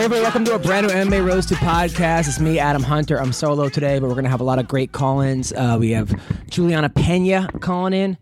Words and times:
Hey 0.00 0.04
everybody, 0.04 0.22
welcome 0.22 0.44
to 0.46 0.54
a 0.54 0.58
brand 0.58 0.86
new 0.86 0.94
MMA 0.94 1.26
Roasted 1.26 1.58
podcast. 1.58 2.26
It's 2.26 2.40
me, 2.40 2.58
Adam 2.58 2.82
Hunter. 2.82 3.20
I'm 3.20 3.34
solo 3.34 3.68
today, 3.68 3.98
but 3.98 4.08
we're 4.08 4.14
gonna 4.14 4.30
have 4.30 4.40
a 4.40 4.44
lot 4.44 4.58
of 4.58 4.66
great 4.66 4.92
call-ins. 4.92 5.52
Uh, 5.52 5.76
we 5.78 5.90
have 5.90 6.18
Julianna 6.48 6.88
Peña 6.88 7.60
calling 7.60 7.92
in. 7.92 8.16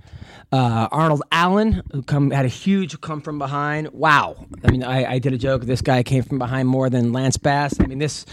Uh, 0.51 0.89
Arnold 0.91 1.23
Allen, 1.31 1.83
who 1.93 2.03
come 2.03 2.31
had 2.31 2.47
a 2.47 2.49
huge 2.49 2.99
come 3.03 3.21
from 3.21 3.39
behind. 3.39 3.93
Wow! 3.93 4.47
I 4.65 4.71
mean, 4.71 4.83
I, 4.83 5.13
I 5.13 5.19
did 5.19 5.35
a 5.35 5.39
joke. 5.39 5.67
This 5.67 5.83
guy 5.83 6.03
came 6.03 6.23
from 6.23 6.39
behind 6.39 6.69
more 6.69 6.89
than 6.89 7.13
Lance 7.13 7.37
Bass. 7.37 7.79
I 7.79 7.87
mean, 7.87 7.99
this 7.99 8.25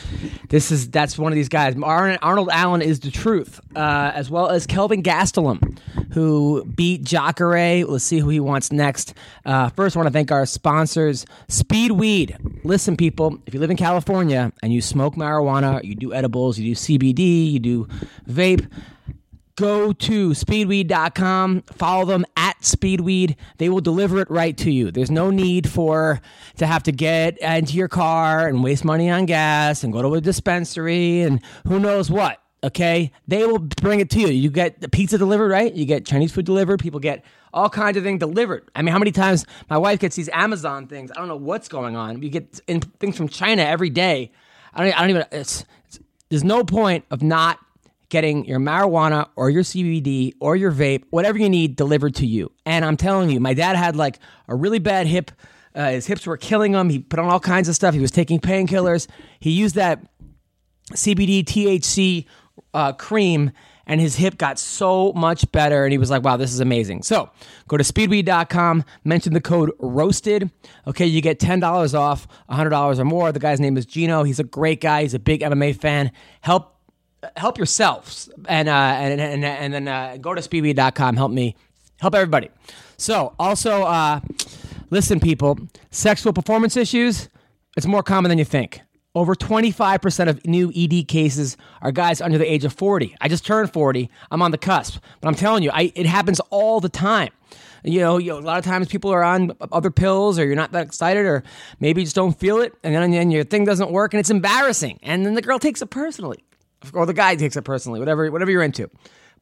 this 0.47 0.71
is 0.71 0.89
that's 0.89 1.17
one 1.17 1.33
of 1.33 1.35
these 1.35 1.49
guys. 1.49 1.75
Ar- 1.83 2.17
Arnold 2.21 2.49
Allen 2.53 2.81
is 2.81 3.01
the 3.01 3.11
truth, 3.11 3.59
uh, 3.75 4.13
as 4.15 4.31
well 4.31 4.47
as 4.47 4.65
Kelvin 4.65 5.03
Gastelum, 5.03 5.77
who 6.13 6.63
beat 6.63 7.03
Jacare. 7.03 7.85
Let's 7.85 8.05
see 8.05 8.19
who 8.19 8.29
he 8.29 8.39
wants 8.39 8.71
next. 8.71 9.13
Uh, 9.45 9.67
first, 9.67 9.97
I 9.97 9.99
want 9.99 10.07
to 10.07 10.13
thank 10.13 10.31
our 10.31 10.45
sponsors, 10.45 11.25
Speed 11.49 11.91
Weed. 11.91 12.37
Listen, 12.63 12.95
people, 12.95 13.34
if 13.45 13.53
you 13.53 13.59
live 13.59 13.71
in 13.71 13.77
California 13.77 14.51
and 14.61 14.73
you 14.73 14.81
smoke 14.81 15.15
marijuana, 15.15 15.83
you 15.83 15.95
do 15.95 16.13
edibles, 16.13 16.57
you 16.57 16.73
do 16.73 16.79
CBD, 16.79 17.51
you 17.51 17.59
do 17.59 17.87
vape, 18.29 18.69
go 19.55 19.93
to 19.93 20.31
speedweed.com 20.31 21.61
follow 21.61 22.05
them 22.05 22.25
at 22.35 22.59
speedweed. 22.61 23.35
They 23.57 23.69
will 23.69 23.81
deliver 23.81 24.19
it 24.19 24.29
right 24.29 24.55
to 24.57 24.71
you. 24.71 24.91
There's 24.91 25.11
no 25.11 25.29
need 25.29 25.69
for 25.69 26.21
to 26.57 26.67
have 26.67 26.83
to 26.83 26.91
get 26.91 27.37
into 27.39 27.73
your 27.73 27.87
car 27.87 28.47
and 28.47 28.63
waste 28.63 28.83
money 28.85 29.09
on 29.09 29.25
gas 29.25 29.83
and 29.83 29.93
go 29.93 30.01
to 30.01 30.15
a 30.15 30.21
dispensary 30.21 31.21
and 31.21 31.41
who 31.67 31.79
knows 31.79 32.09
what 32.09 32.41
okay? 32.63 33.11
They 33.27 33.45
will 33.45 33.59
bring 33.59 33.99
it 33.99 34.09
to 34.11 34.19
you. 34.19 34.27
You 34.27 34.49
get 34.49 34.81
the 34.81 34.89
pizza 34.89 35.17
delivered 35.17 35.49
right? 35.49 35.73
You 35.73 35.85
get 35.85 36.05
chinese 36.05 36.31
food 36.31 36.45
delivered. 36.45 36.79
People 36.79 36.99
get 36.99 37.23
all 37.55 37.69
kinds 37.69 37.97
of 37.97 38.03
things 38.03 38.19
delivered 38.19 38.69
i 38.75 38.81
mean 38.83 38.91
how 38.91 38.99
many 38.99 39.11
times 39.11 39.45
my 39.69 39.77
wife 39.77 39.99
gets 39.99 40.15
these 40.15 40.29
amazon 40.29 40.85
things 40.85 41.11
i 41.11 41.15
don't 41.15 41.27
know 41.27 41.35
what's 41.35 41.67
going 41.67 41.95
on 41.95 42.19
We 42.19 42.29
get 42.29 42.59
in, 42.67 42.81
things 42.81 43.17
from 43.17 43.29
china 43.29 43.63
every 43.63 43.89
day 43.89 44.31
i 44.73 44.83
don't, 44.83 44.95
I 44.95 45.01
don't 45.01 45.09
even 45.09 45.25
it's, 45.31 45.65
it's 45.85 45.99
there's 46.29 46.43
no 46.43 46.63
point 46.63 47.05
of 47.09 47.23
not 47.23 47.59
getting 48.09 48.45
your 48.45 48.59
marijuana 48.59 49.27
or 49.35 49.49
your 49.49 49.63
CBD 49.63 50.33
or 50.39 50.55
your 50.55 50.71
vape, 50.71 51.03
whatever 51.09 51.37
you 51.37 51.49
need 51.49 51.75
delivered 51.75 52.15
to 52.15 52.25
you. 52.25 52.51
And 52.65 52.85
I'm 52.85 52.97
telling 52.97 53.29
you, 53.29 53.39
my 53.39 53.53
dad 53.53 53.75
had 53.75 53.95
like 53.95 54.19
a 54.47 54.55
really 54.55 54.79
bad 54.79 55.07
hip. 55.07 55.31
Uh, 55.73 55.89
his 55.89 56.05
hips 56.05 56.25
were 56.25 56.37
killing 56.37 56.73
him. 56.73 56.89
He 56.89 56.99
put 56.99 57.19
on 57.19 57.25
all 57.25 57.39
kinds 57.39 57.67
of 57.67 57.75
stuff. 57.75 57.93
He 57.93 57.99
was 57.99 58.11
taking 58.11 58.39
painkillers. 58.39 59.07
He 59.39 59.51
used 59.51 59.75
that 59.75 60.01
CBD 60.93 61.43
THC 61.43 62.25
uh, 62.73 62.93
cream, 62.93 63.51
and 63.87 64.01
his 64.01 64.15
hip 64.15 64.37
got 64.37 64.59
so 64.59 65.13
much 65.13 65.49
better. 65.51 65.85
And 65.85 65.91
he 65.91 65.97
was 65.97 66.09
like, 66.09 66.23
wow, 66.23 66.37
this 66.37 66.53
is 66.53 66.59
amazing. 66.59 67.03
So 67.03 67.29
go 67.67 67.77
to 67.77 67.83
speedweed.com, 67.83 68.83
mention 69.03 69.33
the 69.33 69.41
code 69.41 69.71
ROASTED. 69.79 70.49
Okay, 70.87 71.05
you 71.05 71.21
get 71.21 71.39
$10 71.39 71.93
off, 71.97 72.27
$100 72.49 72.99
or 72.99 73.05
more. 73.05 73.31
The 73.31 73.39
guy's 73.39 73.59
name 73.59 73.77
is 73.77 73.85
Gino. 73.85 74.23
He's 74.23 74.39
a 74.39 74.43
great 74.43 74.81
guy. 74.81 75.03
He's 75.03 75.13
a 75.13 75.19
big 75.19 75.41
MMA 75.41 75.79
fan. 75.79 76.11
Help 76.41 76.71
help 77.37 77.57
yourselves 77.57 78.29
and 78.47 78.69
uh, 78.69 78.71
and 78.71 79.19
and 79.19 79.43
and 79.43 79.73
then 79.73 79.87
uh, 79.87 80.17
go 80.21 80.33
to 80.33 80.41
speedweed.com. 80.41 81.15
Help 81.15 81.31
me, 81.31 81.55
help 81.99 82.13
everybody. 82.13 82.49
So 82.97 83.33
also, 83.39 83.83
uh, 83.83 84.19
listen, 84.89 85.19
people, 85.19 85.57
sexual 85.91 86.33
performance 86.33 86.77
issues. 86.77 87.29
It's 87.75 87.85
more 87.85 88.03
common 88.03 88.29
than 88.29 88.37
you 88.37 88.45
think. 88.45 88.81
Over 89.15 89.33
25% 89.33 90.27
of 90.27 90.45
new 90.45 90.71
ED 90.75 91.07
cases 91.07 91.55
are 91.81 91.93
guys 91.93 92.19
under 92.19 92.37
the 92.37 92.51
age 92.51 92.65
of 92.65 92.73
40. 92.73 93.15
I 93.21 93.29
just 93.29 93.45
turned 93.45 93.71
40. 93.71 94.09
I'm 94.29 94.41
on 94.41 94.51
the 94.51 94.57
cusp. 94.57 95.01
But 95.21 95.29
I'm 95.29 95.35
telling 95.35 95.63
you, 95.63 95.71
I, 95.71 95.93
it 95.95 96.05
happens 96.05 96.41
all 96.49 96.81
the 96.81 96.89
time. 96.89 97.31
You 97.85 98.01
know, 98.01 98.17
you 98.17 98.31
know, 98.31 98.39
a 98.39 98.41
lot 98.41 98.57
of 98.57 98.65
times 98.65 98.87
people 98.87 99.11
are 99.11 99.23
on 99.23 99.53
other 99.71 99.89
pills 99.89 100.37
or 100.37 100.45
you're 100.45 100.55
not 100.55 100.73
that 100.73 100.85
excited 100.85 101.25
or 101.25 101.43
maybe 101.79 102.01
you 102.01 102.05
just 102.05 102.15
don't 102.15 102.37
feel 102.37 102.59
it. 102.59 102.73
And 102.83 102.93
then, 102.93 103.11
then 103.11 103.31
your 103.31 103.45
thing 103.45 103.63
doesn't 103.63 103.91
work 103.91 104.13
and 104.13 104.19
it's 104.19 104.31
embarrassing. 104.31 104.99
And 105.01 105.25
then 105.25 105.35
the 105.35 105.41
girl 105.41 105.59
takes 105.59 105.81
it 105.81 105.89
personally 105.91 106.43
or 106.93 107.05
the 107.05 107.13
guy 107.13 107.35
takes 107.35 107.55
it 107.55 107.61
personally, 107.61 107.99
whatever 107.99 108.29
whatever 108.31 108.51
you're 108.51 108.63
into. 108.63 108.89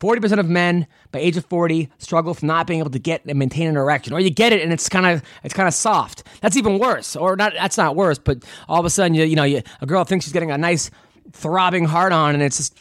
40% 0.04 0.38
of 0.38 0.50
men 0.50 0.86
by 1.14 1.20
age 1.20 1.38
of 1.38 1.46
40 1.46 1.90
struggle 1.98 2.34
from 2.34 2.50
not 2.50 2.68
being 2.68 2.80
able 2.80 2.90
to 2.90 3.00
get 3.00 3.24
and 3.24 3.40
maintain 3.40 3.70
an 3.70 3.78
erection. 3.78 4.12
Or 4.12 4.20
you 4.20 4.30
get 4.30 4.52
it 4.52 4.62
and 4.62 4.74
it's 4.74 4.90
kind 4.90 5.06
of 5.06 5.24
it's 5.46 5.54
kind 5.54 5.66
of 5.66 5.74
soft. 5.74 6.24
That's 6.42 6.58
even 6.58 6.78
worse. 6.78 7.16
Or 7.16 7.38
not 7.38 7.54
that's 7.54 7.78
not 7.78 7.96
worse, 7.96 8.20
but 8.20 8.44
all 8.68 8.82
of 8.82 8.86
a 8.86 8.90
sudden 8.90 9.14
you 9.14 9.24
you 9.24 9.38
know, 9.38 9.46
you, 9.46 9.62
a 9.80 9.86
girl 9.86 10.04
thinks 10.04 10.26
she's 10.26 10.34
getting 10.34 10.52
a 10.52 10.58
nice 10.58 10.92
throbbing 11.32 11.86
heart 11.86 12.12
on 12.12 12.34
and 12.34 12.44
it's 12.44 12.58
just 12.58 12.78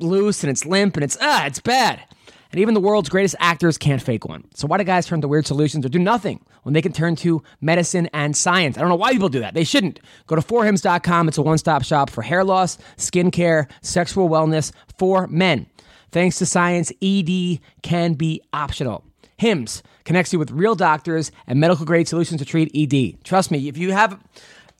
loose 0.00 0.42
and 0.42 0.50
it's 0.50 0.66
limp 0.66 0.96
and 0.96 1.04
it's 1.04 1.16
ah, 1.20 1.46
it's 1.46 1.60
bad. 1.60 2.02
And 2.50 2.60
even 2.60 2.74
the 2.74 2.80
world's 2.80 3.08
greatest 3.08 3.36
actors 3.38 3.78
can't 3.78 4.02
fake 4.02 4.24
one. 4.24 4.42
So 4.54 4.66
why 4.66 4.78
do 4.78 4.84
guys 4.84 5.06
turn 5.06 5.20
to 5.20 5.28
weird 5.28 5.46
solutions 5.46 5.86
or 5.86 5.90
do 5.90 6.00
nothing 6.00 6.44
when 6.64 6.72
they 6.72 6.82
can 6.82 6.92
turn 6.92 7.14
to 7.16 7.40
medicine 7.60 8.08
and 8.12 8.36
science? 8.36 8.76
I 8.76 8.80
don't 8.80 8.88
know 8.88 8.96
why 8.96 9.12
people 9.12 9.28
do 9.28 9.40
that. 9.40 9.54
They 9.54 9.64
shouldn't. 9.64 10.00
Go 10.26 10.34
to 10.34 10.42
forhims.com. 10.42 11.28
It's 11.28 11.38
a 11.38 11.42
one-stop 11.42 11.84
shop 11.84 12.10
for 12.10 12.22
hair 12.22 12.42
loss, 12.42 12.78
skincare, 12.96 13.70
sexual 13.82 14.28
wellness 14.28 14.72
for 14.96 15.26
men. 15.28 15.66
Thanks 16.10 16.38
to 16.38 16.46
science, 16.46 16.92
ED 17.02 17.60
can 17.82 18.14
be 18.14 18.40
optional. 18.52 19.04
HIMS 19.36 19.82
connects 20.04 20.32
you 20.32 20.38
with 20.38 20.50
real 20.50 20.74
doctors 20.74 21.30
and 21.46 21.60
medical 21.60 21.86
grade 21.86 22.08
solutions 22.08 22.40
to 22.40 22.44
treat 22.44 22.70
ED. 22.74 23.22
Trust 23.24 23.50
me, 23.50 23.68
if 23.68 23.78
you 23.78 23.92
have 23.92 24.18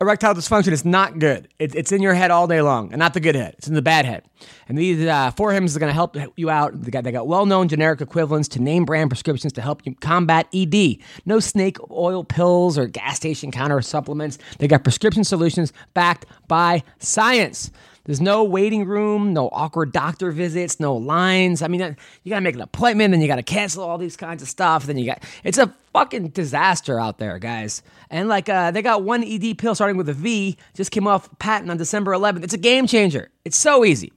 erectile 0.00 0.34
dysfunction 0.34 0.72
it's 0.72 0.84
not 0.84 1.18
good. 1.18 1.48
It, 1.58 1.74
it's 1.74 1.92
in 1.92 2.02
your 2.02 2.14
head 2.14 2.30
all 2.30 2.46
day 2.46 2.62
long, 2.62 2.92
and 2.92 2.98
not 2.98 3.14
the 3.14 3.20
good 3.20 3.34
head. 3.34 3.54
It's 3.58 3.68
in 3.68 3.74
the 3.74 3.82
bad 3.82 4.04
head. 4.04 4.24
And 4.68 4.78
these 4.78 5.06
uh, 5.06 5.32
for 5.32 5.52
Hims 5.52 5.76
are 5.76 5.80
going 5.80 5.90
to 5.90 5.94
help 5.94 6.16
you 6.36 6.50
out. 6.50 6.80
They 6.80 6.90
got, 6.90 7.04
they 7.04 7.12
got 7.12 7.26
well-known 7.26 7.68
generic 7.68 8.00
equivalents 8.00 8.48
to 8.48 8.62
name 8.62 8.84
brand 8.84 9.10
prescriptions 9.10 9.52
to 9.54 9.60
help 9.60 9.84
you 9.84 9.94
combat 9.96 10.46
ED. 10.54 10.98
No 11.26 11.40
snake 11.40 11.78
oil 11.90 12.24
pills 12.24 12.78
or 12.78 12.86
gas 12.86 13.16
station 13.16 13.50
counter 13.50 13.80
supplements. 13.82 14.38
They 14.58 14.68
got 14.68 14.84
prescription 14.84 15.24
solutions 15.24 15.72
backed 15.94 16.26
by 16.46 16.82
science. 16.98 17.70
There's 18.08 18.22
no 18.22 18.42
waiting 18.42 18.86
room, 18.86 19.34
no 19.34 19.50
awkward 19.52 19.92
doctor 19.92 20.30
visits, 20.30 20.80
no 20.80 20.96
lines. 20.96 21.60
I 21.60 21.68
mean, 21.68 21.94
you 22.22 22.30
gotta 22.30 22.40
make 22.40 22.54
an 22.54 22.62
appointment, 22.62 23.10
then 23.12 23.20
you 23.20 23.28
gotta 23.28 23.42
cancel 23.42 23.84
all 23.84 23.98
these 23.98 24.16
kinds 24.16 24.42
of 24.42 24.48
stuff. 24.48 24.86
Then 24.86 24.96
you 24.96 25.04
got 25.04 25.22
it's 25.44 25.58
a 25.58 25.74
fucking 25.92 26.28
disaster 26.28 26.98
out 26.98 27.18
there, 27.18 27.38
guys. 27.38 27.82
And 28.08 28.26
like, 28.26 28.48
uh, 28.48 28.70
they 28.70 28.80
got 28.80 29.02
one 29.02 29.22
ED 29.22 29.58
pill 29.58 29.74
starting 29.74 29.98
with 29.98 30.08
a 30.08 30.14
V, 30.14 30.56
just 30.72 30.90
came 30.90 31.06
off 31.06 31.28
patent 31.38 31.70
on 31.70 31.76
December 31.76 32.12
11th. 32.12 32.44
It's 32.44 32.54
a 32.54 32.58
game 32.58 32.86
changer. 32.86 33.28
It's 33.44 33.58
so 33.58 33.84
easy. 33.84 34.10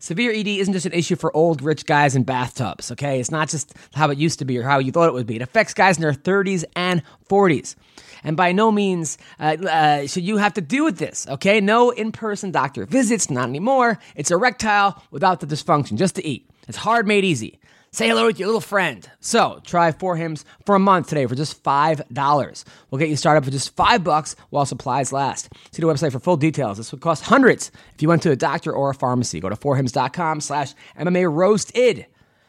Severe 0.00 0.30
ED 0.32 0.46
isn't 0.46 0.72
just 0.72 0.86
an 0.86 0.92
issue 0.92 1.16
for 1.16 1.36
old 1.36 1.60
rich 1.60 1.84
guys 1.84 2.14
in 2.14 2.22
bathtubs, 2.22 2.92
okay? 2.92 3.18
It's 3.18 3.30
not 3.32 3.48
just 3.48 3.74
how 3.94 4.10
it 4.10 4.18
used 4.18 4.38
to 4.38 4.44
be 4.44 4.56
or 4.56 4.62
how 4.62 4.78
you 4.78 4.92
thought 4.92 5.08
it 5.08 5.14
would 5.14 5.26
be. 5.26 5.36
It 5.36 5.42
affects 5.42 5.74
guys 5.74 5.96
in 5.96 6.02
their 6.02 6.12
30s 6.12 6.64
and 6.76 7.02
40s. 7.28 7.74
And 8.22 8.36
by 8.36 8.52
no 8.52 8.70
means 8.70 9.18
uh, 9.40 9.56
uh, 9.60 10.06
should 10.06 10.22
you 10.22 10.36
have 10.36 10.54
to 10.54 10.60
deal 10.60 10.84
with 10.84 10.98
this, 10.98 11.26
okay? 11.28 11.60
No 11.60 11.90
in 11.90 12.12
person 12.12 12.50
doctor 12.52 12.86
visits, 12.86 13.28
not 13.28 13.48
anymore. 13.48 13.98
It's 14.14 14.30
erectile 14.30 15.02
without 15.10 15.40
the 15.40 15.46
dysfunction, 15.46 15.96
just 15.96 16.14
to 16.16 16.24
eat. 16.24 16.48
It's 16.68 16.78
hard 16.78 17.06
made 17.06 17.24
easy. 17.24 17.58
Say 17.90 18.08
hello 18.08 18.30
to 18.30 18.38
your 18.38 18.48
little 18.48 18.60
friend. 18.60 19.08
So 19.20 19.60
try 19.64 19.92
For 19.92 20.16
Hims 20.16 20.44
for 20.66 20.74
a 20.74 20.78
month 20.78 21.08
today 21.08 21.26
for 21.26 21.34
just 21.34 21.62
$5. 21.62 22.64
We'll 22.90 22.98
get 22.98 23.08
you 23.08 23.16
started 23.16 23.44
for 23.44 23.50
just 23.50 23.74
5 23.76 24.04
bucks 24.04 24.36
while 24.50 24.66
supplies 24.66 25.12
last. 25.12 25.48
See 25.72 25.80
the 25.80 25.88
website 25.88 26.12
for 26.12 26.20
full 26.20 26.36
details. 26.36 26.76
This 26.76 26.92
would 26.92 27.00
cost 27.00 27.24
hundreds 27.24 27.70
if 27.94 28.02
you 28.02 28.08
went 28.08 28.22
to 28.22 28.30
a 28.30 28.36
doctor 28.36 28.72
or 28.72 28.90
a 28.90 28.94
pharmacy. 28.94 29.40
Go 29.40 29.48
to 29.48 29.56
forhims.com 29.56 30.40
slash 30.40 30.74
MMA 30.98 31.32
roasted. 31.32 32.06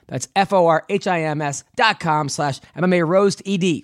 That's 0.08 0.28
F-O-R-H-I-M-S 0.36 1.64
dot 1.76 2.00
com 2.00 2.30
slash 2.30 2.60
MMA 2.76 3.08
roast 3.08 3.42
ED. 3.46 3.84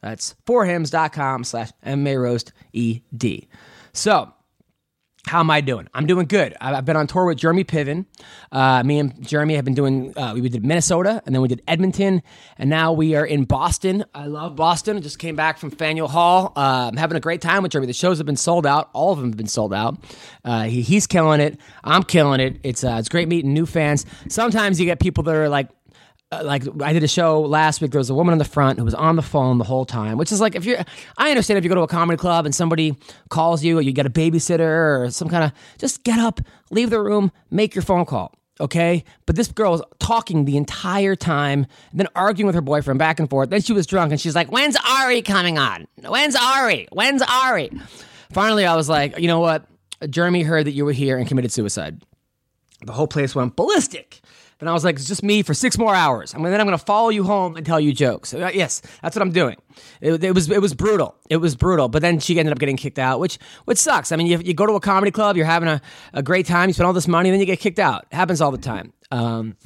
That's 0.00 0.34
forhims.com 0.46 1.44
slash 1.44 1.70
MMA 1.84 2.22
roast 2.22 2.52
ED. 2.74 3.46
So 3.92 4.32
how 5.26 5.40
am 5.40 5.50
I 5.50 5.60
doing? 5.60 5.88
I'm 5.94 6.06
doing 6.06 6.26
good. 6.26 6.54
I've 6.60 6.84
been 6.84 6.96
on 6.96 7.06
tour 7.06 7.24
with 7.24 7.38
Jeremy 7.38 7.64
Piven. 7.64 8.04
Uh, 8.52 8.82
me 8.82 8.98
and 8.98 9.26
Jeremy 9.26 9.54
have 9.54 9.64
been 9.64 9.74
doing. 9.74 10.16
Uh, 10.16 10.34
we 10.34 10.48
did 10.48 10.64
Minnesota, 10.64 11.22
and 11.24 11.34
then 11.34 11.40
we 11.40 11.48
did 11.48 11.62
Edmonton, 11.66 12.22
and 12.58 12.68
now 12.68 12.92
we 12.92 13.14
are 13.14 13.24
in 13.24 13.44
Boston. 13.44 14.04
I 14.14 14.26
love 14.26 14.54
Boston. 14.54 14.98
I 14.98 15.00
just 15.00 15.18
came 15.18 15.34
back 15.34 15.58
from 15.58 15.70
Faneuil 15.70 16.08
Hall. 16.08 16.52
Uh, 16.54 16.88
I'm 16.90 16.96
having 16.96 17.16
a 17.16 17.20
great 17.20 17.40
time 17.40 17.62
with 17.62 17.72
Jeremy. 17.72 17.86
The 17.86 17.94
shows 17.94 18.18
have 18.18 18.26
been 18.26 18.36
sold 18.36 18.66
out. 18.66 18.90
All 18.92 19.12
of 19.12 19.18
them 19.18 19.30
have 19.30 19.36
been 19.36 19.46
sold 19.46 19.72
out. 19.72 19.96
Uh, 20.44 20.64
he, 20.64 20.82
he's 20.82 21.06
killing 21.06 21.40
it. 21.40 21.58
I'm 21.82 22.02
killing 22.02 22.40
it. 22.40 22.60
It's 22.62 22.84
uh, 22.84 22.96
it's 22.98 23.08
great 23.08 23.28
meeting 23.28 23.54
new 23.54 23.66
fans. 23.66 24.04
Sometimes 24.28 24.78
you 24.78 24.86
get 24.86 25.00
people 25.00 25.24
that 25.24 25.34
are 25.34 25.48
like 25.48 25.68
uh, 26.40 26.44
like 26.44 26.64
I 26.82 26.92
did 26.92 27.02
a 27.02 27.08
show 27.08 27.40
last 27.40 27.80
week. 27.80 27.90
There 27.90 27.98
was 27.98 28.10
a 28.10 28.14
woman 28.14 28.32
in 28.32 28.38
the 28.38 28.44
front 28.44 28.78
who 28.78 28.84
was 28.84 28.94
on 28.94 29.16
the 29.16 29.22
phone 29.22 29.58
the 29.58 29.64
whole 29.64 29.84
time, 29.84 30.18
which 30.18 30.32
is 30.32 30.40
like 30.40 30.54
if 30.54 30.64
you're. 30.64 30.78
I 31.18 31.30
understand 31.30 31.58
if 31.58 31.64
you 31.64 31.68
go 31.68 31.74
to 31.74 31.82
a 31.82 31.88
comedy 31.88 32.16
club 32.16 32.44
and 32.46 32.54
somebody 32.54 32.96
calls 33.30 33.62
you, 33.64 33.78
or 33.78 33.82
you 33.82 33.92
get 33.92 34.06
a 34.06 34.10
babysitter 34.10 35.00
or 35.00 35.10
some 35.10 35.28
kind 35.28 35.44
of. 35.44 35.52
Just 35.78 36.04
get 36.04 36.18
up, 36.18 36.40
leave 36.70 36.90
the 36.90 37.00
room, 37.00 37.30
make 37.50 37.74
your 37.74 37.82
phone 37.82 38.04
call. 38.04 38.34
Okay, 38.60 39.02
but 39.26 39.34
this 39.34 39.48
girl 39.48 39.72
was 39.72 39.82
talking 39.98 40.44
the 40.44 40.56
entire 40.56 41.16
time, 41.16 41.66
then 41.92 42.06
arguing 42.14 42.46
with 42.46 42.54
her 42.54 42.60
boyfriend 42.60 42.98
back 43.00 43.18
and 43.18 43.28
forth. 43.28 43.50
Then 43.50 43.60
she 43.60 43.72
was 43.72 43.86
drunk 43.86 44.12
and 44.12 44.20
she's 44.20 44.36
like, 44.36 44.52
"When's 44.52 44.76
Ari 44.76 45.22
coming 45.22 45.58
on? 45.58 45.88
When's 46.06 46.36
Ari? 46.36 46.86
When's 46.92 47.22
Ari?" 47.22 47.70
Finally, 48.32 48.64
I 48.64 48.76
was 48.76 48.88
like, 48.88 49.18
"You 49.18 49.26
know 49.26 49.40
what? 49.40 49.66
Jeremy 50.08 50.42
heard 50.42 50.66
that 50.66 50.72
you 50.72 50.84
were 50.84 50.92
here 50.92 51.18
and 51.18 51.26
committed 51.26 51.50
suicide." 51.50 52.02
The 52.86 52.92
whole 52.92 53.06
place 53.06 53.34
went 53.34 53.56
ballistic. 53.56 54.20
Then 54.58 54.68
I 54.68 54.72
was 54.72 54.84
like, 54.84 54.96
it's 54.96 55.08
just 55.08 55.22
me 55.22 55.42
for 55.42 55.54
six 55.54 55.76
more 55.78 55.94
hours. 55.94 56.34
Mean, 56.34 56.44
then 56.44 56.60
I'm 56.60 56.66
going 56.66 56.78
to 56.78 56.84
follow 56.84 57.08
you 57.08 57.24
home 57.24 57.56
and 57.56 57.66
tell 57.66 57.80
you 57.80 57.92
jokes. 57.92 58.32
Uh, 58.32 58.50
yes, 58.54 58.80
that's 59.02 59.16
what 59.16 59.22
I'm 59.22 59.32
doing. 59.32 59.56
It, 60.00 60.22
it 60.22 60.32
was 60.32 60.50
it 60.50 60.60
was 60.62 60.74
brutal. 60.74 61.16
It 61.28 61.38
was 61.38 61.56
brutal. 61.56 61.88
But 61.88 62.02
then 62.02 62.20
she 62.20 62.38
ended 62.38 62.52
up 62.52 62.58
getting 62.58 62.76
kicked 62.76 62.98
out, 62.98 63.20
which 63.20 63.38
which 63.64 63.78
sucks. 63.78 64.12
I 64.12 64.16
mean, 64.16 64.26
you, 64.26 64.38
you 64.38 64.54
go 64.54 64.66
to 64.66 64.74
a 64.74 64.80
comedy 64.80 65.10
club, 65.10 65.36
you're 65.36 65.46
having 65.46 65.68
a, 65.68 65.80
a 66.12 66.22
great 66.22 66.46
time, 66.46 66.68
you 66.68 66.72
spend 66.72 66.86
all 66.86 66.92
this 66.92 67.08
money, 67.08 67.28
and 67.28 67.34
then 67.34 67.40
you 67.40 67.46
get 67.46 67.60
kicked 67.60 67.78
out. 67.78 68.06
It 68.10 68.14
happens 68.14 68.40
all 68.40 68.50
the 68.50 68.58
time. 68.58 68.92
Um, 69.10 69.56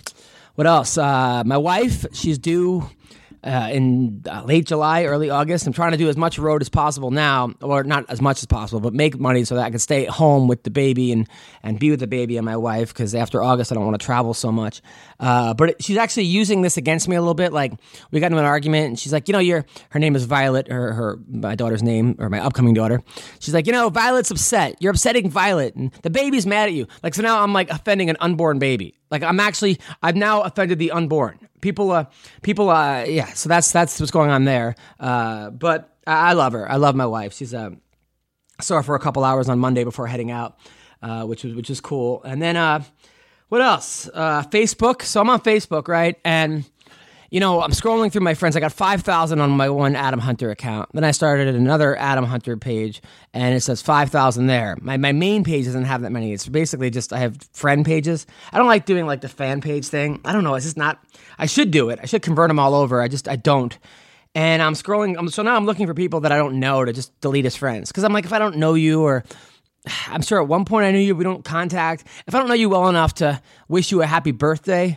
what 0.55 0.67
else? 0.67 0.99
Uh, 0.99 1.43
my 1.45 1.57
wife, 1.57 2.07
she's 2.13 2.39
due 2.39 2.89
uh, 3.45 3.69
in 3.71 4.23
uh, 4.31 4.43
late 4.45 4.67
July, 4.67 5.05
early 5.05 5.31
August. 5.31 5.67
I'm 5.67 5.73
trying 5.73 5.93
to 5.93 5.97
do 5.97 6.09
as 6.09 6.17
much 6.17 6.39
road 6.39 6.63
as 6.63 6.69
possible 6.69 7.11
now, 7.11 7.53
or 7.63 7.85
not 7.85 8.07
as 8.09 8.21
much 8.21 8.39
as 8.39 8.47
possible, 8.47 8.81
but 8.81 8.95
make 8.95 9.19
money 9.19 9.45
so 9.45 9.55
that 9.55 9.65
I 9.65 9.71
can 9.71 9.79
stay 9.79 10.07
at 10.07 10.11
home 10.11 10.49
with 10.49 10.63
the 10.65 10.71
baby 10.71 11.13
and, 11.13 11.29
and 11.63 11.79
be 11.79 11.91
with 11.91 12.01
the 12.01 12.07
baby 12.07 12.37
and 12.37 12.45
my 12.45 12.57
wife. 12.57 12.89
Because 12.89 13.15
after 13.15 13.43
August, 13.43 13.73
I 13.73 13.75
don't 13.75 13.85
want 13.85 13.99
to 14.01 14.05
travel 14.05 14.35
so 14.35 14.51
much. 14.51 14.83
Uh, 15.21 15.55
but 15.55 15.71
it, 15.71 15.83
she's 15.83 15.97
actually 15.97 16.25
using 16.25 16.63
this 16.63 16.77
against 16.77 17.09
me 17.09 17.17
a 17.17 17.21
little 17.21 17.35
bit. 17.35 17.53
Like 17.53 17.73
we 18.11 18.21
got 18.21 18.27
into 18.27 18.39
an 18.39 18.45
argument, 18.45 18.89
and 18.89 18.99
she's 18.99 19.13
like, 19.13 19.29
you 19.29 19.33
know, 19.33 19.39
your 19.39 19.65
her 19.91 19.99
name 19.99 20.17
is 20.17 20.25
Violet, 20.25 20.69
her 20.69 20.93
her 20.93 21.19
my 21.29 21.55
daughter's 21.55 21.83
name 21.83 22.17
or 22.19 22.29
my 22.29 22.41
upcoming 22.41 22.75
daughter. 22.75 23.03
She's 23.39 23.55
like, 23.55 23.67
you 23.67 23.73
know, 23.73 23.89
Violet's 23.89 24.31
upset. 24.31 24.77
You're 24.81 24.91
upsetting 24.91 25.31
Violet, 25.31 25.75
and 25.75 25.93
the 26.03 26.11
baby's 26.11 26.47
mad 26.47 26.69
at 26.69 26.75
you. 26.75 26.87
Like 27.03 27.15
so 27.15 27.23
now 27.23 27.43
I'm 27.43 27.53
like 27.53 27.71
offending 27.71 28.11
an 28.11 28.17
unborn 28.21 28.59
baby. 28.59 28.99
Like 29.11 29.23
I'm 29.23 29.41
actually 29.41 29.79
I've 30.03 30.17
now 30.17 30.43
offended 30.43 30.79
the 30.79 30.91
unborn 30.91 31.48
people 31.61 31.91
uh 31.91 32.05
people 32.43 32.71
uh 32.71 33.05
yeah 33.07 33.27
so 33.35 33.49
that's 33.49 33.73
that's 33.73 33.99
what's 34.01 34.11
going 34.13 34.31
on 34.31 34.45
there. 34.45 34.75
Uh 35.01 35.51
but 35.51 35.97
i, 36.07 36.31
I 36.31 36.33
love 36.33 36.53
her. 36.53 36.71
I 36.71 36.77
love 36.77 36.95
my 36.95 37.07
wife. 37.07 37.33
She's 37.35 37.55
uh 37.55 37.71
saw 38.61 38.77
her 38.77 38.83
for 38.83 38.95
a 38.95 39.01
couple 39.01 39.25
hours 39.25 39.49
on 39.49 39.59
monday 39.59 39.85
before 39.85 40.07
heading 40.07 40.31
out 40.31 40.59
uh 41.03 41.25
which 41.25 41.45
was 41.45 41.55
which 41.55 41.71
is 41.71 41.81
cool. 41.81 42.23
And 42.25 42.43
then 42.43 42.57
uh 42.57 42.83
what 43.49 43.61
else? 43.61 44.09
Uh 44.13 44.43
facebook. 44.43 45.03
So 45.03 45.21
i'm 45.21 45.31
on 45.31 45.41
facebook 45.41 45.89
right? 45.89 46.17
And 46.25 46.65
you 47.31 47.41
know, 47.41 47.61
I'm 47.61 47.73
scrolling 47.73 48.11
through 48.11 48.23
my 48.23 48.35
friends. 48.35 48.57
I 48.57 48.61
got 48.61 48.73
5,000 48.73 49.41
on 49.41 49.51
my 49.51 49.69
one 49.69 49.95
Adam 49.95 50.19
Hunter 50.19 50.51
account. 50.51 50.89
Then 50.95 51.05
I 51.05 51.11
started 51.11 51.55
another 51.55 51.97
Adam 51.97 52.25
Hunter 52.25 52.57
page 52.57 53.03
and 53.35 53.55
it 53.55 53.61
says 53.61 53.83
5,000 53.83 54.47
there. 54.47 54.77
My, 54.81 54.97
my 54.97 55.13
main 55.13 55.45
page 55.45 55.67
doesn't 55.67 55.85
have 55.85 56.03
that 56.03 56.11
many. 56.11 56.33
It's 56.33 56.49
basically 56.49 56.89
just, 56.89 57.13
I 57.13 57.19
have 57.19 57.37
friend 57.53 57.85
pages. 57.85 58.27
I 58.51 58.59
don't 58.59 58.67
like 58.67 58.87
doing 58.87 59.07
like 59.07 59.21
the 59.21 59.29
fan 59.29 59.61
page 59.61 59.87
thing. 59.87 60.21
I 60.25 60.33
don't 60.33 60.43
know. 60.43 60.55
It's 60.55 60.65
just 60.65 60.79
not, 60.79 61.05
I 61.39 61.47
should 61.47 61.71
do 61.71 61.91
it. 61.91 61.99
I 62.03 62.07
should 62.07 62.23
convert 62.23 62.49
them 62.49 62.59
all 62.59 62.75
over. 62.75 63.03
I 63.03 63.09
just, 63.09 63.29
I 63.29 63.37
don't. 63.37 63.79
And 64.35 64.63
I'm 64.63 64.75
scrolling. 64.75 65.31
So 65.31 65.43
now 65.43 65.55
I'm 65.55 65.67
looking 65.67 65.87
for 65.87 65.95
people 65.95 66.21
that 66.21 66.33
I 66.33 66.39
don't 66.39 66.59
know 66.59 66.85
to 66.85 66.93
just 66.95 67.19
delete 67.21 67.45
as 67.45 67.57
friends. 67.57 67.93
Cause 67.93 68.05
I'm 68.05 68.13
like, 68.15 68.25
if 68.25 68.33
I 68.33 68.39
don't 68.39 68.57
know 68.57 68.73
you 68.73 69.03
or 69.03 69.25
I'm 70.09 70.23
sure 70.23 70.41
at 70.41 70.49
one 70.49 70.65
point 70.65 70.87
I 70.87 70.93
knew 70.93 70.99
you, 70.99 71.15
we 71.15 71.25
don't 71.25 71.45
contact. 71.45 72.05
If 72.27 72.35
I 72.35 72.39
don't 72.39 72.49
know 72.49 72.55
you 72.55 72.71
well 72.71 72.89
enough 72.89 73.15
to 73.15 73.43
wish 73.69 73.93
you 73.93 74.01
a 74.01 74.07
happy 74.07 74.31
birthday, 74.31 74.97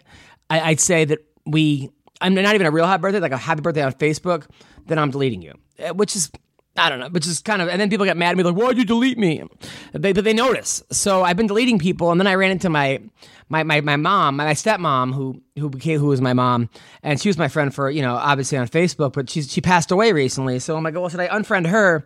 I, 0.49 0.61
I'd 0.61 0.79
say 0.79 1.03
that 1.05 1.19
we 1.45 1.91
I'm 2.21 2.33
not 2.33 2.55
even 2.55 2.67
a 2.67 2.71
real 2.71 2.85
happy 2.85 3.01
birthday, 3.01 3.19
like 3.19 3.31
a 3.31 3.37
happy 3.37 3.61
birthday 3.61 3.83
on 3.83 3.93
Facebook, 3.93 4.47
then 4.85 4.97
I'm 4.97 5.11
deleting 5.11 5.41
you. 5.41 5.53
Uh, 5.83 5.93
Which 5.93 6.15
is 6.15 6.31
I 6.77 6.87
don't 6.89 6.99
know, 7.01 7.09
which 7.09 7.27
is 7.27 7.41
kind 7.41 7.61
of, 7.61 7.67
and 7.67 7.81
then 7.81 7.89
people 7.89 8.05
get 8.05 8.15
mad 8.15 8.31
at 8.31 8.37
me 8.37 8.43
like, 8.43 8.55
"Why'd 8.55 8.77
you 8.77 8.85
delete 8.85 9.17
me?" 9.17 9.43
They, 9.91 10.13
but 10.13 10.23
they 10.23 10.31
notice. 10.31 10.81
So 10.89 11.21
I've 11.21 11.35
been 11.35 11.47
deleting 11.47 11.79
people, 11.79 12.11
and 12.11 12.19
then 12.19 12.27
I 12.27 12.35
ran 12.35 12.49
into 12.51 12.69
my 12.69 13.01
my 13.49 13.63
my, 13.63 13.81
my 13.81 13.97
mom, 13.97 14.37
my 14.37 14.53
stepmom, 14.53 15.13
who 15.13 15.41
who 15.59 15.69
became 15.69 15.99
who 15.99 16.07
was 16.07 16.21
my 16.21 16.31
mom, 16.31 16.69
and 17.03 17.19
she 17.19 17.27
was 17.27 17.37
my 17.37 17.49
friend 17.49 17.75
for 17.75 17.89
you 17.89 18.01
know 18.01 18.15
obviously 18.15 18.57
on 18.57 18.69
Facebook, 18.69 19.11
but 19.11 19.29
she's 19.29 19.51
she 19.51 19.59
passed 19.59 19.91
away 19.91 20.13
recently. 20.13 20.59
So 20.59 20.77
I'm 20.77 20.83
like, 20.83 20.93
well, 20.93 21.09
should 21.09 21.19
I 21.19 21.27
unfriend 21.27 21.67
her? 21.67 22.05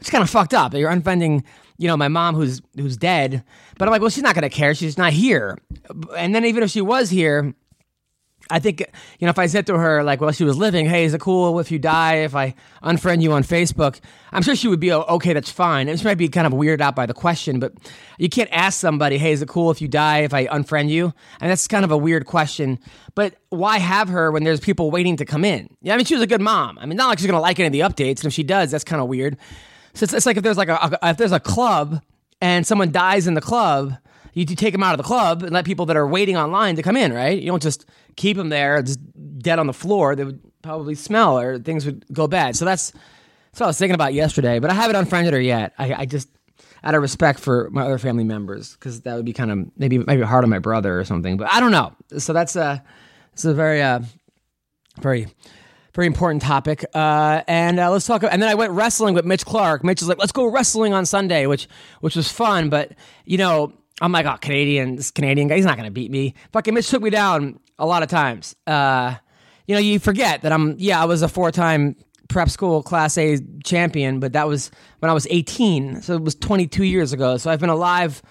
It's 0.00 0.08
kind 0.08 0.22
of 0.22 0.30
fucked 0.30 0.54
up. 0.54 0.72
You're 0.72 0.90
unfriending, 0.90 1.44
you 1.76 1.86
know, 1.86 1.96
my 1.98 2.08
mom 2.08 2.34
who's 2.34 2.62
who's 2.76 2.96
dead. 2.96 3.44
But 3.76 3.86
I'm 3.86 3.92
like, 3.92 4.00
well, 4.00 4.08
she's 4.08 4.22
not 4.22 4.34
gonna 4.34 4.48
care. 4.48 4.74
She's 4.74 4.96
not 4.96 5.12
here. 5.12 5.58
And 6.16 6.34
then 6.34 6.46
even 6.46 6.62
if 6.62 6.70
she 6.70 6.80
was 6.80 7.10
here, 7.10 7.52
I 8.50 8.58
think 8.58 8.80
you 9.18 9.26
know 9.26 9.30
if 9.30 9.38
I 9.38 9.46
said 9.46 9.66
to 9.68 9.78
her 9.78 10.02
like 10.02 10.20
while 10.20 10.32
she 10.32 10.44
was 10.44 10.56
living, 10.56 10.86
"Hey, 10.86 11.04
is 11.04 11.14
it 11.14 11.20
cool 11.20 11.58
if 11.60 11.70
you 11.70 11.78
die 11.78 12.16
if 12.16 12.34
I 12.34 12.54
unfriend 12.82 13.22
you 13.22 13.32
on 13.32 13.42
Facebook?" 13.42 14.00
I'm 14.32 14.42
sure 14.42 14.54
she 14.54 14.68
would 14.68 14.80
be 14.80 14.92
"Oh, 14.92 15.02
okay. 15.02 15.32
That's 15.32 15.50
fine. 15.50 15.88
And 15.88 15.98
she 15.98 16.04
might 16.04 16.18
be 16.18 16.28
kind 16.28 16.46
of 16.46 16.52
weirded 16.52 16.80
out 16.80 16.96
by 16.96 17.06
the 17.06 17.14
question, 17.14 17.60
but 17.60 17.72
you 18.18 18.28
can't 18.28 18.50
ask 18.52 18.78
somebody, 18.78 19.18
"Hey, 19.18 19.32
is 19.32 19.42
it 19.42 19.48
cool 19.48 19.70
if 19.70 19.80
you 19.80 19.88
die 19.88 20.18
if 20.18 20.34
I 20.34 20.46
unfriend 20.46 20.88
you?" 20.90 21.12
And 21.40 21.50
that's 21.50 21.66
kind 21.68 21.84
of 21.84 21.90
a 21.90 21.96
weird 21.96 22.26
question. 22.26 22.78
But 23.14 23.34
why 23.50 23.78
have 23.78 24.08
her 24.08 24.30
when 24.30 24.44
there's 24.44 24.60
people 24.60 24.90
waiting 24.90 25.16
to 25.16 25.24
come 25.24 25.44
in? 25.44 25.68
Yeah, 25.82 25.94
I 25.94 25.96
mean, 25.96 26.06
she 26.06 26.14
was 26.14 26.22
a 26.22 26.26
good 26.26 26.40
mom. 26.40 26.78
I 26.78 26.86
mean, 26.86 26.96
not 26.96 27.08
like 27.08 27.18
she's 27.18 27.26
gonna 27.26 27.40
like 27.40 27.58
any 27.58 27.66
of 27.66 27.72
the 27.72 27.80
updates, 27.80 28.20
and 28.20 28.26
if 28.26 28.32
she 28.32 28.42
does, 28.42 28.70
that's 28.70 28.84
kind 28.84 29.00
of 29.00 29.08
weird. 29.08 29.36
So 29.94 30.04
it's, 30.04 30.12
it's 30.12 30.26
like 30.26 30.36
if 30.36 30.42
there's 30.42 30.58
like 30.58 30.68
a, 30.68 30.98
a 31.02 31.10
if 31.10 31.16
there's 31.16 31.32
a 31.32 31.40
club 31.40 32.02
and 32.40 32.66
someone 32.66 32.92
dies 32.92 33.26
in 33.26 33.34
the 33.34 33.40
club 33.40 33.96
you, 34.34 34.44
take 34.46 34.72
them 34.72 34.82
out 34.82 34.92
of 34.92 34.98
the 34.98 35.04
club 35.04 35.42
and 35.42 35.52
let 35.52 35.64
people 35.64 35.86
that 35.86 35.96
are 35.96 36.06
waiting 36.06 36.36
online 36.36 36.76
to 36.76 36.82
come 36.82 36.96
in, 36.96 37.12
right? 37.12 37.38
You 37.40 37.46
don't 37.46 37.62
just 37.62 37.86
keep 38.16 38.36
them 38.36 38.48
there, 38.48 38.82
just 38.82 39.00
dead 39.38 39.58
on 39.58 39.66
the 39.66 39.72
floor. 39.72 40.14
They 40.14 40.24
would 40.24 40.40
probably 40.62 40.94
smell 40.94 41.38
or 41.38 41.58
things 41.58 41.86
would 41.86 42.04
go 42.12 42.26
bad. 42.26 42.56
So 42.56 42.64
that's 42.64 42.90
that's 42.90 43.60
what 43.60 43.66
I 43.66 43.68
was 43.68 43.78
thinking 43.78 43.94
about 43.94 44.14
yesterday. 44.14 44.58
But 44.58 44.70
I 44.70 44.74
haven't 44.74 44.96
unfriended 44.96 45.32
her 45.32 45.40
yet. 45.40 45.72
I, 45.78 45.94
I 45.94 46.06
just 46.06 46.28
out 46.82 46.94
of 46.94 47.02
respect 47.02 47.40
for 47.40 47.68
my 47.70 47.82
other 47.82 47.98
family 47.98 48.24
members 48.24 48.74
because 48.74 49.02
that 49.02 49.14
would 49.14 49.24
be 49.24 49.32
kind 49.32 49.50
of 49.50 49.70
maybe 49.76 49.98
maybe 49.98 50.22
hard 50.22 50.44
on 50.44 50.50
my 50.50 50.58
brother 50.58 50.98
or 50.98 51.04
something. 51.04 51.36
But 51.36 51.52
I 51.52 51.60
don't 51.60 51.72
know. 51.72 51.92
So 52.18 52.32
that's 52.32 52.56
a 52.56 52.82
it's 53.32 53.44
a 53.44 53.54
very 53.54 53.82
uh 53.82 54.00
very 55.00 55.26
very 55.94 56.06
important 56.06 56.42
topic. 56.42 56.84
Uh, 56.94 57.42
and 57.48 57.80
uh, 57.80 57.90
let's 57.90 58.06
talk. 58.06 58.22
About, 58.22 58.32
And 58.32 58.40
then 58.40 58.48
I 58.48 58.54
went 58.54 58.72
wrestling 58.72 59.14
with 59.14 59.24
Mitch 59.24 59.44
Clarke. 59.44 59.82
Mitch 59.82 60.02
is 60.02 60.08
like, 60.08 60.18
"Let's 60.18 60.32
go 60.32 60.46
wrestling 60.46 60.92
on 60.92 61.04
Sunday," 61.04 61.46
which 61.46 61.68
which 62.00 62.16
was 62.16 62.30
fun. 62.30 62.70
But 62.70 62.92
you 63.24 63.38
know, 63.38 63.72
I'm 64.00 64.12
like, 64.12 64.26
"Oh, 64.26 64.36
Canadian, 64.40 64.96
this 64.96 65.10
Canadian 65.10 65.48
guy, 65.48 65.56
he's 65.56 65.64
not 65.64 65.76
gonna 65.76 65.90
beat 65.90 66.10
me." 66.10 66.34
Fucking 66.52 66.74
Mitch 66.74 66.88
took 66.88 67.02
me 67.02 67.10
down 67.10 67.60
a 67.78 67.86
lot 67.86 68.02
of 68.02 68.08
times. 68.08 68.56
Uh, 68.66 69.14
you 69.66 69.74
know, 69.74 69.80
you 69.80 69.98
forget 69.98 70.42
that 70.42 70.52
I'm. 70.52 70.76
Yeah, 70.78 71.00
I 71.00 71.04
was 71.04 71.22
a 71.22 71.28
four 71.28 71.50
time 71.50 71.96
prep 72.28 72.48
school 72.48 72.82
class 72.82 73.18
A 73.18 73.38
champion, 73.64 74.20
but 74.20 74.32
that 74.32 74.48
was 74.48 74.70
when 75.00 75.10
I 75.10 75.12
was 75.12 75.26
18. 75.28 76.00
So 76.00 76.14
it 76.14 76.22
was 76.22 76.34
22 76.36 76.84
years 76.84 77.12
ago. 77.12 77.36
So 77.36 77.50
I've 77.50 77.60
been 77.60 77.68
alive 77.68 78.22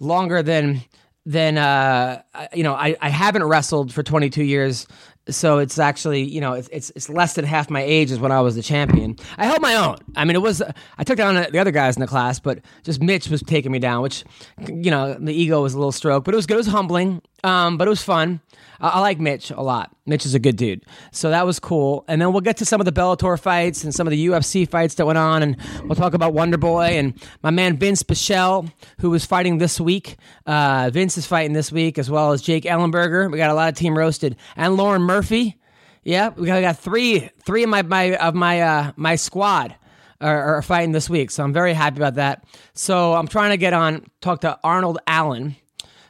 longer 0.00 0.42
than 0.42 0.82
than 1.24 1.56
uh, 1.56 2.22
you 2.52 2.62
know. 2.62 2.74
I, 2.74 2.96
I 3.00 3.08
haven't 3.08 3.44
wrestled 3.44 3.92
for 3.92 4.02
22 4.02 4.44
years, 4.44 4.86
so 5.28 5.58
it's 5.58 5.78
actually 5.78 6.22
you 6.22 6.40
know 6.40 6.52
it's, 6.52 6.68
it's 6.72 6.90
it's 6.90 7.08
less 7.08 7.34
than 7.34 7.44
half 7.44 7.70
my 7.70 7.82
age 7.82 8.10
is 8.10 8.18
when 8.18 8.32
I 8.32 8.40
was 8.40 8.54
the 8.54 8.62
champion. 8.62 9.16
I 9.36 9.46
held 9.46 9.60
my 9.60 9.74
own. 9.74 9.96
I 10.14 10.24
mean, 10.24 10.36
it 10.36 10.42
was 10.42 10.62
I 10.98 11.04
took 11.04 11.16
down 11.16 11.34
the 11.34 11.58
other 11.58 11.70
guys 11.70 11.96
in 11.96 12.00
the 12.00 12.06
class, 12.06 12.38
but 12.38 12.60
just 12.84 13.02
Mitch 13.02 13.28
was 13.28 13.42
taking 13.42 13.72
me 13.72 13.78
down, 13.78 14.02
which 14.02 14.24
you 14.68 14.90
know 14.90 15.14
the 15.14 15.32
ego 15.32 15.62
was 15.62 15.74
a 15.74 15.78
little 15.78 15.92
stroke, 15.92 16.24
but 16.24 16.34
it 16.34 16.36
was 16.36 16.46
good. 16.46 16.54
It 16.54 16.58
was 16.58 16.66
humbling, 16.68 17.22
um, 17.46 17.78
but 17.78 17.86
it 17.86 17.90
was 17.90 18.02
fun. 18.02 18.40
I, 18.80 18.88
I 18.88 19.00
like 19.00 19.20
Mitch 19.20 19.50
a 19.50 19.60
lot. 19.60 19.94
Mitch 20.04 20.26
is 20.26 20.34
a 20.34 20.40
good 20.40 20.56
dude, 20.56 20.84
so 21.12 21.30
that 21.30 21.46
was 21.46 21.60
cool. 21.60 22.04
And 22.08 22.20
then 22.20 22.32
we'll 22.32 22.40
get 22.40 22.56
to 22.58 22.64
some 22.64 22.80
of 22.80 22.84
the 22.84 22.92
Bellator 22.92 23.38
fights 23.38 23.84
and 23.84 23.94
some 23.94 24.06
of 24.06 24.10
the 24.10 24.26
UFC 24.26 24.68
fights 24.68 24.96
that 24.96 25.06
went 25.06 25.18
on, 25.18 25.42
and 25.44 25.56
we'll 25.84 25.94
talk 25.94 26.14
about 26.14 26.34
Wonder 26.34 26.58
Boy 26.58 26.98
and 26.98 27.14
my 27.44 27.50
man 27.50 27.78
Vinc 27.78 28.02
Pichel, 28.04 28.70
was 29.00 29.24
fighting 29.24 29.58
this 29.58 29.80
week. 29.80 30.16
Uh, 30.44 30.90
Vinc 30.90 31.16
is 31.16 31.24
fighting 31.24 31.52
this 31.52 31.70
week 31.70 31.98
as 31.98 32.10
well 32.10 32.32
as 32.32 32.42
Jake 32.42 32.64
Ellenberger. 32.64 33.30
We 33.30 33.38
got 33.38 33.50
a 33.50 33.54
lot 33.54 33.68
of 33.68 33.78
team 33.78 33.96
roasted 33.96 34.36
and 34.56 34.76
Lauren 34.76 35.02
Murphy. 35.02 35.56
Yeah, 36.02 36.30
we 36.36 36.46
got, 36.46 36.56
we 36.56 36.60
got 36.62 36.78
three 36.78 37.30
three 37.44 37.62
of 37.62 37.68
my, 37.68 37.82
my 37.82 38.16
of 38.16 38.34
my 38.34 38.60
uh, 38.60 38.92
my 38.96 39.14
squad 39.14 39.76
are, 40.20 40.56
are 40.56 40.62
fighting 40.62 40.92
this 40.92 41.08
week, 41.08 41.30
so 41.30 41.44
I'm 41.44 41.52
very 41.52 41.74
happy 41.74 41.96
about 41.96 42.14
that. 42.14 42.44
So 42.74 43.14
I'm 43.14 43.28
trying 43.28 43.50
to 43.50 43.56
get 43.56 43.72
on 43.72 44.04
talk 44.20 44.40
to 44.40 44.58
Arnold 44.64 44.98
Allen 45.06 45.56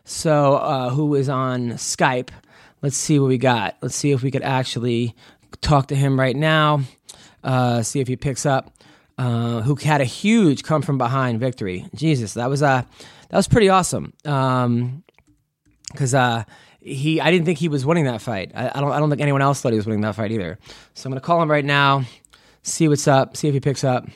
so 0.06 0.54
uh, 0.56 0.88
who 0.90 1.14
is 1.14 1.28
on 1.28 1.72
Skype. 1.72 2.30
Let's 2.80 2.96
see 2.96 3.18
what 3.18 3.28
we 3.28 3.36
got. 3.36 3.76
Let's 3.82 3.94
see 3.94 4.12
if 4.12 4.22
we 4.22 4.30
could 4.30 4.42
actually 4.42 5.14
talk 5.60 5.88
to 5.88 5.94
him 5.94 6.18
right 6.18 6.34
now. 6.36 6.80
Uh, 7.44 7.82
see 7.82 8.00
if 8.00 8.08
he 8.08 8.16
picks 8.16 8.46
up. 8.46 8.72
uh, 9.18 9.62
who 9.62 9.74
had 9.76 10.00
a 10.00 10.04
huge 10.04 10.62
come 10.62 10.82
from 10.82 10.98
behind 10.98 11.40
victory. 11.40 11.86
Jesus, 11.94 12.34
that 12.34 12.50
was 12.50 12.62
uh, 12.62 12.82
that 13.30 13.36
was 13.36 13.48
pretty 13.48 13.68
awesome. 13.68 14.12
Um, 14.24 15.02
because 15.90 16.14
uh, 16.14 16.44
he, 16.80 17.20
I 17.20 17.30
didn't 17.30 17.46
think 17.46 17.58
he 17.58 17.68
was 17.68 17.86
winning 17.86 18.04
that 18.04 18.20
fight. 18.20 18.52
I, 18.54 18.70
I 18.74 18.80
don't, 18.80 18.90
I 18.92 18.98
don't 18.98 19.08
think 19.08 19.22
anyone 19.22 19.40
else 19.40 19.60
thought 19.60 19.72
he 19.72 19.76
was 19.76 19.86
winning 19.86 20.02
that 20.02 20.16
fight 20.16 20.32
either. 20.32 20.58
So 20.94 21.06
I'm 21.06 21.12
gonna 21.12 21.20
call 21.20 21.40
him 21.40 21.50
right 21.50 21.64
now, 21.64 22.04
see 22.62 22.88
what's 22.88 23.08
up, 23.08 23.36
see 23.36 23.48
if 23.48 23.54
he 23.54 23.60
picks 23.60 23.84
up. 23.84 24.06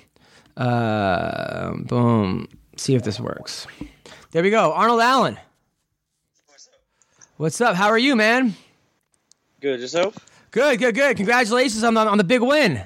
Uh, 0.56 1.72
boom, 1.76 2.48
see 2.76 2.94
if 2.94 3.02
this 3.02 3.18
works. 3.20 3.66
There 4.32 4.42
we 4.42 4.50
go, 4.50 4.72
Arnold 4.72 5.00
Allen. 5.00 5.38
What's 7.40 7.58
up? 7.62 7.74
How 7.74 7.88
are 7.88 7.96
you, 7.96 8.16
man? 8.16 8.54
Good 9.62 9.80
yourself? 9.80 10.14
Good, 10.50 10.78
good, 10.78 10.94
good. 10.94 11.16
Congratulations 11.16 11.82
on 11.82 11.94
the, 11.94 12.00
on 12.00 12.18
the 12.18 12.24
big 12.24 12.42
win. 12.42 12.82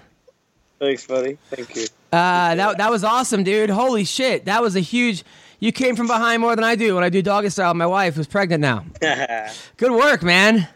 Thanks, 0.78 1.04
buddy. 1.08 1.38
Thank 1.50 1.75
you. 1.75 1.87
Uh, 2.12 2.54
that 2.54 2.78
that 2.78 2.88
was 2.88 3.02
awesome, 3.02 3.42
dude. 3.42 3.68
Holy 3.68 4.04
shit, 4.04 4.44
that 4.44 4.62
was 4.62 4.76
a 4.76 4.80
huge. 4.80 5.25
You 5.58 5.73
came 5.73 5.96
from 5.96 6.06
behind 6.06 6.40
more 6.40 6.54
than 6.54 6.62
I 6.62 6.76
do 6.76 6.94
when 6.94 7.02
I 7.02 7.08
do 7.08 7.20
doggy 7.20 7.49
style. 7.49 7.75
My 7.75 7.88
wife 7.88 8.14
who's 8.14 8.28
pregnant 8.28 8.61
now. 8.61 8.84
Good 9.76 9.90
work, 9.90 10.23
man. 10.23 10.68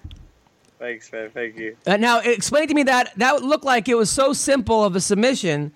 Thanks, 0.80 1.12
man. 1.12 1.30
Thank 1.30 1.56
you. 1.56 1.76
Uh, 1.86 1.98
now 1.98 2.18
explain 2.18 2.66
to 2.66 2.74
me 2.74 2.82
that 2.82 3.16
that 3.18 3.44
looked 3.44 3.64
like 3.64 3.88
it 3.88 3.94
was 3.94 4.10
so 4.10 4.32
simple 4.32 4.82
of 4.82 4.96
a 4.96 5.00
submission, 5.00 5.72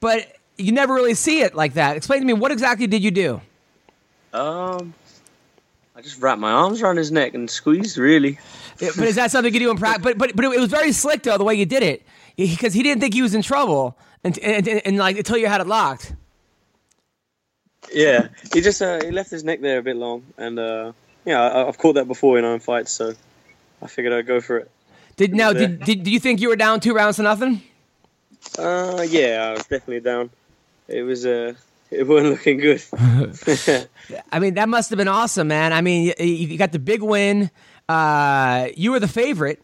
but 0.00 0.38
you 0.56 0.72
never 0.72 0.92
really 0.92 1.14
see 1.14 1.42
it 1.42 1.54
like 1.54 1.74
that. 1.74 1.96
Explain 1.96 2.18
to 2.18 2.26
me 2.26 2.32
what 2.32 2.50
exactly 2.50 2.88
did 2.88 3.04
you 3.04 3.12
do? 3.12 3.40
Um, 4.32 4.92
just 6.04 6.20
wrapped 6.20 6.40
my 6.40 6.52
arms 6.52 6.80
around 6.82 6.96
his 6.98 7.10
neck 7.10 7.34
and 7.34 7.50
squeezed. 7.50 7.98
Really? 7.98 8.38
It- 8.80 8.94
but 8.96 9.08
is 9.08 9.16
that 9.16 9.30
something 9.32 9.52
you 9.52 9.58
do 9.60 9.70
in 9.70 9.76
practice? 9.78 10.04
But 10.04 10.18
but 10.18 10.36
but 10.36 10.44
it 10.44 10.60
was 10.60 10.70
very 10.70 10.92
slick 10.92 11.22
though 11.24 11.36
the 11.38 11.44
way 11.44 11.54
you 11.56 11.66
did 11.66 11.82
it 11.82 12.02
because 12.36 12.72
he 12.74 12.82
didn't 12.82 13.00
think 13.00 13.14
he 13.14 13.22
was 13.22 13.34
in 13.34 13.42
trouble 13.42 13.96
and, 14.22 14.38
and, 14.38 14.68
and, 14.68 14.82
and 14.84 14.96
like 14.96 15.16
until 15.16 15.36
you 15.36 15.46
had 15.48 15.60
it 15.60 15.66
locked. 15.66 16.14
Yeah. 17.92 18.28
He 18.52 18.60
just 18.60 18.80
uh, 18.82 19.00
he 19.04 19.10
left 19.10 19.30
his 19.30 19.44
neck 19.44 19.60
there 19.60 19.78
a 19.78 19.82
bit 19.82 19.96
long, 19.96 20.24
and 20.38 20.58
uh, 20.58 20.92
yeah, 21.24 21.40
I, 21.40 21.68
I've 21.68 21.78
caught 21.78 21.94
that 21.94 22.06
before, 22.08 22.38
in 22.38 22.60
fights, 22.60 22.92
so 22.92 23.12
I 23.82 23.86
figured 23.86 24.12
I'd 24.12 24.26
go 24.26 24.40
for 24.40 24.58
it. 24.58 24.70
Did 25.16 25.34
now 25.34 25.50
Yeah. 25.50 25.58
did, 25.58 25.84
did 25.84 26.02
did 26.04 26.10
you 26.12 26.20
think 26.20 26.40
you 26.40 26.48
were 26.48 26.56
down 26.56 26.80
two 26.80 26.94
rounds 26.94 27.16
to 27.16 27.22
nothing? 27.22 27.62
Uh, 28.58 29.04
yeah, 29.08 29.46
I 29.48 29.50
was 29.52 29.60
definitely 29.62 30.00
down. 30.00 30.30
It 30.88 31.02
was 31.02 31.24
uh, 31.24 31.54
it 31.94 32.06
wasn't 32.06 32.30
looking 32.30 32.58
good. 32.58 32.82
I 34.32 34.38
mean, 34.38 34.54
that 34.54 34.68
must 34.68 34.90
have 34.90 34.96
been 34.96 35.08
awesome, 35.08 35.48
man. 35.48 35.72
I 35.72 35.80
mean, 35.80 36.12
you, 36.18 36.24
you 36.24 36.58
got 36.58 36.72
the 36.72 36.78
big 36.78 37.02
win. 37.02 37.50
Uh, 37.88 38.68
you 38.76 38.92
were 38.92 39.00
the 39.00 39.08
favorite. 39.08 39.62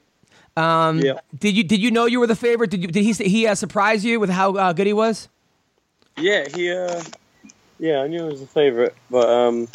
Um, 0.56 0.98
Yeah. 0.98 1.20
Did 1.38 1.56
you 1.56 1.64
did 1.64 1.80
you 1.80 1.90
know 1.90 2.06
you 2.06 2.20
were 2.20 2.26
the 2.26 2.36
favorite? 2.36 2.70
Did 2.70 2.82
you 2.82 2.88
did 2.88 3.04
he 3.04 3.12
he 3.12 3.46
uh, 3.46 3.54
surprise 3.54 4.04
you 4.04 4.20
with 4.20 4.30
how 4.30 4.54
uh, 4.54 4.72
good 4.72 4.86
he 4.86 4.92
was? 4.92 5.28
Yeah, 6.16 6.46
he 6.54 6.70
uh 6.70 7.02
yeah, 7.78 8.00
I 8.00 8.08
knew 8.08 8.24
he 8.24 8.30
was 8.30 8.42
a 8.42 8.46
favourite, 8.46 8.92
but 9.10 9.28
um 9.28 9.68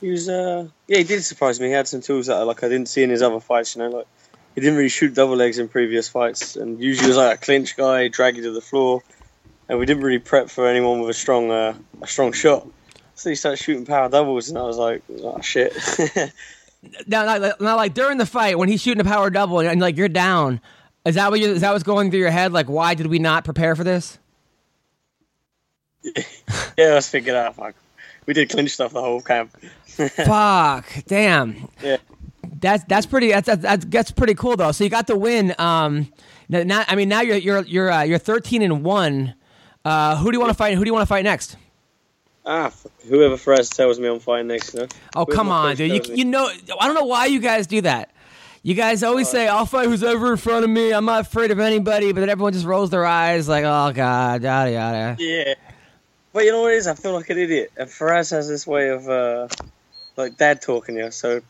he 0.00 0.10
was 0.10 0.28
uh 0.28 0.68
yeah, 0.86 0.98
he 0.98 1.04
did 1.04 1.22
surprise 1.22 1.60
me. 1.60 1.66
He 1.66 1.72
had 1.72 1.88
some 1.88 2.00
tools 2.00 2.26
that 2.26 2.38
like 2.46 2.62
I 2.62 2.68
didn't 2.68 2.88
see 2.88 3.02
in 3.02 3.10
his 3.10 3.20
other 3.20 3.40
fights, 3.40 3.76
you 3.76 3.82
know, 3.82 3.90
like 3.90 4.06
he 4.54 4.60
didn't 4.60 4.76
really 4.76 4.88
shoot 4.88 5.14
double 5.14 5.36
legs 5.36 5.58
in 5.58 5.68
previous 5.68 6.08
fights 6.08 6.56
and 6.56 6.80
usually 6.80 7.08
was 7.08 7.16
like 7.16 7.38
a 7.38 7.40
clinch 7.40 7.76
guy, 7.76 8.08
drag 8.08 8.36
you 8.36 8.42
to 8.44 8.52
the 8.52 8.60
floor. 8.60 9.02
And 9.70 9.78
we 9.78 9.86
didn't 9.86 10.02
really 10.02 10.18
prep 10.18 10.50
for 10.50 10.66
anyone 10.66 11.00
with 11.00 11.10
a 11.10 11.14
strong 11.14 11.52
uh, 11.52 11.74
a 12.02 12.06
strong 12.06 12.32
shot. 12.32 12.66
So 13.14 13.30
he 13.30 13.36
started 13.36 13.58
shooting 13.58 13.86
power 13.86 14.08
doubles 14.08 14.48
and 14.48 14.58
I 14.58 14.62
was 14.62 14.76
like, 14.76 15.02
oh 15.22 15.40
shit. 15.40 15.72
Now, 17.06 17.24
now, 17.24 17.52
now, 17.60 17.76
like 17.76 17.92
during 17.92 18.16
the 18.16 18.24
fight 18.24 18.56
when 18.56 18.70
he's 18.70 18.80
shooting 18.80 19.02
a 19.02 19.04
power 19.04 19.28
double 19.28 19.58
and, 19.58 19.68
and 19.68 19.82
like 19.82 19.98
you're 19.98 20.08
down, 20.08 20.62
is 21.04 21.16
that 21.16 21.30
what 21.30 21.38
you, 21.38 21.50
is 21.50 21.60
that 21.60 21.72
what's 21.72 21.84
going 21.84 22.10
through 22.10 22.20
your 22.20 22.30
head? 22.30 22.54
Like, 22.54 22.70
why 22.70 22.94
did 22.94 23.08
we 23.08 23.18
not 23.18 23.44
prepare 23.44 23.76
for 23.76 23.84
this? 23.84 24.18
yeah, 26.04 26.86
I 26.86 26.94
was 26.94 27.06
thinking, 27.06 27.34
oh 27.34 27.52
fuck. 27.52 27.74
We 28.24 28.32
did 28.32 28.48
clinch 28.48 28.70
stuff 28.70 28.92
the 28.92 29.00
whole 29.02 29.20
camp. 29.20 29.54
Fuck, 29.86 30.86
damn. 31.06 31.68
Yeah. 31.82 31.98
That's 32.60 32.84
that's 32.84 33.04
pretty 33.04 33.28
that's, 33.28 33.48
that's 33.56 33.84
that's 33.86 34.10
pretty 34.10 34.34
cool 34.34 34.56
though. 34.56 34.72
So 34.72 34.84
you 34.84 34.90
got 34.90 35.06
the 35.06 35.16
win. 35.16 35.54
Um, 35.58 36.12
now, 36.48 36.62
now 36.62 36.84
I 36.86 36.94
mean 36.96 37.08
now 37.08 37.20
you're 37.22 37.36
you're 37.36 37.64
you're 37.64 37.90
uh, 37.90 38.02
you're 38.02 38.18
13 38.18 38.62
and 38.62 38.84
one. 38.84 39.34
Uh, 39.84 40.16
who 40.16 40.30
do 40.30 40.36
you 40.36 40.40
want 40.40 40.50
to 40.50 40.56
fight? 40.56 40.76
Who 40.76 40.84
do 40.84 40.88
you 40.88 40.92
want 40.92 41.02
to 41.02 41.06
fight 41.08 41.24
next? 41.24 41.56
Ah, 42.44 42.72
whoever 43.08 43.36
Firas 43.36 43.74
tells 43.74 43.98
me 44.00 44.08
I'm 44.08 44.18
fighting 44.18 44.48
next, 44.48 44.74
you 44.74 44.80
know. 44.80 44.86
Oh 45.14 45.24
Whoever 45.24 45.36
come 45.36 45.50
on, 45.50 45.76
dude! 45.76 46.08
You, 46.08 46.14
you 46.14 46.24
know 46.24 46.50
I 46.80 46.86
don't 46.86 46.94
know 46.94 47.04
why 47.04 47.26
you 47.26 47.40
guys 47.40 47.66
do 47.66 47.80
that. 47.82 48.10
You 48.62 48.74
guys 48.74 49.02
always 49.02 49.28
say 49.28 49.48
I'll 49.48 49.66
fight 49.66 49.88
who's 49.88 50.02
ever 50.02 50.32
in 50.32 50.36
front 50.36 50.64
of 50.64 50.70
me. 50.70 50.92
I'm 50.92 51.06
not 51.06 51.22
afraid 51.22 51.50
of 51.50 51.60
anybody, 51.60 52.12
but 52.12 52.20
then 52.20 52.28
everyone 52.28 52.52
just 52.52 52.66
rolls 52.66 52.90
their 52.90 53.06
eyes 53.06 53.48
like, 53.48 53.64
oh 53.64 53.92
god, 53.92 54.42
yada 54.42 54.70
yada. 54.70 55.16
Yeah. 55.18 55.54
But 56.32 56.44
you 56.44 56.52
know 56.52 56.62
what 56.62 56.72
it 56.72 56.76
is? 56.76 56.86
I 56.86 56.94
feel 56.94 57.12
like 57.12 57.28
an 57.30 57.38
idiot. 57.38 57.72
And 57.76 57.88
Firas 57.88 58.30
has 58.30 58.48
this 58.48 58.66
way 58.66 58.90
of, 58.90 59.08
uh, 59.08 59.48
like, 60.16 60.36
dad 60.36 60.62
talking 60.62 60.96
you. 60.96 61.10
So 61.10 61.40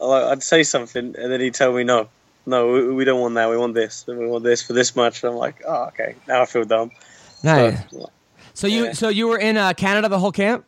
like, 0.00 0.24
I'd 0.24 0.42
say 0.42 0.64
something, 0.64 1.14
and 1.16 1.32
then 1.32 1.40
he'd 1.40 1.54
tell 1.54 1.72
me, 1.72 1.84
no, 1.84 2.08
no, 2.46 2.72
we, 2.72 2.92
we 2.92 3.04
don't 3.04 3.20
want 3.20 3.34
that. 3.36 3.48
We 3.48 3.56
want 3.56 3.74
this. 3.74 4.04
And 4.08 4.18
we 4.18 4.26
want 4.26 4.42
this 4.42 4.62
for 4.62 4.72
this 4.72 4.96
much. 4.96 5.22
And 5.22 5.32
I'm 5.32 5.38
like, 5.38 5.62
oh, 5.66 5.84
okay. 5.88 6.16
Now 6.26 6.42
I 6.42 6.46
feel 6.46 6.64
dumb. 6.64 6.90
Nice. 7.44 7.78
So, 7.90 8.10
So 8.54 8.66
you 8.66 8.84
Yeah. 8.86 8.92
so 8.92 9.08
you 9.08 9.28
were 9.28 9.38
in 9.38 9.56
uh, 9.56 9.72
Canada 9.74 10.08
the 10.08 10.18
whole 10.18 10.32
camp. 10.32 10.64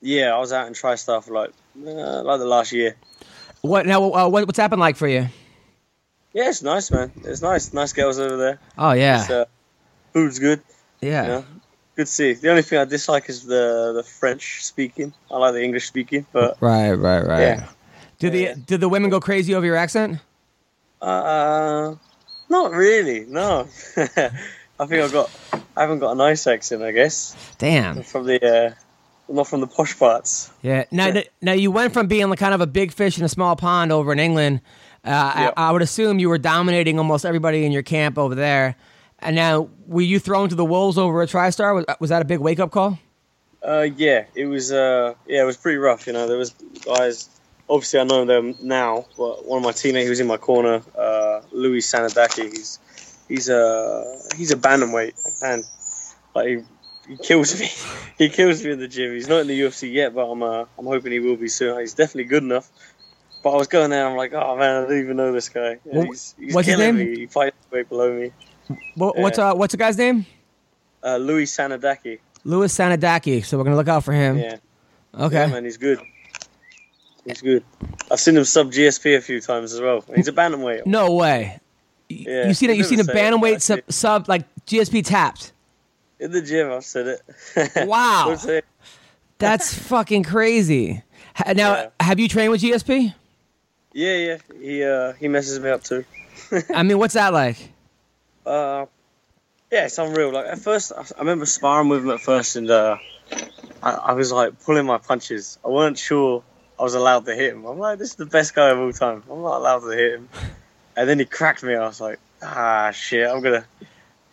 yeah, 0.00 0.34
I 0.34 0.38
was 0.38 0.52
out 0.52 0.66
in 0.68 0.72
TriStar 0.74 1.22
for, 1.24 1.32
like, 1.32 1.50
uh, 1.84 2.22
like 2.22 2.38
the 2.38 2.46
last 2.46 2.72
year. 2.72 2.96
What 3.62 3.86
now? 3.86 4.02
Uh, 4.12 4.28
what, 4.28 4.46
what's 4.46 4.58
happened 4.58 4.80
like 4.80 4.96
for 4.96 5.08
you? 5.08 5.26
Yeah, 6.32 6.48
it's 6.50 6.62
nice, 6.62 6.90
man. 6.90 7.10
It's 7.24 7.40
nice. 7.42 7.72
Nice 7.72 7.92
girls 7.92 8.18
over 8.18 8.36
there. 8.36 8.58
Oh 8.78 8.92
yeah, 8.92 9.20
It's, 9.22 9.30
uh, 9.30 9.44
food's 10.12 10.38
good. 10.38 10.60
yeah. 11.00 11.22
You 11.22 11.28
know? 11.28 11.44
Good 11.96 12.06
to 12.06 12.12
see. 12.12 12.34
The 12.34 12.50
only 12.50 12.62
thing 12.62 12.78
I 12.78 12.84
dislike 12.84 13.28
is 13.30 13.44
the 13.46 13.92
the 13.96 14.02
French 14.02 14.62
speaking. 14.64 15.14
I 15.30 15.38
like 15.38 15.54
the 15.54 15.64
English 15.64 15.86
speaking, 15.88 16.26
but 16.30 16.58
Right, 16.60 16.92
right, 16.92 17.24
right. 17.26 17.40
Yeah. 17.40 17.68
Did 18.18 18.32
the 18.34 18.38
Yeah. 18.40 18.54
did 18.66 18.80
the 18.80 18.88
women 18.88 19.08
go 19.10 19.18
crazy 19.18 19.54
over 19.54 19.64
your 19.64 19.76
accent? 19.76 20.18
Uh, 21.00 21.94
not 22.50 22.72
really. 22.72 23.24
No, 23.26 23.66
I 24.78 24.86
think 24.86 25.02
I've 25.02 25.12
got. 25.12 25.30
I 25.76 25.80
haven't 25.82 25.98
got 26.00 26.12
a 26.12 26.14
nice 26.14 26.46
accent. 26.46 26.82
I 26.82 26.92
guess 26.92 27.34
Damn. 27.58 28.02
from 28.02 28.26
the 28.26 28.44
uh, 28.44 29.32
not 29.32 29.46
from 29.46 29.60
the 29.60 29.66
posh 29.66 29.98
parts. 29.98 30.50
Yeah. 30.62 30.84
Now, 30.90 31.08
Yeah. 31.08 31.22
now 31.42 31.52
you 31.52 31.70
went 31.70 31.92
from 31.92 32.06
being 32.06 32.28
like 32.30 32.38
kind 32.38 32.54
of 32.54 32.60
a 32.60 32.66
big 32.66 32.92
fish 32.92 33.18
in 33.18 33.24
a 33.24 33.28
small 33.28 33.56
pond 33.56 33.92
over 33.92 34.12
in 34.12 34.18
England. 34.18 34.60
Uh, 35.04 35.08
Yeah. 35.10 35.50
I, 35.56 35.68
I 35.68 35.70
would 35.72 35.82
assume 35.82 36.18
you 36.18 36.28
were 36.28 36.38
dominating 36.38 36.98
almost 36.98 37.24
everybody 37.24 37.64
in 37.64 37.72
your 37.72 37.82
camp 37.82 38.18
over 38.18 38.34
there. 38.34 38.76
And 39.18 39.34
now, 39.34 39.70
were 39.86 40.02
you 40.02 40.18
thrown 40.18 40.50
to 40.50 40.54
the 40.54 40.64
wolves 40.64 40.98
over 40.98 41.22
at 41.22 41.30
TriStar? 41.30 41.74
Was, 41.74 41.84
was 42.00 42.10
that 42.10 42.20
a 42.20 42.24
big 42.26 42.38
wake 42.40 42.60
up 42.60 42.70
call? 42.70 42.98
Uh, 43.66 43.88
yeah, 43.96 44.24
it 44.34 44.46
was. 44.46 44.70
Uh, 44.70 45.14
yeah, 45.26 45.42
it 45.42 45.46
was 45.46 45.56
pretty 45.56 45.78
rough. 45.78 46.06
You 46.06 46.12
know, 46.12 46.26
there 46.28 46.38
was 46.38 46.50
guys. 46.84 47.28
Obviously, 47.68 47.98
I 47.98 48.04
know 48.04 48.24
them 48.24 48.54
now, 48.62 49.06
but 49.16 49.44
one 49.44 49.58
of 49.58 49.64
my 49.64 49.72
teammates 49.72 50.04
who 50.04 50.10
was 50.10 50.20
in 50.20 50.26
my 50.28 50.36
corner, 50.36 50.82
uh, 50.96 51.40
Louis 51.50 51.80
Sanadaki. 51.80 52.44
He's 52.44 52.78
he's 53.28 53.48
a 53.48 54.18
he's 54.36 54.50
a 54.50 54.56
bantamweight 54.56 55.42
man. 55.42 55.62
Like 56.34 56.48
he, 56.48 56.58
he 57.08 57.16
kills 57.16 57.58
me. 57.58 57.68
he 58.18 58.28
kills 58.28 58.62
me 58.62 58.72
in 58.72 58.78
the 58.78 58.88
gym. 58.88 59.12
He's 59.12 59.28
not 59.28 59.40
in 59.40 59.46
the 59.46 59.60
UFC 59.60 59.92
yet, 59.92 60.14
but 60.14 60.26
I'm 60.30 60.42
uh, 60.42 60.64
I'm 60.78 60.86
hoping 60.86 61.12
he 61.12 61.20
will 61.20 61.36
be 61.36 61.48
soon. 61.48 61.78
He's 61.80 61.94
definitely 61.94 62.24
good 62.24 62.42
enough. 62.42 62.70
But 63.42 63.50
I 63.52 63.56
was 63.56 63.68
going 63.68 63.90
there. 63.90 64.06
I'm 64.06 64.16
like, 64.16 64.32
oh 64.32 64.56
man, 64.56 64.84
I 64.84 64.86
don't 64.86 64.98
even 64.98 65.16
know 65.16 65.32
this 65.32 65.48
guy. 65.48 65.78
Yeah, 65.84 66.04
he's 66.04 66.34
he's 66.38 66.54
what's 66.54 66.66
his 66.66 66.78
name? 66.78 66.96
me. 66.96 67.16
He 67.16 67.26
fights 67.26 67.56
way 67.70 67.82
below 67.82 68.12
me. 68.12 68.32
What, 68.96 69.16
What's 69.16 69.38
uh, 69.38 69.54
what's 69.54 69.72
the 69.72 69.78
guy's 69.78 69.96
name? 69.96 70.26
Uh, 71.02 71.18
Louis 71.18 71.44
Sanadaki. 71.44 72.18
Louis 72.42 72.72
Sanadaki. 72.74 73.44
So 73.44 73.56
we're 73.56 73.64
gonna 73.64 73.76
look 73.76 73.88
out 73.88 74.02
for 74.02 74.12
him. 74.12 74.38
Yeah. 74.38 74.56
Okay. 75.14 75.36
Yeah, 75.36 75.46
man, 75.46 75.64
he's 75.64 75.76
good. 75.76 76.00
He's 77.24 77.42
good. 77.42 77.64
I've 78.10 78.20
seen 78.20 78.36
him 78.36 78.44
sub 78.44 78.70
GSP 78.72 79.16
a 79.16 79.20
few 79.20 79.40
times 79.40 79.72
as 79.72 79.80
well. 79.80 80.04
He's 80.14 80.28
a 80.28 80.32
bantamweight. 80.32 80.86
No 80.86 81.14
way. 81.14 81.58
Yeah, 82.08 82.46
you 82.48 82.54
seen 82.54 82.70
it? 82.70 82.76
You 82.76 82.84
seen 82.84 83.00
a 83.00 83.04
doesn't 83.04 83.14
say 83.14 83.28
it, 83.28 83.32
bantamweight 83.32 83.60
sub, 83.62 83.80
sub 83.88 84.28
like 84.28 84.42
GSP 84.66 85.04
tapped? 85.04 85.52
In 86.20 86.30
the 86.30 86.40
gym, 86.40 86.70
I've 86.72 86.84
said 86.84 87.06
it. 87.08 87.22
Wow. 87.86 88.24
Don't 88.28 88.38
say 88.38 88.58
it. 88.58 88.64
That's 89.38 89.74
fucking 89.88 90.22
crazy. 90.22 91.02
Now, 91.46 91.74
Yeah. 91.74 91.88
have 92.00 92.18
you 92.18 92.28
trained 92.28 92.50
with 92.52 92.62
GSP? 92.62 93.14
yeah, 93.92 94.14
yeah. 94.16 94.36
He 94.60 94.84
uh, 94.84 95.12
he 95.14 95.28
messes 95.28 95.58
me 95.60 95.70
up 95.70 95.82
too. 95.82 96.04
I 96.74 96.82
mean, 96.82 96.98
what's 96.98 97.14
that 97.14 97.32
like? 97.32 97.70
Uh, 98.44 98.86
yeah, 99.72 99.86
it's 99.86 99.98
unreal. 99.98 100.32
Like 100.32 100.46
at 100.46 100.58
first, 100.58 100.92
I 100.96 101.00
I 101.16 101.20
remember 101.20 101.44
sparring 101.46 101.88
with 101.88 102.02
him 102.04 102.10
at 102.10 102.20
first, 102.20 102.56
and 102.56 102.70
uh, 102.70 102.96
I, 103.82 103.90
I 103.90 104.12
was 104.12 104.30
like 104.32 104.62
pulling 104.64 104.86
my 104.86 104.98
punches. 104.98 105.58
I 105.64 105.68
weren't 105.68 105.98
sure 105.98 106.44
I 106.78 106.82
was 106.84 106.94
allowed 106.94 107.24
to 107.26 107.34
hit 107.34 107.52
him. 107.54 107.64
I'm 107.66 107.78
like, 107.78 107.98
this 107.98 108.10
is 108.10 108.16
the 108.16 108.26
best 108.26 108.54
guy 108.54 108.70
of 108.70 108.78
all 108.78 108.92
time. 108.92 109.22
I'm 109.30 109.42
not 109.42 109.56
allowed 109.58 109.80
to 109.80 109.90
hit 109.96 110.12
him. 110.14 110.28
And 110.96 111.08
then 111.08 111.18
he 111.18 111.24
cracked 111.24 111.62
me. 111.62 111.74
I 111.74 111.86
was 111.86 112.00
like, 112.00 112.18
ah, 112.42 112.90
shit. 112.90 113.28
I'm 113.28 113.42
gonna 113.42 113.64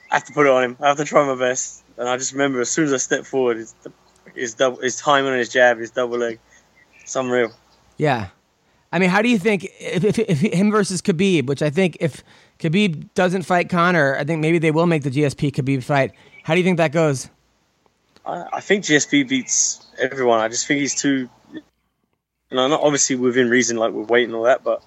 have 0.10 0.24
to 0.26 0.34
put 0.34 0.46
it 0.46 0.52
on 0.52 0.64
him. 0.64 0.78
I 0.80 0.88
have 0.90 0.98
to 0.98 1.06
try 1.06 1.26
my 1.26 1.36
best. 1.36 1.84
And 1.98 2.08
I 2.08 2.18
just 2.18 2.32
remember 2.32 2.62
as 2.62 2.70
soon 2.70 2.86
as 2.86 2.94
I 2.94 2.98
stepped 2.98 3.26
forward, 3.26 3.58
his, 3.58 3.76
his 4.34 4.54
double, 4.54 4.82
his 4.82 4.98
timing 4.98 5.32
on 5.32 5.38
his 5.38 5.50
jab, 5.50 5.78
his 5.78 5.92
double 5.92 6.18
leg, 6.18 6.40
it's 7.02 7.16
unreal. 7.16 7.52
Yeah. 7.98 8.30
I 8.92 9.00
mean, 9.00 9.10
how 9.10 9.22
do 9.22 9.30
you 9.30 9.40
think 9.40 9.68
if, 9.80 10.04
if, 10.04 10.20
if 10.20 10.40
him 10.40 10.72
versus 10.72 11.02
Khabib, 11.02 11.48
which 11.48 11.62
I 11.62 11.70
think 11.70 11.98
if 12.00 12.24
Khabib 12.60 13.10
doesn't 13.16 13.42
fight 13.42 13.70
Conor, 13.70 14.16
I 14.18 14.24
think 14.24 14.40
maybe 14.40 14.60
they 14.60 14.72
will 14.72 14.86
make 14.86 15.04
the 15.04 15.10
GSP 15.10 15.52
Khabib 15.52 15.84
fight. 15.84 16.12
How 16.44 16.54
do 16.54 16.60
you 16.60 16.64
think 16.64 16.78
that 16.78 16.92
goes? 16.92 17.30
I, 18.26 18.46
I 18.54 18.62
think 18.62 18.84
GSP 18.84 19.28
beats 19.28 19.86
everyone. 20.00 20.40
I 20.40 20.48
just 20.48 20.68
think 20.68 20.80
he's 20.80 20.96
too, 20.96 21.28
you 21.52 21.62
know, 22.52 22.68
not 22.68 22.82
obviously 22.82 23.16
within 23.16 23.50
reason, 23.50 23.78
like 23.78 23.94
with 23.94 24.10
weight 24.10 24.26
and 24.26 24.36
all 24.36 24.44
that, 24.44 24.64
but 24.64 24.84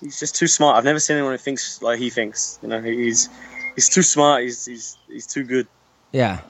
he's 0.00 0.18
just 0.18 0.34
too 0.36 0.46
smart. 0.46 0.76
I've 0.76 0.84
never 0.84 1.00
seen 1.00 1.16
anyone 1.16 1.32
who 1.34 1.38
thinks 1.38 1.80
like 1.82 1.98
he 1.98 2.10
thinks. 2.10 2.58
You 2.62 2.68
know, 2.68 2.80
he's 2.80 3.28
he's 3.74 3.88
too 3.88 4.02
smart. 4.02 4.42
He's 4.42 4.64
he's 4.66 4.96
he's 5.08 5.26
too 5.26 5.44
good, 5.44 5.66
Yeah. 6.12 6.40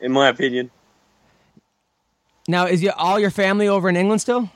in 0.00 0.12
my 0.12 0.28
opinion. 0.28 0.70
Now, 2.48 2.66
is 2.66 2.82
your, 2.82 2.94
all 2.96 3.18
your 3.20 3.30
family 3.30 3.68
over 3.68 3.88
in 3.88 3.96
England 3.96 4.20
still? 4.20 4.50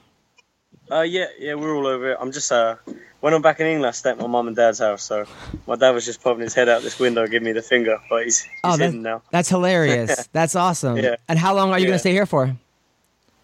Uh, 0.91 1.01
yeah, 1.03 1.27
yeah, 1.39 1.55
we're 1.55 1.75
all 1.77 1.87
over 1.87 2.11
it. 2.13 2.19
I'm 2.21 2.33
just 2.33 2.51
uh, 2.53 2.77
when 3.21 3.33
I'm 3.33 3.41
back 3.43 3.61
in 3.61 3.67
England, 3.67 3.87
I 3.89 3.93
stay 3.93 4.11
at 4.11 4.19
my 4.19 4.27
mum 4.27 4.49
and 4.49 4.57
dad's 4.57 4.81
house. 4.81 5.03
So 5.05 5.25
my 5.67 5.77
dad 5.77 5.91
was 5.91 6.05
just 6.05 6.23
popping 6.23 6.43
his 6.43 6.55
head 6.55 6.69
out 6.69 6.83
this 6.83 6.99
window, 6.99 7.27
giving 7.27 7.47
me 7.47 7.53
the 7.53 7.63
finger, 7.63 7.99
but 8.11 8.25
he's 8.25 8.43
he's 8.43 8.51
Oh, 8.65 8.77
hidden 8.77 9.03
now. 9.03 9.23
that's 9.31 9.49
hilarious. 9.49 10.29
that's 10.33 10.55
awesome. 10.57 10.97
Yeah. 10.99 11.17
And 11.29 11.39
how 11.39 11.55
long 11.55 11.71
are 11.73 11.79
you 11.79 11.87
gonna 11.87 11.99
stay 11.99 12.13
here 12.13 12.27
for? 12.27 12.55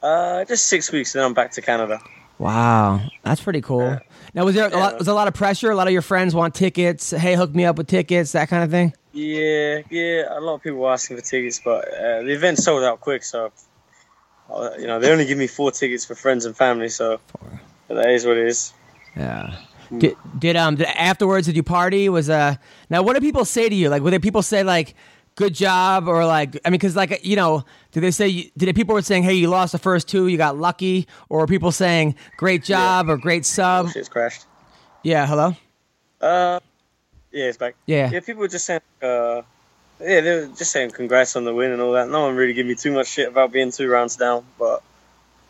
Uh, 0.03 0.45
just 0.47 0.67
six 0.67 0.91
weeks, 0.93 1.15
and 1.15 1.21
then 1.21 1.27
I'm 1.27 1.35
back 1.35 1.53
to 1.53 1.63
Canada. 1.63 2.01
Wow, 2.41 3.03
that's 3.23 3.43
pretty 3.43 3.61
cool. 3.61 4.01
Now, 4.33 4.47
was 4.47 4.55
there 4.55 4.69
a 4.69 4.71
lot, 4.71 4.99
was 4.99 5.09
a 5.09 5.13
lot 5.13 5.29
of 5.29 5.35
pressure? 5.35 5.71
A 5.71 5.75
lot 5.75 5.89
of 5.89 5.93
your 5.93 6.01
friends 6.01 6.35
want 6.35 6.55
tickets. 6.55 7.11
Hey, 7.11 7.35
hook 7.35 7.55
me 7.55 7.67
up 7.67 7.77
with 7.77 7.87
tickets, 7.87 8.33
that 8.33 8.49
kind 8.49 8.65
of 8.65 8.71
thing. 8.71 8.95
Yeah, 9.13 9.83
yeah. 9.91 10.39
A 10.39 10.41
lot 10.41 10.55
of 10.55 10.63
people 10.63 10.79
were 10.79 10.91
asking 10.91 11.19
for 11.19 11.23
tickets, 11.23 11.61
but 11.63 11.87
uh, 11.87 12.23
the 12.23 12.33
event 12.33 12.57
sold 12.57 12.83
out 12.83 13.01
quick. 13.01 13.25
So, 13.25 13.53
uh, 14.51 14.71
you 14.79 14.87
know, 14.87 14.99
they 14.99 15.13
only 15.13 15.27
give 15.27 15.37
me 15.37 15.49
four 15.49 15.71
tickets 15.71 16.07
for 16.07 16.15
friends 16.15 16.47
and 16.47 16.57
family. 16.57 16.89
So 16.89 17.21
that 17.89 18.09
is 18.09 18.25
what 18.25 18.39
it 18.39 18.47
is. 18.47 18.73
Yeah. 19.15 19.57
Did, 19.99 20.17
did 20.39 20.57
um 20.57 20.77
did, 20.77 20.87
afterwards 20.87 21.47
did 21.47 21.57
you 21.57 21.63
party? 21.63 22.09
Was 22.09 22.31
uh 22.31 22.55
now 22.89 23.03
what 23.03 23.17
do 23.17 23.21
people 23.21 23.45
say 23.45 23.69
to 23.69 23.75
you? 23.75 23.91
Like, 23.91 24.03
whether 24.03 24.19
people 24.19 24.41
say 24.41 24.63
like 24.63 24.95
good 25.41 25.55
job 25.55 26.07
or 26.07 26.27
like 26.27 26.59
I 26.65 26.71
mean, 26.71 26.79
because 26.79 26.95
like 26.95 27.25
you 27.25 27.35
know, 27.35 27.65
did 27.93 28.03
they 28.03 28.11
say 28.11 28.53
did 28.59 28.75
people 28.77 28.95
were 28.95 29.03
saying 29.03 29.23
hey 29.23 29.35
you 29.35 29.49
lost 29.49 29.73
the 29.73 29.79
first 29.79 30.07
two 30.07 30.29
you 30.29 30.37
got 30.37 30.59
lucky 30.59 31.09
or 31.31 31.41
were 31.41 31.47
people 31.47 31.73
saying 31.73 32.15
great 32.37 32.63
job 32.63 33.09
or 33.09 33.17
great 33.17 33.47
sub? 33.47 33.89
Shit's 33.91 34.11
crashed. 34.11 34.45
Yeah. 35.03 35.27
Hello. 35.27 35.57
Uh, 36.21 36.61
yeah, 37.33 37.47
it's 37.47 37.57
back. 37.57 37.75
Yeah. 37.87 38.11
Yeah, 38.11 38.21
people 38.21 38.41
were 38.41 38.49
just 38.49 38.67
saying, 38.67 38.83
uh, 39.03 39.43
yeah, 39.99 40.21
they 40.21 40.41
were 40.41 40.47
just 40.49 40.73
saying 40.73 40.91
congrats 40.91 41.35
on 41.37 41.45
the 41.45 41.55
win 41.55 41.71
and 41.71 41.81
all 41.81 41.93
that. 41.93 42.11
No 42.11 42.27
one 42.27 42.37
really 42.37 42.53
gave 42.53 42.67
me 42.67 42.75
too 42.75 42.93
much 42.93 43.07
shit 43.07 43.29
about 43.29 43.51
being 43.51 43.71
two 43.71 43.89
rounds 43.89 44.17
down, 44.17 44.45
but 44.59 44.83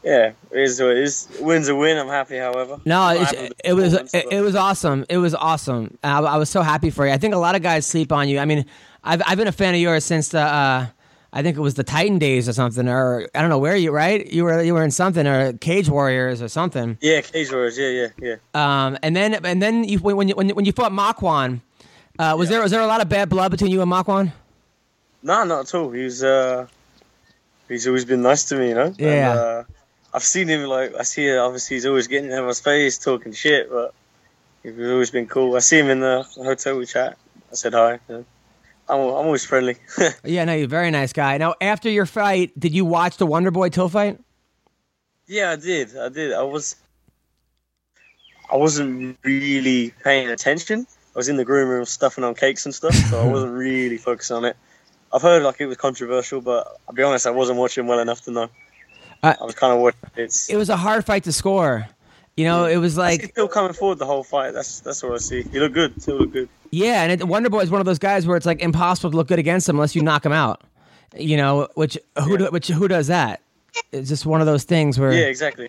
yeah, 0.05 0.33
it 0.53 0.61
is 0.61 0.81
what 0.81 0.93
it 0.93 0.99
is. 0.99 1.29
Win's 1.41 1.69
a 1.69 1.75
win. 1.75 1.99
I'm 1.99 2.09
happy, 2.09 2.39
however. 2.39 2.81
No, 2.85 3.03
happy 3.03 3.51
it 3.65 3.75
was 3.75 3.95
it, 4.15 4.27
it 4.31 4.41
was 4.41 4.55
awesome. 4.55 5.05
It 5.09 5.19
was 5.19 5.35
awesome. 5.35 5.99
I, 6.03 6.21
I 6.21 6.37
was 6.37 6.49
so 6.49 6.63
happy 6.63 6.91
for 6.91 7.07
you. 7.07 7.13
I 7.13 7.19
think 7.19 7.35
a 7.35 7.39
lot 7.39 7.55
of 7.55 7.63
guys 7.63 7.87
sleep 7.87 8.13
on 8.13 8.29
you. 8.29 8.39
I 8.39 8.45
mean, 8.45 8.65
I've 9.05 9.23
I've 9.27 9.39
been 9.39 9.49
a 9.49 9.53
fan 9.53 9.75
of 9.75 9.81
yours 9.81 10.05
since 10.05 10.29
the 10.29 10.41
uh, 10.41 10.87
I 11.33 11.43
think 11.43 11.57
it 11.57 11.61
was 11.61 11.75
the 11.75 11.85
Titan 11.85 12.19
days 12.19 12.49
or 12.49 12.53
something, 12.53 12.89
or 12.89 13.29
I 13.35 13.41
don't 13.41 13.51
know 13.51 13.59
where 13.59 13.77
you 13.77 13.93
right. 13.93 14.27
You 14.27 14.45
were 14.45 14.63
you 14.63 14.75
were 14.75 14.83
in 14.83 14.91
something 14.91 15.27
or 15.27 15.53
Cage 15.55 15.89
Warriors 15.89 16.43
or 16.43 16.49
something. 16.49 16.99
Yeah, 17.01 17.21
Cage 17.21 17.53
Warriors. 17.53 17.79
Yeah, 17.79 17.89
yeah, 17.89 18.09
yeah. 18.21 18.37
Um, 18.55 18.99
and 19.03 19.15
then 19.15 19.35
and 19.45 19.63
then 19.63 19.85
you 19.85 19.99
when 19.99 20.17
when 20.17 20.29
you, 20.29 20.35
when 20.35 20.49
you, 20.49 20.55
when 20.55 20.65
you 20.65 20.73
fought 20.73 20.93
Makwan, 20.93 21.61
uh, 22.19 22.35
was 22.37 22.49
there 22.49 22.61
was 22.61 22.73
there 22.73 22.81
a 22.81 22.87
lot 22.87 23.01
of 23.01 23.09
bad 23.09 23.29
blood 23.29 23.51
between 23.51 23.71
you 23.71 23.81
and 23.81 23.91
Makwan? 23.91 24.33
No, 25.23 25.45
not 25.45 25.61
at 25.69 25.75
all. 25.75 25.91
He's 25.91 26.25
uh, 26.25 26.67
he's 27.69 27.87
always 27.87 28.05
been 28.05 28.23
nice 28.23 28.45
to 28.45 28.57
me, 28.57 28.69
you 28.71 28.75
know. 28.75 28.95
Yeah. 28.99 29.31
And, 29.31 29.39
uh, 29.39 29.65
I've 30.13 30.25
seen 30.25 30.49
him 30.49 30.65
like 30.65 30.95
I 30.99 31.05
see. 31.05 31.31
Obviously, 31.37 31.77
he's 31.77 31.87
always 31.87 32.09
getting 32.09 32.27
in 32.27 32.33
everyone's 32.33 32.59
face, 32.59 32.99
talking 32.99 33.33
shit, 33.33 33.71
but 33.71 33.95
he's 34.65 34.79
always 34.81 35.13
been 35.13 35.29
cool. 35.29 35.55
I 35.55 35.61
see 35.61 35.79
him 35.79 35.89
in 35.89 36.01
the 36.01 36.27
hotel. 36.35 36.77
We 36.79 36.87
chat. 36.87 37.17
I 37.53 37.55
said 37.55 37.75
hi. 37.75 37.93
you 37.93 38.01
know. 38.09 38.25
I'm 38.91 39.01
I'm 39.01 39.27
always 39.27 39.45
friendly. 39.45 39.77
Yeah, 40.25 40.45
no, 40.45 40.55
you're 40.55 40.65
a 40.65 40.69
very 40.69 40.91
nice 40.91 41.13
guy. 41.13 41.39
Now, 41.39 41.55
after 41.61 41.89
your 41.89 42.07
fight, 42.07 42.59
did 42.59 42.75
you 42.75 42.85
watch 42.85 43.17
the 43.17 43.27
Wonder 43.27 43.51
Boy 43.51 43.69
Till 43.69 43.89
fight? 43.89 44.19
yeah, 45.27 45.53
I 45.53 45.57
did. 45.57 45.97
I 45.97 46.09
did. 46.09 46.33
I 46.33 46.43
was. 46.43 46.77
I 48.53 48.57
wasn't 48.57 49.17
really 49.23 49.95
paying 50.03 50.29
attention. 50.29 50.87
I 51.15 51.19
was 51.19 51.29
in 51.29 51.37
the 51.37 51.45
green 51.45 51.69
room 51.69 51.85
stuffing 51.85 52.25
on 52.25 52.35
cakes 52.35 52.65
and 52.65 52.75
stuff, 52.75 52.95
so 52.95 53.21
I 53.21 53.27
wasn't 53.33 53.53
really 53.53 53.97
focused 53.97 54.33
on 54.33 54.45
it. 54.45 54.57
I've 55.13 55.23
heard 55.23 55.43
like 55.43 55.61
it 55.61 55.67
was 55.67 55.77
controversial, 55.77 56.41
but 56.41 56.67
I'll 56.89 56.95
be 56.95 57.03
honest, 57.03 57.27
I 57.27 57.31
wasn't 57.31 57.59
watching 57.59 57.87
well 57.87 58.01
enough 58.01 58.23
to 58.23 58.31
know. 58.33 58.49
Uh, 59.23 59.35
I 59.41 59.45
was 59.45 59.55
kind 59.55 59.73
of 59.73 59.81
watching. 59.81 60.01
It's 60.17 60.49
It 60.49 60.57
was 60.57 60.69
a 60.69 60.77
hard 60.77 61.05
fight 61.05 61.25
to 61.25 61.33
score. 61.33 61.89
You 62.37 62.45
know, 62.45 62.65
it 62.65 62.77
was 62.77 62.97
like 62.97 63.23
still 63.33 63.49
coming 63.49 63.73
forward 63.73 63.99
the 63.99 64.07
whole 64.07 64.23
fight. 64.25 64.53
That's 64.53 64.81
that's 64.81 65.03
what 65.03 65.13
I 65.13 65.19
see. 65.19 65.43
He 65.43 65.61
looked 65.61 65.75
good. 65.75 66.01
Still 66.01 66.19
look 66.19 66.33
good. 66.33 66.49
Yeah, 66.71 67.03
and 67.03 67.13
it, 67.13 67.27
Wonder 67.27 67.51
Boy 67.51 67.61
is 67.61 67.71
one 67.71 67.81
of 67.81 67.87
those 67.87 67.99
guys 67.99 68.27
where 68.27 68.37
it's 68.37 68.47
like 68.47 68.61
impossible 68.61 69.11
to 69.11 69.17
look 69.17 69.29
good 69.29 69.39
against 69.39 69.69
him 69.69 69.77
unless 69.77 69.95
you 69.95 70.03
knock 70.03 70.25
him 70.25 70.33
out. 70.33 70.63
You 71.17 71.37
know, 71.37 71.69
which 71.75 71.99
who 72.23 72.39
do, 72.39 72.47
which 72.47 72.69
who 72.69 72.89
does 72.89 73.09
that? 73.09 73.41
It's 73.93 74.09
just 74.09 74.27
one 74.27 74.41
of 74.41 74.47
those 74.47 74.65
things 74.65 74.99
where. 74.99 75.13
Yeah, 75.13 75.27
exactly. 75.27 75.69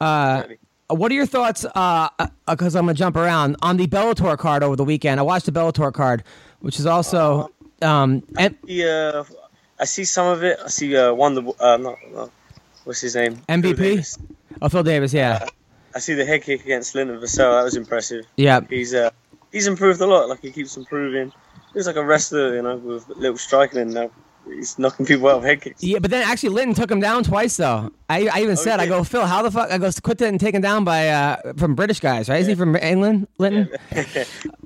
Uh, 0.00 0.42
exactly. 0.42 0.58
what 0.88 1.12
are 1.12 1.14
your 1.14 1.26
thoughts? 1.26 1.62
Because 1.62 2.74
I'm 2.74 2.86
gonna 2.86 2.94
jump 2.94 3.16
around 3.16 3.56
on 3.62 3.76
the 3.76 3.86
Bellator 3.86 4.36
card 4.36 4.62
over 4.62 4.76
the 4.76 4.84
weekend. 4.84 5.20
I 5.20 5.22
watched 5.22 5.46
the 5.46 5.52
Bellator 5.52 5.92
card, 5.92 6.24
which 6.60 6.78
is 6.78 6.86
also. 6.86 7.50
Um, 7.82 8.22
and 8.36 8.56
He, 8.66 8.86
uh, 8.86 9.24
I 9.78 9.84
see 9.84 10.04
some 10.04 10.26
of 10.26 10.42
it. 10.44 10.58
I 10.62 10.68
see 10.68 10.94
uh, 10.96 11.14
one 11.14 11.34
the 11.34 11.52
uh, 11.58 11.76
no, 11.76 11.96
no, 12.12 12.30
what's 12.84 13.00
his 13.00 13.14
name? 13.14 13.36
Phil 13.36 13.56
MVP? 13.62 13.76
Davis. 13.76 14.18
oh, 14.60 14.68
Phil 14.68 14.82
Davis, 14.82 15.12
yeah, 15.14 15.46
I 15.94 15.98
see 15.98 16.14
the 16.14 16.24
head 16.24 16.42
kick 16.42 16.62
against 16.64 16.94
Linton 16.94 17.18
Vassell. 17.18 17.58
That 17.58 17.64
was 17.64 17.76
impressive. 17.76 18.26
yeah, 18.36 18.60
He's 18.68 18.94
uh, 18.94 19.10
he's 19.52 19.66
improved 19.66 20.00
a 20.00 20.06
lot. 20.06 20.28
Like 20.28 20.40
he 20.40 20.50
keeps 20.50 20.76
improving. 20.76 21.32
He's 21.74 21.86
like 21.86 21.96
a 21.96 22.04
wrestler, 22.04 22.54
you 22.56 22.62
know, 22.62 22.76
with 22.76 23.08
little 23.10 23.36
striking 23.38 23.80
and 23.80 23.94
now 23.94 24.10
he's 24.46 24.78
knocking 24.78 25.06
people 25.06 25.28
out 25.28 25.38
of 25.38 25.44
head 25.44 25.60
kicks. 25.60 25.82
yeah. 25.82 25.98
But 26.00 26.10
then 26.10 26.26
actually, 26.28 26.48
Linton 26.50 26.74
took 26.74 26.90
him 26.90 26.98
down 27.00 27.22
twice, 27.22 27.56
though. 27.56 27.92
I, 28.08 28.26
I 28.28 28.40
even 28.40 28.56
said, 28.56 28.80
I 28.80 28.86
go, 28.86 29.04
Phil, 29.04 29.24
how 29.24 29.42
the 29.42 29.50
fuck? 29.50 29.70
I 29.70 29.78
go, 29.78 29.90
quit 30.02 30.18
getting 30.18 30.38
taken 30.38 30.60
down 30.62 30.82
by 30.84 31.08
uh, 31.08 31.52
from 31.56 31.74
British 31.76 32.00
guys, 32.00 32.28
right? 32.28 32.40
Is 32.40 32.46
he 32.48 32.54
from 32.56 32.74
England, 32.76 33.28
Linton? 33.38 33.68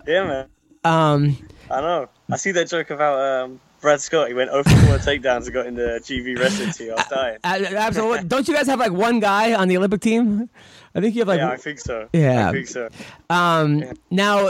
Yeah, 0.07 0.27
man. 0.27 0.47
Um, 0.85 1.49
I 1.71 1.81
know. 1.81 2.09
I 2.31 2.37
see 2.37 2.53
that 2.53 2.69
joke 2.69 2.91
about 2.91 3.19
um, 3.45 3.61
Brad 3.81 4.01
Scott. 4.01 4.29
He 4.29 4.35
went 4.35 4.51
over 4.51 4.69
four 4.69 4.79
takedowns 4.99 5.45
and 5.47 5.55
got 5.55 5.67
in 5.67 5.75
the 5.75 5.99
GB 6.03 6.39
wrestling 6.39 6.73
team. 6.73 6.91
I 6.91 6.95
was 6.95 7.07
dying. 7.07 7.39
Uh, 7.43 7.77
absolutely. 7.77 8.29
Don't 8.29 8.47
you 8.47 8.55
guys 8.55 8.67
have 8.67 8.79
like 8.79 8.93
one 8.93 9.19
guy 9.21 9.55
on 9.55 9.69
the 9.69 9.77
Olympic 9.79 10.01
team? 10.03 10.49
I 10.95 11.01
think 11.01 11.15
you 11.15 11.21
have 11.23 11.29
like. 11.29 11.39
Yeah, 11.39 11.51
I 11.51 11.57
think 11.57 11.81
so. 11.81 12.09
Yeah. 12.13 12.49
I 12.49 12.53
think 12.53 12.69
so. 12.69 12.89
um, 13.31 13.83
now, 14.11 14.49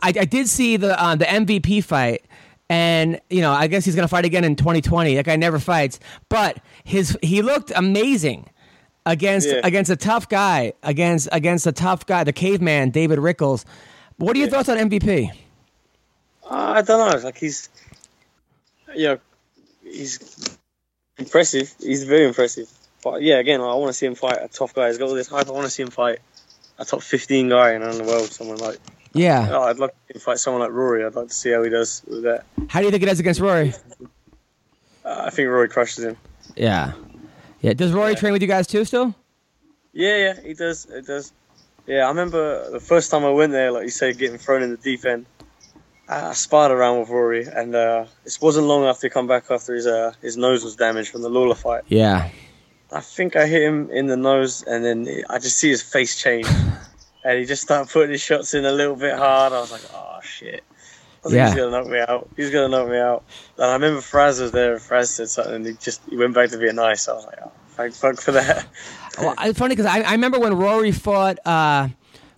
I, 0.00 0.08
I 0.08 0.24
did 0.24 0.48
see 0.48 0.76
the 0.76 1.00
uh, 1.00 1.14
the 1.16 1.24
MVP 1.26 1.84
fight, 1.84 2.24
and 2.68 3.20
you 3.30 3.40
know, 3.42 3.52
I 3.52 3.66
guess 3.66 3.84
he's 3.84 3.94
gonna 3.94 4.08
fight 4.08 4.24
again 4.24 4.44
in 4.44 4.56
2020. 4.56 5.14
That 5.16 5.24
guy 5.26 5.36
never 5.36 5.58
fights, 5.58 6.00
but 6.28 6.58
his 6.84 7.18
he 7.22 7.42
looked 7.42 7.70
amazing 7.74 8.48
against 9.06 9.48
Yeah. 9.48 9.60
against 9.62 9.90
a 9.90 9.96
tough 9.96 10.28
guy 10.30 10.72
against 10.82 11.28
against 11.32 11.66
a 11.66 11.72
tough 11.72 12.06
guy, 12.06 12.24
the 12.24 12.32
caveman 12.32 12.90
David 12.90 13.18
Rickels. 13.18 13.66
What 14.16 14.34
are 14.36 14.38
your 14.38 14.48
Yeah. 14.48 14.54
thoughts 14.54 14.68
on 14.70 14.78
MVP? 14.78 15.30
Uh, 16.48 16.54
I 16.76 16.82
don't 16.82 17.12
know. 17.12 17.18
Like 17.20 17.36
he's, 17.38 17.68
you 18.94 19.04
know, 19.08 19.18
he's 19.82 20.56
impressive. 21.18 21.74
He's 21.80 22.04
very 22.04 22.26
impressive. 22.26 22.70
But 23.04 23.22
yeah, 23.22 23.36
again, 23.36 23.60
I 23.60 23.74
want 23.74 23.90
to 23.90 23.92
see 23.92 24.06
him 24.06 24.14
fight 24.14 24.38
a 24.40 24.48
tough 24.48 24.74
guy. 24.74 24.88
He's 24.88 24.98
got 24.98 25.08
all 25.08 25.14
this 25.14 25.28
hype. 25.28 25.46
I 25.46 25.52
want 25.52 25.66
to 25.66 25.70
see 25.70 25.82
him 25.82 25.90
fight 25.90 26.18
a 26.78 26.84
top 26.84 27.02
15 27.02 27.48
guy 27.50 27.74
in 27.74 27.82
the 27.82 28.02
world. 28.04 28.32
Someone 28.32 28.56
like, 28.56 28.78
Yeah. 29.12 29.48
oh, 29.52 29.62
I'd 29.62 29.78
like 29.78 29.90
to 29.90 29.96
see 30.08 30.14
him 30.14 30.20
fight 30.20 30.38
someone 30.38 30.62
like 30.62 30.72
Rory. 30.72 31.04
I'd 31.04 31.14
like 31.14 31.28
to 31.28 31.34
see 31.34 31.50
how 31.50 31.62
he 31.62 31.70
does 31.70 32.02
with 32.08 32.22
that. 32.24 32.44
How 32.68 32.80
do 32.80 32.86
you 32.86 32.90
think 32.90 33.02
he 33.02 33.06
does 33.06 33.20
against 33.20 33.40
Rory? 33.40 33.74
Uh, 35.04 35.24
I 35.26 35.30
think 35.30 35.48
Rory 35.48 35.68
crushes 35.68 36.04
him. 36.04 36.16
Yeah. 36.56 36.92
Yeah. 37.60 37.74
Does 37.74 37.92
Rory 37.92 38.14
train 38.14 38.32
with 38.32 38.42
you 38.42 38.48
guys 38.48 38.66
too 38.66 38.84
still? 38.84 39.14
Yeah, 39.92 40.16
yeah, 40.16 40.40
he 40.40 40.54
does. 40.54 40.86
It 40.86 41.06
does. 41.06 41.32
Yeah, 41.86 42.06
I 42.06 42.08
remember 42.08 42.70
the 42.70 42.80
first 42.80 43.10
time 43.10 43.24
I 43.24 43.30
went 43.30 43.52
there, 43.52 43.70
like 43.70 43.84
you 43.84 43.90
said, 43.90 44.16
getting 44.18 44.38
thrown 44.38 44.62
in 44.62 44.70
the 44.70 44.76
deep 44.78 45.04
end. 45.04 45.26
I 46.08 46.32
sparred 46.32 46.72
around 46.72 47.00
with 47.00 47.10
Rory, 47.10 47.44
and 47.46 47.74
uh, 47.74 48.06
it 48.24 48.38
wasn't 48.40 48.66
long 48.66 48.84
after 48.84 49.06
he 49.06 49.10
come 49.10 49.26
back 49.26 49.44
after 49.50 49.74
his 49.74 49.86
uh, 49.86 50.12
his 50.20 50.36
nose 50.36 50.64
was 50.64 50.76
damaged 50.76 51.10
from 51.10 51.22
the 51.22 51.28
Lawler 51.28 51.54
fight. 51.54 51.82
Yeah. 51.88 52.30
I 52.92 53.00
think 53.00 53.36
I 53.36 53.46
hit 53.46 53.62
him 53.62 53.90
in 53.90 54.06
the 54.06 54.16
nose, 54.16 54.62
and 54.62 54.84
then 54.84 55.08
I 55.30 55.38
just 55.38 55.58
see 55.58 55.68
his 55.70 55.82
face 55.82 56.20
change, 56.20 56.46
and 57.24 57.38
he 57.38 57.44
just 57.44 57.62
started 57.62 57.90
putting 57.92 58.10
his 58.12 58.20
shots 58.20 58.54
in 58.54 58.64
a 58.64 58.72
little 58.72 58.96
bit 58.96 59.16
hard. 59.16 59.52
I 59.52 59.60
was 59.60 59.72
like, 59.72 59.82
oh 59.92 60.18
shit. 60.22 60.62
I 61.24 61.28
think 61.28 61.34
Yeah. 61.36 61.46
he's 61.46 61.54
gonna 61.54 61.70
knock 61.70 61.86
me 61.86 61.98
out. 61.98 62.28
He's 62.36 62.50
gonna 62.50 62.68
knock 62.68 62.88
me 62.88 62.98
out. 62.98 63.24
And 63.56 63.66
I 63.66 63.72
remember 63.72 64.00
Firas 64.00 64.40
was 64.40 64.52
there, 64.52 64.74
and 64.74 64.80
Firas 64.82 65.06
said 65.08 65.28
something, 65.28 65.54
and 65.54 65.66
he 65.66 65.72
just 65.74 66.02
he 66.08 66.16
went 66.16 66.34
back 66.34 66.50
to 66.50 66.58
being 66.58 66.76
nice. 66.76 67.08
I 67.08 67.14
was 67.14 67.24
like, 67.24 67.38
oh, 67.42 67.50
thank 67.70 67.94
fuck 67.94 68.20
for 68.20 68.32
that. 68.32 68.66
Well, 69.16 69.32
it's 69.42 69.56
funny 69.60 69.76
because 69.76 69.86
I, 69.86 70.00
I 70.00 70.10
remember 70.10 70.40
when 70.40 70.54
Rory 70.56 70.90
fought 70.90 71.38
uh, 71.46 71.86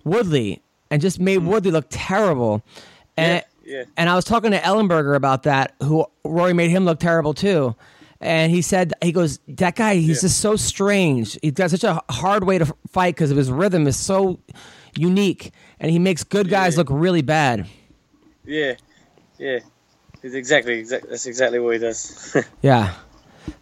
Woodley 0.04 0.60
and 0.90 1.00
just 1.00 1.18
made 1.18 1.40
mm. 1.40 1.46
Woodley 1.46 1.70
look 1.70 1.86
terrible. 1.88 2.62
And, 3.16 3.42
Yeah, 3.64 3.78
yeah. 3.78 3.84
and 3.96 4.10
I 4.10 4.14
was 4.14 4.26
talking 4.26 4.50
to 4.50 4.58
Ellenberger 4.58 5.16
about 5.16 5.44
that, 5.44 5.74
who 5.82 6.04
Rory 6.22 6.52
made 6.52 6.68
him 6.68 6.84
look 6.84 7.00
terrible 7.00 7.32
too. 7.32 7.74
And 8.20 8.50
he 8.50 8.62
said, 8.62 8.92
he 9.02 9.12
goes, 9.12 9.38
that 9.48 9.76
guy, 9.76 9.96
he's 9.96 10.18
Yeah. 10.18 10.28
just 10.28 10.40
so 10.40 10.56
strange. 10.56 11.38
He's 11.42 11.52
got 11.52 11.70
such 11.70 11.84
a 11.84 12.00
hard 12.10 12.44
way 12.44 12.58
to 12.58 12.66
fight 12.90 13.14
because 13.14 13.30
of 13.30 13.36
his 13.36 13.50
rhythm 13.50 13.86
is 13.86 13.96
so 13.96 14.38
unique. 14.96 15.52
And 15.80 15.90
he 15.90 15.98
makes 15.98 16.24
good 16.24 16.48
guys 16.48 16.74
Yeah. 16.74 16.78
look 16.78 16.88
really 16.90 17.22
bad. 17.22 17.66
Yeah, 18.44 18.74
yeah. 19.38 19.58
He's 20.22 20.34
exactly, 20.34 20.78
exactly 20.78 21.10
that's 21.10 21.26
exactly 21.26 21.58
what 21.58 21.74
he 21.74 21.78
does. 21.78 22.36
Yeah. 22.62 22.94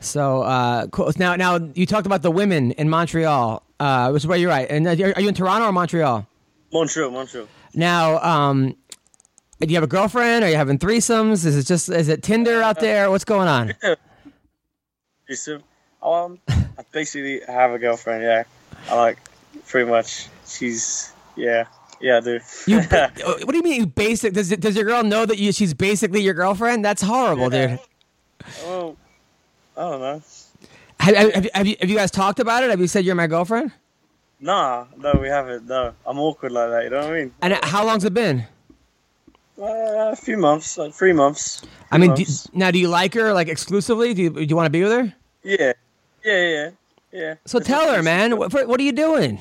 So 0.00 0.42
uh, 0.42 0.86
cool. 0.86 1.12
Now, 1.18 1.36
now 1.36 1.58
you 1.74 1.84
talked 1.84 2.06
about 2.06 2.22
the 2.22 2.30
women 2.30 2.70
in 2.72 2.88
Montreal. 2.88 3.62
Uh, 3.80 4.10
which 4.10 4.22
is 4.22 4.26
where 4.28 4.38
you're 4.38 4.48
right. 4.48 4.70
And 4.70 4.86
uh, 4.86 4.90
are 4.90 5.20
you 5.20 5.28
in 5.28 5.34
Toronto 5.34 5.66
or 5.66 5.72
Montreal? 5.72 6.26
Montreal, 6.72 7.10
Montreal. 7.10 7.48
Now, 7.74 8.18
um, 8.22 8.76
do 9.60 9.66
you 9.66 9.74
have 9.74 9.82
a 9.82 9.88
girlfriend? 9.88 10.44
Are 10.44 10.48
you 10.48 10.54
having 10.56 10.78
threesomes? 10.78 11.44
Is 11.44 11.56
it 11.56 11.64
just 11.66 11.88
is 11.88 12.08
it 12.08 12.22
Tinder 12.22 12.62
out 12.62 12.78
there? 12.80 13.10
What's 13.10 13.24
going 13.24 13.48
on? 13.48 13.74
Used 15.28 15.44
to. 15.46 15.62
Um, 16.02 16.38
I 16.48 16.84
basically 16.92 17.40
have 17.46 17.72
a 17.72 17.78
girlfriend. 17.78 18.22
Yeah, 18.22 18.44
I 18.88 18.94
like 18.94 19.18
pretty 19.66 19.90
much. 19.90 20.28
She's 20.46 21.12
yeah, 21.36 21.64
yeah, 22.00 22.18
I 22.18 22.20
do. 22.20 22.40
You, 22.66 22.78
uh, 22.90 23.08
what 23.16 23.50
do 23.50 23.56
you 23.56 23.62
mean? 23.62 23.80
You 23.80 23.86
basic? 23.86 24.34
Does 24.34 24.52
it, 24.52 24.60
does 24.60 24.76
your 24.76 24.84
girl 24.84 25.02
know 25.02 25.24
that 25.24 25.38
you 25.38 25.52
she's 25.52 25.72
basically 25.72 26.20
your 26.20 26.34
girlfriend? 26.34 26.84
That's 26.84 27.02
horrible, 27.02 27.48
dude. 27.48 27.78
well, 28.64 28.96
I 29.76 29.80
don't 29.80 30.00
know. 30.00 30.22
Have, 31.00 31.16
have, 31.16 31.48
have 31.54 31.66
you 31.66 31.76
have 31.80 31.90
you 31.90 31.96
guys 31.96 32.10
talked 32.10 32.40
about 32.40 32.62
it? 32.62 32.70
Have 32.70 32.80
you 32.80 32.86
said 32.86 33.04
you're 33.04 33.14
my 33.14 33.26
girlfriend? 33.26 33.72
Nah, 34.40 34.86
no, 34.98 35.18
we 35.20 35.28
haven't. 35.28 35.66
No, 35.66 35.94
I'm 36.04 36.18
awkward 36.18 36.52
like 36.52 36.70
that. 36.70 36.84
You 36.84 36.90
know 36.90 36.98
what 36.98 37.10
I 37.10 37.18
mean? 37.18 37.34
And 37.40 37.58
how 37.64 37.86
long's 37.86 38.04
it 38.04 38.12
been? 38.12 38.46
Uh, 39.56 40.10
a 40.12 40.16
few 40.16 40.36
months, 40.36 40.76
like 40.78 40.92
three 40.92 41.12
months. 41.12 41.62
I 41.92 41.98
mean, 41.98 42.14
do, 42.14 42.22
months. 42.22 42.48
now 42.52 42.70
do 42.72 42.78
you 42.78 42.88
like 42.88 43.14
her 43.14 43.32
like 43.32 43.48
exclusively? 43.48 44.12
Do 44.12 44.22
you, 44.22 44.30
do 44.30 44.42
you 44.42 44.56
want 44.56 44.66
to 44.66 44.70
be 44.70 44.82
with 44.82 44.92
her? 44.92 45.14
yeah, 45.44 45.72
yeah, 46.24 46.48
yeah, 46.48 46.70
yeah. 47.12 47.34
So 47.44 47.60
tell 47.60 47.94
her, 47.94 48.02
man. 48.02 48.36
What, 48.36 48.52
what 48.66 48.80
are 48.80 48.82
you 48.82 48.92
doing? 48.92 49.38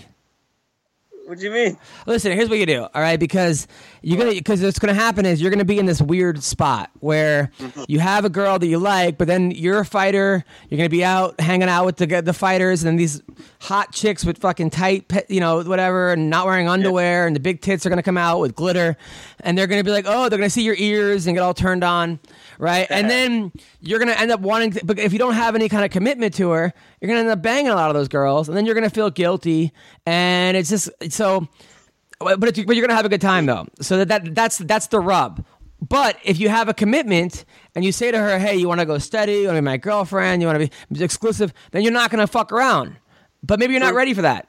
What 1.26 1.38
do 1.38 1.46
you 1.46 1.52
mean? 1.52 1.78
Listen, 2.06 2.34
here's 2.34 2.50
what 2.50 2.60
you 2.60 2.66
do, 2.66 2.82
all 2.82 3.02
right? 3.02 3.18
Because 3.18 3.66
you're 4.02 4.18
gonna, 4.18 4.34
because 4.34 4.62
what's 4.62 4.78
gonna 4.78 4.94
happen 4.94 5.26
is 5.26 5.42
you're 5.42 5.52
gonna 5.52 5.64
be 5.64 5.80
in 5.80 5.86
this 5.86 6.02
weird 6.02 6.44
spot 6.44 6.92
where 7.00 7.50
mm-hmm. 7.60 7.84
you 7.88 8.00
have 8.00 8.26
a 8.26 8.30
girl 8.30 8.60
that 8.60 8.68
you 8.68 8.78
like, 8.78 9.18
but 9.18 9.28
then 9.28 9.50
you're 9.52 9.80
a 9.80 9.86
fighter. 9.86 10.44
You're 10.70 10.78
gonna 10.78 10.90
be 10.90 11.04
out 11.04 11.40
hanging 11.40 11.70
out 11.70 11.86
with 11.86 11.96
the 11.96 12.22
the 12.22 12.34
fighters, 12.34 12.84
and 12.84 13.00
these 13.00 13.22
hot 13.62 13.94
chicks 13.94 14.26
with 14.26 14.38
fucking 14.40 14.72
tight, 14.72 15.10
you 15.30 15.40
know, 15.40 15.64
whatever, 15.64 16.12
and 16.12 16.30
not 16.30 16.46
wearing 16.46 16.68
underwear, 16.68 17.26
and 17.26 17.34
the 17.34 17.40
big 17.40 17.62
tits 17.62 17.86
are 17.86 17.90
gonna 17.90 18.04
come 18.04 18.18
out 18.18 18.42
with 18.42 18.54
glitter, 18.54 18.98
and 19.40 19.58
they're 19.58 19.68
gonna 19.68 19.84
be 19.86 19.92
like, 19.92 20.06
oh, 20.06 20.28
they're 20.28 20.40
gonna 20.40 20.50
see 20.50 20.64
your 20.64 20.76
ears 20.78 21.26
and 21.26 21.38
get 21.38 21.42
all 21.42 21.54
turned 21.54 21.86
on, 21.86 22.20
right? 22.60 22.88
And 22.89 23.10
then 23.10 23.52
you're 23.82 24.00
gonna 24.00 24.13
end 24.13 24.32
up 24.32 24.39
wanting, 24.39 24.72
to, 24.72 24.86
but 24.86 25.00
if 25.00 25.13
you 25.13 25.20
don't 25.20 25.34
have 25.34 25.56
any 25.56 25.70
kind 25.70 25.86
of 25.86 25.92
commitment 25.92 26.34
to 26.36 26.52
her, 26.52 26.74
you're 27.00 27.08
gonna 27.08 27.22
end 27.22 27.30
up 27.30 27.42
banging 27.42 27.70
a 27.70 27.76
lot 27.76 27.89
of 27.89 27.96
those 27.96 28.08
girls, 28.08 28.48
and 28.48 28.58
then 28.58 28.66
you're 28.66 28.76
gonna 28.76 28.89
feel 28.89 29.10
guilty, 29.10 29.72
and 30.06 30.58
it's 30.58 30.70
just 30.70 30.89
so. 31.10 31.48
But, 32.20 32.42
it's, 32.44 32.63
but 32.63 32.76
you're 32.76 32.86
gonna 32.86 32.96
have 32.96 33.06
a 33.06 33.10
good 33.10 33.22
time 33.22 33.46
though. 33.46 33.68
So 33.82 33.98
that, 34.04 34.08
that 34.08 34.36
that's 34.36 34.58
that's 34.60 34.88
the 34.88 35.00
rub. 35.00 35.44
But 35.82 36.18
if 36.24 36.39
you 36.39 36.48
have 36.48 36.70
a 36.70 36.74
commitment 36.74 37.44
and 37.76 37.84
you 37.84 37.92
say 37.92 38.12
to 38.12 38.18
her, 38.18 38.39
"Hey, 38.39 38.56
you 38.56 38.68
want 38.70 38.80
to 38.80 38.86
go 38.86 38.98
steady? 38.98 39.39
You 39.39 39.48
want 39.48 39.58
to 39.58 39.62
be 39.62 39.66
my 39.66 39.78
girlfriend? 39.78 40.42
You 40.42 40.48
want 40.48 40.62
to 40.62 40.70
be 40.92 41.04
exclusive?" 41.04 41.54
Then 41.72 41.84
you're 41.84 41.92
not 41.92 42.12
gonna 42.12 42.28
fuck 42.28 42.52
around. 42.54 42.96
But 43.46 43.60
maybe 43.60 43.74
you're 43.74 43.82
not 43.82 43.94
ready 43.94 44.13
for 44.13 44.22
that. 44.22 44.48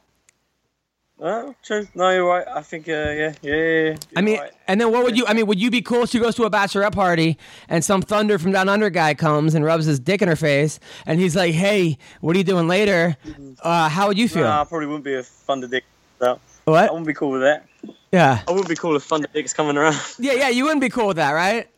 Oh, 1.26 1.54
true. 1.62 1.88
No, 1.94 2.10
you're 2.10 2.28
right. 2.28 2.46
I 2.46 2.60
think, 2.60 2.86
uh, 2.86 2.92
yeah, 2.92 3.32
yeah, 3.40 3.54
yeah. 3.54 3.96
I 4.14 4.20
mean, 4.20 4.40
right. 4.40 4.52
and 4.68 4.78
then 4.78 4.92
what 4.92 5.04
would 5.04 5.16
you? 5.16 5.24
I 5.26 5.32
mean, 5.32 5.46
would 5.46 5.58
you 5.58 5.70
be 5.70 5.80
cool? 5.80 6.02
if 6.02 6.10
She 6.10 6.18
goes 6.18 6.34
to 6.34 6.44
a 6.44 6.50
bachelorette 6.50 6.92
party, 6.92 7.38
and 7.66 7.82
some 7.82 8.02
thunder 8.02 8.38
from 8.38 8.52
down 8.52 8.68
under 8.68 8.90
guy 8.90 9.14
comes 9.14 9.54
and 9.54 9.64
rubs 9.64 9.86
his 9.86 9.98
dick 9.98 10.20
in 10.20 10.28
her 10.28 10.36
face, 10.36 10.78
and 11.06 11.18
he's 11.18 11.34
like, 11.34 11.54
"Hey, 11.54 11.96
what 12.20 12.36
are 12.36 12.38
you 12.38 12.44
doing 12.44 12.68
later?" 12.68 13.16
Uh, 13.62 13.88
how 13.88 14.08
would 14.08 14.18
you 14.18 14.28
feel? 14.28 14.42
Nah, 14.42 14.60
I 14.60 14.64
probably 14.64 14.86
wouldn't 14.86 15.04
be 15.04 15.14
a 15.14 15.22
thunder 15.22 15.66
dick. 15.66 15.84
So. 16.18 16.38
what? 16.64 16.90
I 16.90 16.92
wouldn't 16.92 17.06
be 17.06 17.14
cool 17.14 17.30
with 17.30 17.40
that. 17.40 17.66
Yeah, 18.12 18.42
I 18.46 18.50
wouldn't 18.50 18.68
be 18.68 18.76
cool 18.76 18.94
if 18.94 19.04
thunder 19.04 19.28
dicks 19.32 19.54
coming 19.54 19.78
around. 19.78 19.96
yeah, 20.18 20.34
yeah. 20.34 20.48
You 20.50 20.64
wouldn't 20.64 20.82
be 20.82 20.90
cool 20.90 21.06
with 21.06 21.16
that, 21.16 21.30
right? 21.32 21.68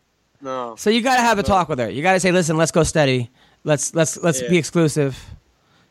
no. 0.41 0.75
So 0.77 0.91
you 0.91 1.03
got 1.03 1.17
to 1.17 1.23
have 1.23 1.39
a 1.39 1.45
talk 1.45 1.69
with 1.69 1.79
her. 1.79 1.89
You 1.89 2.03
got 2.03 2.15
to 2.15 2.21
say, 2.21 2.33
"Listen, 2.33 2.57
let's 2.57 2.73
go 2.73 2.83
steady. 2.83 3.31
Let's 3.63 3.95
let's 3.95 4.17
let's 4.17 4.43
Yeah. 4.43 4.49
be 4.49 4.59
exclusive." 4.59 5.17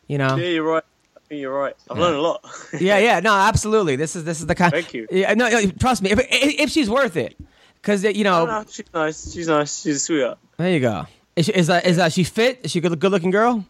You 0.08 0.18
know? 0.18 0.36
Yeah, 0.36 0.48
you're 0.48 0.62
right. 0.62 0.84
You're 1.30 1.52
right. 1.52 1.74
I've 1.90 1.98
learned 1.98 2.16
a 2.16 2.20
lot. 2.20 2.44
Yeah, 2.80 2.98
yeah. 3.08 3.20
No, 3.20 3.34
absolutely. 3.34 3.96
This 3.96 4.14
is 4.16 4.24
this 4.24 4.40
is 4.40 4.46
the 4.46 4.54
kind. 4.54 4.72
Thank 4.72 4.94
you. 4.94 5.06
Yeah, 5.10 5.34
no, 5.34 5.48
no, 5.48 5.70
trust 5.72 6.02
me. 6.02 6.10
If 6.10 6.20
if 6.30 6.70
she's 6.70 6.88
worth 6.88 7.16
it, 7.16 7.36
because 7.74 8.04
you 8.04 8.24
know, 8.24 8.46
No, 8.46 8.64
she's 8.70 8.86
nice. 8.94 9.32
She's 9.32 9.48
nice. 9.48 9.82
She's 9.82 9.96
a 9.96 10.00
sweetheart. 10.00 10.38
there 10.56 10.70
you 10.70 10.80
go. 10.80 11.06
Is 11.34 11.46
she, 11.46 11.52
is 11.52 11.66
that 11.66 11.84
is 11.86 11.96
that 11.96 12.12
she 12.12 12.24
fit? 12.24 12.60
Is 12.62 12.70
she 12.70 12.78
a 12.78 12.82
good 12.82 12.98
good 13.00 13.10
looking 13.12 13.30
girl? 13.30 13.64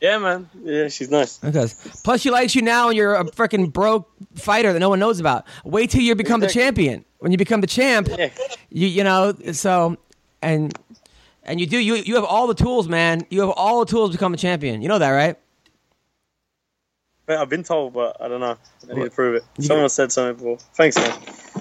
Yeah, 0.00 0.18
man. 0.18 0.48
Yeah, 0.62 0.86
she's 0.88 1.10
nice. 1.10 1.38
Because 1.38 1.74
plus 2.04 2.20
she 2.20 2.30
likes 2.30 2.54
you 2.54 2.62
now, 2.62 2.88
and 2.88 2.96
you're 2.96 3.14
a 3.16 3.24
freaking 3.24 3.72
broke 3.72 4.08
fighter 4.36 4.72
that 4.72 4.78
no 4.78 4.88
one 4.90 5.00
knows 5.00 5.18
about. 5.18 5.44
Wait 5.64 5.90
till 5.90 6.02
you 6.02 6.14
become 6.14 6.40
the 6.40 6.46
champion. 6.46 7.04
When 7.18 7.32
you 7.32 7.38
become 7.38 7.60
the 7.60 7.66
champ, 7.66 8.08
Yeah. 8.16 8.28
you 8.70 8.86
you 8.86 9.02
know 9.02 9.34
so 9.52 9.96
and 10.40 10.72
and 11.42 11.58
you 11.58 11.66
do 11.66 11.78
you 11.78 11.96
you 11.96 12.14
have 12.14 12.24
all 12.24 12.46
the 12.46 12.54
tools, 12.54 12.86
man. 12.86 13.26
You 13.30 13.40
have 13.40 13.50
all 13.50 13.84
the 13.84 13.90
tools 13.90 14.10
to 14.10 14.16
become 14.18 14.34
a 14.34 14.36
champion. 14.36 14.82
You 14.82 14.88
know 14.88 15.00
that, 15.00 15.10
right? 15.10 15.36
I've 17.36 17.48
been 17.48 17.62
told, 17.64 17.92
but 17.92 18.16
I 18.20 18.28
don't 18.28 18.40
know. 18.40 18.56
I 18.90 18.94
need 18.94 19.04
to 19.04 19.10
prove 19.10 19.34
it. 19.36 19.44
Someone 19.64 19.88
said 19.88 20.10
something 20.12 20.36
before. 20.36 20.58
Thanks, 20.74 20.96
man. 20.96 21.12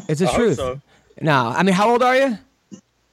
It's 0.08 0.20
the 0.22 0.28
I 0.28 0.30
hope 0.30 0.36
truth. 0.38 0.56
so. 0.58 0.82
No, 1.20 1.48
I 1.48 1.64
mean, 1.64 1.74
how 1.74 1.90
old 1.90 2.04
are 2.04 2.16
you? 2.16 2.38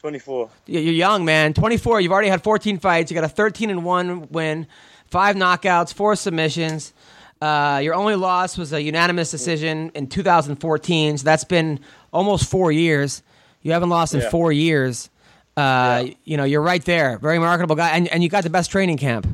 24. 0.01 0.51
You- 0.67 0.81
You're 0.81 0.93
young, 0.95 1.25
man. 1.25 1.55
24. 1.55 2.01
You've 2.01 2.13
already 2.13 2.29
had 2.29 2.43
14 2.45 2.79
fights. 2.79 3.11
You 3.11 3.15
got 3.15 3.25
a 3.25 3.29
13 3.29 3.71
and 3.71 3.85
one 3.85 4.29
win, 4.31 4.67
five 5.07 5.35
knockouts, 5.37 5.93
four 5.95 6.15
submissions. 6.17 6.93
Uh, 7.41 7.81
your 7.83 7.95
only 7.95 8.15
loss 8.15 8.57
was 8.59 8.73
a 8.73 8.81
unanimous 8.83 9.31
decision 9.31 9.91
in 9.95 10.07
2014. 10.07 11.19
So 11.19 11.25
that's 11.25 11.45
been 11.45 11.81
almost 12.13 12.49
four 12.51 12.71
years. 12.71 13.23
You 13.63 13.73
haven't 13.73 13.89
lost 13.91 14.15
in 14.15 14.21
Yeah. 14.21 14.31
four 14.31 14.53
years. 14.53 15.09
Uh, 15.57 16.05
Yeah. 16.07 16.13
You 16.25 16.37
know, 16.37 16.45
you're 16.45 16.63
right 16.63 16.85
there. 16.85 17.19
Very 17.19 17.39
marketable 17.39 17.77
guy, 17.77 17.91
and, 17.91 18.07
and 18.09 18.23
you 18.23 18.29
got 18.29 18.45
the 18.45 18.51
best 18.51 18.71
training 18.71 18.99
camp. 18.99 19.27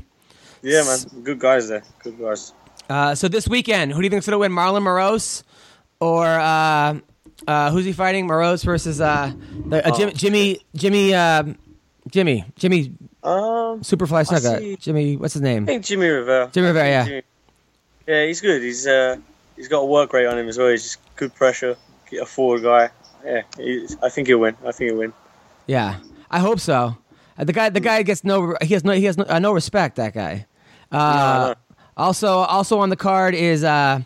Yeah, 0.63 0.83
man. 0.85 1.23
Good 1.25 1.39
guys 1.41 1.69
there. 1.69 1.83
Good 2.03 2.19
guys. 2.19 2.53
Uh, 2.91 3.15
so 3.15 3.29
this 3.29 3.47
weekend, 3.47 3.93
who 3.93 3.99
do 4.01 4.05
you 4.05 4.11
think's 4.11 4.27
gonna 4.27 4.37
win? 4.39 4.51
Marlon 4.53 4.83
Moraes 4.83 5.45
or 6.01 6.27
uh, 6.27 6.99
uh, 7.47 7.71
who's 7.71 7.85
he 7.85 7.93
fighting? 7.93 8.27
Moraes 8.27 8.65
versus 8.65 9.01
uh, 9.01 9.33
the, 9.69 9.87
uh, 9.87 9.97
Jim, 9.97 10.11
Jimmy 10.13 10.61
Jimmy 10.75 11.15
uh, 11.15 11.45
Jimmy 12.11 12.45
Jimmy 12.57 12.93
Um, 13.23 13.81
Superfly 13.83 14.73
I 14.73 14.77
Jimmy, 14.81 15.17
what's 15.17 15.35
his 15.35 15.43
name? 15.43 15.65
I 15.65 15.67
think 15.67 15.85
Jimmie 15.85 16.09
Rivera. 16.09 16.51
Jimmie 16.53 16.67
Rivera, 16.67 16.89
yeah. 16.89 17.05
Jimmy- 17.05 17.23
Yeah, 18.09 18.27
he's 18.27 18.41
good. 18.41 18.61
He's 18.61 18.87
uh, 18.87 19.17
he's 19.57 19.69
got 19.69 19.81
a 19.81 19.87
work 19.87 20.13
rate 20.13 20.27
on 20.27 20.37
him 20.37 20.49
as 20.49 20.59
well. 20.59 20.69
He's 20.69 20.83
just 20.83 20.99
good 21.17 21.33
pressure. 21.35 21.77
A 22.21 22.27
forward 22.27 22.63
guy. 22.63 22.91
Yeah, 23.25 23.43
I 24.03 24.09
think 24.09 24.27
he'll 24.27 24.39
win. 24.39 24.57
I 24.67 24.73
think 24.73 24.91
he'll 24.91 24.99
win. 24.99 25.13
Yeah, 25.69 26.01
I 26.29 26.41
hope 26.41 26.59
so. 26.59 26.97
The 27.39 27.53
guy, 27.53 27.69
the 27.69 27.79
guy 27.81 28.03
gets 28.03 28.25
no, 28.25 28.57
he 28.61 28.75
has 28.75 28.83
no, 28.85 28.93
he 28.93 29.05
has 29.05 29.17
no, 29.17 29.25
uh, 29.29 29.39
no 29.39 29.53
respect. 29.53 29.95
That 29.97 30.13
guy. 30.13 30.47
Uh, 30.91 31.55
know. 31.55 31.55
Also, 32.01 32.29
also 32.29 32.79
on 32.79 32.89
the 32.89 32.97
card 32.97 33.35
is 33.35 33.63
uh, 33.63 34.01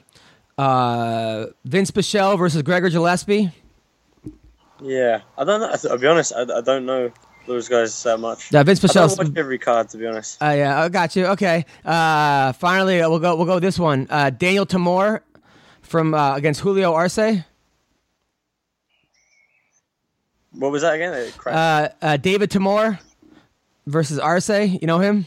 uh, 0.58 1.46
Vinc 1.64 1.92
Pichel 1.92 2.36
versus 2.36 2.62
Gregor 2.62 2.90
Gillespie. 2.90 3.52
Yeah, 4.82 5.20
I 5.38 5.44
don't 5.44 5.60
know. 5.60 5.72
I'll 5.90 5.98
be 5.98 6.06
honest. 6.08 6.32
I, 6.34 6.42
I 6.42 6.60
don't 6.60 6.86
know 6.86 7.12
those 7.46 7.68
guys 7.68 8.02
that 8.02 8.18
much. 8.18 8.52
Yeah, 8.52 8.64
Vince 8.64 8.84
I 8.84 8.88
don't 8.88 9.16
watch 9.16 9.36
every 9.36 9.58
card 9.58 9.90
to 9.90 9.98
be 9.98 10.06
honest. 10.08 10.42
Uh, 10.42 10.54
yeah, 10.56 10.82
I 10.82 10.88
got 10.88 11.14
you. 11.14 11.26
Okay. 11.26 11.64
Uh, 11.84 12.52
finally, 12.54 13.00
uh, 13.00 13.08
we'll 13.08 13.20
go. 13.20 13.36
We'll 13.36 13.46
go 13.46 13.54
with 13.54 13.62
this 13.62 13.78
one. 13.78 14.08
Uh, 14.10 14.30
Daniel 14.30 14.66
Teymur 14.66 15.20
from 15.82 16.14
uh, 16.14 16.34
against 16.34 16.62
Julio 16.62 16.94
Arce. 16.94 17.44
What 20.50 20.72
was 20.72 20.82
that 20.82 20.94
again? 20.94 21.32
Uh, 21.46 21.88
uh, 22.02 22.16
David 22.16 22.50
Teymur 22.50 22.98
versus 23.86 24.18
Arce. 24.18 24.48
You 24.48 24.88
know 24.88 24.98
him? 24.98 25.26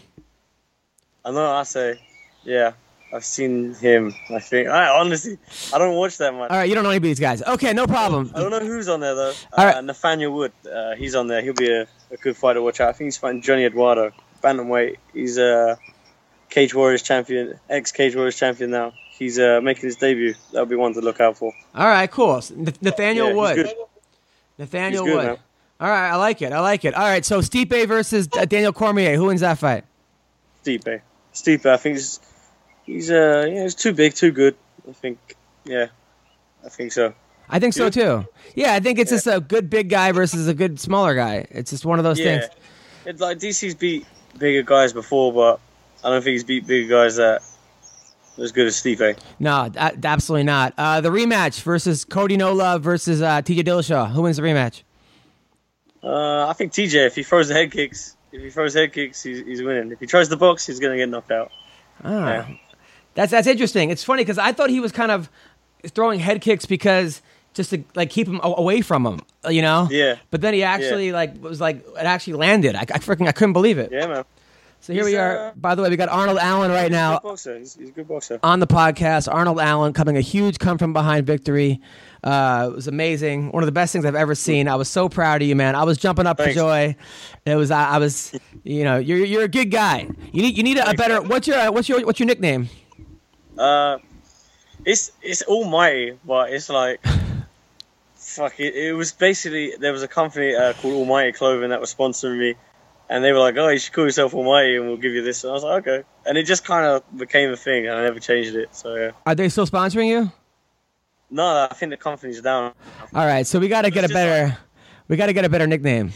I 1.24 1.32
know. 1.32 1.64
Say, 1.64 2.00
yeah. 2.48 2.72
I've 3.14 3.24
seen 3.24 3.74
him. 3.76 4.14
I 4.30 4.40
think. 4.40 4.68
I 4.68 4.90
honestly, 5.00 5.38
I 5.74 5.78
don't 5.78 5.96
watch 5.96 6.18
that 6.18 6.34
much. 6.34 6.52
All 6.52 6.58
right, 6.58 6.68
you 6.68 6.76
don't 6.76 6.84
know 6.84 6.90
any 6.90 6.98
of 6.98 7.04
these 7.04 7.22
guys. 7.22 7.42
Okay, 7.42 7.72
no 7.72 7.88
problem. 7.88 8.30
I 8.36 8.42
don't 8.42 8.52
know 8.52 8.60
who's 8.60 8.90
on 8.90 9.00
there 9.00 9.16
though. 9.16 9.34
All 9.54 9.64
Uh, 9.64 9.72
right. 9.72 9.84
Nathaniel 9.84 10.34
Wood, 10.34 10.52
uh, 10.70 10.94
he's 10.96 11.16
on 11.16 11.28
there. 11.28 11.42
He'll 11.42 11.54
be 11.54 11.72
a, 11.72 11.84
a 12.12 12.18
good 12.22 12.36
fighter 12.36 12.56
to 12.60 12.64
watch 12.64 12.82
out. 12.82 12.90
I 12.90 12.92
think 12.92 13.06
he's 13.08 13.16
fighting 13.18 13.42
Johnny 13.42 13.64
Eduardo, 13.64 14.12
bantamweight. 14.44 14.98
He's 15.14 15.38
a 15.38 15.78
Cage 16.50 16.76
Warriors 16.76 17.02
champion, 17.02 17.58
ex 17.70 17.94
Cage 17.94 18.14
Warriors 18.14 18.36
champion 18.36 18.72
now. 18.72 18.92
He's 19.18 19.40
uh, 19.40 19.62
making 19.64 19.84
his 19.84 19.96
debut. 19.96 20.36
That'll 20.52 20.66
be 20.66 20.76
one 20.76 20.94
to 20.96 21.00
look 21.02 21.22
out 21.22 21.38
for. 21.38 21.54
All 21.76 21.88
right, 21.88 22.12
cool. 22.12 22.42
Nath- 22.56 22.82
Nathaniel 22.82 23.30
Yeah, 23.30 23.34
Wood. 23.36 23.74
Nathaniel 24.58 25.06
He's 25.06 25.12
good, 25.14 25.18
Wood. 25.18 25.26
man. 25.28 25.38
All 25.80 25.88
right, 25.90 26.10
I 26.10 26.16
like 26.18 26.42
it. 26.42 26.52
I 26.52 26.60
like 26.60 26.84
it. 26.84 26.94
All 26.94 27.08
right, 27.08 27.24
so 27.24 27.40
Stipe 27.40 27.88
versus 27.88 28.28
uh, 28.38 28.44
Daniel 28.46 28.74
Cormier. 28.74 29.16
Who 29.16 29.26
wins 29.26 29.42
that 29.42 29.60
fight? 29.60 29.86
Stipe. 30.66 31.02
Stipe, 31.34 31.66
I 31.68 31.78
think 31.78 31.98
he's 31.98 32.20
he's 32.88 33.12
uh 33.12 33.46
yeah, 33.48 33.62
he's 33.64 33.76
too 33.76 33.94
big, 33.94 34.16
too 34.16 34.32
good. 34.32 34.56
I 34.90 34.94
think 34.94 35.20
yeah, 35.66 35.88
I 36.66 36.70
think 36.70 36.92
so. 36.92 37.14
I 37.50 37.60
think 37.60 37.74
so 37.76 37.86
You? 37.86 37.92
too. 37.92 38.26
Yeah, 38.56 38.74
I 38.74 38.80
think 38.80 38.98
it's 39.00 39.12
just 39.12 39.28
a 39.28 39.40
good 39.40 39.70
big 39.70 39.90
guy 39.90 40.12
versus 40.12 40.48
a 40.48 40.54
good 40.56 40.80
smaller 40.80 41.14
guy. 41.16 41.46
It's 41.52 41.70
just 41.72 41.86
one 41.86 42.00
of 42.00 42.04
those 42.04 42.20
Yeah, 42.20 42.40
things. 42.40 42.52
it's 43.06 43.22
like 43.22 43.38
DC's 43.38 43.76
beat 43.76 44.06
bigger 44.40 44.64
guys 44.64 44.92
before, 44.94 45.32
but 45.32 45.60
I 46.04 46.10
don't 46.10 46.22
think 46.24 46.34
he's 46.34 46.44
beat 46.44 46.66
bigger 46.68 46.90
guys 46.90 47.16
that 47.18 47.42
are 48.38 48.44
as 48.44 48.52
good 48.52 48.68
as 48.68 48.76
Stipe. 48.76 49.18
No, 49.40 49.72
a- 49.78 49.98
absolutely 50.04 50.44
not. 50.44 50.74
Uh, 50.78 51.00
the 51.02 51.10
rematch 51.10 51.62
versus 51.62 52.04
Cody 52.04 52.36
No 52.38 52.52
Love 52.54 52.82
versus 52.82 53.22
uh, 53.22 53.42
TJ 53.42 53.60
Dillashaw. 53.64 54.12
Who 54.12 54.24
wins 54.24 54.38
the 54.38 54.44
rematch? 54.44 54.84
Uh, 56.04 56.48
I 56.48 56.54
think 56.54 56.72
TJ, 56.74 57.08
if 57.08 57.16
he 57.16 57.24
throws 57.24 57.48
the 57.48 57.54
head 57.54 57.72
kicks, 57.72 58.16
if 58.32 58.42
he 58.42 58.50
throws 58.50 58.74
head 58.74 58.94
kicks, 58.94 59.24
he's, 59.24 59.40
he's 59.46 59.64
winning. 59.64 59.92
If 59.92 60.00
he 60.00 60.06
tries 60.06 60.30
the 60.30 60.38
box, 60.38 60.66
he's 60.68 60.80
gonna 60.80 60.98
get 60.98 61.10
knocked 61.10 61.32
out. 61.32 61.52
Ah. 62.04 62.28
Yeah. 62.30 62.48
That's 63.18 63.32
that's 63.32 63.48
interesting. 63.48 63.90
It's 63.90 64.04
funny 64.04 64.22
because 64.24 64.38
I 64.38 64.52
thought 64.52 64.70
he 64.70 64.80
was 64.80 64.92
kind 64.92 65.12
of 65.12 65.28
throwing 65.88 66.20
head 66.20 66.40
kicks 66.40 66.68
because 66.68 67.24
just 67.56 67.72
to 67.72 67.84
like 67.96 68.12
keep 68.12 68.28
him 68.28 68.40
away 68.44 68.82
from 68.82 69.04
him, 69.08 69.22
you 69.50 69.64
know. 69.64 69.88
Yeah. 69.90 70.18
But 70.30 70.42
then 70.42 70.54
he 70.54 70.62
actually 70.62 71.12
like 71.12 71.42
was 71.42 71.60
like 71.60 71.78
it 71.78 71.96
actually 72.06 72.34
landed. 72.34 72.76
I, 72.76 72.82
I 72.82 73.00
freaking 73.00 73.28
I 73.28 73.32
couldn't 73.32 73.54
believe 73.54 73.80
it. 73.80 73.92
Yeah, 73.92 74.06
man. 74.06 74.24
So 74.82 74.94
here 74.94 75.02
He's, 75.02 75.14
we 75.14 75.18
are. 75.18 75.48
uh, 75.48 75.52
By 75.56 75.74
the 75.74 75.82
way, 75.82 75.90
we 75.90 75.96
got 75.98 76.10
Arnold 76.10 76.38
Allen 76.38 76.70
right 76.70 76.84
He's 76.84 76.90
a 76.92 76.92
now. 76.92 77.20
He's, 77.24 77.74
he's 77.74 77.90
a 77.90 77.92
good 77.92 78.08
boxer. 78.08 78.40
on 78.44 78.60
the 78.60 78.68
podcast. 78.68 79.28
Arnold 79.34 79.60
Allen 79.60 79.92
coming 79.94 80.16
a 80.16 80.22
huge 80.22 80.60
come 80.60 80.78
from 80.78 80.94
behind 80.94 81.26
victory. 81.26 81.82
Uh, 82.24 82.68
it 82.70 82.76
was 82.76 82.88
amazing. 82.88 83.52
One 83.52 83.64
of 83.64 83.66
the 83.68 83.72
best 83.72 83.92
things 83.92 84.06
I've 84.06 84.14
ever 84.14 84.36
seen. 84.36 84.68
I 84.68 84.76
was 84.76 84.88
so 84.88 85.10
proud 85.10 85.42
of 85.42 85.48
you, 85.48 85.56
man. 85.56 85.74
I 85.74 85.84
was 85.84 85.98
jumping 85.98 86.28
up 86.28 86.40
for 86.40 86.52
joy. 86.52 86.96
It 87.48 87.56
was 87.56 87.72
I, 87.72 87.90
I 87.96 87.98
was, 87.98 88.38
you 88.64 88.84
know, 88.84 88.98
you're 89.00 89.18
you're 89.26 89.44
a 89.44 89.48
good 89.48 89.72
guy. 89.72 90.08
You 90.32 90.44
need 90.44 90.56
you 90.56 90.62
need 90.62 90.78
a, 90.78 90.92
a 90.92 90.94
better. 90.94 91.24
What's 91.24 91.48
your 91.48 91.72
what's 91.72 91.90
your 91.90 92.06
what's 92.06 92.20
your 92.20 92.28
nickname? 92.28 92.70
Uh, 93.58 93.98
it's 94.86 95.12
it's 95.22 95.42
Almighty, 95.44 96.18
but 96.26 96.52
it's 96.52 96.70
like 96.70 97.02
fuck 98.16 98.60
it. 98.60 98.76
It 98.76 98.94
was 98.94 99.12
basically 99.12 99.76
there 99.80 99.92
was 99.92 100.04
a 100.04 100.08
company 100.08 100.56
uh, 100.56 100.74
called 100.74 100.94
Almighty 100.94 101.32
Clothing 101.32 101.70
that 101.70 101.82
was 101.82 101.94
sponsoring 101.94 102.40
me, 102.40 102.56
and 103.10 103.24
they 103.24 103.32
were 103.32 103.40
like, 103.40 103.56
"Oh, 103.58 103.70
you 103.70 103.80
should 103.80 103.94
call 103.94 104.06
yourself 104.06 104.34
Almighty, 104.34 104.76
and 104.76 104.88
we'll 104.88 104.98
give 104.98 105.14
you 105.14 105.24
this." 105.24 105.44
And 105.44 105.52
I 105.52 105.54
was 105.54 105.64
like, 105.64 105.88
"Okay," 105.88 106.04
and 106.26 106.38
it 106.38 106.44
just 106.44 106.66
kind 106.66 106.86
of 106.86 107.04
became 107.18 107.52
a 107.52 107.58
thing, 107.58 107.88
and 107.88 107.96
I 107.96 108.04
never 108.04 108.20
changed 108.20 108.56
it. 108.56 108.76
So 108.76 108.96
yeah. 108.96 109.12
Are 109.26 109.36
they 109.36 109.50
still 109.50 109.66
sponsoring 109.66 110.08
you? 110.08 110.32
No, 111.30 111.68
I 111.70 111.74
think 111.74 111.90
the 111.90 111.98
company's 111.98 112.42
down. 112.42 112.74
All 113.14 113.26
right, 113.26 113.46
so 113.46 113.60
we 113.60 113.68
got 113.68 113.82
to 113.82 113.92
get 113.92 114.06
a 114.06 114.10
better. 114.10 114.58
We 115.08 115.18
got 115.18 115.28
to 115.28 115.34
get 115.34 115.46
a 115.46 115.50
better 115.50 115.68
nickname. 115.68 116.12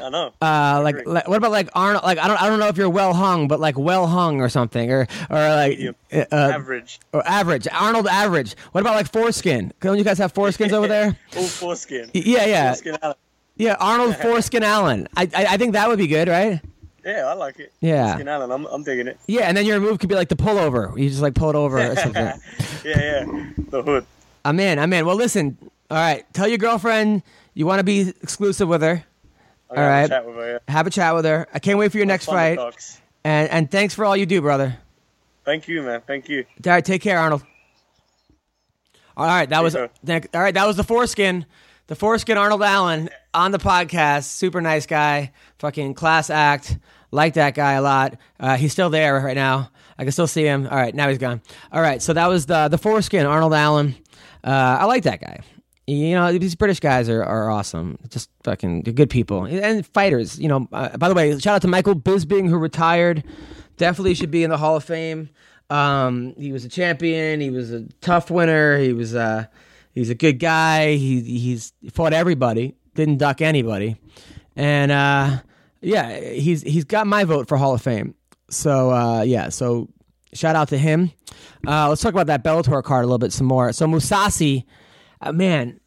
I 0.00 0.08
know. 0.10 0.32
Uh, 0.42 0.80
like, 0.82 1.06
like, 1.06 1.26
what 1.28 1.38
about 1.38 1.50
like 1.52 1.68
Arnold? 1.74 2.04
Like, 2.04 2.18
I 2.18 2.28
don't, 2.28 2.40
I 2.40 2.48
don't 2.48 2.58
know 2.58 2.68
if 2.68 2.76
you're 2.76 2.90
well 2.90 3.14
hung, 3.14 3.48
but 3.48 3.60
like 3.60 3.78
well 3.78 4.06
hung 4.06 4.40
or 4.40 4.48
something, 4.48 4.90
or 4.92 5.06
or 5.30 5.36
like 5.38 5.78
uh, 6.12 6.24
Average. 6.32 7.00
or 7.12 7.26
average. 7.26 7.66
Arnold 7.72 8.06
average. 8.06 8.54
What 8.72 8.82
about 8.82 8.94
like 8.94 9.10
foreskin? 9.10 9.72
Don't 9.80 9.96
you 9.98 10.04
guys 10.04 10.18
have 10.18 10.32
foreskins 10.34 10.72
over 10.72 10.86
there? 10.86 11.16
All 11.36 11.44
foreskin. 11.44 12.10
Yeah, 12.12 12.44
yeah, 12.46 12.68
Foreskin 12.72 12.98
Allen. 13.02 13.16
yeah. 13.56 13.76
Arnold 13.80 14.16
foreskin 14.22 14.62
Allen. 14.62 15.08
I, 15.16 15.22
I, 15.34 15.46
I 15.50 15.56
think 15.56 15.72
that 15.72 15.88
would 15.88 15.98
be 15.98 16.06
good, 16.08 16.28
right? 16.28 16.60
Yeah, 17.04 17.26
I 17.26 17.34
like 17.34 17.58
it. 17.60 17.72
Yeah. 17.80 18.06
Foreskin 18.08 18.28
Allen. 18.28 18.50
I'm, 18.50 18.66
I'm 18.66 18.82
digging 18.82 19.06
it. 19.06 19.18
Yeah, 19.26 19.42
and 19.42 19.56
then 19.56 19.64
your 19.64 19.80
move 19.80 19.98
could 19.98 20.08
be 20.08 20.14
like 20.14 20.28
the 20.28 20.36
pullover. 20.36 20.98
You 20.98 21.08
just 21.08 21.22
like 21.22 21.34
pull 21.34 21.50
it 21.50 21.56
over 21.56 21.78
or 21.78 21.96
something. 21.96 22.24
Yeah, 22.84 22.98
yeah. 23.00 23.24
The 23.70 23.82
hood. 23.82 24.06
I'm 24.44 24.60
in. 24.60 24.78
I'm 24.78 24.92
in. 24.92 25.06
Well, 25.06 25.16
listen. 25.16 25.56
All 25.88 25.96
right, 25.96 26.26
tell 26.34 26.48
your 26.48 26.58
girlfriend 26.58 27.22
you 27.54 27.64
want 27.64 27.78
to 27.78 27.84
be 27.84 28.12
exclusive 28.20 28.68
with 28.68 28.82
her. 28.82 29.04
All 29.70 29.76
have 29.76 30.04
a. 30.04 30.08
Chat 30.08 30.26
with 30.26 30.36
her. 30.36 30.60
Have 30.68 30.86
a 30.86 30.90
chat 30.90 31.14
with 31.14 31.24
her. 31.24 31.46
I 31.52 31.58
can't 31.58 31.78
wait 31.78 31.90
for 31.92 31.98
your 31.98 32.06
next 32.06 32.26
fight. 32.26 32.56
Talks. 32.56 33.00
And 33.24 33.50
and 33.50 33.70
thanks 33.70 33.94
for 33.94 34.04
all 34.04 34.16
you 34.16 34.26
do, 34.26 34.40
brother. 34.40 34.78
Thank 35.44 35.68
you, 35.68 35.82
man. 35.82 36.02
Thank 36.06 36.28
you. 36.28 36.44
All 36.64 36.72
right, 36.72 36.84
take 36.84 37.02
care, 37.02 37.18
Arnold. 37.18 37.42
All 39.16 39.26
right, 39.26 39.48
that 39.48 39.62
was 39.62 39.74
care. 39.74 39.90
all 40.34 40.40
right. 40.40 40.54
That 40.54 40.66
was 40.66 40.76
the 40.76 40.84
foreskin, 40.84 41.46
the 41.86 41.94
foreskin 41.94 42.36
Arnold 42.36 42.62
Allen 42.62 43.08
on 43.32 43.50
the 43.50 43.58
podcast. 43.58 44.24
Super 44.24 44.60
nice 44.60 44.86
guy, 44.86 45.32
fucking 45.58 45.94
class 45.94 46.30
act. 46.30 46.78
Like 47.12 47.34
that 47.34 47.54
guy 47.54 47.72
a 47.72 47.82
lot. 47.82 48.16
Uh, 48.38 48.56
he's 48.56 48.72
still 48.72 48.90
there 48.90 49.20
right 49.20 49.36
now. 49.36 49.70
I 49.96 50.02
can 50.02 50.12
still 50.12 50.26
see 50.26 50.42
him. 50.44 50.66
All 50.66 50.76
right, 50.76 50.94
now 50.94 51.08
he's 51.08 51.18
gone. 51.18 51.40
All 51.72 51.80
right, 51.80 52.02
so 52.02 52.12
that 52.12 52.26
was 52.26 52.46
the 52.46 52.68
the 52.68 52.78
foreskin 52.78 53.24
Arnold 53.24 53.54
Allen. 53.54 53.94
Uh, 54.44 54.78
I 54.80 54.84
like 54.84 55.04
that 55.04 55.20
guy. 55.20 55.40
You 55.86 56.16
know, 56.16 56.36
these 56.36 56.56
British 56.56 56.80
guys 56.80 57.08
are, 57.08 57.22
are 57.22 57.48
awesome. 57.48 57.98
Just 58.08 58.28
fucking 58.42 58.82
they're 58.82 58.92
good 58.92 59.10
people 59.10 59.44
and 59.44 59.86
fighters. 59.86 60.38
You 60.38 60.48
know, 60.48 60.68
uh, 60.72 60.96
by 60.96 61.08
the 61.08 61.14
way, 61.14 61.38
shout 61.38 61.56
out 61.56 61.62
to 61.62 61.68
Michael 61.68 61.94
Bisping 61.94 62.48
who 62.48 62.58
retired. 62.58 63.22
Definitely 63.76 64.14
should 64.14 64.30
be 64.30 64.42
in 64.42 64.50
the 64.50 64.56
Hall 64.56 64.76
of 64.76 64.84
Fame. 64.84 65.28
Um, 65.70 66.34
he 66.36 66.50
was 66.50 66.64
a 66.64 66.68
champion. 66.68 67.40
He 67.40 67.50
was 67.50 67.72
a 67.72 67.84
tough 68.00 68.30
winner. 68.30 68.78
He 68.78 68.92
was 68.92 69.14
uh, 69.14 69.46
he's 69.94 70.10
a 70.10 70.14
good 70.14 70.40
guy. 70.40 70.94
He 70.94 71.20
he's 71.20 71.72
he 71.80 71.90
fought 71.90 72.12
everybody. 72.12 72.74
Didn't 72.94 73.18
duck 73.18 73.40
anybody. 73.40 73.96
And 74.56 74.90
uh, 74.90 75.38
yeah, 75.80 76.18
he's 76.18 76.62
he's 76.62 76.84
got 76.84 77.06
my 77.06 77.24
vote 77.24 77.48
for 77.48 77.56
Hall 77.56 77.74
of 77.74 77.82
Fame. 77.82 78.14
So 78.50 78.90
uh, 78.90 79.22
yeah, 79.22 79.50
so 79.50 79.88
shout 80.32 80.56
out 80.56 80.68
to 80.68 80.78
him. 80.78 81.12
Uh, 81.66 81.88
let's 81.88 82.00
talk 82.00 82.12
about 82.12 82.26
that 82.28 82.42
Bellator 82.42 82.82
card 82.82 83.04
a 83.04 83.06
little 83.06 83.18
bit 83.18 83.32
some 83.32 83.46
more. 83.46 83.72
So 83.72 83.86
Mousasi, 83.86 84.64
uh, 85.26 85.32
man, 85.32 85.80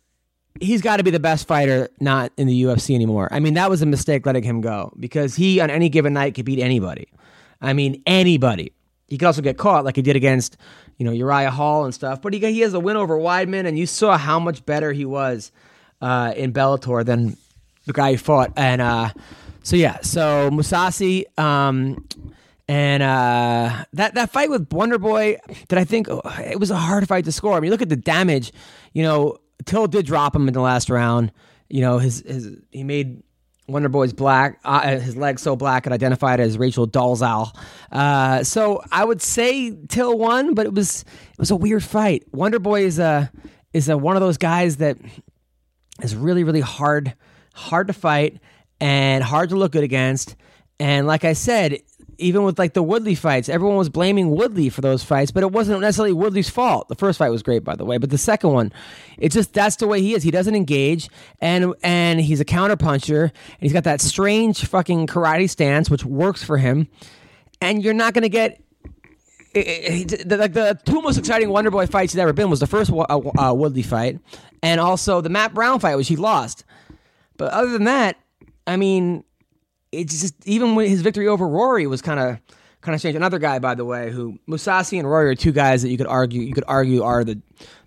he's 0.59 0.81
got 0.81 0.97
to 0.97 1.03
be 1.03 1.11
the 1.11 1.19
best 1.19 1.47
fighter 1.47 1.89
not 1.99 2.31
in 2.37 2.47
the 2.47 2.63
UFC 2.63 2.95
anymore. 2.95 3.27
I 3.31 3.39
mean, 3.39 3.53
that 3.55 3.69
was 3.69 3.81
a 3.81 3.85
mistake 3.85 4.25
letting 4.25 4.43
him 4.43 4.61
go 4.61 4.93
because 4.99 5.35
he 5.35 5.59
on 5.59 5.69
any 5.69 5.89
given 5.89 6.13
night 6.13 6.35
could 6.35 6.45
beat 6.45 6.59
anybody. 6.59 7.07
I 7.61 7.73
mean, 7.73 8.01
anybody. 8.05 8.73
He 9.07 9.17
could 9.17 9.25
also 9.25 9.41
get 9.41 9.57
caught 9.57 9.85
like 9.85 9.95
he 9.95 10.01
did 10.01 10.15
against, 10.15 10.57
you 10.97 11.05
know, 11.05 11.11
Uriah 11.11 11.49
Hall 11.49 11.85
and 11.85 11.93
stuff. 11.93 12.21
But 12.21 12.33
he 12.33 12.39
he 12.39 12.59
has 12.59 12.73
a 12.73 12.79
win 12.79 12.95
over 12.95 13.17
Weidman, 13.17 13.65
and 13.65 13.77
you 13.77 13.85
saw 13.85 14.17
how 14.17 14.39
much 14.39 14.65
better 14.65 14.93
he 14.93 15.05
was 15.05 15.51
uh, 16.01 16.33
in 16.35 16.53
Bellator 16.53 17.03
than 17.03 17.35
the 17.85 17.93
guy 17.93 18.11
he 18.11 18.17
fought. 18.17 18.53
And 18.55 18.81
uh, 18.81 19.09
so 19.63 19.75
yeah, 19.75 19.99
so 20.01 20.49
Mousasi. 20.51 21.25
Um, 21.39 22.05
and 22.69 23.01
uh, 23.01 23.83
that 23.93 24.13
that 24.13 24.29
fight 24.29 24.51
with 24.51 24.71
Wonder 24.71 24.99
Boy, 24.99 25.37
that 25.69 25.79
I 25.79 25.83
think 25.85 26.07
oh, 26.07 26.21
it 26.39 26.59
was 26.59 26.69
a 26.69 26.77
hard 26.77 27.07
fight 27.07 27.25
to 27.25 27.31
score. 27.31 27.57
I 27.57 27.59
mean, 27.59 27.71
look 27.71 27.81
at 27.81 27.89
the 27.89 27.95
damage. 27.95 28.53
You 28.93 29.01
know, 29.01 29.37
Till 29.65 29.87
did 29.87 30.05
drop 30.05 30.35
him 30.35 30.47
in 30.47 30.53
the 30.53 30.61
last 30.61 30.91
round. 30.91 31.31
You 31.67 31.81
know, 31.81 31.97
his 31.97 32.21
his 32.27 32.57
he 32.69 32.83
made 32.83 33.23
Wonder 33.67 33.89
Boy's 33.89 34.13
black, 34.13 34.59
uh, 34.63 34.99
his 34.99 35.17
leg 35.17 35.39
so 35.39 35.55
black 35.55 35.87
it 35.87 35.93
identified 35.93 36.39
as 36.39 36.59
Rachel 36.59 36.87
Dolezal. 36.87 37.57
Uh, 37.91 38.43
so 38.43 38.83
I 38.91 39.03
would 39.03 39.23
say 39.23 39.75
Till 39.87 40.15
won, 40.15 40.53
but 40.53 40.67
it 40.67 40.73
was 40.75 41.01
it 41.31 41.39
was 41.39 41.49
a 41.49 41.55
weird 41.55 41.83
fight. 41.83 42.23
Wonder 42.31 42.59
Boy 42.59 42.83
is 42.83 42.99
a 42.99 43.31
is 43.73 43.89
a 43.89 43.97
one 43.97 44.15
of 44.15 44.21
those 44.21 44.37
guys 44.37 44.77
that 44.77 44.95
is 46.03 46.15
really 46.15 46.43
really 46.43 46.61
hard 46.61 47.15
hard 47.55 47.87
to 47.87 47.93
fight 47.93 48.39
and 48.79 49.23
hard 49.23 49.49
to 49.49 49.55
look 49.55 49.71
good 49.71 49.83
against. 49.83 50.35
And 50.79 51.07
like 51.07 51.25
I 51.25 51.33
said, 51.33 51.79
even 52.19 52.43
with 52.43 52.59
like 52.59 52.73
the 52.73 52.83
Woodley 52.83 53.15
fights, 53.15 53.49
everyone 53.49 53.77
was 53.77 53.89
blaming 53.89 54.31
Woodley 54.31 54.69
for 54.69 54.81
those 54.81 55.03
fights, 55.03 55.31
but 55.31 55.43
it 55.43 55.51
wasn't 55.51 55.81
necessarily 55.81 56.13
Woodley's 56.13 56.49
fault. 56.49 56.87
The 56.89 56.95
first 56.95 57.17
fight 57.17 57.29
was 57.29 57.41
great, 57.43 57.63
by 57.63 57.75
the 57.75 57.85
way, 57.85 57.97
but 57.97 58.09
the 58.09 58.17
second 58.17 58.51
one, 58.51 58.71
it's 59.17 59.33
just 59.35 59.53
that's 59.53 59.77
the 59.77 59.87
way 59.87 60.01
he 60.01 60.13
is. 60.13 60.23
He 60.23 60.31
doesn't 60.31 60.55
engage, 60.55 61.09
and 61.39 61.73
and 61.83 62.19
he's 62.19 62.39
a 62.39 62.45
counterpuncher, 62.45 63.23
and 63.23 63.31
he's 63.59 63.73
got 63.73 63.83
that 63.85 64.01
strange 64.01 64.65
fucking 64.65 65.07
karate 65.07 65.49
stance 65.49 65.89
which 65.89 66.05
works 66.05 66.43
for 66.43 66.57
him. 66.57 66.87
And 67.61 67.83
you're 67.83 67.93
not 67.93 68.13
going 68.13 68.21
to 68.23 68.29
get 68.29 68.61
it- 69.53 70.11
it- 70.11 70.29
the, 70.29 70.37
like 70.37 70.53
the 70.53 70.79
two 70.85 71.01
most 71.01 71.17
exciting 71.17 71.49
Wonder 71.49 71.71
Boy 71.71 71.87
fights 71.87 72.13
he's 72.13 72.19
ever 72.19 72.33
been 72.33 72.49
was 72.49 72.59
the 72.59 72.67
first 72.67 72.91
uh, 72.91 73.03
uh, 73.37 73.53
Woodley 73.53 73.81
fight, 73.83 74.19
and 74.61 74.79
also 74.79 75.21
the 75.21 75.29
Matt 75.29 75.53
Brown 75.53 75.79
fight, 75.79 75.95
which 75.95 76.07
he 76.07 76.15
lost. 76.15 76.63
But 77.37 77.51
other 77.51 77.71
than 77.71 77.85
that, 77.85 78.17
I 78.67 78.77
mean, 78.77 79.23
it's 79.91 80.21
just 80.21 80.35
even 80.47 80.75
when 80.75 80.87
his 80.89 81.01
victory 81.01 81.27
over 81.27 81.47
Rory 81.47 81.87
was 81.87 82.01
kind 82.01 82.19
of 82.19 82.39
kind 82.81 82.93
of 82.95 82.99
strange. 82.99 83.15
Another 83.15 83.39
guy, 83.39 83.59
by 83.59 83.75
the 83.75 83.85
way, 83.85 84.11
who 84.11 84.39
Mousasi 84.47 84.99
and 84.99 85.09
Rory 85.09 85.29
are 85.29 85.35
two 85.35 85.51
guys 85.51 85.81
that 85.81 85.89
you 85.89 85.97
could 85.97 86.07
argue 86.07 86.41
you 86.41 86.53
could 86.53 86.63
argue 86.67 87.03
are 87.03 87.23
the 87.23 87.41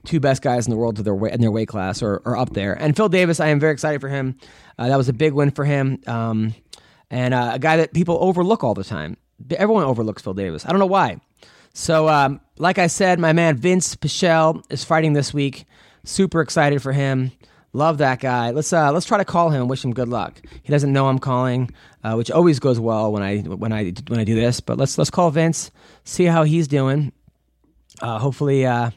two 0.04 0.20
best 0.20 0.42
guys 0.42 0.66
in 0.66 0.70
the 0.70 0.76
world 0.76 0.96
to 0.96 1.02
their 1.02 1.16
in 1.26 1.40
their 1.40 1.50
weight 1.50 1.68
class 1.68 2.02
or, 2.02 2.22
or 2.24 2.36
up 2.36 2.50
there. 2.50 2.74
And 2.74 2.96
Phil 2.96 3.08
Davis, 3.08 3.40
I 3.40 3.48
am 3.48 3.60
very 3.60 3.72
excited 3.72 4.00
for 4.00 4.08
him. 4.08 4.36
Uh, 4.78 4.88
that 4.88 4.96
was 4.96 5.08
a 5.08 5.12
big 5.12 5.32
win 5.32 5.50
for 5.50 5.64
him, 5.64 6.00
um, 6.06 6.54
and 7.10 7.34
uh, 7.34 7.52
a 7.54 7.58
guy 7.58 7.76
that 7.78 7.92
people 7.92 8.18
overlook 8.20 8.64
all 8.64 8.74
the 8.74 8.84
time. 8.84 9.16
Everyone 9.50 9.84
overlooks 9.84 10.22
Phil 10.22 10.34
Davis. 10.34 10.64
I 10.66 10.70
don't 10.70 10.78
know 10.78 10.86
why. 10.86 11.20
So, 11.74 12.08
um, 12.08 12.40
like 12.58 12.78
I 12.78 12.86
said, 12.86 13.18
my 13.18 13.32
man 13.32 13.58
Vinc 13.58 13.96
Pichel 13.98 14.62
is 14.70 14.84
fighting 14.84 15.14
this 15.14 15.32
week. 15.32 15.64
Super 16.04 16.40
excited 16.40 16.82
for 16.82 16.92
him. 16.92 17.32
Love 17.74 17.98
that 17.98 18.20
guy. 18.20 18.50
Let's 18.50 18.72
uh, 18.72 18.92
let's 18.92 19.06
try 19.06 19.16
to 19.18 19.24
call 19.24 19.48
him. 19.48 19.66
Wish 19.66 19.82
him 19.84 19.94
good 19.94 20.08
luck. 20.08 20.42
He 20.62 20.70
doesn't 20.70 20.92
know 20.92 21.08
I'm 21.08 21.18
calling, 21.18 21.70
uh, 22.04 22.14
which 22.14 22.30
always 22.30 22.58
goes 22.60 22.78
well 22.78 23.10
when 23.10 23.22
I 23.22 23.38
when 23.38 23.72
I 23.72 23.92
when 24.08 24.20
I 24.20 24.24
do 24.24 24.34
this. 24.34 24.60
But 24.60 24.76
let's 24.76 24.98
let's 24.98 25.10
call 25.10 25.32
Vinc, 25.32 25.70
see 26.04 26.24
how 26.24 26.42
he's 26.44 26.68
doing. 26.68 27.12
Uh, 28.00 28.18
hopefully, 28.18 28.66
uh, 28.66 28.90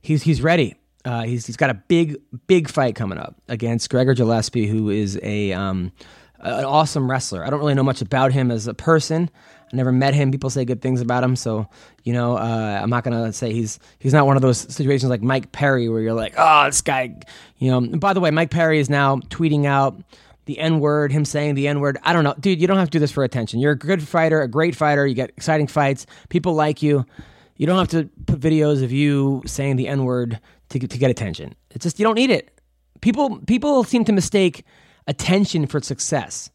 he's 0.00 0.22
he's 0.22 0.42
ready. 0.42 0.76
Uh, 1.04 1.22
he's 1.22 1.46
he's 1.46 1.56
got 1.56 1.70
a 1.70 1.74
big 1.74 2.18
big 2.46 2.68
fight 2.68 2.94
coming 2.94 3.18
up 3.18 3.34
against 3.48 3.90
Gregor 3.90 4.14
Gillespie, 4.14 4.68
who 4.68 4.90
is 4.90 5.18
a 5.24 5.52
um, 5.52 5.90
an 6.38 6.64
awesome 6.64 7.10
wrestler. 7.10 7.44
I 7.44 7.50
don't 7.50 7.58
really 7.58 7.74
know 7.74 7.82
much 7.82 8.00
about 8.00 8.32
him 8.32 8.52
as 8.52 8.68
a 8.68 8.74
person. 8.74 9.28
I 9.72 9.76
never 9.76 9.92
met 9.92 10.14
him. 10.14 10.30
People 10.32 10.50
say 10.50 10.64
good 10.64 10.82
things 10.82 11.00
about 11.00 11.22
him, 11.22 11.36
so 11.36 11.68
you 12.02 12.12
know 12.12 12.36
uh, 12.36 12.80
I'm 12.82 12.90
not 12.90 13.04
gonna 13.04 13.32
say 13.32 13.52
he's 13.52 13.78
he's 13.98 14.12
not 14.12 14.26
one 14.26 14.36
of 14.36 14.42
those 14.42 14.58
situations 14.58 15.10
like 15.10 15.22
Mike 15.22 15.52
Perry 15.52 15.88
where 15.88 16.00
you're 16.00 16.14
like, 16.14 16.34
oh, 16.36 16.66
this 16.66 16.80
guy. 16.80 17.14
You 17.58 17.70
know. 17.70 17.78
And 17.78 18.00
by 18.00 18.12
the 18.12 18.20
way, 18.20 18.30
Mike 18.30 18.50
Perry 18.50 18.80
is 18.80 18.90
now 18.90 19.16
tweeting 19.16 19.66
out 19.66 20.00
the 20.46 20.58
N 20.58 20.80
word, 20.80 21.12
him 21.12 21.24
saying 21.24 21.54
the 21.54 21.68
N 21.68 21.80
word. 21.80 21.98
I 22.02 22.12
don't 22.12 22.24
know, 22.24 22.34
dude. 22.40 22.60
You 22.60 22.66
don't 22.66 22.78
have 22.78 22.88
to 22.88 22.90
do 22.90 22.98
this 22.98 23.12
for 23.12 23.22
attention. 23.22 23.60
You're 23.60 23.72
a 23.72 23.78
good 23.78 24.02
fighter, 24.02 24.42
a 24.42 24.48
great 24.48 24.74
fighter. 24.74 25.06
You 25.06 25.14
get 25.14 25.30
exciting 25.30 25.68
fights. 25.68 26.06
People 26.28 26.54
like 26.54 26.82
you. 26.82 27.06
You 27.56 27.66
don't 27.66 27.78
have 27.78 27.88
to 27.88 28.08
put 28.26 28.40
videos 28.40 28.82
of 28.82 28.90
you 28.90 29.42
saying 29.46 29.76
the 29.76 29.86
N 29.86 30.04
word 30.04 30.40
to 30.70 30.78
to 30.80 30.98
get 30.98 31.10
attention. 31.10 31.54
It's 31.70 31.84
just 31.84 31.98
you 31.98 32.04
don't 32.04 32.16
need 32.16 32.30
it. 32.30 32.50
People 33.00 33.38
people 33.46 33.84
seem 33.84 34.04
to 34.06 34.12
mistake 34.12 34.64
attention 35.06 35.66
for 35.66 35.80
success. 35.80 36.50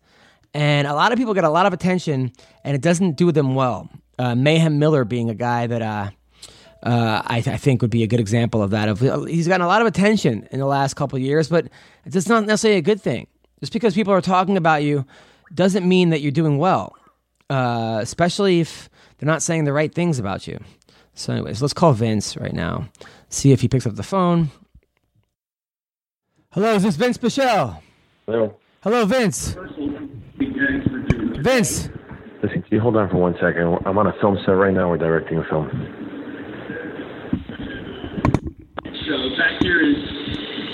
And 0.56 0.88
a 0.88 0.94
lot 0.94 1.12
of 1.12 1.18
people 1.18 1.34
get 1.34 1.44
a 1.44 1.50
lot 1.50 1.66
of 1.66 1.74
attention, 1.74 2.32
and 2.64 2.76
it 2.76 2.82
doesn't 2.82 3.18
do 3.18 3.34
them 3.34 3.56
well. 3.56 3.90
Uh, 4.18 4.36
Mayhem 4.36 4.80
Miller 4.80 5.04
being 5.04 5.30
a 5.30 5.36
guy 5.36 5.68
that 5.68 5.82
uh, 5.82 6.12
uh, 6.82 7.22
I, 7.26 7.40
I 7.40 7.58
think 7.58 7.82
would 7.82 7.92
be 7.92 8.04
a 8.04 8.08
good 8.08 8.22
example 8.22 8.64
of 8.64 8.70
that. 8.70 8.88
Of 8.88 9.02
he's 9.28 9.50
gotten 9.50 9.66
a 9.66 9.68
lot 9.68 9.82
of 9.82 9.88
attention 9.88 10.48
in 10.54 10.60
the 10.60 10.66
last 10.66 10.94
couple 10.94 11.18
of 11.18 11.22
years, 11.22 11.50
but 11.50 11.68
it's 12.06 12.30
not 12.30 12.46
necessarily 12.46 12.78
a 12.78 12.82
good 12.82 13.02
thing. 13.02 13.28
Just 13.60 13.74
because 13.74 13.96
people 13.96 14.14
are 14.14 14.22
talking 14.22 14.56
about 14.56 14.82
you 14.82 15.06
doesn't 15.54 15.86
mean 15.86 16.12
that 16.12 16.22
you're 16.22 16.32
doing 16.32 16.58
well, 16.58 16.96
uh, 17.50 18.00
especially 18.02 18.62
if 18.62 18.90
they're 19.18 19.28
not 19.28 19.42
saying 19.42 19.66
the 19.66 19.74
right 19.74 19.94
things 19.94 20.20
about 20.20 20.48
you. 20.48 20.58
So, 21.16 21.34
anyways, 21.34 21.62
let's 21.62 21.74
call 21.74 21.94
Vinc 21.94 22.40
right 22.40 22.54
now. 22.54 22.88
See 23.28 23.52
if 23.52 23.60
he 23.60 23.68
picks 23.68 23.86
up 23.86 23.96
the 23.96 24.04
phone. 24.04 24.52
Hello, 26.52 26.76
is 26.76 26.84
this 26.84 26.96
Vinc 26.96 27.18
Pichel? 27.18 27.82
Hello. 28.26 28.56
Hello, 28.84 29.06
Vinc. 29.06 29.85
Vinc. 31.50 31.94
Listen, 32.42 32.62
can 32.66 32.72
you 32.74 32.80
hold 32.82 32.98
on 32.98 33.08
for 33.10 33.18
one 33.18 33.36
second? 33.40 33.78
I'm 33.86 33.98
on 34.02 34.08
a 34.08 34.14
film 34.20 34.38
set 34.46 34.52
right 34.58 34.74
now. 34.74 34.90
We're 34.90 34.98
directing 34.98 35.38
a 35.38 35.44
film. 35.46 35.70
So 39.06 39.14
back 39.38 39.62
here 39.62 39.78
is 39.86 39.96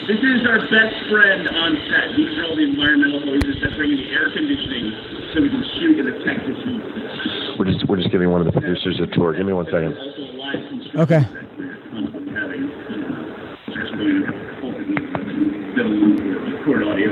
this 0.08 0.20
is 0.24 0.48
our 0.48 0.60
best 0.72 0.96
friend 1.12 1.44
on 1.52 1.72
set. 1.92 2.16
These 2.16 2.32
are 2.40 2.46
all 2.48 2.56
the 2.56 2.64
environmental 2.72 3.20
hoses 3.20 3.60
that 3.62 3.76
bring 3.76 3.92
in 3.92 3.98
the 4.00 4.10
air 4.16 4.32
conditioning 4.32 4.96
so 5.36 5.42
we 5.44 5.50
can 5.52 5.64
shoot 5.76 6.00
in 6.00 6.06
the 6.08 6.16
Texas 6.24 6.56
heat. 6.64 7.60
We're 7.60 7.68
just 7.68 7.84
we're 7.92 7.98
just 8.00 8.12
giving 8.12 8.32
one 8.32 8.40
of 8.40 8.48
the 8.48 8.56
producers 8.56 9.00
a 9.04 9.08
tour. 9.14 9.36
Give 9.36 9.46
me 9.46 9.52
one 9.54 9.66
second. 9.68 9.92
Also 9.92 10.24
a 10.24 10.40
live 10.40 10.64
construction 10.72 11.00
Okay. 11.04 11.20
that 11.20 11.58
we're 11.60 11.76
constantly 11.92 12.32
having. 12.32 12.64
uh, 12.72 13.76
Just 13.76 13.92
going 13.92 14.24
to 14.24 14.32
hopefully 14.64 14.96
film 15.76 16.16
record 16.56 16.84
audio. 16.88 17.12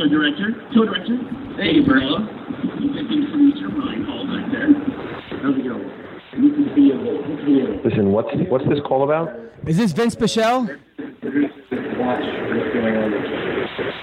So 0.00 0.08
director, 0.08 0.54
so 0.72 0.86
director. 0.86 1.14
Hey, 1.56 1.80
bro. 1.80 2.00
You 2.00 2.88
taking 2.94 3.28
some 3.30 3.52
turbine 3.60 4.06
call 4.06 4.26
back 4.28 4.50
there? 4.50 4.72
How's 5.42 5.58
it 5.58 5.62
going? 5.62 5.90
This 6.40 6.52
is 6.58 6.74
the 6.74 7.80
Listen, 7.84 8.10
what's 8.10 8.28
what's 8.48 8.66
this 8.66 8.78
call 8.86 9.04
about? 9.04 9.38
Is 9.66 9.76
this 9.76 9.92
Vinc 9.92 10.16
Pichel? 10.16 10.70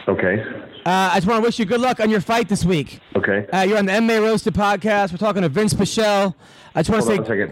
Okay. 0.08 0.44
Uh, 0.86 1.10
I 1.14 1.16
just 1.16 1.26
want 1.26 1.42
to 1.42 1.48
wish 1.48 1.58
you 1.58 1.66
good 1.66 1.82
luck 1.82 2.00
on 2.00 2.12
your 2.12 2.22
fight 2.22 2.48
this 2.48 2.64
week. 2.64 3.00
Okay. 3.16 3.48
Uh, 3.52 3.64
you're 3.64 3.80
on 3.80 3.88
the 3.88 3.94
MMA 3.94 4.22
Roasted 4.22 4.54
podcast. 4.54 5.12
We're 5.12 5.18
talking 5.18 5.42
to 5.42 5.50
Vinc 5.50 5.74
Pichel. 5.74 6.36
I 6.76 6.84
just 6.84 6.92
want 6.92 7.06
Hold 7.06 7.20
on 7.22 7.26
to 7.26 7.44
a 7.44 7.48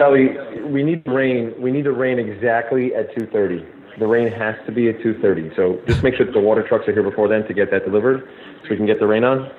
Shelly, 0.00 0.36
we 0.66 0.82
need 0.82 1.06
rain. 1.06 1.54
We 1.60 1.70
need 1.70 1.84
the 1.84 1.92
rain 1.92 2.18
exactly 2.18 2.92
at 2.92 3.14
2:30. 3.14 3.73
The 3.98 4.06
rain 4.06 4.28
has 4.32 4.56
to 4.66 4.72
be 4.72 4.88
at 4.88 5.00
2:30. 5.00 5.54
So 5.56 5.80
just 5.86 6.02
make 6.02 6.14
sure 6.16 6.26
that 6.26 6.32
the 6.32 6.40
water 6.40 6.62
trucks 6.66 6.88
are 6.88 6.92
here 6.92 7.02
before 7.02 7.28
then 7.28 7.46
to 7.46 7.54
get 7.54 7.70
that 7.70 7.84
delivered, 7.84 8.28
so 8.62 8.68
we 8.70 8.76
can 8.76 8.86
get 8.86 8.98
the 8.98 9.06
rain 9.06 9.24
on. 9.24 9.50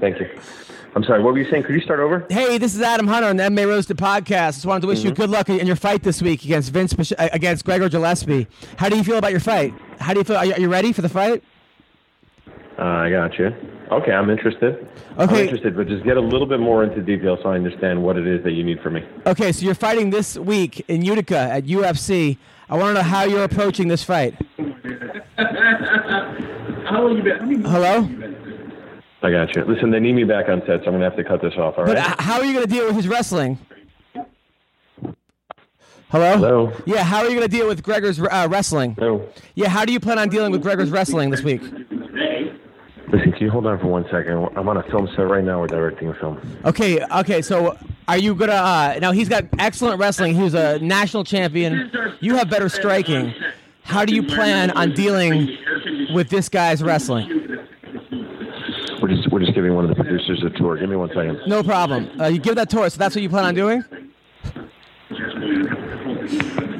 Thank 0.00 0.18
you. 0.20 0.28
I'm 0.96 1.04
sorry. 1.04 1.22
What 1.22 1.34
were 1.34 1.38
you 1.38 1.48
saying? 1.48 1.62
Could 1.64 1.74
you 1.74 1.80
start 1.82 2.00
over? 2.00 2.26
hey, 2.30 2.58
this 2.58 2.74
is 2.74 2.82
Adam 2.82 3.06
Hunter 3.06 3.28
on 3.28 3.36
the 3.36 3.44
MMA 3.44 3.66
Roasted 3.68 3.96
podcast. 3.96 4.54
Just 4.54 4.66
wanted 4.66 4.80
to 4.80 4.86
wish 4.88 5.04
you 5.04 5.12
good 5.12 5.30
luck 5.30 5.48
in 5.48 5.66
your 5.66 5.76
fight 5.76 6.02
this 6.02 6.20
week 6.22 6.44
against 6.44 6.72
Vinc 6.72 7.12
uh, 7.18 7.28
against 7.32 7.64
Gregor 7.64 7.88
Gillespie. 7.88 8.46
How 8.76 8.88
do 8.88 8.96
you 8.96 9.04
feel 9.04 9.16
about 9.18 9.30
your 9.30 9.40
fight? 9.40 9.72
How 10.00 10.14
do 10.14 10.20
you 10.20 10.24
feel? 10.24 10.36
Are 10.36 10.46
you, 10.46 10.54
are 10.54 10.60
you 10.60 10.68
ready 10.70 10.92
for 10.92 11.02
the 11.02 11.08
fight? 11.08 11.44
Uh, 12.78 12.82
I 12.82 13.10
got 13.10 13.38
you. 13.38 13.54
Okay, 13.92 14.12
I'm 14.12 14.30
interested. 14.30 14.88
I'm 15.18 15.28
Okay. 15.28 15.42
interested, 15.42 15.76
but 15.76 15.86
just 15.86 16.02
get 16.04 16.16
a 16.16 16.20
little 16.20 16.46
bit 16.46 16.60
more 16.60 16.82
into 16.82 17.02
detail 17.02 17.36
so 17.42 17.50
I 17.50 17.56
understand 17.56 18.02
what 18.02 18.16
it 18.16 18.26
is 18.26 18.42
that 18.44 18.52
you 18.52 18.64
need 18.64 18.80
from 18.80 18.94
me. 18.94 19.04
Okay, 19.26 19.52
so 19.52 19.64
you're 19.66 19.74
fighting 19.74 20.10
this 20.10 20.38
week 20.38 20.80
in 20.88 21.02
Utica 21.02 21.36
at 21.36 21.64
UFC. 21.64 22.38
I 22.70 22.76
want 22.76 22.90
to 22.90 22.94
know 22.94 23.02
how 23.02 23.24
you're 23.24 23.42
approaching 23.44 23.88
this 23.88 24.04
fight. 24.04 24.34
How 25.36 27.02
long 27.02 27.16
you 27.16 27.22
been? 27.22 27.38
How 27.38 27.44
many 27.44 27.62
Hello? 27.62 28.08
I 29.22 29.30
got 29.30 29.54
you. 29.54 29.64
Listen, 29.64 29.90
they 29.90 30.00
need 30.00 30.14
me 30.14 30.24
back 30.24 30.48
on 30.48 30.60
set, 30.60 30.80
so 30.80 30.86
I'm 30.86 30.92
gonna 30.92 31.04
have 31.04 31.16
to 31.16 31.24
cut 31.24 31.42
this 31.42 31.54
off. 31.54 31.76
All 31.78 31.84
But 31.84 31.96
right. 31.96 32.20
how 32.20 32.38
are 32.38 32.44
you 32.44 32.52
going 32.54 32.64
to 32.66 32.70
deal 32.72 32.86
with 32.86 32.96
his 32.96 33.06
wrestling? 33.08 33.58
Hello? 36.10 36.36
Hello. 36.36 36.72
Yeah, 36.86 37.04
how 37.04 37.18
are 37.18 37.24
you 37.28 37.36
going 37.36 37.48
to 37.48 37.56
deal 37.56 37.68
with 37.68 37.82
Gregor's 37.82 38.18
uh, 38.20 38.48
wrestling? 38.50 38.96
No. 38.98 39.28
Yeah, 39.54 39.68
how 39.68 39.84
do 39.84 39.92
you 39.92 40.00
plan 40.00 40.18
on 40.18 40.28
dealing 40.28 40.50
with 40.52 40.62
Gregor's 40.62 40.90
wrestling 40.90 41.30
this 41.30 41.42
week? 41.42 41.60
Listen, 43.12 43.32
can 43.32 43.42
you 43.42 43.50
hold 43.50 43.66
on 43.66 43.78
for 43.80 43.88
one 43.88 44.04
second? 44.10 44.48
I'm 44.56 44.68
on 44.68 44.76
a 44.76 44.82
film 44.84 45.08
set 45.16 45.22
right 45.28 45.42
now. 45.42 45.60
We're 45.60 45.66
directing 45.66 46.08
a 46.08 46.14
film. 46.14 46.40
Okay, 46.64 47.04
okay, 47.04 47.42
so 47.42 47.76
are 48.06 48.18
you 48.18 48.34
gonna 48.34 48.52
uh 48.52 48.98
now 49.00 49.10
he's 49.10 49.28
got 49.28 49.44
excellent 49.58 49.98
wrestling, 49.98 50.34
he 50.34 50.42
was 50.42 50.54
a 50.54 50.78
national 50.78 51.24
champion. 51.24 51.90
You 52.20 52.36
have 52.36 52.48
better 52.48 52.68
striking. 52.68 53.34
How 53.82 54.04
do 54.04 54.14
you 54.14 54.22
plan 54.22 54.70
on 54.72 54.92
dealing 54.92 55.56
with 56.14 56.28
this 56.28 56.48
guy's 56.48 56.82
wrestling? 56.82 57.28
We're 59.02 59.08
just 59.08 59.30
we're 59.32 59.40
just 59.40 59.54
giving 59.54 59.74
one 59.74 59.90
of 59.90 59.96
the 59.96 59.96
producers 59.96 60.42
a 60.44 60.50
tour. 60.50 60.76
Give 60.76 60.88
me 60.88 60.96
one 60.96 61.08
second. 61.08 61.40
No 61.48 61.64
problem. 61.64 62.08
Uh, 62.20 62.26
you 62.26 62.38
give 62.38 62.54
that 62.56 62.70
tour. 62.70 62.88
so 62.90 62.98
that's 62.98 63.14
what 63.16 63.22
you 63.22 63.28
plan 63.28 63.44
on 63.44 63.54
doing? 63.54 63.84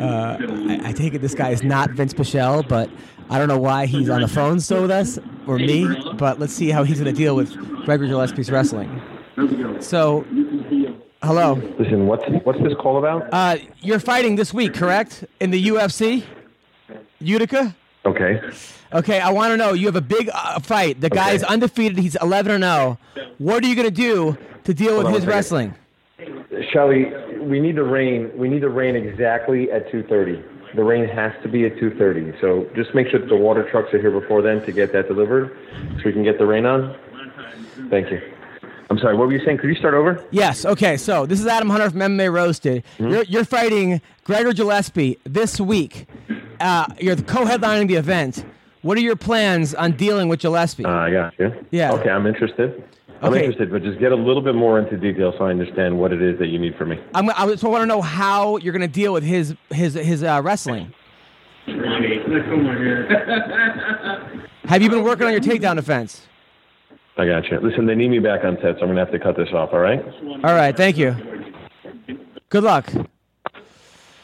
Uh, 0.00 0.36
I, 0.40 0.80
I 0.84 0.92
take 0.92 1.14
it 1.14 1.18
this 1.18 1.34
guy 1.34 1.50
is 1.50 1.62
not 1.62 1.90
Vinc 1.90 2.14
Pichel, 2.14 2.66
but 2.66 2.88
I 3.28 3.38
don't 3.38 3.48
know 3.48 3.58
why 3.58 3.86
he's 3.86 4.08
on 4.08 4.22
the 4.22 4.28
phone 4.28 4.58
still 4.60 4.82
with 4.82 4.90
us, 4.90 5.18
or 5.50 5.58
me, 5.58 5.84
but 6.14 6.38
let's 6.38 6.52
see 6.52 6.70
how 6.70 6.84
he's 6.84 7.00
going 7.00 7.12
to 7.12 7.18
deal 7.18 7.34
with 7.34 7.52
Gregory 7.84 8.06
Gillespie's 8.06 8.50
wrestling. 8.52 9.02
So, 9.80 10.24
hello. 11.24 11.54
Listen, 11.76 12.06
what's 12.06 12.22
what's 12.44 12.60
this 12.62 12.74
call 12.80 12.98
about? 12.98 13.28
Uh, 13.32 13.56
you're 13.80 13.98
fighting 13.98 14.36
this 14.36 14.54
week, 14.54 14.74
correct? 14.74 15.24
In 15.40 15.50
the 15.50 15.66
UFC? 15.68 16.22
Utica? 17.18 17.74
Okay. 18.06 18.40
Okay, 18.92 19.18
I 19.20 19.30
want 19.30 19.50
to 19.52 19.56
know. 19.56 19.72
You 19.72 19.86
have 19.86 19.96
a 19.96 20.00
big 20.00 20.30
uh, 20.32 20.60
fight. 20.60 21.00
The 21.00 21.10
guy's 21.10 21.42
Okay. 21.42 21.52
undefeated. 21.52 21.98
He's 21.98 22.16
11 22.16 22.52
and 22.52 22.62
0. 22.64 22.98
What 23.38 23.64
are 23.64 23.66
you 23.66 23.74
going 23.74 23.88
to 23.88 23.90
do 23.94 24.38
to 24.64 24.72
deal 24.74 24.98
with 25.02 25.12
his 25.12 25.26
wrestling? 25.26 25.74
Shelly, 26.72 27.06
we 27.40 27.58
need 27.58 27.76
the 27.76 27.82
rain. 27.82 28.30
We 28.36 28.48
need 28.48 28.62
the 28.62 28.68
rain 28.68 28.94
exactly 28.94 29.70
at 29.72 29.90
2:30. 29.90 30.42
The 30.74 30.84
rain 30.84 31.08
has 31.08 31.32
to 31.42 31.48
be 31.48 31.64
at 31.66 31.76
2:30. 31.76 32.40
So 32.40 32.68
just 32.76 32.94
make 32.94 33.08
sure 33.08 33.18
that 33.20 33.28
the 33.28 33.36
water 33.36 33.68
trucks 33.70 33.92
are 33.92 34.00
here 34.00 34.10
before 34.10 34.42
then 34.42 34.64
to 34.66 34.72
get 34.72 34.92
that 34.92 35.08
delivered, 35.08 35.56
so 35.96 36.02
we 36.04 36.12
can 36.12 36.22
get 36.22 36.38
the 36.38 36.46
rain 36.46 36.66
on. 36.66 36.96
Thank 37.88 38.10
you. 38.10 38.20
I'm 38.90 38.98
sorry. 38.98 39.16
What 39.16 39.28
were 39.28 39.32
you 39.32 39.44
saying? 39.44 39.58
Could 39.58 39.68
you 39.68 39.76
start 39.76 39.94
over? 39.94 40.24
Yes. 40.30 40.64
Okay. 40.64 40.96
So 40.96 41.24
this 41.26 41.40
is 41.40 41.46
Adam 41.46 41.70
Hunter 41.70 41.90
from 41.90 42.00
MMA 42.00 42.32
Roasted. 42.32 42.84
Hmm? 42.98 43.08
You're, 43.08 43.22
you're 43.24 43.44
fighting 43.44 44.00
Gregor 44.24 44.52
Gillespie 44.52 45.18
this 45.24 45.60
week. 45.60 46.06
Uh, 46.60 46.86
you're 46.98 47.16
co-headlining 47.16 47.88
the 47.88 47.94
event. 47.94 48.44
What 48.82 48.98
are 48.98 49.00
your 49.00 49.16
plans 49.16 49.74
on 49.74 49.92
dealing 49.92 50.28
with 50.28 50.40
Gillespie? 50.40 50.84
Uh, 50.84 50.90
I 50.90 51.10
got 51.10 51.38
you. 51.38 51.52
Yeah. 51.70 51.92
Okay, 51.92 52.10
I'm 52.10 52.26
interested. 52.26 52.82
I'm 53.22 53.32
Okay. 53.32 53.40
interested, 53.44 53.70
but 53.70 53.82
just 53.82 53.98
get 53.98 54.12
a 54.12 54.16
little 54.16 54.40
bit 54.40 54.54
more 54.54 54.78
into 54.78 54.96
detail 54.96 55.34
so 55.36 55.44
I 55.44 55.50
understand 55.50 55.98
what 55.98 56.12
it 56.12 56.22
is 56.22 56.38
that 56.38 56.46
you 56.46 56.58
need 56.58 56.74
from 56.76 56.88
me. 56.90 56.98
I'm, 57.14 57.28
I 57.30 57.46
just 57.48 57.62
want 57.62 57.82
to 57.82 57.86
know 57.86 58.00
how 58.00 58.56
you're 58.58 58.72
going 58.72 58.80
to 58.80 58.88
deal 58.88 59.12
with 59.12 59.22
his 59.24 59.54
his 59.70 59.94
his 59.94 60.22
uh, 60.22 60.40
wrestling. 60.42 60.92
Have 64.64 64.82
you 64.82 64.88
been 64.90 65.02
working 65.02 65.26
on 65.26 65.32
your 65.32 65.40
takedown 65.40 65.76
defense? 65.76 66.26
I 67.18 67.26
got 67.26 67.44
you. 67.50 67.60
Listen, 67.60 67.84
they 67.86 67.94
need 67.94 68.08
me 68.08 68.18
back 68.20 68.44
on 68.44 68.56
set, 68.62 68.76
so 68.76 68.82
I'm 68.82 68.88
gonna 68.88 69.00
have 69.00 69.10
to 69.12 69.18
cut 69.18 69.36
this 69.36 69.48
off. 69.52 69.70
All 69.72 69.80
right. 69.80 70.02
All 70.44 70.54
right. 70.54 70.74
Thank 70.74 70.96
you. 70.96 71.14
Good 72.48 72.62
luck. 72.64 72.88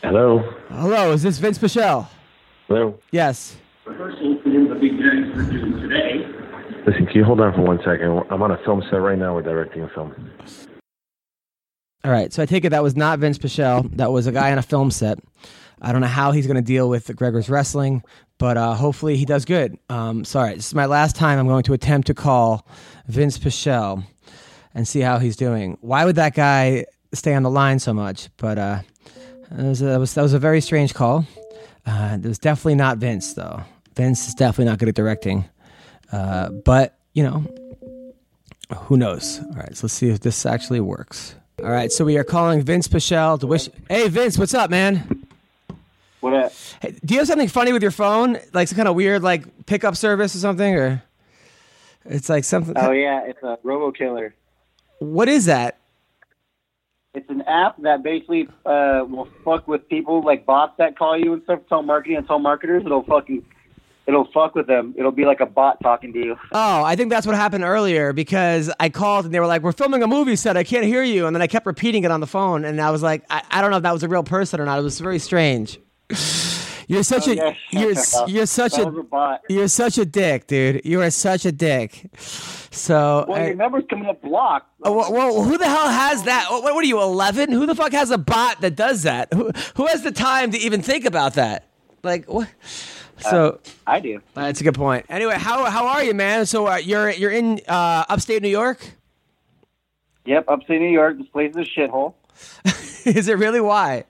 Hello. 0.02 0.38
Hello. 0.70 1.12
Is 1.12 1.22
this 1.22 1.38
Vinc 1.38 1.59
Pichel? 1.59 2.06
Hello. 2.68 2.98
Yes. 3.11 3.56
rehearsal 3.85 4.38
for 4.42 4.48
one 4.50 4.62
of 4.62 4.68
the 4.70 4.74
big 4.76 4.98
giants 4.98 5.37
we're 5.37 5.42
doing 5.50 5.80
today. 5.82 6.06
Listen, 6.87 7.07
can 7.07 7.16
you 7.16 7.25
hold 7.25 7.40
on 7.40 7.53
for 7.53 7.62
one 7.62 7.79
second? 7.79 8.22
I'm 8.31 8.42
on 8.42 8.53
a 8.53 8.59
film 8.64 8.81
set 8.88 8.99
right 8.99 9.18
now. 9.18 9.35
We're 9.35 9.42
directing 9.42 9.83
a 9.83 9.88
film. 9.88 10.14
All 12.05 12.12
right. 12.12 12.33
So 12.33 12.42
I 12.44 12.46
take 12.46 12.64
it 12.64 12.70
that 12.70 12.83
was 12.83 12.94
not 12.94 13.18
Vinc 13.18 13.38
Pichel. 13.38 13.90
That 13.96 14.12
was 14.12 14.29
a 14.29 14.33
guy 14.33 14.53
on 14.53 14.59
a 14.59 14.62
film 14.62 14.92
set. 14.92 15.18
I 15.83 15.90
don't 15.90 16.01
know 16.01 16.07
how 16.07 16.31
he's 16.31 16.46
going 16.46 16.57
to 16.57 16.62
deal 16.62 16.88
with 16.88 17.09
Gregor's 17.16 17.51
wrestling, 17.51 18.05
but 18.38 18.57
uh, 18.57 18.75
hopefully 18.75 19.16
he 19.16 19.25
does 19.25 19.44
good. 19.44 19.77
Um, 19.90 20.25
sorry, 20.25 20.55
this 20.55 20.68
is 20.68 20.75
my 20.75 20.87
last 20.87 21.16
time 21.16 21.38
I'm 21.38 21.49
going 21.49 21.64
to 21.64 21.72
attempt 21.72 22.07
to 22.07 22.14
call 22.14 22.66
Vinc 23.11 23.38
Pichel 23.40 24.05
and 24.72 24.87
see 24.87 25.01
how 25.01 25.18
he's 25.18 25.37
doing. 25.37 25.77
Why 25.81 26.05
would 26.05 26.16
that 26.16 26.35
guy 26.35 26.87
stay 27.12 27.34
on 27.34 27.43
the 27.43 27.51
line 27.51 27.80
so 27.80 27.93
much? 27.93 28.28
But 28.37 28.59
uh, 28.59 28.80
that, 29.51 29.64
was 29.64 29.82
a, 29.82 29.87
that, 29.87 30.01
was, 30.01 30.14
that 30.14 30.22
was 30.22 30.34
a 30.34 30.39
very 30.39 30.61
strange 30.61 30.95
call. 30.95 31.26
Uh, 31.84 32.16
it 32.22 32.26
was 32.26 32.39
definitely 32.39 32.76
not 32.76 32.99
Vinc, 32.99 33.34
though. 33.34 33.62
Vinc 33.97 34.12
is 34.12 34.34
definitely 34.34 34.66
not 34.66 34.78
good 34.78 34.89
at 34.89 34.95
directing. 34.95 35.47
Uh, 36.12 36.50
but, 36.50 36.98
you 37.14 37.22
know, 37.22 37.44
who 38.74 38.96
knows? 38.96 39.40
All 39.40 39.57
right, 39.57 39.76
so 39.76 39.86
let's 39.86 39.94
see 39.94 40.09
if 40.09 40.20
this 40.20 40.46
actually 40.46 40.80
works. 40.80 41.34
All 41.62 41.70
right, 41.70 41.90
so 41.90 42.04
we 42.04 42.18
are 42.18 42.24
calling 42.24 42.62
Vinc 42.62 42.88
Pichel 42.88 43.40
to 43.40 43.46
wish. 43.46 43.68
Hey, 43.88 44.09
Vinc, 44.09 44.38
what's 44.38 44.54
up, 44.54 44.70
man? 44.70 45.26
What 46.20 46.34
up? 46.34 46.52
Hey, 46.82 46.94
do 47.04 47.14
you 47.14 47.20
have 47.20 47.28
something 47.28 47.48
funny 47.48 47.72
with 47.72 47.82
your 47.82 47.92
phone? 47.92 48.38
Like 48.52 48.68
some 48.68 48.76
kind 48.76 48.88
of 48.88 48.96
weird 48.96 49.22
like 49.22 49.66
pickup 49.66 49.96
service 49.96 50.34
or 50.34 50.38
something, 50.38 50.74
or 50.74 51.02
it's 52.04 52.28
like 52.28 52.42
something. 52.44 52.74
Oh 52.76 52.90
yeah, 52.90 53.22
it's 53.24 53.42
a 53.42 53.59
RoboKiller. 53.64 54.32
What 54.98 55.28
is 55.28 55.44
that? 55.44 55.78
It's 57.14 57.30
an 57.30 57.42
app 57.42 57.80
that 57.82 58.02
basically 58.02 58.48
uh, 58.64 59.04
will 59.09 59.28
fuck 59.44 59.68
with 59.68 59.88
people 59.88 60.22
like 60.22 60.44
bots 60.44 60.74
that 60.78 60.98
call 60.98 61.16
you 61.16 61.32
and 61.34 61.42
stuff. 61.44 61.61
Telemarketing 61.70 62.18
and 62.18 62.26
telemarketers. 62.26 62.84
It'll 62.84 63.04
fucking 63.04 63.44
it'll 64.07 64.26
fuck 64.32 64.54
with 64.54 64.66
them. 64.66 64.94
It'll 64.96 65.11
be 65.12 65.24
like 65.24 65.40
a 65.40 65.46
bot 65.46 65.80
talking 65.82 66.12
to 66.12 66.18
you. 66.18 66.36
Oh, 66.52 66.82
I 66.84 66.96
think 66.96 67.11
that's 67.11 67.26
what 67.26 67.36
happened 67.36 67.64
earlier 67.64 68.12
because 68.12 68.70
I 68.80 68.88
called 68.88 69.24
and 69.26 69.34
they 69.34 69.40
were 69.40 69.46
like, 69.46 69.62
"We're 69.62 69.72
filming 69.72 70.02
a 70.02 70.07
movie 70.07 70.36
set. 70.36 70.57
I 70.57 70.64
can't 70.64 70.84
hear 70.84 71.02
you." 71.02 71.26
And 71.26 71.34
then 71.34 71.42
I 71.42 71.46
kept 71.46 71.66
repeating 71.66 72.04
it 72.04 72.11
on 72.11 72.20
the 72.20 72.26
phone, 72.26 72.64
and 72.64 72.80
I 72.80 72.90
was 72.90 73.02
like, 73.02 73.24
"I, 73.30 73.42
I 73.50 73.61
don't 73.61 73.70
know 73.70 73.78
if 73.78 73.82
that 73.82 73.92
was 73.92 74.02
a 74.02 74.09
real 74.09 74.22
person 74.22 74.61
or 74.61 74.64
not. 74.64 74.78
It 74.78 74.82
was 74.82 74.98
very 75.00 75.18
strange." 75.18 75.78
You're 76.88 77.02
such 77.02 77.26
Oh, 77.26 77.32
a 77.32 77.34
yeah, 77.34 77.54
you're 77.72 77.94
shut 77.94 77.98
s- 77.98 78.14
up. 78.16 78.28
you're 78.28 78.46
such 78.46 78.72
That 78.76 78.86
a 78.86 78.90
a 78.90 79.02
bot. 79.02 79.40
you're 79.48 79.66
such 79.66 79.98
a 79.98 80.04
dick, 80.04 80.46
dude. 80.46 80.82
You 80.84 81.02
are 81.02 81.11
such 81.11 81.44
a 81.44 81.50
dick. 81.50 82.09
So, 82.70 83.24
Well, 83.28 83.40
I- 83.42 83.46
your 83.46 83.54
number's 83.57 83.82
coming 83.90 84.09
up 84.09 84.22
blocked. 84.22 84.68
oh, 84.84 84.92
well, 84.96 85.12
well, 85.12 85.42
who 85.42 85.59
the 85.59 85.66
hell 85.66 85.88
has 85.88 86.22
that? 86.24 86.46
What, 86.48 86.62
what 86.62 86.76
are 86.76 86.86
you, 86.86 87.02
eleven? 87.02 87.50
Who 87.50 87.66
the 87.66 87.74
fuck 87.74 87.90
has 87.90 88.12
a 88.12 88.18
bot 88.18 88.61
that 88.61 88.76
does 88.76 89.02
that? 89.02 89.32
Who 89.34 89.50
who 89.74 89.86
has 89.86 90.02
the 90.04 90.12
time 90.12 90.52
to 90.52 90.59
even 90.59 90.80
think 90.80 91.04
about 91.07 91.34
that? 91.34 91.66
Like 92.04 92.26
what? 92.26 92.46
So 93.19 93.61
I 93.87 94.01
do. 94.01 94.21
that's 94.35 94.61
a 94.61 94.64
good 94.64 94.75
point. 94.75 95.07
Anyway, 95.09 95.35
how 95.37 95.64
how 95.64 95.87
are 95.87 96.05
you, 96.05 96.14
man? 96.14 96.47
So 96.47 96.67
uh, 96.67 96.77
you're 96.77 97.11
you're 97.11 97.31
in 97.31 97.61
uh, 97.67 98.05
upstate 98.09 98.43
New 98.43 98.49
York. 98.49 98.91
Yep, 100.27 100.45
upstate 100.49 100.81
New 100.81 100.91
York. 100.91 101.19
This 101.19 101.29
place 101.29 101.51
is 101.53 101.57
a 101.57 101.81
shithole. 101.81 102.14
Is 103.07 103.29
it 103.29 103.39
really? 103.39 103.61
Why? 103.61 104.05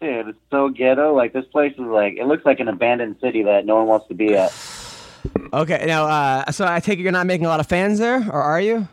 Dude, 0.00 0.28
it's 0.28 0.38
so 0.50 0.68
ghetto. 0.68 1.14
Like 1.14 1.32
this 1.32 1.44
place 1.46 1.72
is 1.72 1.80
like 1.80 2.14
it 2.16 2.26
looks 2.26 2.44
like 2.44 2.60
an 2.60 2.68
abandoned 2.68 3.16
city 3.20 3.42
that 3.42 3.66
no 3.66 3.76
one 3.76 3.86
wants 3.86 4.08
to 4.08 4.14
be 4.14 4.34
at. 4.34 4.52
Okay, 5.52 5.84
now 5.86 6.06
uh, 6.06 6.50
so 6.52 6.66
I 6.66 6.80
take 6.80 6.98
it 6.98 7.02
you're 7.02 7.12
not 7.12 7.26
making 7.26 7.46
a 7.46 7.48
lot 7.48 7.58
of 7.58 7.66
fans 7.66 7.98
there, 7.98 8.18
or 8.18 8.40
are 8.40 8.60
you? 8.60 8.86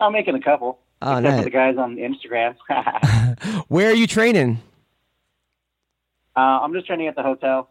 I'm 0.00 0.12
making 0.12 0.34
a 0.34 0.40
couple. 0.40 0.78
Oh, 1.00 1.16
except 1.16 1.24
nice. 1.24 1.38
for 1.38 1.44
the 1.44 1.50
guys 1.50 1.76
on 1.78 1.96
Instagram. 1.96 2.56
uh, 2.68 3.62
Where 3.68 3.90
are 3.90 3.94
you 3.94 4.06
training? 4.06 4.60
I'm 6.40 6.72
just 6.72 6.86
training 6.86 7.08
at 7.08 7.16
the 7.16 7.22
hotel. 7.22 7.68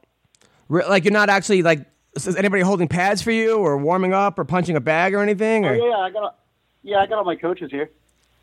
Re- 0.70 0.86
Like 0.88 1.04
you're 1.04 1.14
not 1.14 1.30
actually 1.30 1.62
like 1.64 1.86
is 2.16 2.36
anybody 2.36 2.62
holding 2.62 2.88
pads 2.90 3.22
for 3.22 3.32
you, 3.32 3.56
or 3.58 3.78
warming 3.78 4.14
up, 4.14 4.38
or 4.38 4.44
punching 4.44 4.76
a 4.76 4.82
bag, 4.82 5.14
or 5.14 5.22
anything? 5.22 5.66
Oh, 5.66 5.70
Or? 5.70 5.76
yeah, 5.76 5.84
yeah, 5.90 5.96
I 5.98 6.10
got. 6.10 6.36
Yeah, 6.84 6.98
I 6.98 7.06
got 7.06 7.20
all 7.20 7.24
my 7.24 7.36
coaches 7.36 7.72
here. 7.72 7.90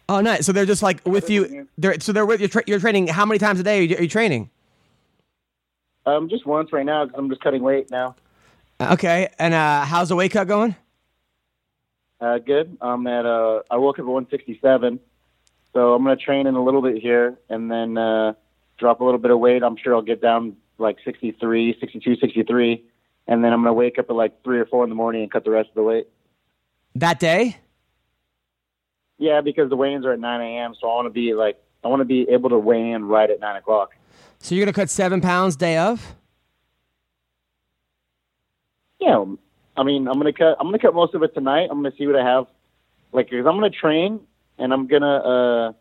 Oh, 0.08 0.20
nice. 0.22 0.46
So 0.46 0.52
they're 0.52 0.64
just 0.64 0.82
like 0.82 1.04
with 1.04 1.28
you. 1.28 1.68
They're 1.76 2.00
so 2.00 2.12
they're 2.12 2.24
with 2.24 2.40
you. 2.40 2.48
Tra- 2.48 2.62
you're 2.66 2.80
training. 2.80 3.08
How 3.08 3.26
many 3.26 3.38
times 3.38 3.60
a 3.60 3.62
day 3.62 3.80
are 3.80 3.82
you, 3.82 3.96
are 3.96 4.02
you 4.02 4.08
training? 4.08 4.48
Um, 6.06 6.28
just 6.30 6.46
once 6.46 6.72
right 6.72 6.86
now 6.86 7.04
because 7.04 7.18
I'm 7.18 7.28
just 7.28 7.42
cutting 7.42 7.62
weight 7.62 7.90
now. 7.90 8.16
Okay, 8.80 9.28
and 9.38 9.52
uh, 9.52 9.84
how's 9.84 10.08
the 10.08 10.16
weight 10.16 10.30
cut 10.32 10.48
going? 10.48 10.74
Uh, 12.20 12.38
good. 12.38 12.76
I'm 12.80 13.06
at. 13.06 13.26
Uh, 13.26 13.60
I 13.70 13.76
woke 13.76 13.96
up 13.98 14.04
at 14.04 14.06
167, 14.06 14.98
so 15.74 15.94
I'm 15.94 16.02
gonna 16.04 16.16
train 16.16 16.46
in 16.46 16.54
a 16.54 16.62
little 16.64 16.80
bit 16.80 16.96
here 17.02 17.36
and 17.50 17.70
then 17.70 17.98
uh, 17.98 18.32
drop 18.78 19.00
a 19.00 19.04
little 19.04 19.18
bit 19.18 19.30
of 19.30 19.38
weight. 19.38 19.62
I'm 19.62 19.76
sure 19.76 19.94
I'll 19.94 20.02
get 20.02 20.22
down 20.22 20.56
like 20.78 20.98
63, 21.04 21.76
62, 21.80 22.16
63, 22.16 22.84
and 23.26 23.44
then 23.44 23.52
I'm 23.52 23.60
gonna 23.60 23.72
wake 23.72 23.98
up 23.98 24.06
at 24.08 24.16
like 24.16 24.42
three 24.42 24.58
or 24.58 24.66
four 24.66 24.84
in 24.84 24.90
the 24.90 24.96
morning 24.96 25.22
and 25.22 25.30
cut 25.30 25.44
the 25.44 25.50
rest 25.50 25.68
of 25.70 25.74
the 25.74 25.82
weight. 25.82 26.08
That 26.94 27.20
day? 27.20 27.58
Yeah, 29.18 29.40
because 29.40 29.68
the 29.68 29.76
weigh-ins 29.76 30.06
are 30.06 30.12
at 30.12 30.20
9 30.20 30.40
a.m. 30.40 30.74
So 30.80 30.88
I 30.88 30.94
want 30.94 31.06
to 31.06 31.10
be 31.10 31.34
like, 31.34 31.60
I 31.84 31.88
want 31.88 32.00
to 32.00 32.04
be 32.04 32.28
able 32.30 32.50
to 32.50 32.58
weigh 32.58 32.92
in 32.92 33.04
right 33.04 33.30
at 33.30 33.40
nine 33.40 33.56
o'clock. 33.56 33.94
So 34.40 34.54
you're 34.54 34.64
gonna 34.64 34.72
cut 34.72 34.90
seven 34.90 35.20
pounds 35.20 35.56
day 35.56 35.76
of? 35.78 36.14
Yeah, 39.00 39.24
I 39.76 39.84
mean, 39.84 40.08
I'm 40.08 40.18
gonna 40.18 40.32
cut. 40.32 40.56
I'm 40.58 40.66
gonna 40.66 40.78
cut 40.78 40.94
most 40.94 41.14
of 41.14 41.22
it 41.22 41.34
tonight. 41.34 41.68
I'm 41.70 41.78
gonna 41.82 41.94
see 41.96 42.06
what 42.06 42.16
I 42.16 42.24
have. 42.24 42.46
Like, 43.12 43.30
cause 43.30 43.38
I'm 43.38 43.56
gonna 43.56 43.70
train, 43.70 44.20
and 44.58 44.72
I'm 44.72 44.86
gonna. 44.86 45.16
uh 45.16 45.72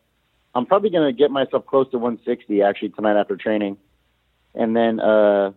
I'm 0.58 0.66
probably 0.66 0.90
gonna 0.90 1.12
get 1.12 1.30
myself 1.30 1.66
close 1.66 1.88
to 1.92 1.98
160 1.98 2.62
actually 2.62 2.88
tonight 2.90 3.16
after 3.16 3.36
training, 3.36 3.78
and 4.54 4.74
then 4.74 4.98
uh, 4.98 5.52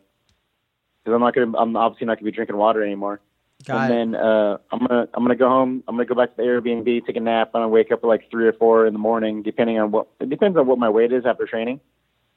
because 1.04 1.16
I'm 1.16 1.22
not 1.22 1.34
gonna. 1.34 1.58
I'm 1.58 1.76
obviously 1.76 2.06
not 2.06 2.20
gonna 2.20 2.26
be 2.26 2.36
drinking 2.36 2.56
water 2.56 2.84
anymore. 2.84 3.20
Got 3.66 3.90
and 3.90 4.14
then 4.14 4.22
uh, 4.22 4.58
I'm 4.72 4.80
gonna 4.80 5.08
I'm 5.14 5.24
gonna 5.24 5.36
go 5.36 5.50
home. 5.50 5.84
I'm 5.88 5.96
gonna 5.96 6.06
go 6.06 6.14
back 6.14 6.30
to 6.30 6.38
the 6.38 6.44
Airbnb, 6.44 7.06
take 7.08 7.16
a 7.16 7.20
nap, 7.20 7.52
and 7.56 7.64
I 7.64 7.66
wake 7.66 7.92
up 7.92 8.04
at 8.04 8.08
like 8.08 8.30
three 8.30 8.48
or 8.48 8.54
four 8.54 8.86
in 8.86 8.94
the 8.94 9.00
morning, 9.00 9.42
depending 9.42 9.80
on 9.80 9.90
what. 9.90 10.08
It 10.20 10.30
depends 10.30 10.56
on 10.56 10.68
what 10.68 10.78
my 10.78 10.90
weight 10.90 11.12
is 11.12 11.26
after 11.26 11.48
training. 11.48 11.80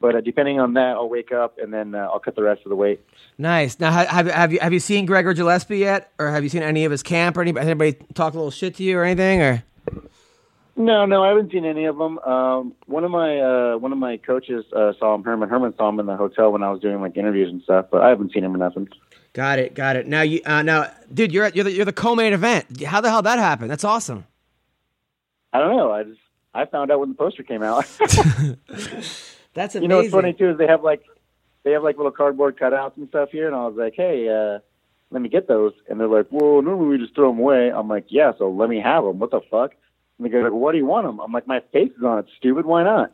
But 0.00 0.16
uh, 0.16 0.20
depending 0.22 0.58
on 0.58 0.74
that, 0.74 0.96
I'll 0.96 1.08
wake 1.08 1.32
up 1.32 1.58
and 1.58 1.72
then 1.72 1.94
uh, 1.94 2.08
I'll 2.12 2.18
cut 2.18 2.34
the 2.34 2.42
rest 2.42 2.62
of 2.64 2.70
the 2.70 2.76
weight. 2.76 3.00
Nice. 3.38 3.78
Now, 3.78 3.92
ha- 3.92 4.06
have 4.06 4.26
have 4.26 4.52
you 4.54 4.58
have 4.60 4.72
you 4.72 4.80
seen 4.80 5.04
Gregor 5.04 5.34
Gillespie 5.34 5.78
yet, 5.78 6.12
or 6.18 6.30
have 6.30 6.42
you 6.42 6.48
seen 6.48 6.62
any 6.62 6.86
of 6.86 6.90
his 6.90 7.02
camp, 7.02 7.36
or 7.36 7.42
anybody, 7.42 7.66
anybody 7.66 7.92
talk 8.14 8.32
a 8.32 8.36
little 8.36 8.50
shit 8.50 8.76
to 8.76 8.82
you 8.82 8.98
or 8.98 9.04
anything, 9.04 9.42
or? 9.42 9.64
No, 10.76 11.06
no, 11.06 11.22
I 11.22 11.28
haven't 11.28 11.52
seen 11.52 11.64
any 11.64 11.84
of 11.84 11.96
them. 11.98 12.18
Um, 12.18 12.74
one 12.86 13.04
of 13.04 13.10
my 13.10 13.38
uh, 13.38 13.78
one 13.78 13.92
of 13.92 13.98
my 13.98 14.16
coaches 14.16 14.64
uh, 14.74 14.92
saw 14.98 15.14
him. 15.14 15.22
Herman 15.22 15.48
Herman 15.48 15.74
saw 15.76 15.88
him 15.88 16.00
in 16.00 16.06
the 16.06 16.16
hotel 16.16 16.50
when 16.50 16.64
I 16.64 16.70
was 16.70 16.80
doing 16.80 17.00
like 17.00 17.16
interviews 17.16 17.48
and 17.50 17.62
stuff, 17.62 17.86
but 17.92 18.02
I 18.02 18.08
haven't 18.08 18.32
seen 18.32 18.42
him 18.42 18.54
or 18.54 18.58
nothing. 18.58 18.88
Got 19.34 19.58
it, 19.60 19.74
got 19.74 19.94
it. 19.96 20.06
Now 20.08 20.22
you, 20.22 20.40
uh, 20.44 20.62
now, 20.62 20.90
dude, 21.12 21.32
you're 21.32 21.44
at- 21.44 21.54
you're 21.56 21.64
the, 21.64 21.72
you're 21.72 21.84
the 21.84 21.92
co-main 21.92 22.32
event. 22.32 22.82
How 22.82 23.00
the 23.00 23.10
hell 23.10 23.22
that 23.22 23.38
happened? 23.38 23.70
That's 23.70 23.84
awesome. 23.84 24.26
I 25.52 25.58
don't 25.60 25.76
know. 25.76 25.92
I 25.92 26.02
just 26.04 26.20
I 26.54 26.64
found 26.66 26.90
out 26.90 26.98
when 27.00 27.08
the 27.10 27.14
poster 27.14 27.42
came 27.44 27.62
out. 27.62 27.84
That's 27.98 29.76
amazing. 29.76 29.82
you 29.82 29.88
know 29.88 29.96
what's 29.98 30.10
funny 30.10 30.32
too 30.32 30.50
is 30.50 30.58
they 30.58 30.66
have 30.66 30.82
like 30.82 31.02
they 31.62 31.70
have 31.72 31.84
like 31.84 31.96
little 31.96 32.12
cardboard 32.12 32.58
cutouts 32.58 32.96
and 32.96 33.08
stuff 33.08 33.30
here, 33.30 33.46
and 33.46 33.54
I 33.54 33.66
was 33.66 33.76
like, 33.76 33.94
hey, 33.96 34.28
uh, 34.28 34.58
let 35.10 35.22
me 35.22 35.28
get 35.28 35.46
those, 35.46 35.72
and 35.88 36.00
they're 36.00 36.08
like, 36.08 36.26
well, 36.30 36.60
normally 36.62 36.88
we 36.88 36.98
just 36.98 37.14
throw 37.14 37.30
them 37.30 37.38
away. 37.38 37.70
I'm 37.70 37.88
like, 37.88 38.06
yeah, 38.08 38.32
so 38.38 38.50
let 38.50 38.68
me 38.68 38.80
have 38.80 39.04
them. 39.04 39.20
What 39.20 39.30
the 39.30 39.40
fuck? 39.50 39.72
And 40.18 40.26
they 40.26 40.30
go, 40.30 40.38
like, 40.40 40.52
what 40.52 40.72
do 40.72 40.78
you 40.78 40.86
want 40.86 41.06
them? 41.06 41.20
I'm 41.20 41.32
like, 41.32 41.46
my 41.46 41.60
face 41.72 41.90
is 41.96 42.02
on 42.04 42.20
it, 42.20 42.26
stupid. 42.38 42.66
Why 42.66 42.82
not? 42.84 43.12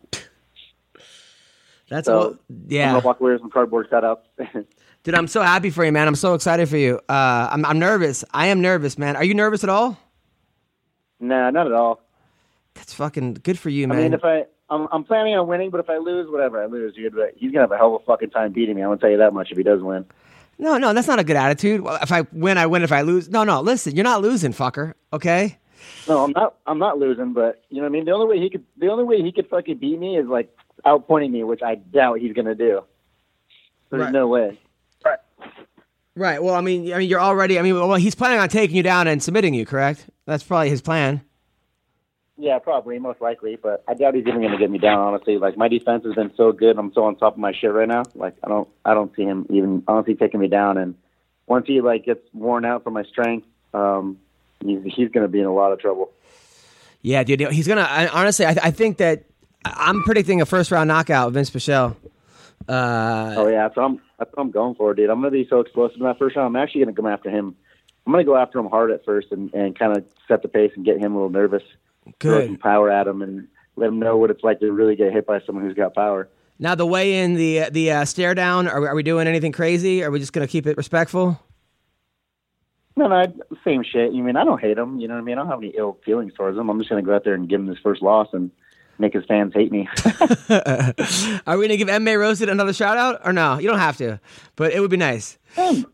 That's 1.89 2.07
So 2.07 2.19
all, 2.19 2.27
I'm 2.29 2.65
yeah, 2.69 2.93
gonna 2.93 3.05
walk 3.05 3.21
away 3.21 3.33
with 3.33 3.41
some 3.41 3.51
cardboard 3.51 3.89
cutouts. 3.91 4.19
dude. 5.03 5.15
I'm 5.15 5.27
so 5.27 5.43
happy 5.43 5.71
for 5.71 5.85
you, 5.85 5.91
man. 5.91 6.07
I'm 6.07 6.15
so 6.15 6.35
excited 6.35 6.69
for 6.69 6.77
you. 6.77 7.01
Uh, 7.09 7.49
I'm 7.51 7.65
I'm 7.65 7.79
nervous. 7.81 8.25
I 8.33 8.47
am 8.47 8.61
nervous, 8.61 8.97
man. 8.97 9.17
Are 9.17 9.25
you 9.25 9.35
nervous 9.35 9.65
at 9.65 9.71
all? 9.71 9.99
nah, 11.19 11.51
not 11.51 11.67
at 11.67 11.73
all. 11.73 12.01
That's 12.75 12.95
fucking 12.95 13.35
good 13.43 13.59
for 13.59 13.71
you, 13.71 13.89
man. 13.89 13.99
I 13.99 14.03
mean, 14.03 14.15
if 14.15 14.25
I, 14.25 14.45
I'm, 14.71 14.87
I'm 14.93 15.05
planning 15.05 15.35
on 15.35 15.49
winning, 15.49 15.71
but 15.71 15.81
if 15.81 15.91
I 15.91 15.97
lose, 15.99 16.31
whatever, 16.31 16.63
I 16.63 16.67
lose. 16.67 16.95
Dude, 16.95 17.13
he's 17.37 17.51
gonna 17.51 17.63
have 17.65 17.73
a 17.73 17.77
hell 17.77 17.97
of 17.97 18.03
a 18.03 18.05
fucking 18.05 18.31
time 18.31 18.53
beating 18.53 18.77
me. 18.77 18.83
I'm 18.83 18.91
gonna 18.91 19.01
tell 19.01 19.11
you 19.11 19.19
that 19.19 19.35
much 19.35 19.51
if 19.51 19.57
he 19.57 19.65
does 19.65 19.83
win. 19.83 20.05
no, 20.59 20.79
no, 20.79 20.93
that's 20.95 21.09
not 21.09 21.19
a 21.19 21.25
good 21.25 21.37
attitude. 21.37 21.81
Well, 21.81 21.99
if 22.01 22.13
I 22.13 22.23
win, 22.33 22.57
I 22.57 22.67
win. 22.67 22.83
If 22.85 22.93
I 22.93 23.01
lose, 23.01 23.29
no, 23.29 23.43
no. 23.43 23.61
Listen, 23.63 23.97
you're 23.97 24.05
not 24.05 24.23
losing, 24.23 24.53
fucker. 24.53 24.95
Okay. 25.13 25.59
No, 26.09 26.25
I'm 26.25 26.33
not. 26.33 26.57
I'm 26.67 26.79
not 26.79 26.99
losing, 26.99 27.33
but 27.33 27.63
you 27.71 27.77
know 27.77 27.83
what 27.83 27.89
I 27.89 27.93
mean. 27.93 28.05
The 28.07 28.13
only 28.13 28.27
way 28.27 28.43
he 28.43 28.51
could, 28.51 28.65
the 28.79 28.89
only 28.89 29.05
way 29.05 29.23
he 29.23 29.33
could 29.33 29.49
fucking 29.49 29.79
beat 29.79 29.99
me 29.99 30.17
is 30.17 30.27
like 30.27 30.55
outpointing 30.85 31.31
me, 31.31 31.45
which 31.45 31.63
I 31.63 31.75
doubt 31.77 32.19
he's 32.21 32.33
gonna 32.33 32.55
do. 32.55 32.83
There's 33.91 34.05
Right. 34.05 34.13
no 34.13 34.27
way. 34.29 34.59
Right. 35.05 35.19
Right. 36.17 36.43
Well, 36.43 36.55
I 36.55 36.61
mean, 36.61 36.93
I 36.93 36.99
mean, 36.99 37.09
you're 37.09 37.21
already. 37.21 37.59
I 37.59 37.63
mean, 37.63 37.75
well, 37.75 37.95
he's 37.95 38.15
planning 38.15 38.39
on 38.39 38.49
taking 38.49 38.77
you 38.77 38.83
down 38.83 39.07
and 39.09 39.23
submitting 39.23 39.55
you, 39.55 39.67
correct? 39.67 40.07
That's 40.27 40.43
probably 40.43 40.71
his 40.71 40.81
plan. 40.81 41.23
Yeah, 42.39 42.59
probably, 42.59 42.99
most 42.99 43.21
likely, 43.21 43.57
but 43.63 43.85
I 43.87 43.93
doubt 43.93 44.15
he's 44.15 44.27
even 44.27 44.41
gonna 44.41 44.57
get 44.57 44.71
me 44.71 44.79
down. 44.79 44.99
Honestly, 44.99 45.37
like 45.37 45.59
my 45.59 45.69
defense 45.69 46.05
has 46.07 46.15
been 46.15 46.33
so 46.37 46.53
good. 46.53 46.79
I'm 46.79 46.93
so 46.95 47.05
on 47.05 47.17
top 47.17 47.35
of 47.35 47.39
my 47.39 47.53
shit 47.53 47.73
right 47.73 47.87
now. 47.89 48.05
Like 48.15 48.35
I 48.43 48.49
don't, 48.49 48.69
I 48.85 48.95
don't 48.95 49.15
see 49.15 49.25
him 49.25 49.45
even 49.51 49.83
honestly 49.87 50.15
taking 50.15 50.41
me 50.41 50.49
down. 50.49 50.79
And 50.79 50.95
once 51.47 51.67
he 51.67 51.83
like 51.83 52.07
gets 52.07 52.21
worn 52.33 52.65
out 52.65 52.83
from 52.85 52.95
my 52.95 53.03
strength, 53.05 53.47
um, 53.75 54.19
he's 54.65 54.81
he's 54.85 55.09
gonna 55.11 55.29
be 55.29 55.41
in 55.41 55.47
a 55.47 55.55
lot 55.55 55.73
of 55.73 55.79
trouble. 55.81 56.13
Yeah, 57.03 57.25
dude. 57.25 57.41
He's 57.51 57.67
gonna. 57.67 58.11
Honestly, 58.13 58.45
I, 58.45 58.57
I 58.63 58.71
think 58.71 58.99
that 58.99 59.25
I'm 59.65 60.03
predicting 60.03 60.41
a 60.41 60.47
first 60.47 60.71
round 60.71 60.89
knockout, 60.89 61.29
of 61.29 61.35
Vinc 61.35 61.51
Pichel. 61.51 61.97
Uh, 62.69 63.35
Oh 63.37 63.49
yeah, 63.49 63.63
that's 63.67 63.77
what 63.77 63.85
I'm 63.85 64.01
that's 64.19 64.31
what 64.35 64.43
I'm 64.43 64.51
going 64.51 64.75
for, 64.75 64.95
dude. 64.95 65.11
I'm 65.11 65.19
gonna 65.19 65.31
be 65.31 65.47
so 65.49 65.61
explosive 65.61 65.99
in 65.99 66.07
that 66.07 66.19
first 66.19 66.37
round. 66.37 66.55
I'm 66.55 66.63
actually 66.63 66.83
gonna 66.83 66.97
come 66.97 67.07
after 67.07 67.31
him. 67.31 67.57
I'm 68.07 68.13
gonna 68.13 68.25
go 68.25 68.37
after 68.37 68.59
him 68.59 68.67
hard 68.67 68.91
at 68.91 69.05
first 69.05 69.29
and, 69.33 69.53
and 69.55 69.79
kind 69.79 69.97
of 69.97 70.05
set 70.29 70.43
the 70.43 70.49
pace 70.49 70.73
and 70.77 70.85
get 70.85 70.99
him 70.99 71.13
a 71.13 71.17
little 71.17 71.31
nervous. 71.31 71.63
Throw 72.19 72.41
some 72.41 72.51
good. 72.53 72.61
power 72.61 72.91
at 72.91 73.07
him 73.07 73.23
and 73.23 73.49
let 73.77 73.89
him 73.89 73.99
know 73.99 74.17
what 74.17 74.31
it's 74.31 74.43
like 74.43 74.61
to 74.61 74.73
really 74.73 74.97
get 74.97 75.13
hit 75.13 75.27
by 75.27 75.41
someone 75.41 75.65
who's 75.65 75.75
got 75.75 75.95
power. 75.95 76.29
Now 76.59 76.75
the 76.75 76.87
way 76.87 77.23
in 77.23 77.35
the 77.35 77.71
the 77.71 77.93
uh, 77.93 78.05
stare 78.05 78.35
down. 78.35 78.69
Are 78.69 78.81
we, 78.81 78.87
are 78.89 78.95
we 78.95 79.03
doing 79.03 79.27
anything 79.27 79.53
crazy? 79.53 80.05
Are 80.05 80.11
we 80.11 80.19
just 80.19 80.33
gonna 80.35 80.47
keep 80.47 80.67
it 80.67 80.77
respectful? 80.77 81.41
No, 82.97 83.07
no, 83.09 83.15
I- 83.17 83.33
same 83.65 83.83
shit. 83.83 84.13
You 84.13 84.23
mean 84.23 84.37
I 84.37 84.45
don't 84.45 84.61
hate 84.61 84.77
him? 84.79 84.99
You 85.01 85.09
know 85.09 85.15
what 85.15 85.21
I 85.21 85.25
mean? 85.25 85.39
I 85.39 85.43
don't 85.43 85.51
have 85.51 85.59
any 85.61 85.73
ill 85.77 85.99
feelings 86.05 86.35
towards 86.35 86.59
him. 86.59 86.69
I'm 86.69 86.79
just 86.79 86.91
gonna 86.91 87.03
go 87.03 87.15
out 87.15 87.25
there 87.25 87.35
and 87.35 87.49
give 87.49 87.61
him 87.61 87.67
his 87.69 87.79
first 87.79 88.03
loss 88.03 88.29
and 88.33 88.51
make 88.99 89.13
his 89.15 89.25
fans 89.27 89.55
hate 89.55 89.73
me. 89.73 89.89
Are 91.47 91.57
we 91.57 91.67
gonna 91.67 91.77
give 91.77 91.89
MMA 91.89 92.19
Roasted 92.19 92.49
another 92.49 92.73
shout 92.73 92.99
out 92.99 93.21
or 93.25 93.33
no? 93.33 93.59
You 93.59 93.69
don't 93.69 93.79
have 93.79 93.97
to, 93.99 94.21
but 94.57 94.73
it 94.73 94.81
would 94.81 94.91
be 94.91 94.97
nice. 94.97 95.39
Um, 95.57 95.87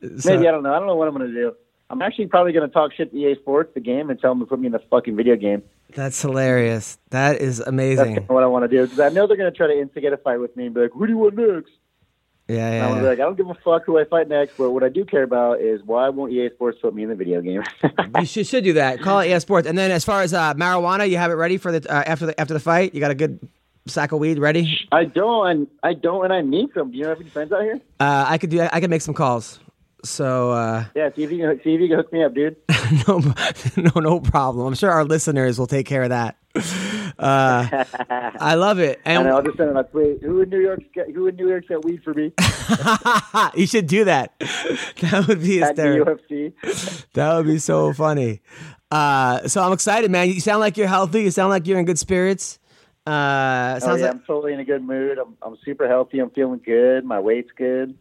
maybe 0.00 0.46
I 0.48 0.50
don't 0.50 0.62
know. 0.62 0.74
I 0.74 0.78
don't 0.78 0.86
know 0.86 0.96
what 0.96 1.08
I'm 1.08 1.14
gonna 1.14 1.28
do. 1.28 1.54
I'm 1.90 2.02
actually 2.02 2.26
probably 2.26 2.52
gonna 2.52 2.68
talk 2.68 2.92
shit 2.92 3.12
to 3.12 3.16
EA 3.16 3.36
Sports, 3.36 3.72
the 3.74 3.80
game, 3.80 4.10
and 4.10 4.18
tell 4.20 4.30
them 4.32 4.40
to 4.40 4.46
put 4.46 4.58
me 4.58 4.66
in 4.66 4.72
the 4.72 4.78
fucking 4.90 5.14
video 5.16 5.36
game. 5.36 5.62
That's 5.94 6.20
hilarious. 6.20 6.98
That 7.10 7.40
is 7.40 7.58
That's 7.58 7.68
amazing. 7.68 8.14
kinda 8.14 8.32
what 8.32 8.42
I 8.42 8.46
want 8.46 8.64
to 8.64 8.68
do 8.68 8.82
because 8.82 8.98
I 9.00 9.10
know 9.10 9.26
they're 9.26 9.36
gonna 9.36 9.50
try 9.50 9.66
to 9.68 9.78
instigate 9.78 10.12
a 10.12 10.16
fight 10.16 10.38
with 10.40 10.56
me 10.56 10.66
and 10.66 10.74
be 10.74 10.80
like, 10.82 10.92
"Who 10.92 11.06
do 11.06 11.12
you 11.12 11.18
want 11.18 11.36
next?" 11.36 11.70
Yeah, 12.52 12.66
And 12.66 12.74
I 12.84 12.88
yeah. 12.88 12.94
was 12.94 13.02
yeah. 13.02 13.08
like, 13.08 13.18
I 13.18 13.22
don't 13.22 13.36
give 13.36 13.48
a 13.48 13.54
fuck 13.54 13.84
who 13.84 13.98
I 13.98 14.04
fight 14.04 14.28
next, 14.28 14.56
but 14.56 14.70
what 14.70 14.82
I 14.82 14.88
do 14.88 15.04
care 15.04 15.22
about 15.22 15.60
is 15.60 15.80
why 15.84 16.08
won't 16.08 16.32
EA 16.32 16.50
Sports 16.54 16.78
put 16.80 16.94
me 16.94 17.02
in 17.02 17.08
the 17.08 17.14
video 17.14 17.40
game? 17.40 17.62
you 18.18 18.26
should, 18.26 18.46
should 18.46 18.64
do 18.64 18.74
that. 18.74 19.00
Call 19.00 19.20
it 19.20 19.28
ES 19.28 19.42
Sports. 19.42 19.66
And 19.66 19.76
then 19.76 19.90
as 19.90 20.04
far 20.04 20.22
as 20.22 20.34
uh, 20.34 20.54
marijuana, 20.54 21.08
you 21.08 21.16
have 21.16 21.30
it 21.30 21.34
ready 21.34 21.56
for 21.56 21.72
the 21.78 21.90
uh, 21.92 22.02
after 22.06 22.26
the 22.26 22.40
after 22.40 22.54
the 22.54 22.60
fight. 22.60 22.94
You 22.94 23.00
got 23.00 23.10
a 23.10 23.14
good 23.14 23.38
sack 23.86 24.12
of 24.12 24.18
weed 24.20 24.38
ready. 24.38 24.78
I 24.92 25.04
don't, 25.04 25.50
and 25.50 25.66
I 25.82 25.94
don't, 25.94 26.24
and 26.24 26.32
I 26.32 26.40
need 26.40 26.70
some. 26.74 26.92
Do 26.92 26.98
you 26.98 27.06
have 27.06 27.20
any 27.20 27.30
friends 27.30 27.52
out 27.52 27.62
here? 27.62 27.80
Uh, 27.98 28.26
I 28.28 28.38
could 28.38 28.50
do. 28.50 28.60
I 28.60 28.80
could 28.80 28.90
make 28.90 29.02
some 29.02 29.14
calls. 29.14 29.58
So 30.04 30.50
uh, 30.50 30.84
Yeah, 30.94 31.10
see 31.14 31.22
if 31.22 31.30
you 31.30 31.38
can, 31.38 31.60
see 31.62 31.74
if 31.74 31.80
you 31.80 31.88
can 31.88 31.96
hook 31.96 32.12
me 32.12 32.24
up, 32.24 32.34
dude. 32.34 32.56
no, 33.08 33.18
no, 33.76 34.00
no 34.00 34.20
problem. 34.20 34.66
I'm 34.66 34.74
sure 34.74 34.90
our 34.90 35.04
listeners 35.04 35.58
will 35.58 35.66
take 35.66 35.86
care 35.86 36.02
of 36.02 36.08
that. 36.10 36.36
Uh, 37.18 37.84
I 38.10 38.54
love 38.54 38.78
it, 38.78 39.00
And 39.04 39.24
and 39.26 39.28
I'll 39.34 39.42
just 39.42 39.56
send 39.56 39.70
them 39.70 39.76
a 39.76 39.84
tweet. 39.84 40.22
Who 40.22 40.40
in 40.40 40.48
New 40.50 40.60
York? 40.60 40.80
Who 41.14 41.26
in 41.26 41.36
New 41.36 41.48
York's 41.48 41.68
got 41.68 41.84
weed 41.84 42.02
for 42.02 42.14
me? 42.14 42.32
you 43.54 43.66
should 43.66 43.86
do 43.86 44.04
that. 44.04 44.32
That 45.02 45.26
would 45.28 45.40
be 45.40 45.58
hysterical. 45.58 46.14
UFC. 46.14 47.06
That 47.14 47.36
would 47.36 47.46
be 47.46 47.58
so 47.58 47.92
funny. 47.92 48.40
Uh, 48.90 49.46
so 49.48 49.62
I'm 49.62 49.72
excited, 49.72 50.10
man. 50.10 50.28
You 50.28 50.40
sound 50.40 50.60
like 50.60 50.76
you're 50.76 50.86
healthy. 50.86 51.22
You 51.22 51.30
sound 51.30 51.50
like 51.50 51.66
you're 51.66 51.78
in 51.78 51.84
good 51.84 51.98
spirits. 51.98 52.58
Uh, 53.06 53.80
Oh 53.82 53.94
yeah, 53.96 54.06
like 54.06 54.10
I'm 54.14 54.20
totally 54.26 54.52
in 54.54 54.60
a 54.60 54.64
good 54.64 54.82
mood. 54.82 55.18
I'm 55.18 55.36
I'm 55.42 55.56
super 55.64 55.88
healthy. 55.88 56.20
I'm 56.20 56.30
feeling 56.30 56.60
good. 56.64 57.04
My 57.04 57.18
weight's 57.20 57.50
good. 57.56 57.96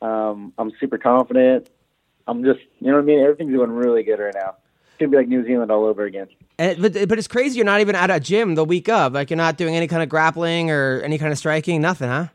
Um, 0.00 0.52
I'm 0.58 0.72
super 0.80 0.98
confident. 0.98 1.68
I'm 2.26 2.42
just, 2.44 2.60
you 2.80 2.88
know 2.88 2.94
what 2.94 3.02
I 3.02 3.04
mean. 3.04 3.18
Everything's 3.20 3.54
going 3.54 3.70
really 3.70 4.02
good 4.04 4.18
right 4.18 4.34
now. 4.34 4.56
Gonna 5.02 5.10
be 5.10 5.16
like 5.16 5.28
New 5.28 5.44
Zealand 5.44 5.72
all 5.72 5.84
over 5.84 6.04
again. 6.04 6.28
And, 6.58 6.80
but 6.80 7.08
but 7.08 7.18
it's 7.18 7.26
crazy. 7.26 7.56
You're 7.56 7.64
not 7.64 7.80
even 7.80 7.96
at 7.96 8.08
a 8.08 8.20
gym 8.20 8.54
the 8.54 8.64
week 8.64 8.88
of. 8.88 9.12
Like 9.14 9.30
you're 9.30 9.36
not 9.36 9.56
doing 9.56 9.74
any 9.74 9.88
kind 9.88 10.00
of 10.00 10.08
grappling 10.08 10.70
or 10.70 11.00
any 11.04 11.18
kind 11.18 11.32
of 11.32 11.38
striking. 11.38 11.80
Nothing, 11.80 12.08
huh? 12.08 12.28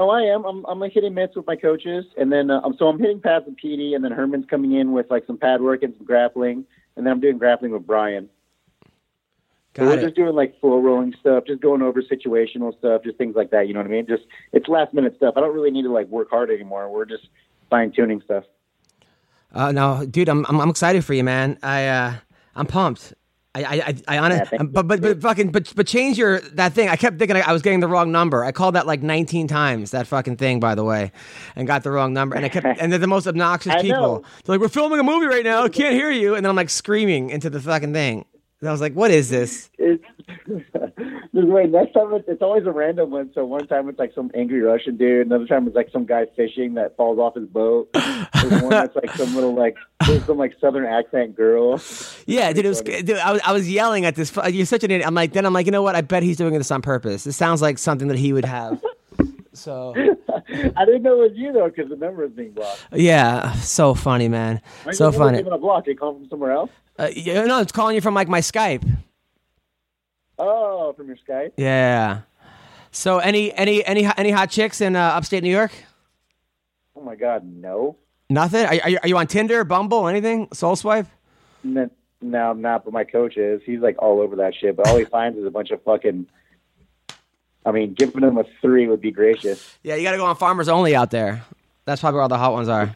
Oh, 0.00 0.10
I 0.10 0.22
am. 0.22 0.44
I'm 0.44 0.66
I'm 0.66 0.80
like 0.80 0.92
hitting 0.92 1.14
mitts 1.14 1.36
with 1.36 1.46
my 1.46 1.54
coaches, 1.54 2.04
and 2.16 2.32
then 2.32 2.50
uh, 2.50 2.60
so 2.78 2.88
I'm 2.88 2.98
hitting 2.98 3.20
pads 3.20 3.46
with 3.46 3.56
PD, 3.62 3.94
and 3.94 4.04
then 4.04 4.10
Herman's 4.10 4.46
coming 4.50 4.72
in 4.72 4.90
with 4.90 5.08
like 5.08 5.24
some 5.26 5.38
pad 5.38 5.60
work 5.60 5.84
and 5.84 5.94
some 5.96 6.04
grappling, 6.04 6.64
and 6.96 7.06
then 7.06 7.12
I'm 7.12 7.20
doing 7.20 7.38
grappling 7.38 7.70
with 7.70 7.86
Brian. 7.86 8.28
So 9.76 9.84
Got 9.84 9.86
we're 9.86 9.98
it. 9.98 10.02
just 10.02 10.16
doing 10.16 10.34
like 10.34 10.60
full 10.60 10.82
rolling 10.82 11.14
stuff, 11.20 11.44
just 11.46 11.62
going 11.62 11.82
over 11.82 12.02
situational 12.02 12.76
stuff, 12.78 13.04
just 13.04 13.18
things 13.18 13.36
like 13.36 13.52
that. 13.52 13.68
You 13.68 13.74
know 13.74 13.80
what 13.80 13.86
I 13.86 13.90
mean? 13.90 14.06
Just 14.08 14.24
it's 14.52 14.66
last 14.66 14.92
minute 14.92 15.14
stuff. 15.16 15.34
I 15.36 15.40
don't 15.40 15.54
really 15.54 15.70
need 15.70 15.82
to 15.82 15.92
like 15.92 16.08
work 16.08 16.28
hard 16.28 16.50
anymore. 16.50 16.90
We're 16.90 17.04
just 17.04 17.28
fine 17.70 17.92
tuning 17.92 18.20
stuff. 18.24 18.44
Uh, 19.56 19.72
no, 19.72 20.04
dude, 20.04 20.28
I'm, 20.28 20.44
I'm 20.48 20.60
I'm 20.60 20.68
excited 20.68 21.04
for 21.04 21.14
you, 21.14 21.24
man. 21.24 21.58
I 21.62 21.86
uh, 21.86 22.14
I'm 22.54 22.66
pumped. 22.66 23.14
I 23.54 23.62
I 23.64 23.74
I, 23.74 23.94
I 24.08 24.18
honest, 24.18 24.52
Yeah, 24.52 24.64
but 24.64 24.86
but 24.86 25.00
but 25.00 25.22
fucking 25.22 25.50
but 25.50 25.72
but 25.74 25.86
change 25.86 26.18
your 26.18 26.40
that 26.40 26.74
thing. 26.74 26.90
I 26.90 26.96
kept 26.96 27.18
thinking 27.18 27.38
I, 27.38 27.40
I 27.40 27.52
was 27.54 27.62
getting 27.62 27.80
the 27.80 27.88
wrong 27.88 28.12
number. 28.12 28.44
I 28.44 28.52
called 28.52 28.74
that 28.74 28.86
like 28.86 29.02
19 29.02 29.48
times 29.48 29.92
that 29.92 30.06
fucking 30.06 30.36
thing, 30.36 30.60
by 30.60 30.74
the 30.74 30.84
way, 30.84 31.10
and 31.56 31.66
got 31.66 31.84
the 31.84 31.90
wrong 31.90 32.12
number. 32.12 32.36
And 32.36 32.44
I 32.44 32.50
kept 32.50 32.66
and 32.80 32.92
they're 32.92 32.98
the 32.98 33.06
most 33.06 33.26
obnoxious 33.26 33.74
people. 33.80 33.98
know. 34.00 34.22
They're 34.44 34.56
like, 34.56 34.60
we're 34.60 34.68
filming 34.68 35.00
a 35.00 35.02
movie 35.02 35.26
right 35.26 35.44
now. 35.44 35.64
I 35.64 35.70
can't 35.70 35.94
hear 35.94 36.10
you. 36.10 36.34
And 36.34 36.44
then 36.44 36.50
I'm 36.50 36.56
like 36.56 36.68
screaming 36.68 37.30
into 37.30 37.48
the 37.48 37.60
fucking 37.60 37.94
thing. 37.94 38.26
And 38.60 38.68
I 38.70 38.72
was 38.72 38.80
like, 38.80 38.94
what 38.94 39.10
is 39.10 39.28
this? 39.28 39.68
It's 39.78 40.02
way 41.32 41.66
next 41.66 41.92
time 41.92 42.14
it's, 42.14 42.24
it's 42.26 42.40
always 42.40 42.64
a 42.66 42.72
random 42.72 43.10
one. 43.10 43.30
So 43.34 43.44
one 43.44 43.66
time 43.66 43.88
it's 43.88 43.98
like 43.98 44.12
some 44.14 44.30
angry 44.34 44.60
Russian 44.62 44.96
dude. 44.96 45.26
Another 45.26 45.46
time 45.46 45.66
it's 45.66 45.76
like 45.76 45.90
some 45.92 46.06
guy 46.06 46.24
fishing 46.36 46.74
that 46.74 46.96
falls 46.96 47.18
off 47.18 47.34
his 47.34 47.46
boat. 47.46 47.92
There's 47.92 48.62
one 48.62 48.70
that's 48.70 48.96
like 48.96 49.10
some 49.12 49.34
little 49.34 49.54
like 49.54 49.76
some 50.24 50.38
like 50.38 50.54
southern 50.60 50.86
accent 50.86 51.36
girl. 51.36 51.80
Yeah, 52.26 52.52
dude, 52.52 52.64
it 52.64 52.68
was. 52.68 52.80
Dude, 52.80 53.10
I 53.10 53.32
was, 53.32 53.40
I 53.44 53.52
was 53.52 53.70
yelling 53.70 54.06
at 54.06 54.14
this. 54.14 54.34
You're 54.50 54.66
such 54.66 54.84
an 54.84 54.90
idiot. 54.90 55.06
I'm 55.06 55.14
like, 55.14 55.32
then 55.32 55.44
I'm 55.44 55.52
like, 55.52 55.66
you 55.66 55.72
know 55.72 55.82
what? 55.82 55.94
I 55.94 56.00
bet 56.00 56.22
he's 56.22 56.38
doing 56.38 56.54
this 56.54 56.70
on 56.70 56.80
purpose. 56.80 57.24
This 57.24 57.36
sounds 57.36 57.60
like 57.60 57.76
something 57.78 58.08
that 58.08 58.18
he 58.18 58.32
would 58.32 58.46
have. 58.46 58.82
So 59.56 59.94
I 59.96 60.84
didn't 60.84 61.02
know 61.02 61.22
it 61.22 61.30
was 61.30 61.32
you 61.34 61.52
though 61.52 61.68
because 61.68 61.88
the 61.90 61.96
number 61.96 62.24
is 62.24 62.32
being 62.32 62.52
blocked. 62.52 62.86
yeah, 62.92 63.52
so 63.54 63.94
funny, 63.94 64.28
man. 64.28 64.60
Why 64.84 64.92
So 64.92 65.08
is 65.08 65.14
the 65.14 65.18
number 65.18 65.24
funny. 65.30 65.38
even 65.40 65.52
a 65.52 65.58
block? 65.58 65.84
They 65.86 65.94
call 65.94 66.14
from 66.14 66.28
somewhere 66.28 66.52
else. 66.52 66.70
Uh, 66.98 67.08
yeah, 67.14 67.44
no, 67.44 67.60
it's 67.60 67.72
calling 67.72 67.94
you 67.94 68.00
from 68.00 68.14
like 68.14 68.28
my 68.28 68.40
Skype. 68.40 68.86
Oh, 70.38 70.92
from 70.96 71.06
your 71.08 71.16
Skype. 71.16 71.52
Yeah. 71.56 72.20
So 72.90 73.18
any 73.18 73.52
any 73.54 73.84
any 73.84 74.06
any 74.16 74.30
hot 74.30 74.50
chicks 74.50 74.80
in 74.80 74.96
uh, 74.96 75.00
upstate 75.00 75.42
New 75.42 75.50
York? 75.50 75.72
Oh 76.94 77.02
my 77.02 77.14
God, 77.16 77.44
no. 77.44 77.96
Nothing. 78.28 78.64
Are, 78.66 78.74
are, 78.82 78.88
you, 78.90 78.98
are 79.02 79.08
you 79.08 79.16
on 79.18 79.26
Tinder, 79.28 79.62
Bumble, 79.64 80.08
anything? 80.08 80.48
Soul 80.52 80.74
Swipe? 80.76 81.06
No, 81.62 81.88
no, 82.20 82.50
I'm 82.50 82.60
not. 82.60 82.84
But 82.84 82.92
my 82.92 83.04
coach 83.04 83.36
is. 83.36 83.60
He's 83.64 83.80
like 83.80 83.96
all 84.00 84.20
over 84.20 84.36
that 84.36 84.54
shit. 84.54 84.76
But 84.76 84.88
all 84.88 84.96
he 84.96 85.04
finds 85.16 85.38
is 85.38 85.44
a 85.46 85.50
bunch 85.50 85.70
of 85.70 85.82
fucking. 85.82 86.26
I 87.66 87.72
mean, 87.72 87.94
giving 87.94 88.20
them 88.20 88.38
a 88.38 88.44
three 88.62 88.86
would 88.86 89.00
be 89.00 89.10
gracious. 89.10 89.76
Yeah, 89.82 89.96
you 89.96 90.04
got 90.04 90.12
to 90.12 90.16
go 90.16 90.24
on 90.24 90.36
Farmers 90.36 90.68
Only 90.68 90.94
out 90.94 91.10
there. 91.10 91.44
That's 91.84 92.00
probably 92.00 92.16
where 92.16 92.22
all 92.22 92.28
the 92.28 92.38
hot 92.38 92.52
ones 92.52 92.68
are. 92.68 92.94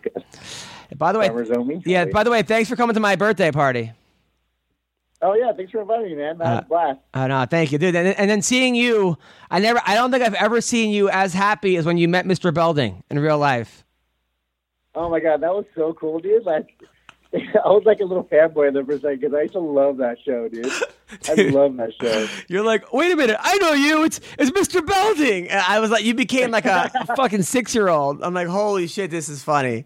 By 0.97 1.13
the 1.13 1.19
way, 1.19 1.27
Farmers 1.27 1.51
only. 1.51 1.83
yeah. 1.85 2.07
By 2.07 2.25
the 2.25 2.31
way, 2.31 2.43
thanks 2.43 2.69
for 2.69 2.77
coming 2.77 2.95
to 2.95 3.01
my 3.01 3.17
birthday 3.17 3.51
party. 3.51 3.93
Oh 5.23 5.35
yeah, 5.35 5.53
thanks 5.53 5.71
for 5.71 5.83
inviting 5.83 6.07
me, 6.07 6.15
man. 6.15 6.39
That 6.39 6.45
was 6.45 6.55
a 6.55 6.59
uh, 6.59 6.63
blast. 6.63 7.01
Oh 7.15 7.27
no, 7.27 7.45
thank 7.45 7.73
you, 7.73 7.79
dude. 7.79 7.95
And, 7.95 8.09
and 8.19 8.31
then 8.31 8.43
seeing 8.43 8.75
you, 8.75 9.19
I 9.51 9.59
never, 9.59 9.81
I 9.85 9.95
don't 9.95 10.11
think 10.11 10.23
I've 10.23 10.35
ever 10.35 10.61
seen 10.61 10.91
you 10.91 11.11
as 11.11 11.35
happy 11.35 11.77
as 11.77 11.85
when 11.85 11.99
you 11.99 12.09
met 12.09 12.25
Mr. 12.25 12.55
Belding 12.55 13.03
in 13.11 13.19
real 13.19 13.39
life. 13.39 13.85
Oh 14.95 15.11
my 15.11 15.21
god, 15.21 15.43
that 15.43 15.53
was 15.53 15.67
so 15.75 15.93
cool, 15.93 16.21
dude. 16.21 16.45
Like, 16.45 16.69
I 17.65 17.69
was 17.69 17.85
like 17.85 18.01
a 18.01 18.05
little 18.05 18.25
fanboy 18.25 18.73
there 18.73 18.85
for 18.85 18.93
a 18.93 19.01
second 19.01 19.21
because 19.21 19.35
I 19.35 19.43
used 19.43 19.53
to 19.53 19.61
love 19.61 19.99
that 19.99 20.19
show, 20.25 20.49
dude. 20.49 20.67
I 21.29 21.35
love 21.51 21.77
that 21.77 21.93
show. 22.01 22.27
You're 22.49 22.65
like, 22.65 22.93
wait 22.93 23.13
a 23.13 23.17
minute, 23.17 23.37
I 23.39 23.57
know 23.59 23.73
you. 23.73 24.03
It's 24.05 24.21
it's 24.37 24.51
Mr. 24.51 24.85
Belding. 24.85 25.49
And 25.49 25.61
I 25.61 25.79
was 25.79 25.91
like, 25.91 26.05
you 26.05 26.15
became 26.15 26.51
like 26.51 26.65
a 26.65 26.91
fucking 27.17 27.43
six 27.43 27.73
year 27.75 27.89
old. 27.89 28.23
I'm 28.23 28.35
like, 28.35 28.49
holy 28.49 28.89
shit, 28.89 29.13
this 29.13 29.29
is 29.29 29.45
funny. 29.45 29.85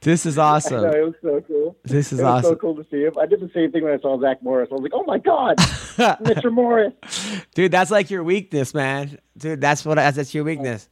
This 0.00 0.26
is 0.26 0.36
I 0.36 0.42
know, 0.42 0.48
awesome. 0.48 0.84
it 0.84 1.04
was 1.04 1.14
so 1.22 1.40
cool. 1.46 1.76
This 1.84 2.12
is 2.12 2.20
it 2.20 2.22
was 2.22 2.44
so 2.44 2.54
cool 2.56 2.76
to 2.76 2.86
see 2.90 3.02
him. 3.02 3.14
I 3.18 3.24
did 3.24 3.40
the 3.40 3.50
same 3.54 3.72
thing 3.72 3.84
when 3.84 3.94
I 3.94 3.98
saw 4.00 4.20
Zach 4.20 4.42
Morris. 4.42 4.68
I 4.70 4.74
was 4.74 4.82
like, 4.82 4.92
oh 4.94 5.04
my 5.04 5.18
god, 5.18 5.56
Mr. 5.56 6.52
Morris. 6.52 6.92
dude. 7.54 7.72
That's 7.72 7.90
like 7.90 8.10
your 8.10 8.22
weakness, 8.22 8.74
man. 8.74 9.18
Dude, 9.38 9.60
that's 9.60 9.86
what 9.86 9.94
that's 9.94 10.34
your 10.34 10.44
weakness. 10.44 10.88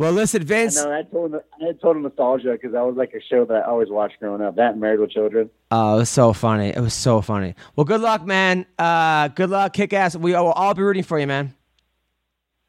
Well, 0.00 0.12
listen, 0.12 0.42
Vinc. 0.42 0.74
No, 0.76 0.90
I 0.90 0.96
had 0.96 1.12
total, 1.12 1.42
I 1.60 1.72
total 1.72 2.00
nostalgia 2.00 2.52
because 2.52 2.72
that 2.72 2.80
was 2.86 2.96
like 2.96 3.12
a 3.12 3.20
show 3.20 3.44
that 3.44 3.54
I 3.54 3.68
always 3.68 3.90
watched 3.90 4.18
growing 4.18 4.40
up. 4.40 4.56
That 4.56 4.70
and 4.70 4.80
Married 4.80 4.98
with 4.98 5.10
Children. 5.10 5.50
Oh, 5.70 5.96
it 5.96 5.98
was 5.98 6.08
so 6.08 6.32
funny. 6.32 6.70
It 6.70 6.80
was 6.80 6.94
so 6.94 7.20
funny. 7.20 7.54
Well, 7.76 7.84
good 7.84 8.00
luck, 8.00 8.24
man. 8.24 8.64
Uh, 8.78 9.28
good 9.28 9.50
luck, 9.50 9.74
kick 9.74 9.92
ass. 9.92 10.16
We 10.16 10.32
will 10.32 10.52
all 10.52 10.72
be 10.72 10.80
rooting 10.80 11.02
for 11.02 11.18
you, 11.18 11.26
man. 11.26 11.54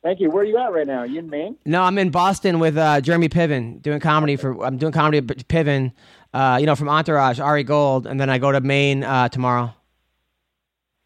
Thank 0.03 0.19
you. 0.19 0.29
Where 0.29 0.43
are 0.43 0.45
you 0.45 0.57
at 0.57 0.73
right 0.73 0.85
now? 0.85 1.03
You 1.03 1.19
in 1.19 1.29
Maine? 1.29 1.55
No, 1.65 1.83
I'm 1.83 1.97
in 1.99 2.09
Boston 2.09 2.59
with 2.59 2.75
uh, 2.75 2.99
Jeremy 2.99 3.29
Piven 3.29 3.81
doing 3.81 4.01
comedy 4.01 4.35
for. 4.35 4.61
I'm 4.65 4.75
doing 4.75 4.91
comedy 4.91 5.19
at 5.19 5.27
Piven, 5.47 5.93
uh, 6.33 6.57
you 6.59 6.65
know, 6.65 6.75
from 6.75 6.89
Entourage, 6.89 7.39
Ari 7.39 7.63
Gold, 7.63 8.07
and 8.07 8.19
then 8.19 8.29
I 8.29 8.39
go 8.39 8.51
to 8.51 8.59
Maine 8.59 9.05
uh, 9.05 9.29
tomorrow. 9.29 9.73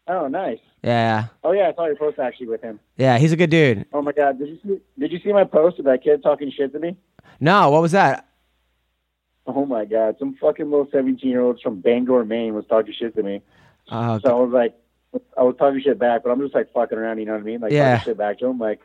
Oh, 0.08 0.26
nice. 0.26 0.58
Yeah, 0.86 1.24
Oh 1.42 1.50
yeah, 1.50 1.68
I 1.68 1.74
saw 1.74 1.86
your 1.86 1.96
post 1.96 2.18
actually 2.20 2.46
with 2.46 2.62
him. 2.62 2.78
yeah, 2.96 3.18
he's 3.18 3.32
a 3.32 3.36
good 3.36 3.50
dude. 3.50 3.86
Oh 3.92 4.00
my 4.02 4.12
god, 4.12 4.38
did 4.38 4.48
you 4.48 4.58
see? 4.64 4.78
Did 4.98 5.10
you 5.10 5.18
see 5.18 5.32
my 5.32 5.42
post 5.44 5.80
of 5.80 5.84
that 5.86 6.02
kid 6.04 6.22
talking 6.22 6.50
shit 6.56 6.72
to 6.72 6.78
me? 6.78 6.96
No, 7.40 7.70
what 7.70 7.82
was 7.82 7.90
that? 7.92 8.28
Oh 9.48 9.66
my 9.66 9.84
god, 9.84 10.14
some 10.20 10.36
fucking 10.40 10.70
little 10.70 10.88
seventeen-year-old 10.92 11.60
from 11.60 11.80
Bangor, 11.80 12.24
Maine, 12.24 12.54
was 12.54 12.66
talking 12.68 12.94
shit 12.96 13.16
to 13.16 13.22
me. 13.24 13.42
Uh, 13.88 14.20
So 14.20 14.28
I 14.30 14.40
was 14.40 14.52
like, 14.52 14.74
I 15.36 15.42
was 15.42 15.56
talking 15.58 15.80
shit 15.82 15.98
back, 15.98 16.22
but 16.22 16.30
I'm 16.30 16.40
just 16.40 16.54
like 16.54 16.72
fucking 16.72 16.96
around. 16.98 17.18
You 17.18 17.26
know 17.26 17.32
what 17.32 17.40
I 17.40 17.44
mean? 17.44 17.60
Like 17.60 17.72
Yeah. 17.72 17.96
talking 17.96 18.12
shit 18.12 18.18
back 18.18 18.38
to 18.38 18.46
him. 18.46 18.58
Like, 18.58 18.80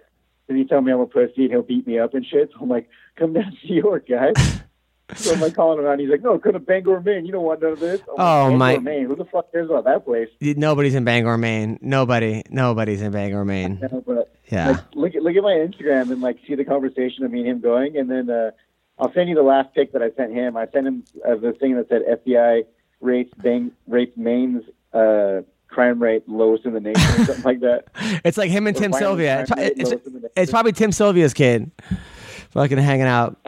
did 0.48 0.58
he 0.58 0.66
tell 0.66 0.82
me 0.82 0.92
I'm 0.92 1.00
a 1.02 1.06
pussy 1.08 1.44
and 1.44 1.52
he'll 1.52 1.62
beat 1.62 1.86
me 1.86 2.00
up 2.00 2.14
and 2.16 2.26
shit? 2.26 2.50
So 2.52 2.58
I'm 2.62 2.70
like, 2.70 2.90
come 3.16 3.34
down 3.34 3.56
to 3.62 3.68
New 3.68 3.76
York, 3.82 4.08
guys. 4.08 4.34
so 5.16 5.34
I'm 5.34 5.40
like 5.42 5.54
calling 5.56 5.80
him 5.80 5.86
out. 5.86 6.00
He's 6.00 6.10
like, 6.10 6.22
no, 6.22 6.38
come 6.40 6.54
to 6.54 6.60
Bangor, 6.60 7.02
Maine. 7.02 7.26
You 7.26 7.32
don't 7.32 7.44
want 7.44 7.62
none 7.62 7.74
of 7.74 7.80
this. 7.80 8.02
I'm 8.02 8.16
Oh, 8.18 8.56
like, 8.56 8.82
my- 8.82 8.92
Maine. 8.92 9.06
Who 9.06 9.16
the 9.16 9.26
fuck 9.26 9.52
cares 9.52 9.70
about 9.70 9.86
that 9.86 10.06
place? 10.06 10.30
nobody's 10.42 10.96
in 10.96 11.04
Bangor, 11.04 11.38
Maine. 11.38 11.78
Nobody, 11.82 12.44
nobody's 12.50 13.02
in 13.02 13.12
Bangor, 13.12 13.46
Maine. 13.46 13.80
Know, 13.82 14.04
but 14.06 14.34
Yeah. 14.50 14.72
like, 14.72 14.80
look 14.96 15.16
at 15.16 15.24
look 15.24 15.36
at 15.36 15.44
my 15.44 15.54
Instagram 15.54 16.12
and 16.12 16.22
like 16.22 16.38
see 16.48 16.56
the 16.56 16.66
conversation 16.66 17.24
of 17.26 17.32
me 17.32 17.40
and 17.42 17.50
him 17.50 17.60
going, 17.62 17.98
and 17.98 18.10
then 18.10 18.30
uh, 18.30 18.52
I'll 19.00 19.12
send 19.14 19.30
you 19.30 19.36
the 19.36 19.44
last 19.44 19.74
pic 19.74 19.94
that 19.94 20.02
I 20.02 20.12
sent 20.12 20.34
him. 20.34 20.56
I 20.58 20.68
sent 20.72 20.88
him 20.88 21.04
uh, 21.28 21.36
the 21.36 21.54
thing 21.54 21.76
that 21.78 21.90
said 21.90 22.02
FBI 22.26 22.64
rates 23.00 23.32
bang 23.38 23.72
rates 23.88 24.16
Maine's 24.18 24.64
uh, 24.94 25.42
crime 25.68 26.02
rate 26.02 26.28
lowest 26.28 26.66
in 26.66 26.74
the 26.74 26.80
nation, 26.80 27.02
or 27.22 27.26
something 27.26 27.44
like 27.44 27.60
that. 27.62 27.86
It's 28.24 28.38
like 28.38 28.52
him 28.52 28.68
and 28.68 28.76
Tim 28.78 28.92
Violent 28.92 29.04
Sylvia. 29.04 29.42
It's, 29.42 29.52
it's, 29.58 29.90
lowest 29.92 30.06
in 30.08 30.14
the 30.14 30.20
nation. 30.20 30.32
it's 30.36 30.52
probably 30.52 30.72
Tim 30.74 30.92
Sylvia's 30.92 31.34
kid, 31.34 31.72
fucking 32.52 32.78
hanging 32.78 33.08
out. 33.08 33.38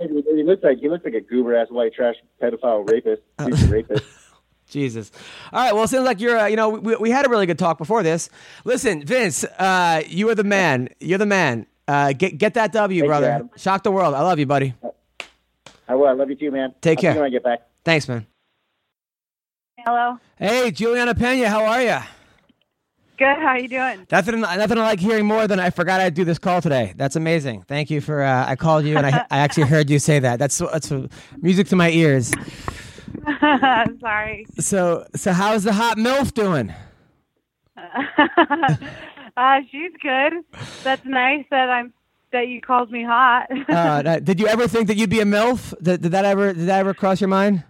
he 0.00 0.42
looks 0.42 0.62
like 0.62 0.78
he 0.78 0.88
looks 0.88 1.04
like 1.04 1.14
a 1.14 1.20
goober 1.20 1.56
ass 1.56 1.68
white 1.70 1.94
trash 1.94 2.16
pedophile 2.42 2.88
rapist, 2.88 3.22
rapist. 3.70 4.04
Jesus. 4.68 5.12
All 5.52 5.60
right. 5.60 5.72
Well, 5.72 5.84
it 5.84 5.88
seems 5.88 6.04
like 6.04 6.20
you're, 6.20 6.36
uh, 6.36 6.46
you 6.46 6.56
know, 6.56 6.70
we, 6.70 6.96
we 6.96 7.10
had 7.10 7.24
a 7.24 7.28
really 7.28 7.46
good 7.46 7.58
talk 7.58 7.78
before 7.78 8.02
this. 8.02 8.28
Listen, 8.64 9.04
Vinc, 9.04 9.44
uh, 9.58 10.02
you 10.08 10.28
are 10.28 10.34
the 10.34 10.42
man. 10.42 10.88
You're 10.98 11.18
the 11.18 11.26
man. 11.26 11.66
Uh, 11.86 12.12
get 12.12 12.36
get 12.36 12.54
that 12.54 12.72
W, 12.72 13.02
you, 13.02 13.08
brother. 13.08 13.30
Adam. 13.30 13.50
Shock 13.56 13.84
the 13.84 13.92
world. 13.92 14.14
I 14.14 14.22
love 14.22 14.38
you, 14.40 14.46
buddy. 14.46 14.74
I 15.88 15.94
will. 15.94 16.08
I 16.08 16.12
love 16.12 16.30
you 16.30 16.36
too, 16.36 16.50
man. 16.50 16.74
Take 16.80 16.98
I'll 16.98 17.02
care. 17.02 17.12
See 17.12 17.16
you 17.16 17.22
when 17.22 17.30
I 17.30 17.32
get 17.32 17.44
back. 17.44 17.60
Thanks, 17.84 18.08
man. 18.08 18.26
Hello. 19.78 20.18
Hey, 20.36 20.72
Julianna 20.72 21.14
Peña, 21.14 21.46
how 21.46 21.64
are 21.64 21.82
you? 21.82 21.98
Good. 23.18 23.38
How 23.38 23.56
you 23.56 23.68
doing? 23.68 24.06
Nothing, 24.10 24.40
nothing 24.40 24.78
I 24.78 24.82
like 24.82 25.00
hearing 25.00 25.24
more 25.24 25.46
than 25.46 25.58
I 25.58 25.70
forgot 25.70 26.00
I'd 26.00 26.12
do 26.14 26.24
this 26.24 26.38
call 26.38 26.60
today. 26.60 26.92
That's 26.96 27.16
amazing. 27.16 27.62
Thank 27.62 27.88
you 27.90 28.00
for. 28.02 28.22
Uh, 28.22 28.46
I 28.46 28.56
called 28.56 28.84
you 28.84 28.96
and 28.96 29.06
I, 29.06 29.24
I 29.30 29.38
actually 29.38 29.62
heard 29.68 29.88
you 29.88 29.98
say 29.98 30.18
that. 30.18 30.38
That's 30.38 30.58
that's 30.58 30.92
music 31.38 31.68
to 31.68 31.76
my 31.76 31.90
ears. 31.90 32.32
Sorry. 34.00 34.46
So 34.58 35.06
so 35.14 35.32
how's 35.32 35.64
the 35.64 35.72
hot 35.72 35.96
milf 35.96 36.34
doing? 36.34 36.74
uh, 39.36 39.60
she's 39.70 39.92
good. 40.02 40.32
That's 40.84 41.04
nice 41.06 41.44
that 41.50 41.70
I'm 41.70 41.94
that 42.32 42.48
you 42.48 42.60
called 42.60 42.90
me 42.90 43.02
hot. 43.02 43.46
Uh, 43.68 44.18
did 44.20 44.40
you 44.40 44.46
ever 44.46 44.68
think 44.68 44.88
that 44.88 44.96
you'd 44.96 45.10
be 45.10 45.20
a 45.20 45.24
milf? 45.24 45.72
Did, 45.82 46.02
did 46.02 46.12
that 46.12 46.24
ever 46.26 46.52
did 46.52 46.66
that 46.66 46.80
ever 46.80 46.92
cross 46.92 47.20
your 47.20 47.28
mind? 47.28 47.64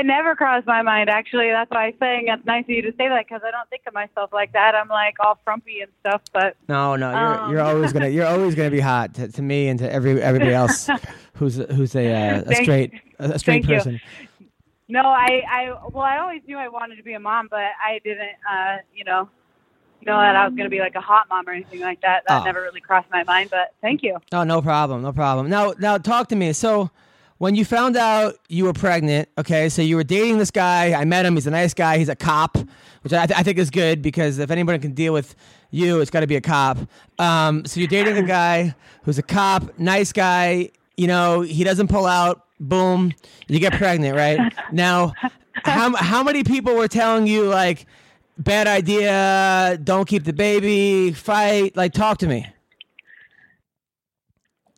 It 0.00 0.06
never 0.06 0.34
crossed 0.34 0.66
my 0.66 0.82
mind. 0.82 1.08
Actually, 1.10 1.50
that's 1.50 1.70
why 1.70 1.86
I'm 1.86 1.94
saying 2.00 2.28
it's 2.28 2.44
nice 2.46 2.64
of 2.64 2.70
you 2.70 2.82
to 2.82 2.92
say 2.92 3.08
that 3.08 3.24
because 3.26 3.42
I 3.46 3.50
don't 3.50 3.68
think 3.70 3.82
of 3.86 3.94
myself 3.94 4.32
like 4.32 4.52
that. 4.52 4.74
I'm 4.74 4.88
like 4.88 5.16
all 5.20 5.38
frumpy 5.44 5.80
and 5.80 5.90
stuff, 6.00 6.22
but 6.32 6.56
No, 6.68 6.96
no, 6.96 7.12
you're 7.12 7.34
Um. 7.36 7.50
you're 7.50 7.60
always 7.60 7.92
gonna 7.92 8.08
you're 8.08 8.26
always 8.26 8.54
gonna 8.54 8.70
be 8.70 8.80
hot 8.80 9.14
to, 9.14 9.28
to 9.28 9.42
me 9.42 9.68
and 9.68 9.78
to 9.80 9.92
every 9.92 10.20
everybody 10.22 10.52
else 10.52 10.88
who's 11.34 11.56
who's 11.56 11.94
a 11.96 12.12
uh, 12.12 12.42
a 12.46 12.54
straight 12.54 12.92
a, 13.18 13.38
straight 13.38 13.64
thank 13.64 13.68
you. 13.68 13.76
person. 13.76 14.00
no, 14.88 15.00
I 15.02 15.42
I 15.50 15.74
well, 15.92 16.02
I 16.04 16.18
always 16.18 16.42
knew 16.46 16.58
I 16.58 16.68
wanted 16.68 16.96
to 16.96 17.02
be 17.02 17.14
a 17.14 17.20
mom, 17.20 17.48
but 17.50 17.60
I 17.84 18.00
didn't, 18.04 18.36
uh, 18.50 18.78
you 18.94 19.04
know, 19.04 19.28
know 20.06 20.18
that 20.18 20.36
I 20.36 20.46
was 20.46 20.54
going 20.54 20.64
to 20.66 20.70
be 20.70 20.80
like 20.80 20.94
a 20.94 21.00
hot 21.00 21.28
mom 21.28 21.48
or 21.48 21.52
anything 21.52 21.80
like 21.80 22.00
that. 22.02 22.24
That 22.26 22.42
Oh. 22.42 22.44
never 22.44 22.62
really 22.62 22.80
crossed 22.80 23.10
my 23.10 23.24
mind. 23.24 23.50
But 23.50 23.74
thank 23.80 24.02
you. 24.02 24.18
Oh, 24.32 24.44
no 24.44 24.60
problem, 24.62 25.02
no 25.02 25.12
problem. 25.12 25.48
Now, 25.48 25.74
now 25.78 25.98
talk 25.98 26.28
to 26.28 26.36
me. 26.36 26.52
So, 26.52 26.90
when 27.42 27.56
you 27.56 27.64
found 27.64 27.96
out 27.96 28.36
you 28.48 28.62
were 28.62 28.72
pregnant, 28.72 29.28
okay, 29.36 29.68
so 29.68 29.82
you 29.82 29.96
were 29.96 30.04
dating 30.04 30.38
this 30.38 30.52
guy. 30.52 30.92
I 30.92 31.04
met 31.04 31.26
him. 31.26 31.34
He's 31.34 31.48
a 31.48 31.50
nice 31.50 31.74
guy. 31.74 31.98
He's 31.98 32.08
a 32.08 32.14
cop, 32.14 32.56
which 33.02 33.12
I, 33.12 33.26
th- 33.26 33.36
I 33.36 33.42
think 33.42 33.58
is 33.58 33.68
good 33.68 34.00
because 34.00 34.38
if 34.38 34.52
anybody 34.52 34.78
can 34.78 34.92
deal 34.92 35.12
with 35.12 35.34
you, 35.72 36.00
it's 36.00 36.08
got 36.08 36.20
to 36.20 36.28
be 36.28 36.36
a 36.36 36.40
cop. 36.40 36.78
Um, 37.18 37.64
so 37.64 37.80
you're 37.80 37.88
dating 37.88 38.16
a 38.16 38.22
guy 38.22 38.76
who's 39.02 39.18
a 39.18 39.24
cop, 39.24 39.76
nice 39.76 40.12
guy. 40.12 40.70
You 40.96 41.08
know, 41.08 41.40
he 41.40 41.64
doesn't 41.64 41.88
pull 41.88 42.06
out. 42.06 42.46
Boom, 42.60 43.12
you 43.48 43.58
get 43.58 43.72
pregnant, 43.72 44.14
right? 44.14 44.38
Now, 44.70 45.12
how 45.64 45.96
how 45.96 46.22
many 46.22 46.44
people 46.44 46.76
were 46.76 46.86
telling 46.86 47.26
you 47.26 47.48
like, 47.48 47.86
bad 48.38 48.68
idea, 48.68 49.80
don't 49.82 50.06
keep 50.06 50.22
the 50.22 50.32
baby, 50.32 51.10
fight? 51.10 51.76
Like, 51.76 51.92
talk 51.92 52.18
to 52.18 52.28
me. 52.28 52.46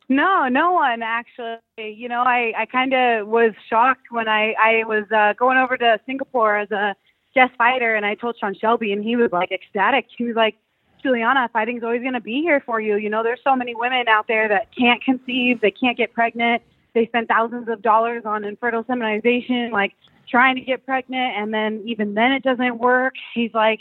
No, 0.07 0.47
no 0.47 0.71
one 0.71 1.01
actually. 1.01 1.57
You 1.77 2.09
know, 2.09 2.21
I 2.21 2.53
I 2.57 2.65
kind 2.65 2.93
of 2.93 3.27
was 3.27 3.53
shocked 3.69 4.07
when 4.11 4.27
I 4.27 4.53
I 4.53 4.83
was 4.85 5.05
uh, 5.15 5.33
going 5.33 5.57
over 5.57 5.77
to 5.77 5.99
Singapore 6.05 6.57
as 6.57 6.71
a 6.71 6.95
guest 7.33 7.53
fighter, 7.57 7.95
and 7.95 8.05
I 8.05 8.15
told 8.15 8.37
Sean 8.39 8.55
Shelby, 8.55 8.91
and 8.91 9.03
he 9.03 9.15
was 9.15 9.31
like 9.31 9.51
ecstatic. 9.51 10.05
He 10.17 10.25
was 10.25 10.35
like, 10.35 10.55
Julianna, 11.01 11.49
fighting's 11.51 11.83
always 11.83 12.01
going 12.01 12.13
to 12.13 12.21
be 12.21 12.41
here 12.41 12.61
for 12.65 12.79
you. 12.79 12.95
You 12.97 13.09
know, 13.09 13.23
there's 13.23 13.41
so 13.43 13.55
many 13.55 13.75
women 13.75 14.07
out 14.07 14.27
there 14.27 14.47
that 14.47 14.69
can't 14.77 15.03
conceive, 15.03 15.61
they 15.61 15.71
can't 15.71 15.97
get 15.97 16.13
pregnant. 16.13 16.63
They 16.93 17.07
spend 17.07 17.27
thousands 17.27 17.67
of 17.67 17.81
dollars 17.81 18.23
on 18.25 18.45
infertile 18.45 18.85
seminization, 18.87 19.71
like 19.71 19.93
trying 20.29 20.55
to 20.55 20.61
get 20.61 20.85
pregnant, 20.85 21.35
and 21.37 21.53
then 21.53 21.83
even 21.85 22.13
then 22.13 22.31
it 22.31 22.41
doesn't 22.41 22.79
work. 22.79 23.13
He's 23.33 23.53
like, 23.53 23.79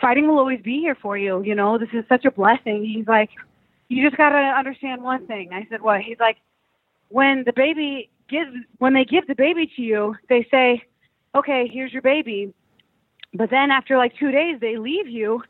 fighting 0.00 0.26
will 0.26 0.38
always 0.38 0.60
be 0.60 0.80
here 0.80 0.96
for 1.00 1.16
you. 1.16 1.42
You 1.42 1.54
know, 1.54 1.78
this 1.78 1.88
is 1.92 2.04
such 2.08 2.24
a 2.24 2.30
blessing. 2.30 2.84
He's 2.84 3.06
like, 3.06 3.30
you 3.88 4.04
just 4.04 4.16
got 4.16 4.30
to 4.30 4.36
understand 4.36 5.02
one 5.02 5.26
thing. 5.26 5.50
I 5.52 5.66
said, 5.70 5.82
what? 5.82 6.00
He's 6.00 6.18
like, 6.18 6.38
when 7.08 7.44
the 7.44 7.52
baby 7.52 8.10
gives, 8.28 8.50
when 8.78 8.94
they 8.94 9.04
give 9.04 9.26
the 9.26 9.34
baby 9.34 9.70
to 9.76 9.82
you, 9.82 10.16
they 10.28 10.46
say, 10.50 10.82
okay, 11.34 11.68
here's 11.72 11.92
your 11.92 12.02
baby. 12.02 12.52
But 13.34 13.50
then 13.50 13.70
after 13.70 13.96
like 13.96 14.16
two 14.18 14.32
days, 14.32 14.58
they 14.60 14.76
leave 14.76 15.08
you 15.08 15.42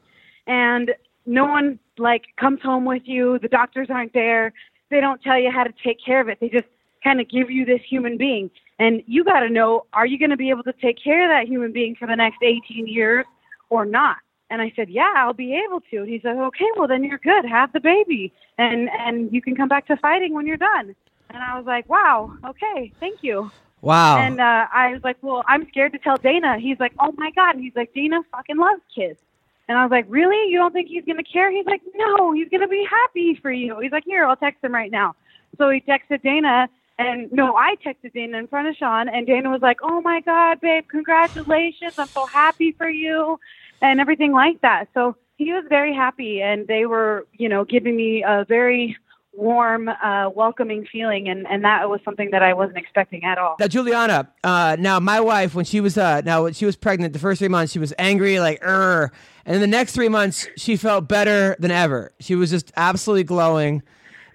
and 0.46 0.92
no 1.24 1.44
one 1.44 1.78
like 1.98 2.24
comes 2.38 2.60
home 2.62 2.84
with 2.84 3.02
you. 3.04 3.38
The 3.40 3.48
doctors 3.48 3.88
aren't 3.90 4.12
there. 4.12 4.52
They 4.90 5.00
don't 5.00 5.22
tell 5.22 5.38
you 5.38 5.50
how 5.50 5.64
to 5.64 5.72
take 5.84 5.98
care 6.04 6.20
of 6.20 6.28
it. 6.28 6.38
They 6.40 6.48
just 6.48 6.66
kind 7.02 7.20
of 7.20 7.28
give 7.28 7.50
you 7.50 7.64
this 7.64 7.80
human 7.88 8.16
being. 8.16 8.50
And 8.78 9.02
you 9.06 9.24
got 9.24 9.40
to 9.40 9.48
know, 9.48 9.86
are 9.92 10.06
you 10.06 10.18
going 10.18 10.30
to 10.30 10.36
be 10.36 10.50
able 10.50 10.64
to 10.64 10.72
take 10.74 11.02
care 11.02 11.24
of 11.24 11.30
that 11.30 11.50
human 11.50 11.72
being 11.72 11.94
for 11.94 12.06
the 12.06 12.16
next 12.16 12.38
18 12.42 12.86
years 12.86 13.24
or 13.70 13.84
not? 13.84 14.16
And 14.50 14.62
I 14.62 14.72
said, 14.76 14.88
yeah, 14.88 15.12
I'll 15.16 15.32
be 15.32 15.54
able 15.54 15.80
to. 15.90 15.98
And 15.98 16.08
he 16.08 16.20
said, 16.20 16.36
okay, 16.36 16.66
well 16.76 16.88
then 16.88 17.02
you're 17.04 17.18
good. 17.18 17.44
Have 17.44 17.72
the 17.72 17.80
baby 17.80 18.32
and, 18.58 18.88
and 18.90 19.32
you 19.32 19.42
can 19.42 19.56
come 19.56 19.68
back 19.68 19.86
to 19.88 19.96
fighting 19.96 20.34
when 20.34 20.46
you're 20.46 20.56
done. 20.56 20.94
And 21.30 21.42
I 21.42 21.56
was 21.56 21.66
like, 21.66 21.88
wow, 21.88 22.32
okay, 22.44 22.92
thank 23.00 23.22
you. 23.22 23.50
Wow. 23.82 24.18
And 24.18 24.40
uh, 24.40 24.66
I 24.72 24.92
was 24.92 25.04
like, 25.04 25.16
well, 25.22 25.44
I'm 25.46 25.66
scared 25.68 25.92
to 25.92 25.98
tell 25.98 26.16
Dana. 26.16 26.58
He's 26.58 26.80
like, 26.80 26.92
oh 26.98 27.12
my 27.16 27.30
God. 27.32 27.56
And 27.56 27.64
he's 27.64 27.76
like, 27.76 27.92
Dana 27.92 28.20
fucking 28.32 28.56
loves 28.56 28.80
kids. 28.94 29.20
And 29.68 29.76
I 29.76 29.82
was 29.82 29.90
like, 29.90 30.06
really? 30.08 30.50
You 30.50 30.58
don't 30.58 30.72
think 30.72 30.88
he's 30.88 31.04
going 31.04 31.18
to 31.18 31.24
care? 31.24 31.50
He's 31.50 31.66
like, 31.66 31.82
no, 31.94 32.32
he's 32.32 32.48
going 32.48 32.60
to 32.60 32.68
be 32.68 32.86
happy 32.88 33.34
for 33.34 33.50
you. 33.50 33.78
He's 33.80 33.92
like, 33.92 34.04
here, 34.04 34.24
I'll 34.24 34.36
text 34.36 34.62
him 34.62 34.72
right 34.72 34.90
now. 34.90 35.16
So 35.58 35.70
he 35.70 35.80
texted 35.80 36.22
Dana. 36.22 36.68
And 36.98 37.30
no, 37.30 37.56
I 37.56 37.76
texted 37.84 38.12
Dana 38.14 38.38
in 38.38 38.46
front 38.46 38.68
of 38.68 38.76
Sean. 38.76 39.08
And 39.08 39.26
Dana 39.26 39.50
was 39.50 39.60
like, 39.62 39.78
oh 39.82 40.00
my 40.00 40.20
God, 40.20 40.60
babe, 40.60 40.84
congratulations. 40.88 41.98
I'm 41.98 42.06
so 42.06 42.26
happy 42.26 42.72
for 42.72 42.88
you. 42.88 43.38
And 43.82 44.00
everything 44.00 44.32
like 44.32 44.60
that. 44.62 44.86
So 44.94 45.16
he 45.36 45.52
was 45.52 45.64
very 45.68 45.94
happy. 45.94 46.40
And 46.42 46.66
they 46.66 46.86
were, 46.86 47.26
you 47.32 47.48
know, 47.48 47.64
giving 47.64 47.96
me 47.96 48.24
a 48.26 48.44
very 48.48 48.96
warm, 49.32 49.88
uh, 49.88 50.30
welcoming 50.30 50.86
feeling. 50.90 51.28
And, 51.28 51.46
and 51.46 51.62
that 51.64 51.88
was 51.90 52.00
something 52.04 52.30
that 52.30 52.42
I 52.42 52.54
wasn't 52.54 52.78
expecting 52.78 53.22
at 53.24 53.36
all. 53.36 53.56
Now, 53.60 53.66
Julianna. 53.66 54.30
Uh, 54.42 54.76
now, 54.78 54.98
my 54.98 55.20
wife, 55.20 55.54
when 55.54 55.66
she 55.66 55.80
was 55.80 55.98
uh, 55.98 56.22
now 56.24 56.44
when 56.44 56.54
she 56.54 56.64
was 56.64 56.74
pregnant, 56.74 57.12
the 57.12 57.18
first 57.18 57.38
three 57.40 57.48
months 57.48 57.72
she 57.72 57.78
was 57.78 57.92
angry, 57.98 58.40
like 58.40 58.64
er, 58.64 59.12
and 59.44 59.54
then 59.54 59.60
the 59.60 59.66
next 59.66 59.92
three 59.94 60.08
months 60.08 60.48
she 60.56 60.76
felt 60.76 61.06
better 61.06 61.54
than 61.58 61.70
ever. 61.70 62.12
She 62.18 62.34
was 62.34 62.48
just 62.50 62.72
absolutely 62.76 63.24
glowing. 63.24 63.82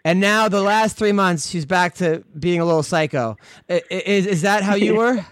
And 0.03 0.19
now 0.19 0.49
the 0.49 0.61
last 0.61 0.97
three 0.97 1.11
months 1.11 1.47
she's 1.47 1.65
back 1.65 1.93
to 1.95 2.23
being 2.39 2.59
a 2.59 2.65
little 2.65 2.81
psycho. 2.83 3.37
I- 3.69 3.81
i- 3.91 4.03
Is 4.05 4.25
is 4.27 4.41
that 4.43 4.63
how 4.63 4.75
you 4.75 4.95
were? 4.97 5.25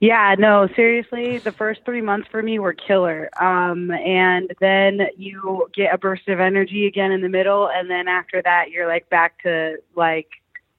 Yeah, 0.00 0.36
no, 0.38 0.68
seriously, 0.76 1.38
the 1.38 1.50
first 1.50 1.80
three 1.84 2.02
months 2.02 2.28
for 2.30 2.40
me 2.40 2.60
were 2.60 2.72
killer. 2.72 3.28
Um, 3.40 3.90
and 3.90 4.54
then 4.60 5.00
you 5.16 5.68
get 5.74 5.92
a 5.92 5.98
burst 5.98 6.28
of 6.28 6.38
energy 6.38 6.86
again 6.86 7.10
in 7.10 7.20
the 7.20 7.28
middle, 7.28 7.68
and 7.68 7.90
then 7.90 8.06
after 8.06 8.40
that, 8.42 8.70
you're 8.70 8.86
like 8.86 9.08
back 9.10 9.42
to 9.42 9.78
like 9.96 10.28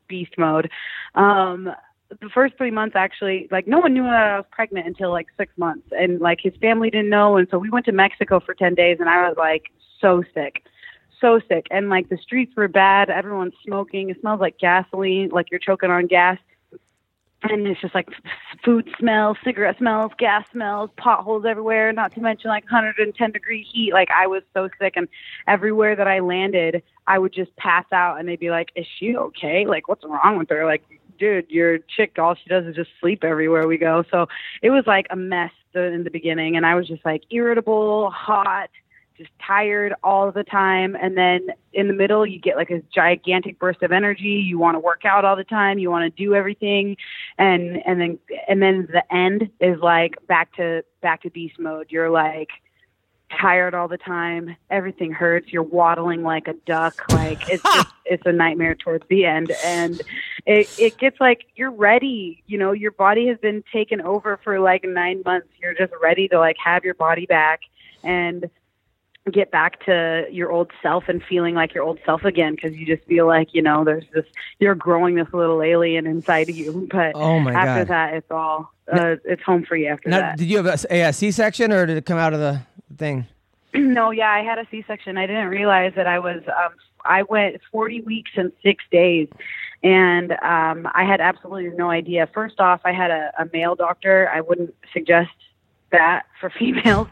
beast 0.07 0.31
mode. 0.37 0.69
Um, 1.15 1.69
the 2.21 2.29
first 2.33 2.55
three 2.57 2.71
months, 2.71 2.95
actually, 2.95 3.49
like 3.51 3.67
no 3.67 3.79
one 3.79 3.93
knew 3.93 4.03
that 4.03 4.13
I 4.13 4.37
was 4.37 4.45
pregnant 4.51 4.87
until 4.87 5.11
like 5.11 5.27
six 5.37 5.51
months, 5.57 5.87
and 5.91 6.21
like 6.21 6.39
his 6.41 6.53
family 6.61 6.89
didn't 6.89 7.09
know, 7.09 7.35
and 7.35 7.47
so 7.51 7.57
we 7.57 7.69
went 7.69 7.85
to 7.87 7.91
Mexico 7.91 8.39
for 8.39 8.53
ten 8.53 8.73
days, 8.73 8.97
and 9.01 9.09
I 9.09 9.27
was 9.27 9.35
like 9.37 9.63
so 9.99 10.23
sick. 10.33 10.63
So 11.19 11.41
sick, 11.49 11.67
and 11.71 11.89
like 11.89 12.07
the 12.07 12.17
streets 12.17 12.55
were 12.55 12.69
bad. 12.69 13.09
Everyone's 13.09 13.53
smoking. 13.65 14.09
It 14.09 14.21
smells 14.21 14.39
like 14.39 14.57
gasoline, 14.59 15.27
like 15.29 15.51
you're 15.51 15.59
choking 15.59 15.91
on 15.91 16.07
gas 16.07 16.37
and 17.43 17.67
it's 17.67 17.79
just 17.79 17.95
like 17.95 18.09
food 18.63 18.89
smells, 18.99 19.37
cigarette 19.43 19.77
smells, 19.77 20.11
gas 20.17 20.45
smells, 20.51 20.89
potholes 20.97 21.45
everywhere. 21.45 21.93
Not 21.93 22.13
to 22.15 22.21
mention 22.21 22.49
like 22.49 22.63
110 22.65 23.31
degree 23.31 23.65
heat. 23.71 23.93
Like 23.93 24.09
I 24.15 24.27
was 24.27 24.43
so 24.53 24.69
sick, 24.79 24.93
and 24.95 25.07
everywhere 25.47 25.95
that 25.95 26.07
I 26.07 26.19
landed, 26.19 26.83
I 27.07 27.19
would 27.19 27.33
just 27.33 27.55
pass 27.55 27.85
out, 27.91 28.19
and 28.19 28.27
they'd 28.27 28.39
be 28.39 28.51
like, 28.51 28.69
"Is 28.75 28.85
she 28.99 29.15
okay? 29.15 29.65
Like 29.65 29.87
what's 29.87 30.03
wrong 30.03 30.37
with 30.37 30.49
her? 30.49 30.65
Like, 30.65 30.83
dude, 31.17 31.49
your 31.49 31.79
chick, 31.79 32.17
all 32.19 32.35
she 32.35 32.49
does 32.49 32.65
is 32.65 32.75
just 32.75 32.89
sleep 32.99 33.23
everywhere 33.23 33.67
we 33.67 33.77
go." 33.77 34.03
So 34.11 34.27
it 34.61 34.71
was 34.71 34.83
like 34.85 35.07
a 35.09 35.15
mess 35.15 35.51
in 35.73 36.03
the 36.03 36.11
beginning, 36.11 36.57
and 36.57 36.65
I 36.65 36.75
was 36.75 36.87
just 36.87 37.05
like 37.05 37.23
irritable, 37.31 38.11
hot 38.11 38.69
just 39.19 39.31
tired 39.45 39.93
all 40.03 40.31
the 40.31 40.43
time. 40.43 40.95
And 40.95 41.17
then 41.17 41.49
in 41.73 41.87
the 41.87 41.93
middle 41.93 42.25
you 42.25 42.39
get 42.39 42.55
like 42.55 42.71
a 42.71 42.81
gigantic 42.93 43.59
burst 43.59 43.83
of 43.83 43.91
energy. 43.91 44.43
You 44.47 44.57
want 44.57 44.75
to 44.75 44.79
work 44.79 45.05
out 45.05 45.25
all 45.25 45.35
the 45.35 45.43
time. 45.43 45.77
You 45.77 45.91
want 45.91 46.03
to 46.03 46.23
do 46.23 46.33
everything. 46.33 46.97
And 47.37 47.85
and 47.85 47.99
then 48.01 48.19
and 48.47 48.61
then 48.61 48.87
the 48.91 49.03
end 49.13 49.49
is 49.59 49.79
like 49.81 50.15
back 50.27 50.55
to 50.55 50.83
back 51.01 51.21
to 51.23 51.29
beast 51.29 51.59
mode. 51.59 51.87
You're 51.89 52.09
like 52.09 52.49
tired 53.37 53.75
all 53.75 53.87
the 53.87 53.97
time. 53.97 54.55
Everything 54.69 55.11
hurts. 55.11 55.51
You're 55.51 55.63
waddling 55.63 56.23
like 56.23 56.47
a 56.47 56.53
duck. 56.65 57.11
Like 57.11 57.49
it's 57.49 57.63
just 57.75 57.89
it's 58.05 58.25
a 58.25 58.31
nightmare 58.31 58.75
towards 58.75 59.05
the 59.09 59.25
end. 59.25 59.51
And 59.65 60.01
it 60.45 60.73
it 60.79 60.97
gets 60.97 61.19
like 61.19 61.45
you're 61.55 61.71
ready. 61.71 62.41
You 62.47 62.57
know 62.57 62.71
your 62.71 62.91
body 62.91 63.27
has 63.27 63.37
been 63.37 63.65
taken 63.71 64.01
over 64.01 64.39
for 64.43 64.59
like 64.61 64.85
9 64.85 65.23
months. 65.25 65.49
You're 65.61 65.75
just 65.75 65.93
ready 66.01 66.29
to 66.29 66.39
like 66.39 66.55
have 66.63 66.85
your 66.85 66.95
body 66.95 67.25
back. 67.25 67.61
And 68.01 68.49
get 69.31 69.51
back 69.51 69.83
to 69.85 70.25
your 70.31 70.51
old 70.51 70.71
self 70.81 71.05
and 71.07 71.21
feeling 71.23 71.55
like 71.55 71.73
your 71.73 71.83
old 71.83 71.99
self 72.05 72.23
again 72.23 72.55
because 72.55 72.73
you 72.75 72.85
just 72.85 73.05
feel 73.07 73.27
like 73.27 73.53
you 73.53 73.61
know 73.61 73.83
there's 73.83 74.05
this 74.13 74.25
you're 74.59 74.75
growing 74.75 75.15
this 75.15 75.27
little 75.33 75.61
alien 75.61 76.05
inside 76.07 76.49
of 76.49 76.55
you. 76.55 76.87
But 76.91 77.13
Oh, 77.15 77.39
my 77.39 77.53
after 77.53 77.85
God. 77.85 77.87
that 77.93 78.13
it's 78.15 78.31
all 78.31 78.73
uh, 78.91 79.15
it's 79.25 79.41
home 79.43 79.63
free 79.65 79.87
after 79.87 80.09
Now, 80.09 80.19
that. 80.19 80.37
did 80.37 80.45
you 80.49 80.57
have 80.57 80.65
a, 80.65 81.07
a 81.09 81.13
C-section 81.13 81.71
or 81.71 81.85
did 81.85 81.97
it 81.97 82.05
come 82.05 82.17
out 82.17 82.33
of 82.33 82.39
the 82.39 82.61
thing? 82.97 83.25
no 83.73 84.09
yeah 84.11 84.31
i 84.31 84.41
had 84.41 84.57
a 84.57 84.65
c-section. 84.71 85.17
I 85.17 85.27
didn't 85.27 85.47
realize 85.49 85.93
that 85.95 86.07
i 86.07 86.17
was 86.19 86.41
um 86.47 86.73
i 87.05 87.21
went 87.23 87.61
40 87.71 88.01
weeks 88.01 88.31
and 88.35 88.51
six 88.63 88.83
days 88.91 89.27
and 89.83 90.31
um 90.41 90.87
i 90.93 91.03
had 91.03 91.21
absolutely 91.21 91.69
no 91.77 91.89
idea. 91.91 92.27
First 92.33 92.59
off 92.59 92.81
i 92.83 92.91
had 92.91 93.11
a, 93.11 93.31
a 93.39 93.45
male 93.53 93.75
doctor. 93.75 94.29
I 94.33 94.41
wouldn't 94.41 94.73
suggest 94.91 95.29
that 95.91 96.25
for 96.39 96.49
females. 96.59 97.07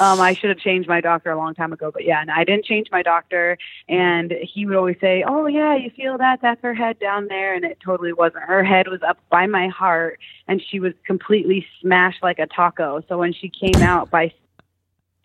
Um, 0.00 0.20
I 0.20 0.34
should 0.34 0.50
have 0.50 0.58
changed 0.58 0.88
my 0.88 1.00
doctor 1.00 1.30
a 1.30 1.36
long 1.36 1.54
time 1.54 1.72
ago, 1.72 1.90
but 1.92 2.04
yeah, 2.04 2.20
and 2.20 2.30
I 2.30 2.44
didn't 2.44 2.64
change 2.64 2.88
my 2.90 3.02
doctor. 3.02 3.58
And 3.88 4.32
he 4.42 4.66
would 4.66 4.76
always 4.76 4.96
say, 5.00 5.24
"Oh 5.26 5.46
yeah, 5.46 5.76
you 5.76 5.90
feel 5.90 6.18
that? 6.18 6.40
That's 6.42 6.62
her 6.62 6.74
head 6.74 6.98
down 6.98 7.28
there," 7.28 7.54
and 7.54 7.64
it 7.64 7.78
totally 7.84 8.12
wasn't. 8.12 8.44
Her 8.44 8.64
head 8.64 8.88
was 8.88 9.02
up 9.02 9.18
by 9.30 9.46
my 9.46 9.68
heart, 9.68 10.18
and 10.46 10.62
she 10.62 10.80
was 10.80 10.92
completely 11.06 11.66
smashed 11.80 12.22
like 12.22 12.38
a 12.38 12.46
taco. 12.46 13.02
So 13.08 13.18
when 13.18 13.32
she 13.32 13.48
came 13.48 13.82
out 13.82 14.10
by 14.10 14.32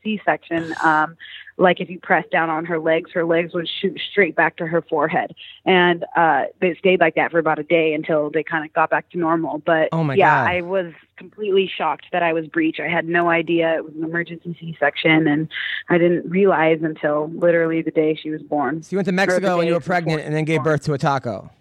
C-section, 0.03 0.75
um, 0.83 1.15
like 1.57 1.79
if 1.79 1.89
you 1.89 1.99
press 1.99 2.25
down 2.31 2.49
on 2.49 2.65
her 2.65 2.79
legs, 2.79 3.11
her 3.13 3.25
legs 3.25 3.53
would 3.53 3.69
shoot 3.81 3.99
straight 4.11 4.35
back 4.35 4.57
to 4.57 4.67
her 4.67 4.81
forehead, 4.81 5.35
and 5.65 6.05
uh, 6.15 6.43
they 6.61 6.75
stayed 6.75 6.99
like 6.99 7.15
that 7.15 7.31
for 7.31 7.39
about 7.39 7.59
a 7.59 7.63
day 7.63 7.93
until 7.93 8.29
they 8.29 8.43
kind 8.43 8.65
of 8.65 8.73
got 8.73 8.89
back 8.89 9.09
to 9.11 9.17
normal. 9.17 9.59
But 9.59 9.89
Oh, 9.91 10.03
my 10.03 10.15
yeah, 10.15 10.43
God. 10.43 10.51
I 10.51 10.61
was 10.61 10.93
completely 11.17 11.71
shocked 11.73 12.07
that 12.11 12.23
I 12.23 12.33
was 12.33 12.47
breech. 12.47 12.79
I 12.79 12.87
had 12.87 13.05
no 13.05 13.29
idea 13.29 13.75
it 13.75 13.85
was 13.85 13.93
an 13.95 14.03
emergency 14.03 14.55
C-section, 14.59 15.27
and 15.27 15.47
I 15.89 15.97
didn't 15.97 16.29
realize 16.29 16.79
until 16.81 17.29
literally 17.33 17.81
the 17.81 17.91
day 17.91 18.15
she 18.15 18.29
was 18.29 18.41
born. 18.41 18.83
So 18.83 18.93
you 18.93 18.97
went 18.97 19.05
to 19.05 19.11
Mexico 19.11 19.57
when 19.57 19.67
you 19.67 19.73
were 19.73 19.79
pregnant 19.79 20.21
and 20.21 20.33
then 20.33 20.45
gave 20.45 20.63
birth 20.63 20.83
to 20.85 20.93
a 20.93 20.97
taco. 20.97 21.51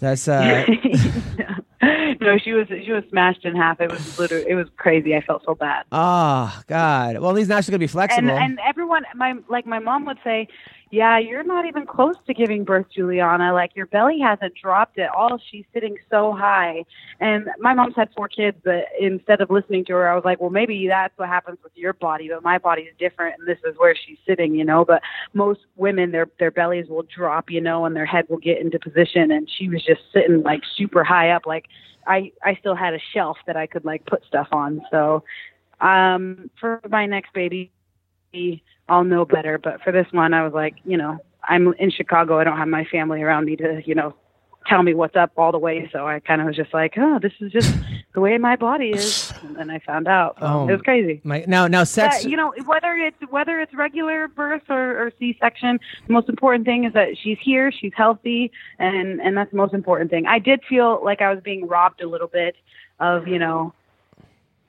That's 0.00 0.26
uh 0.26 0.66
no, 2.22 2.38
she 2.38 2.52
was 2.52 2.68
she 2.68 2.92
was 2.92 3.04
smashed 3.10 3.44
in 3.44 3.54
half. 3.54 3.80
It 3.80 3.90
was 3.90 4.18
literally 4.18 4.46
it 4.48 4.54
was 4.54 4.68
crazy. 4.76 5.14
I 5.14 5.20
felt 5.20 5.44
so 5.44 5.54
bad. 5.54 5.84
oh 5.92 6.62
god. 6.66 7.18
Well, 7.18 7.32
these 7.32 7.48
now 7.48 7.60
she's 7.60 7.70
gonna 7.70 7.78
be 7.78 7.86
flexible. 7.86 8.30
And 8.30 8.38
and 8.38 8.58
everyone, 8.66 9.04
my 9.14 9.34
like 9.48 9.66
my 9.66 9.78
mom 9.78 10.06
would 10.06 10.18
say, 10.24 10.48
"Yeah, 10.92 11.18
you're 11.18 11.42
not 11.42 11.64
even 11.64 11.86
close 11.86 12.16
to 12.26 12.34
giving 12.34 12.64
birth, 12.64 12.84
Julianna. 12.94 13.54
Like 13.54 13.74
your 13.74 13.86
belly 13.86 14.20
hasn't 14.20 14.54
dropped 14.54 14.98
at 14.98 15.08
all. 15.10 15.40
She's 15.50 15.64
sitting 15.72 15.96
so 16.10 16.32
high." 16.32 16.84
And 17.18 17.48
my 17.58 17.72
mom's 17.72 17.96
had 17.96 18.10
four 18.14 18.28
kids, 18.28 18.58
but 18.62 18.84
instead 19.00 19.40
of 19.40 19.48
listening 19.50 19.86
to 19.86 19.94
her, 19.94 20.06
I 20.06 20.14
was 20.14 20.24
like, 20.24 20.38
"Well, 20.40 20.50
maybe 20.50 20.86
that's 20.88 21.16
what 21.18 21.28
happens 21.30 21.58
with 21.64 21.72
your 21.74 21.94
body, 21.94 22.28
but 22.28 22.42
my 22.42 22.58
body 22.58 22.82
is 22.82 22.94
different, 22.98 23.38
and 23.38 23.48
this 23.48 23.58
is 23.64 23.74
where 23.78 23.96
she's 23.96 24.18
sitting, 24.26 24.54
you 24.54 24.64
know." 24.66 24.84
But 24.84 25.00
most 25.32 25.60
women, 25.76 26.12
their 26.12 26.28
their 26.38 26.50
bellies 26.50 26.88
will 26.88 27.04
drop, 27.04 27.50
you 27.50 27.62
know, 27.62 27.86
and 27.86 27.96
their 27.96 28.06
head 28.06 28.26
will 28.28 28.38
get 28.38 28.58
into 28.60 28.78
position, 28.78 29.30
and 29.30 29.48
she 29.50 29.70
was 29.70 29.82
just 29.82 30.02
sitting 30.12 30.42
like 30.42 30.62
super 30.76 31.02
high 31.04 31.30
up, 31.30 31.46
like. 31.46 31.66
I 32.04 32.32
I 32.44 32.56
still 32.56 32.74
had 32.74 32.94
a 32.94 32.98
shelf 33.14 33.38
that 33.46 33.56
I 33.56 33.68
could 33.68 33.84
like 33.84 34.04
put 34.06 34.24
stuff 34.24 34.48
on. 34.50 34.82
So 34.90 35.22
um 35.80 36.50
for 36.58 36.80
my 36.90 37.06
next 37.06 37.32
baby 37.32 37.70
I'll 38.88 39.04
know 39.04 39.24
better. 39.24 39.58
But 39.58 39.82
for 39.82 39.92
this 39.92 40.06
one, 40.12 40.34
I 40.34 40.42
was 40.44 40.52
like, 40.52 40.76
you 40.84 40.96
know, 40.96 41.18
I'm 41.44 41.72
in 41.74 41.90
Chicago. 41.90 42.38
I 42.38 42.44
don't 42.44 42.56
have 42.56 42.68
my 42.68 42.84
family 42.84 43.22
around 43.22 43.46
me 43.46 43.56
to, 43.56 43.82
you 43.84 43.94
know, 43.94 44.14
tell 44.66 44.82
me 44.82 44.94
what's 44.94 45.16
up 45.16 45.32
all 45.36 45.52
the 45.52 45.58
way. 45.58 45.88
So 45.92 46.06
I 46.06 46.20
kind 46.20 46.40
of 46.40 46.46
was 46.46 46.56
just 46.56 46.72
like, 46.72 46.94
oh, 46.96 47.18
this 47.20 47.32
is 47.40 47.50
just 47.52 47.74
the 48.14 48.20
way 48.20 48.38
my 48.38 48.56
body 48.56 48.90
is. 48.90 49.32
And 49.42 49.56
then 49.56 49.70
I 49.70 49.80
found 49.80 50.06
out. 50.06 50.38
Oh, 50.40 50.68
it 50.68 50.72
was 50.72 50.80
oh, 50.80 50.84
crazy. 50.84 51.20
My, 51.24 51.44
now 51.48 51.66
now 51.66 51.84
sex 51.84 52.22
But, 52.22 52.30
you 52.30 52.36
know, 52.36 52.54
whether 52.64 52.94
it's 52.96 53.16
whether 53.30 53.60
it's 53.60 53.74
regular 53.74 54.28
birth 54.28 54.62
or, 54.68 55.06
or 55.06 55.12
C-section, 55.18 55.80
the 56.06 56.12
most 56.12 56.28
important 56.28 56.64
thing 56.64 56.84
is 56.84 56.92
that 56.92 57.16
she's 57.20 57.38
here, 57.40 57.72
she's 57.72 57.92
healthy, 57.96 58.52
and 58.78 59.20
and 59.20 59.36
that's 59.36 59.50
the 59.50 59.56
most 59.56 59.74
important 59.74 60.10
thing. 60.10 60.26
I 60.26 60.38
did 60.38 60.60
feel 60.68 61.00
like 61.04 61.20
I 61.20 61.32
was 61.32 61.42
being 61.42 61.66
robbed 61.66 62.00
a 62.00 62.08
little 62.08 62.28
bit 62.28 62.54
of, 63.00 63.26
you 63.26 63.38
know, 63.38 63.74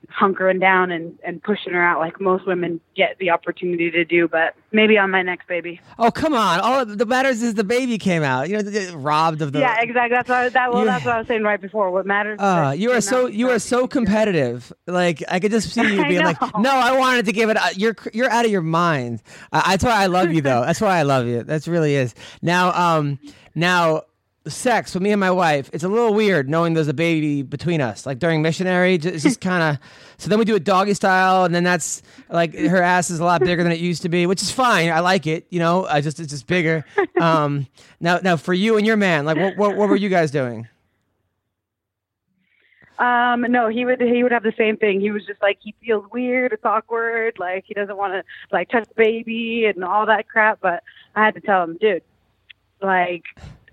hunkering 0.08 0.60
down 0.60 0.90
and 0.90 1.18
and 1.24 1.42
pushing 1.42 1.72
her 1.72 1.82
out 1.82 2.00
like 2.00 2.20
most 2.20 2.46
women 2.46 2.80
get 2.96 3.16
the 3.18 3.30
opportunity 3.30 3.90
to 3.90 4.04
do. 4.04 4.28
But 4.28 4.54
maybe 4.72 4.98
on 4.98 5.10
my 5.10 5.22
next 5.22 5.48
baby. 5.48 5.80
Oh 5.98 6.10
come 6.10 6.34
on! 6.34 6.60
All 6.60 6.84
that 6.84 7.08
matters 7.08 7.42
is 7.42 7.54
the 7.54 7.64
baby 7.64 7.98
came 7.98 8.22
out. 8.22 8.48
You 8.48 8.62
know, 8.62 8.94
robbed 8.96 9.42
of 9.42 9.52
the. 9.52 9.60
yeah, 9.60 9.80
exactly. 9.80 10.16
That's 10.16 10.28
what 10.28 10.38
I, 10.38 10.48
that. 10.50 10.72
Well, 10.72 10.84
that's 10.84 11.04
what 11.04 11.14
I 11.14 11.18
was 11.18 11.26
saying 11.26 11.42
right 11.42 11.60
before. 11.60 11.90
What 11.90 12.06
matters? 12.06 12.38
Uh, 12.40 12.74
you 12.76 12.90
are 12.92 13.00
so 13.00 13.26
you 13.26 13.50
are 13.50 13.58
so 13.58 13.86
competitive. 13.86 14.72
Like 14.86 15.22
I 15.28 15.40
could 15.40 15.50
just 15.50 15.70
see 15.70 15.80
you 15.94 16.02
I 16.02 16.08
being 16.08 16.24
like, 16.24 16.40
"No, 16.58 16.70
I 16.70 16.96
wanted 16.98 17.26
to 17.26 17.32
give 17.32 17.50
it." 17.50 17.56
uh, 17.56 17.68
You're 17.76 17.96
you're 18.12 18.30
out 18.30 18.44
of 18.44 18.50
your 18.50 18.62
mind. 18.62 19.22
Uh, 19.52 19.62
that's 19.66 19.84
why 19.84 20.02
I 20.02 20.06
love 20.06 20.32
you, 20.32 20.40
though. 20.40 20.60
That's 20.64 20.80
why 20.80 20.98
I 20.98 21.02
love 21.02 21.26
you. 21.26 21.42
That's 21.42 21.68
really 21.68 21.94
is. 21.94 22.14
Now, 22.42 22.72
um, 22.72 23.18
now, 23.54 24.02
sex 24.46 24.94
with 24.94 25.02
me 25.02 25.10
and 25.10 25.20
my 25.20 25.30
wife. 25.30 25.70
It's 25.72 25.84
a 25.84 25.88
little 25.88 26.14
weird 26.14 26.48
knowing 26.48 26.74
there's 26.74 26.88
a 26.88 26.94
baby 26.94 27.42
between 27.42 27.80
us. 27.80 28.06
Like 28.06 28.18
during 28.18 28.42
missionary, 28.42 28.94
it's 28.94 29.22
just 29.22 29.40
kind 29.42 29.62
of. 29.62 29.88
So 30.18 30.28
then 30.28 30.38
we 30.38 30.44
do 30.44 30.54
it 30.54 30.64
doggy 30.64 30.94
style, 30.94 31.44
and 31.44 31.54
then 31.54 31.64
that's 31.64 32.02
like 32.28 32.54
her 32.54 32.82
ass 32.82 33.10
is 33.10 33.20
a 33.20 33.24
lot 33.24 33.40
bigger 33.40 33.62
than 33.62 33.72
it 33.72 33.80
used 33.80 34.02
to 34.02 34.08
be, 34.08 34.26
which 34.26 34.42
is 34.42 34.50
fine. 34.50 34.90
I 34.90 35.00
like 35.00 35.26
it. 35.26 35.46
You 35.50 35.58
know, 35.58 35.86
I 35.86 36.00
just 36.00 36.20
it's 36.20 36.30
just 36.30 36.46
bigger. 36.46 36.84
Um, 37.20 37.66
now, 38.00 38.18
now 38.22 38.36
for 38.36 38.52
you 38.52 38.76
and 38.76 38.86
your 38.86 38.96
man, 38.96 39.24
like 39.24 39.36
what 39.36 39.56
what, 39.56 39.76
what 39.76 39.88
were 39.88 39.96
you 39.96 40.08
guys 40.08 40.30
doing? 40.30 40.68
Um, 42.98 43.42
no, 43.42 43.68
he 43.68 43.84
would 43.84 44.00
he 44.00 44.22
would 44.22 44.32
have 44.32 44.44
the 44.44 44.52
same 44.56 44.76
thing. 44.76 45.00
He 45.00 45.10
was 45.10 45.26
just 45.26 45.42
like 45.42 45.58
he 45.60 45.74
feels 45.84 46.04
weird, 46.12 46.52
it's 46.52 46.64
awkward, 46.64 47.38
like 47.38 47.64
he 47.66 47.74
doesn't 47.74 47.96
want 47.96 48.12
to 48.12 48.24
like 48.52 48.68
touch 48.68 48.86
the 48.88 48.94
baby 48.94 49.64
and 49.66 49.82
all 49.84 50.06
that 50.06 50.28
crap. 50.28 50.60
But 50.60 50.84
I 51.16 51.24
had 51.24 51.34
to 51.34 51.40
tell 51.40 51.64
him, 51.64 51.76
dude, 51.80 52.02
like 52.80 53.24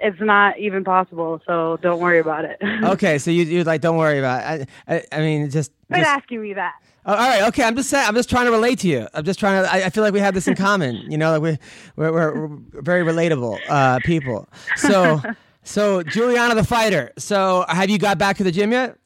it's 0.01 0.19
not 0.19 0.57
even 0.57 0.83
possible. 0.83 1.41
So 1.45 1.77
don't 1.81 1.99
worry 1.99 2.19
about 2.19 2.45
it. 2.45 2.59
Okay, 2.83 3.17
so 3.19 3.29
you 3.31 3.43
you 3.43 3.63
like 3.63 3.81
don't 3.81 3.97
worry 3.97 4.19
about. 4.19 4.61
It. 4.61 4.69
I, 4.87 4.95
I 4.95 5.03
I 5.11 5.19
mean 5.19 5.49
just. 5.49 5.71
Quit 5.87 6.03
asking 6.03 6.41
me 6.41 6.53
that. 6.53 6.73
Oh, 7.05 7.13
all 7.13 7.29
right, 7.29 7.43
okay. 7.43 7.63
I'm 7.63 7.75
just 7.75 7.89
saying. 7.89 8.05
I'm 8.07 8.15
just 8.15 8.29
trying 8.29 8.45
to 8.45 8.51
relate 8.51 8.79
to 8.79 8.87
you. 8.87 9.07
I'm 9.13 9.23
just 9.23 9.39
trying 9.39 9.63
to. 9.63 9.71
I, 9.71 9.85
I 9.85 9.89
feel 9.89 10.03
like 10.03 10.13
we 10.13 10.19
have 10.19 10.33
this 10.33 10.47
in 10.47 10.55
common. 10.67 10.95
You 11.09 11.17
know, 11.17 11.31
like 11.31 11.41
we 11.41 11.57
we're, 11.95 12.11
we're, 12.11 12.47
we're 12.47 12.81
very 12.81 13.03
relatable 13.03 13.59
uh, 13.69 13.99
people. 13.99 14.49
So 14.75 15.21
so 15.63 16.03
Julianna 16.03 16.55
the 16.55 16.63
fighter. 16.63 17.11
So 17.17 17.65
have 17.69 17.89
you 17.89 17.97
got 17.97 18.17
back 18.17 18.37
to 18.37 18.43
the 18.43 18.51
gym 18.51 18.71
yet? 18.71 18.97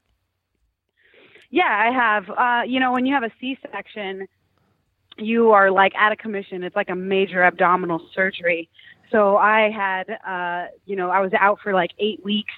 Yeah, 1.52 1.64
I 1.64 1.92
have. 1.94 2.30
Uh, 2.30 2.64
you 2.66 2.80
know, 2.80 2.92
when 2.92 3.06
you 3.06 3.14
have 3.14 3.24
a 3.24 3.32
C-section, 3.40 4.28
you 5.18 5.52
are 5.52 5.72
like 5.72 5.94
out 5.96 6.12
of 6.12 6.18
commission. 6.18 6.64
It's 6.64 6.76
like 6.76 6.90
a 6.90 6.96
major 6.96 7.44
abdominal 7.44 8.02
surgery. 8.14 8.70
So 9.16 9.38
I 9.38 9.72
had, 9.72 10.20
uh, 10.28 10.68
you 10.86 10.98
know, 10.98 11.10
I 11.10 11.22
was 11.22 11.32
out 11.40 11.60
for 11.64 11.74
like 11.74 11.92
eight 12.00 12.22
weeks, 12.26 12.54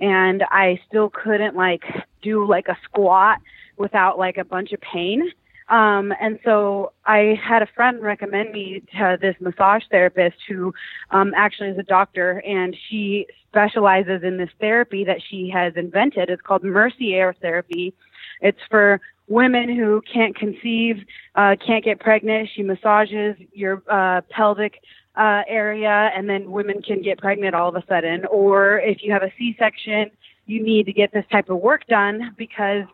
and 0.00 0.42
I 0.44 0.80
still 0.88 1.10
couldn't 1.10 1.54
like 1.54 1.82
do 2.22 2.48
like 2.48 2.68
a 2.68 2.78
squat 2.82 3.40
without 3.76 4.18
like 4.18 4.38
a 4.38 4.44
bunch 4.44 4.72
of 4.72 4.80
pain. 4.80 5.30
Um, 5.68 6.14
and 6.18 6.38
so 6.46 6.92
I 7.04 7.38
had 7.46 7.60
a 7.60 7.66
friend 7.66 8.00
recommend 8.00 8.52
me 8.52 8.82
to 8.96 9.18
this 9.20 9.36
massage 9.38 9.82
therapist 9.90 10.38
who 10.48 10.72
um, 11.10 11.34
actually 11.36 11.68
is 11.68 11.78
a 11.78 11.82
doctor, 11.82 12.38
and 12.38 12.74
she 12.88 13.26
specializes 13.50 14.22
in 14.22 14.38
this 14.38 14.48
therapy 14.60 15.04
that 15.04 15.18
she 15.28 15.50
has 15.50 15.74
invented. 15.76 16.30
It's 16.30 16.40
called 16.40 16.64
Mercier 16.64 17.34
therapy. 17.42 17.92
It's 18.40 18.60
for 18.70 19.02
women 19.26 19.68
who 19.76 20.02
can't 20.10 20.34
conceive, 20.34 21.04
uh, 21.34 21.56
can't 21.66 21.84
get 21.84 22.00
pregnant. 22.00 22.48
She 22.54 22.62
massages 22.62 23.36
your 23.52 23.82
uh, 23.90 24.22
pelvic 24.30 24.80
uh, 25.18 25.42
area, 25.48 26.10
and 26.14 26.28
then 26.30 26.50
women 26.50 26.80
can 26.80 27.02
get 27.02 27.18
pregnant 27.18 27.54
all 27.54 27.68
of 27.68 27.74
a 27.74 27.84
sudden. 27.86 28.24
Or 28.26 28.78
if 28.78 29.02
you 29.02 29.12
have 29.12 29.22
a 29.22 29.32
C-section, 29.36 30.10
you 30.46 30.62
need 30.62 30.86
to 30.86 30.92
get 30.92 31.12
this 31.12 31.24
type 31.30 31.50
of 31.50 31.58
work 31.58 31.86
done 31.88 32.34
because 32.38 32.84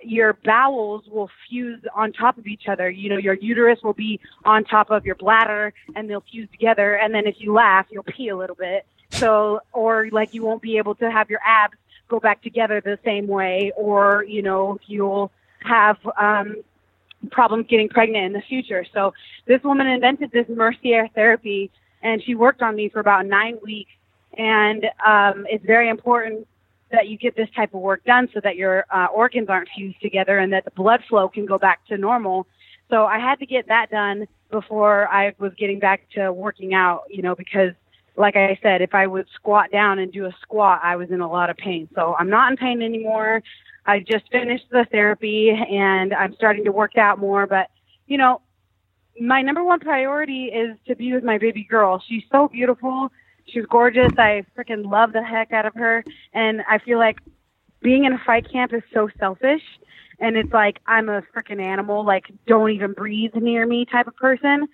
your 0.00 0.32
bowels 0.44 1.04
will 1.08 1.30
fuse 1.48 1.80
on 1.94 2.12
top 2.12 2.38
of 2.38 2.46
each 2.46 2.68
other. 2.68 2.88
You 2.88 3.10
know, 3.10 3.18
your 3.18 3.34
uterus 3.34 3.80
will 3.82 3.94
be 3.94 4.20
on 4.44 4.64
top 4.64 4.90
of 4.90 5.04
your 5.04 5.16
bladder 5.16 5.72
and 5.94 6.08
they'll 6.08 6.24
fuse 6.32 6.48
together. 6.50 6.94
And 6.94 7.14
then 7.14 7.26
if 7.26 7.36
you 7.38 7.52
laugh, 7.52 7.86
you'll 7.90 8.04
pee 8.04 8.28
a 8.28 8.36
little 8.36 8.56
bit. 8.56 8.86
So, 9.10 9.60
or 9.72 10.08
like 10.10 10.34
you 10.34 10.42
won't 10.42 10.62
be 10.62 10.78
able 10.78 10.94
to 10.96 11.10
have 11.10 11.30
your 11.30 11.40
abs 11.44 11.76
go 12.08 12.20
back 12.20 12.42
together 12.42 12.80
the 12.80 12.98
same 13.04 13.26
way, 13.26 13.72
or, 13.76 14.24
you 14.26 14.40
know, 14.40 14.78
you'll 14.86 15.30
have, 15.60 15.98
um, 16.16 16.56
problems 17.30 17.66
getting 17.68 17.88
pregnant 17.88 18.24
in 18.24 18.32
the 18.32 18.42
future. 18.42 18.84
So 18.94 19.12
this 19.46 19.62
woman 19.62 19.86
invented 19.86 20.30
this 20.30 20.46
Mercier 20.48 21.08
therapy 21.14 21.70
and 22.02 22.22
she 22.22 22.34
worked 22.34 22.62
on 22.62 22.76
me 22.76 22.88
for 22.88 23.00
about 23.00 23.26
nine 23.26 23.58
weeks. 23.62 23.90
And, 24.36 24.84
um, 25.04 25.46
it's 25.48 25.64
very 25.64 25.88
important 25.88 26.46
that 26.90 27.08
you 27.08 27.18
get 27.18 27.36
this 27.36 27.48
type 27.54 27.74
of 27.74 27.80
work 27.80 28.04
done 28.04 28.28
so 28.32 28.40
that 28.42 28.56
your 28.56 28.86
uh, 28.90 29.06
organs 29.06 29.48
aren't 29.48 29.68
fused 29.74 30.00
together 30.00 30.38
and 30.38 30.52
that 30.52 30.64
the 30.64 30.70
blood 30.70 31.00
flow 31.08 31.28
can 31.28 31.44
go 31.44 31.58
back 31.58 31.84
to 31.86 31.98
normal. 31.98 32.46
So 32.88 33.04
I 33.04 33.18
had 33.18 33.38
to 33.40 33.46
get 33.46 33.68
that 33.68 33.90
done 33.90 34.26
before 34.50 35.08
I 35.08 35.34
was 35.38 35.52
getting 35.58 35.78
back 35.78 36.08
to 36.14 36.32
working 36.32 36.72
out, 36.72 37.02
you 37.10 37.22
know, 37.22 37.34
because 37.34 37.72
like 38.16 38.36
I 38.36 38.58
said, 38.62 38.82
if 38.82 38.94
I 38.94 39.06
would 39.06 39.26
squat 39.34 39.70
down 39.70 39.98
and 39.98 40.10
do 40.10 40.26
a 40.26 40.34
squat, 40.42 40.80
I 40.82 40.96
was 40.96 41.10
in 41.10 41.20
a 41.20 41.28
lot 41.28 41.50
of 41.50 41.56
pain. 41.56 41.88
So 41.94 42.16
I'm 42.18 42.30
not 42.30 42.50
in 42.50 42.56
pain 42.56 42.82
anymore. 42.82 43.42
I 43.88 44.00
just 44.00 44.30
finished 44.30 44.66
the 44.70 44.86
therapy 44.92 45.50
and 45.50 46.12
I'm 46.12 46.34
starting 46.34 46.64
to 46.64 46.72
work 46.72 46.98
out 46.98 47.18
more. 47.18 47.46
But, 47.46 47.70
you 48.06 48.18
know, 48.18 48.42
my 49.18 49.40
number 49.40 49.64
one 49.64 49.80
priority 49.80 50.44
is 50.44 50.76
to 50.86 50.94
be 50.94 51.14
with 51.14 51.24
my 51.24 51.38
baby 51.38 51.64
girl. 51.64 52.00
She's 52.06 52.22
so 52.30 52.48
beautiful. 52.48 53.10
She's 53.46 53.64
gorgeous. 53.64 54.12
I 54.18 54.44
freaking 54.56 54.88
love 54.90 55.14
the 55.14 55.24
heck 55.24 55.52
out 55.52 55.64
of 55.64 55.74
her. 55.74 56.04
And 56.34 56.62
I 56.68 56.78
feel 56.78 56.98
like 56.98 57.18
being 57.80 58.04
in 58.04 58.12
a 58.12 58.18
fight 58.26 58.52
camp 58.52 58.74
is 58.74 58.82
so 58.92 59.08
selfish. 59.18 59.62
And 60.20 60.36
it's 60.36 60.52
like 60.52 60.80
I'm 60.86 61.08
a 61.08 61.22
freaking 61.34 61.62
animal, 61.62 62.04
like 62.04 62.26
don't 62.46 62.70
even 62.70 62.92
breathe 62.92 63.34
near 63.36 63.66
me 63.66 63.86
type 63.86 64.06
of 64.06 64.16
person. 64.16 64.68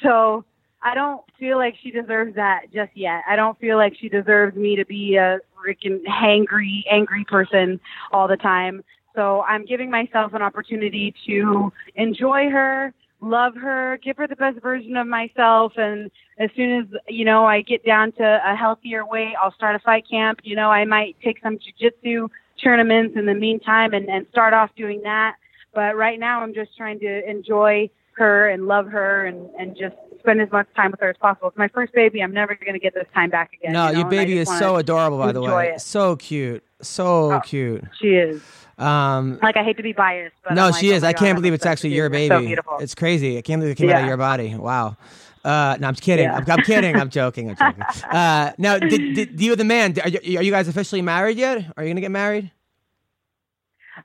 So 0.00 0.44
I 0.82 0.94
don't 0.94 1.22
feel 1.38 1.58
like 1.58 1.74
she 1.82 1.90
deserves 1.90 2.34
that 2.36 2.66
just 2.72 2.92
yet. 2.94 3.22
I 3.28 3.36
don't 3.36 3.58
feel 3.58 3.76
like 3.76 3.94
she 4.00 4.08
deserves 4.08 4.56
me 4.56 4.76
to 4.76 4.84
be 4.84 5.16
a 5.16 5.38
freaking 5.56 6.02
hangry, 6.06 6.82
angry 6.90 7.24
person 7.24 7.78
all 8.12 8.26
the 8.26 8.36
time. 8.36 8.82
So 9.14 9.42
I'm 9.42 9.66
giving 9.66 9.90
myself 9.90 10.32
an 10.32 10.42
opportunity 10.42 11.14
to 11.26 11.72
enjoy 11.96 12.48
her, 12.48 12.94
love 13.20 13.54
her, 13.56 13.98
give 14.02 14.16
her 14.16 14.26
the 14.26 14.36
best 14.36 14.60
version 14.62 14.96
of 14.96 15.06
myself. 15.06 15.72
And 15.76 16.10
as 16.38 16.48
soon 16.56 16.80
as, 16.80 16.86
you 17.08 17.24
know, 17.24 17.44
I 17.44 17.60
get 17.60 17.84
down 17.84 18.12
to 18.12 18.40
a 18.44 18.56
healthier 18.56 19.04
weight, 19.04 19.34
I'll 19.42 19.52
start 19.52 19.74
a 19.74 19.80
fight 19.80 20.04
camp. 20.08 20.40
You 20.44 20.56
know, 20.56 20.70
I 20.70 20.84
might 20.84 21.16
take 21.22 21.38
some 21.42 21.58
jujitsu 21.58 22.28
tournaments 22.62 23.16
in 23.18 23.26
the 23.26 23.34
meantime 23.34 23.92
and, 23.92 24.08
and 24.08 24.26
start 24.30 24.54
off 24.54 24.70
doing 24.76 25.02
that. 25.02 25.36
But 25.74 25.96
right 25.96 26.18
now 26.18 26.40
I'm 26.40 26.54
just 26.54 26.76
trying 26.76 27.00
to 27.00 27.28
enjoy 27.28 27.90
her 28.12 28.48
and 28.48 28.66
love 28.66 28.86
her 28.86 29.26
and, 29.26 29.48
and 29.58 29.76
just 29.76 29.96
spend 30.20 30.40
as 30.40 30.50
much 30.52 30.66
time 30.76 30.90
with 30.92 31.00
her 31.00 31.10
as 31.10 31.16
possible. 31.16 31.48
It's 31.48 31.56
my 31.58 31.68
first 31.68 31.92
baby. 31.92 32.22
I'm 32.22 32.32
never 32.32 32.54
going 32.54 32.72
to 32.74 32.78
get 32.78 32.94
this 32.94 33.06
time 33.14 33.30
back 33.30 33.52
again. 33.52 33.72
No, 33.72 33.88
you 33.88 33.92
know, 33.94 33.98
your 34.00 34.08
baby 34.08 34.38
is 34.38 34.48
so 34.58 34.76
adorable, 34.76 35.18
by 35.18 35.32
the 35.32 35.40
way. 35.42 35.72
it. 35.74 35.80
So 35.80 36.16
cute. 36.16 36.64
So 36.82 37.32
Oh. 37.32 37.40
cute. 37.40 37.84
She 38.00 38.08
is. 38.14 38.42
Um, 38.78 39.38
Like 39.42 39.56
I 39.58 39.62
hate 39.64 39.76
to 39.76 39.82
be 39.82 39.92
biased, 39.92 40.34
but 40.42 40.54
no, 40.54 40.66
like, 40.70 40.80
she 40.80 40.92
oh 40.92 40.96
is. 40.96 41.02
my 41.02 41.08
I 41.08 41.12
God, 41.12 41.18
can't 41.18 41.36
believe 41.36 41.52
it's 41.52 41.66
actually 41.66 41.94
your 41.94 42.08
baby. 42.08 42.34
So 42.34 42.40
beautiful. 42.40 42.78
It's 42.78 42.94
crazy. 42.94 43.36
I 43.36 43.42
can't 43.42 43.60
believe 43.60 43.72
it 43.72 43.76
came 43.76 43.90
out 43.90 44.00
of 44.02 44.06
your 44.06 44.16
body. 44.16 44.54
Wow. 44.54 44.96
Uh, 45.44 45.76
no, 45.80 45.88
I'm 45.88 45.94
kidding. 45.94 46.24
Yeah. 46.26 46.36
I'm, 46.36 46.50
I'm 46.50 46.62
kidding. 46.62 46.96
I'm 46.96 47.10
joking. 47.20 47.50
I'm 47.50 47.56
joking. 47.56 47.82
Uh, 48.10 48.52
now, 48.58 48.78
did, 48.78 49.14
did 49.14 49.40
you 49.40 49.54
the 49.56 49.64
man? 49.64 49.94
Are 50.02 50.08
you, 50.08 50.38
are 50.38 50.42
you 50.42 50.50
guys 50.50 50.68
officially 50.68 51.02
married 51.02 51.36
yet? 51.38 51.72
Are 51.76 51.82
you 51.84 51.90
gonna 51.90 52.00
get 52.00 52.10
married? 52.10 52.50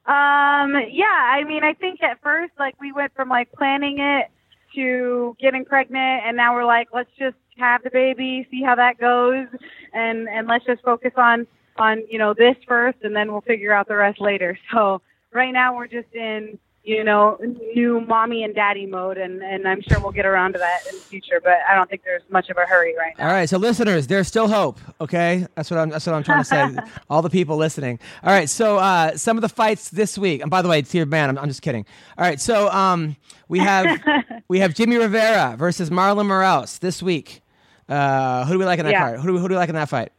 Um, 0.06 0.76
yeah, 0.92 1.06
I 1.06 1.44
mean, 1.48 1.64
I 1.64 1.74
think 1.74 2.04
at 2.04 2.22
first, 2.22 2.52
like, 2.60 2.76
we 2.82 2.92
went 2.92 3.14
from 3.16 3.30
like 3.30 3.52
planning 3.54 4.00
it 4.00 4.28
to 4.76 5.36
getting 5.40 5.66
pregnant, 5.66 6.24
and 6.26 6.38
now 6.38 6.54
we're 6.54 6.66
like, 6.66 6.90
let's 6.94 7.10
just 7.18 7.36
have 7.58 7.84
the 7.84 7.90
baby, 7.90 8.48
see 8.52 8.62
how 8.62 8.76
that 8.76 8.98
goes, 9.00 9.48
and 9.94 10.28
and 10.30 10.48
let's 10.48 10.66
just 10.66 10.82
focus 10.84 11.12
on 11.18 11.48
on 11.78 12.04
you 12.10 12.18
know 12.18 12.34
this 12.34 12.56
first, 12.68 12.98
and 13.04 13.16
then 13.16 13.32
we'll 13.32 13.42
figure 13.42 13.74
out 13.74 13.88
the 13.88 13.96
rest 13.96 14.22
later. 14.22 14.58
So 14.72 15.02
right 15.32 15.52
now 15.52 15.76
we're 15.76 15.88
just 15.88 16.14
in 16.14 16.58
you 16.86 17.04
know 17.04 17.38
new 17.42 18.00
mommy 18.02 18.44
and 18.44 18.54
daddy 18.56 18.86
mode, 18.86 19.18
and 19.18 19.42
and 19.42 19.68
I'm 19.68 19.82
sure 19.82 20.00
we'll 20.00 20.12
get 20.12 20.26
around 20.26 20.54
to 20.54 20.60
that 20.60 20.82
in 20.88 20.96
the 20.96 21.02
future, 21.02 21.42
but 21.44 21.56
I 21.70 21.76
don't 21.76 21.90
think 21.90 22.04
there's 22.04 22.22
much 22.30 22.50
of 22.50 22.58
a 22.58 22.66
hurry 22.66 22.96
right 22.98 23.18
now. 23.18 23.28
All 23.28 23.34
right, 23.34 23.50
so 23.50 23.58
listeners, 23.58 24.08
there's 24.08 24.28
still 24.28 24.48
hope. 24.48 24.80
Okay, 25.02 25.48
that's 25.56 25.70
what 25.72 25.80
I'm. 25.80 25.90
That's 25.90 26.06
what 26.06 26.14
I'm 26.16 26.24
trying 26.24 26.40
to 26.40 26.46
say. 26.46 26.76
All 27.10 27.22
the 27.22 27.30
people 27.30 27.58
listening. 27.58 28.00
All 28.24 28.32
right, 28.32 28.50
so 28.50 28.78
uh, 28.78 29.18
some 29.18 29.38
of 29.38 29.42
the 29.42 29.50
fights 29.50 29.90
this 29.90 30.18
week. 30.18 30.42
And 30.42 30.50
by 30.52 30.62
the 30.62 30.70
way, 30.70 30.80
it's 30.80 30.94
your 30.94 31.06
man, 31.06 31.30
I'm, 31.30 31.38
I'm 31.38 31.48
just 31.48 31.62
kidding. 31.62 31.86
All 32.18 32.24
right, 32.26 32.40
so 32.40 32.70
um, 32.70 33.16
we 33.48 33.60
have 33.60 34.02
we 34.48 34.60
have 34.60 34.74
Jimmie 34.74 34.98
Rivera 34.98 35.56
versus 35.58 35.90
Marlon 35.90 36.28
Moraes 36.28 36.80
this 36.80 37.02
week. 37.02 37.42
Uh, 37.90 38.46
who 38.46 38.54
do 38.54 38.60
we 38.60 38.66
like 38.66 38.80
in 38.80 38.86
that 38.86 38.92
Yeah. 38.92 39.00
card? 39.02 39.20
Who 39.20 39.28
do 39.28 39.34
we, 39.34 39.40
who 39.40 39.48
do 39.48 39.54
we 39.54 39.58
like 39.58 39.70
in 39.70 39.76
that 39.76 39.90
fight? 39.90 40.12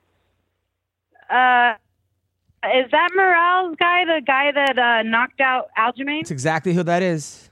Uh, 1.29 1.75
is 2.65 2.91
that 2.91 3.11
Morales 3.15 3.77
guy 3.79 4.05
the 4.05 4.23
guy 4.27 4.53
that 4.53 4.79
uh, 4.79 5.03
knocked 5.03 5.41
out 5.41 5.69
Aljamain? 5.79 6.21
It's 6.23 6.31
exactly 6.31 6.73
who 6.75 6.83
that 6.83 7.03
is. 7.03 7.51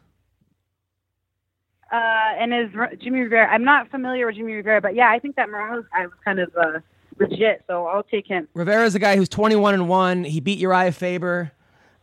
uh, 1.93 1.97
and 2.39 2.53
is 2.53 2.71
Jimmie 3.01 3.21
Rivera. 3.21 3.49
I'm 3.49 3.65
not 3.65 3.91
familiar 3.91 4.27
with 4.27 4.37
Jimmie 4.37 4.55
Rivera, 4.55 4.81
but 4.81 4.95
yeah, 4.95 5.11
I 5.11 5.19
think 5.19 5.37
that 5.37 5.49
Morales 5.49 5.85
guy 5.93 6.07
was 6.07 6.15
kind 6.25 6.41
of 6.41 6.51
uh, 6.57 6.81
legit, 7.19 7.63
so 7.69 7.87
I'll 7.87 8.03
take 8.03 8.27
him. 8.27 8.49
Rivera's 8.55 8.95
a 8.95 8.99
guy 8.99 9.17
who's 9.17 9.29
21 9.29 9.75
and 9.75 9.89
one. 9.89 10.25
He 10.25 10.41
beat 10.41 10.61
Urijah 10.61 10.95
Faber. 10.95 11.53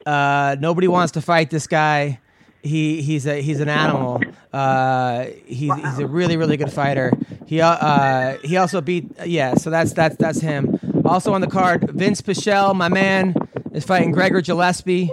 Uh, 0.06 0.56
nobody 0.60 0.88
wants 0.88 1.12
to 1.14 1.22
fight 1.22 1.49
this 1.49 1.68
guy. 1.68 2.20
He 2.64 3.02
he's 3.02 3.26
a 3.26 3.41
he's 3.41 3.60
an 3.60 3.70
animal. 3.70 4.22
Uh, 4.54 5.26
he's 5.45 5.74
he's 5.74 5.99
a 5.99 6.06
really 6.06 6.38
really 6.38 6.58
good 6.58 6.72
fighter. 6.72 7.12
He 7.47 7.60
uh, 7.60 7.70
uh 7.70 8.38
he 8.43 8.58
also 8.58 8.82
beat 8.82 9.12
yeah. 9.26 9.56
So 9.56 9.72
that's 9.72 9.93
that's 9.93 10.16
that's 10.18 10.39
him. 10.39 10.80
Also 11.12 11.34
on 11.34 11.41
the 11.41 11.47
card, 11.47 11.82
Vinc 11.82 12.22
Pichel, 12.22 12.74
my 12.74 12.88
man, 12.88 13.36
is 13.74 13.84
fighting 13.84 14.14
Gregor 14.14 14.41
Gillespie. 14.41 15.12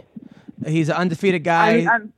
He's 0.65 0.89
an 0.89 0.95
undefeated 0.95 1.43
guy. 1.43 1.79
I'm, 1.79 1.89
I'm, 1.89 2.13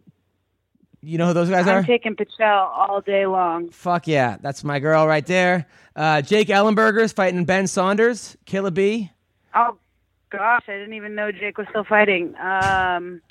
you 1.00 1.16
know 1.16 1.28
who 1.28 1.32
those 1.32 1.48
guys 1.48 1.66
I'm 1.66 1.78
are? 1.78 1.82
taking 1.82 2.14
Pichel 2.14 2.68
all 2.76 3.00
day 3.00 3.24
long. 3.24 3.70
Fuck 3.70 4.06
yeah, 4.06 4.36
that's 4.42 4.64
my 4.64 4.80
girl 4.80 5.06
right 5.06 5.24
there. 5.24 5.66
Uh, 5.96 6.20
Jake 6.20 6.48
Ellenberger's 6.48 7.12
fighting 7.12 7.46
Ben 7.46 7.66
Saunders, 7.66 8.36
Killer 8.44 8.70
B. 8.70 9.10
Oh 9.54 9.78
gosh, 10.28 10.64
I 10.68 10.72
didn't 10.72 10.92
even 10.92 11.14
know 11.14 11.32
Jake 11.32 11.56
was 11.56 11.66
still 11.70 11.84
fighting. 11.84 12.34
Um, 12.36 13.22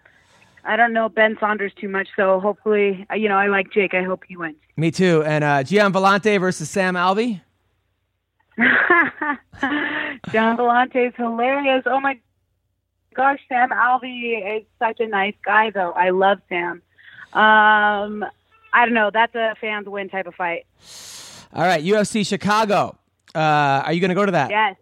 I 0.66 0.76
don't 0.76 0.94
know 0.94 1.10
Ben 1.10 1.38
Saunders 1.40 1.74
too 1.80 1.90
much, 1.90 2.08
so 2.16 2.40
hopefully, 2.40 3.06
uh, 3.12 3.14
you 3.14 3.30
know, 3.30 3.38
I 3.38 3.50
like 3.50 3.72
Jake. 3.72 3.94
I 3.94 4.02
hope 4.02 4.24
he 4.28 4.36
wins. 4.36 4.58
Me 4.78 4.90
too. 4.90 5.24
And 5.24 5.44
uh, 5.44 5.62
Gian 5.62 5.94
Villante 5.94 6.40
versus 6.40 6.72
Sam 6.72 6.96
Alvey. 6.96 7.42
Gian 10.32 10.58
Villante 10.58 11.08
is 11.08 11.14
hilarious. 11.16 11.84
Oh 11.86 12.00
my 12.00 12.20
gosh, 13.16 13.40
Sam 13.48 13.70
Alvey 13.70 14.58
is 14.60 14.66
such 14.80 15.00
a 15.00 15.08
nice 15.08 15.36
guy, 15.46 15.70
though. 15.70 15.92
I 15.92 16.10
love 16.10 16.40
Sam. 16.50 16.82
Um, 17.34 18.26
I 18.74 18.86
don't 18.86 18.94
know. 18.94 19.12
That's 19.14 19.34
a 19.36 19.56
fans 19.62 19.88
win 19.88 20.10
type 20.10 20.28
of 20.28 20.36
fight. 20.36 20.66
All 21.54 21.64
right, 21.64 21.84
UFC 21.84 22.28
Chicago. 22.28 22.98
Uh, 23.34 23.84
are 23.86 23.94
you 23.94 24.02
going 24.02 24.10
to 24.10 24.16
go 24.16 24.26
to 24.26 24.32
that? 24.34 24.50
Yes. 24.50 24.76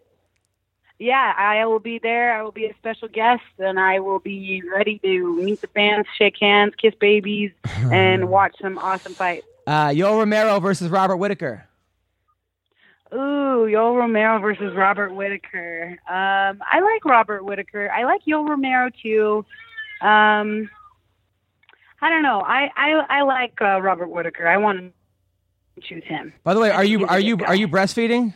Yeah, 0.98 1.32
I 1.36 1.64
will 1.66 1.78
be 1.78 2.00
there. 2.00 2.36
I 2.36 2.42
will 2.42 2.50
be 2.50 2.66
a 2.66 2.74
special 2.74 3.06
guest, 3.06 3.44
and 3.60 3.78
I 3.78 4.00
will 4.00 4.18
be 4.18 4.62
ready 4.74 4.98
to 5.04 5.36
meet 5.36 5.60
the 5.60 5.68
fans, 5.68 6.06
shake 6.16 6.34
hands, 6.40 6.74
kiss 6.76 6.94
babies, 6.98 7.52
and 7.92 8.28
watch 8.28 8.56
some 8.60 8.76
awesome 8.78 9.14
fights. 9.14 9.46
Uh, 9.68 9.88
Yoel 9.88 10.18
Romero 10.18 10.58
versus 10.58 10.88
Robert 10.88 11.18
Whitaker. 11.18 11.67
Ooh, 13.12 13.66
Yoel 13.66 13.96
Romero 13.96 14.38
versus 14.38 14.74
Robert 14.76 15.14
Whitaker. 15.14 15.98
Um, 16.08 16.60
I 16.70 16.80
like 16.80 17.04
Robert 17.04 17.44
Whitaker. 17.44 17.90
I 17.90 18.04
like 18.04 18.20
Yoel 18.26 18.46
Romero 18.48 18.90
too. 19.02 19.44
Um, 20.02 20.68
I 22.00 22.10
don't 22.10 22.22
know. 22.22 22.40
I 22.40 22.68
I, 22.76 23.18
I 23.20 23.22
like 23.22 23.54
uh, 23.60 23.80
Robert 23.80 24.08
Whitaker. 24.08 24.46
I 24.46 24.58
want 24.58 24.92
to 25.76 25.80
choose 25.80 26.04
him. 26.04 26.32
By 26.44 26.54
the 26.54 26.60
way, 26.60 26.70
are 26.70 26.84
you 26.84 27.06
are 27.06 27.18
you 27.20 27.38
are 27.46 27.54
you 27.54 27.66
breastfeeding? 27.66 28.34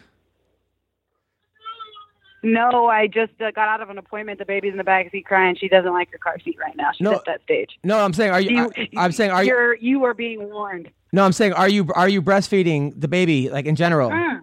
No, 2.44 2.86
I 2.86 3.06
just 3.06 3.32
uh, 3.40 3.52
got 3.52 3.68
out 3.68 3.82
of 3.82 3.90
an 3.90 3.98
appointment. 3.98 4.40
The 4.40 4.44
baby's 4.44 4.72
in 4.72 4.78
the 4.78 4.82
back 4.84 5.10
seat 5.12 5.26
crying. 5.26 5.54
She 5.54 5.68
doesn't 5.68 5.92
like 5.92 6.10
her 6.10 6.18
car 6.18 6.38
seat 6.40 6.56
right 6.58 6.74
now. 6.76 6.90
She's 6.92 7.04
No. 7.04 7.12
at 7.12 7.24
that 7.26 7.42
stage. 7.42 7.78
No, 7.84 7.98
I'm 8.00 8.12
saying 8.12 8.32
are 8.32 8.40
you? 8.40 8.72
You- 8.76 8.88
I, 8.96 9.04
am 9.04 9.12
saying 9.12 9.30
are 9.30 9.44
you? 9.44 9.76
You 9.80 10.04
are 10.04 10.14
being 10.14 10.50
warned. 10.50 10.90
No, 11.12 11.24
I'm 11.24 11.32
saying 11.32 11.52
are 11.52 11.68
you 11.68 11.88
are 11.94 12.08
you 12.08 12.20
breastfeeding 12.20 13.00
the 13.00 13.06
baby 13.06 13.48
like 13.48 13.66
in 13.66 13.76
general? 13.76 14.10
Mm. 14.10 14.40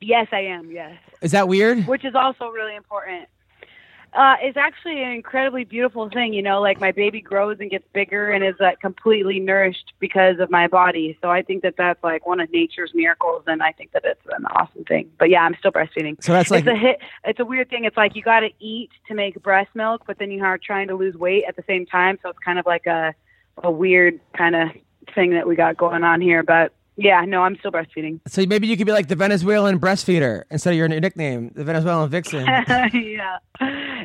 Yes, 0.00 0.28
I 0.32 0.40
am. 0.40 0.70
Yes. 0.70 0.98
Is 1.20 1.32
that 1.32 1.48
weird? 1.48 1.86
which 1.86 2.04
is 2.04 2.14
also 2.14 2.48
really 2.48 2.76
important. 2.76 3.28
Uh, 4.14 4.36
it's 4.40 4.56
actually 4.56 5.02
an 5.02 5.10
incredibly 5.10 5.64
beautiful 5.64 6.08
thing, 6.08 6.32
you 6.32 6.40
know. 6.40 6.62
Like 6.62 6.80
my 6.80 6.92
baby 6.92 7.20
grows 7.20 7.58
and 7.60 7.70
gets 7.70 7.84
bigger 7.92 8.30
and 8.30 8.42
is 8.42 8.54
like 8.58 8.80
completely 8.80 9.38
nourished 9.38 9.92
because 9.98 10.38
of 10.38 10.50
my 10.50 10.66
body. 10.66 11.18
So 11.20 11.30
I 11.30 11.42
think 11.42 11.62
that 11.62 11.74
that's 11.76 12.02
like 12.02 12.26
one 12.26 12.40
of 12.40 12.50
nature's 12.50 12.92
miracles, 12.94 13.42
and 13.46 13.62
I 13.62 13.72
think 13.72 13.92
that 13.92 14.04
it's 14.06 14.24
an 14.34 14.46
awesome 14.46 14.84
thing. 14.84 15.10
But 15.18 15.28
yeah, 15.28 15.42
I'm 15.42 15.54
still 15.58 15.72
breastfeeding. 15.72 16.22
So 16.24 16.32
that's 16.32 16.50
like 16.50 16.64
it's 16.66 16.72
a 16.72 16.74
hit. 16.74 17.00
It's 17.24 17.38
a 17.38 17.44
weird 17.44 17.68
thing. 17.68 17.84
It's 17.84 17.98
like 17.98 18.16
you 18.16 18.22
got 18.22 18.40
to 18.40 18.50
eat 18.60 18.90
to 19.08 19.14
make 19.14 19.42
breast 19.42 19.70
milk, 19.74 20.04
but 20.06 20.18
then 20.18 20.30
you 20.30 20.42
are 20.42 20.56
trying 20.56 20.88
to 20.88 20.94
lose 20.94 21.14
weight 21.14 21.44
at 21.46 21.56
the 21.56 21.64
same 21.66 21.84
time. 21.84 22.18
So 22.22 22.30
it's 22.30 22.38
kind 22.38 22.58
of 22.58 22.64
like 22.64 22.86
a 22.86 23.14
a 23.62 23.70
weird 23.70 24.20
kind 24.36 24.56
of 24.56 24.70
thing 25.14 25.30
that 25.30 25.46
we 25.46 25.54
got 25.54 25.76
going 25.76 26.02
on 26.02 26.22
here. 26.22 26.42
But 26.42 26.72
yeah, 26.98 27.24
no, 27.24 27.42
I'm 27.42 27.56
still 27.58 27.70
breastfeeding. 27.70 28.20
so 28.26 28.44
maybe 28.44 28.66
you 28.66 28.76
could 28.76 28.86
be 28.86 28.92
like 28.92 29.06
the 29.06 29.14
Venezuelan 29.14 29.78
breastfeeder 29.78 30.42
instead 30.50 30.72
of 30.72 30.76
your 30.76 30.88
nickname, 30.88 31.52
the 31.54 31.62
Venezuelan 31.62 32.10
vixen. 32.10 32.44
yeah. 32.92 33.38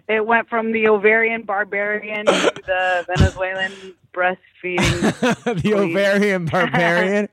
It 0.07 0.25
went 0.25 0.47
from 0.47 0.71
the 0.73 0.87
ovarian 0.87 1.41
barbarian 1.41 2.27
to 2.27 2.51
the 2.65 3.05
Venezuelan 3.07 3.71
breastfeeding. 4.13 4.41
the 5.63 5.73
ovarian 5.73 6.45
barbarian. 6.51 7.27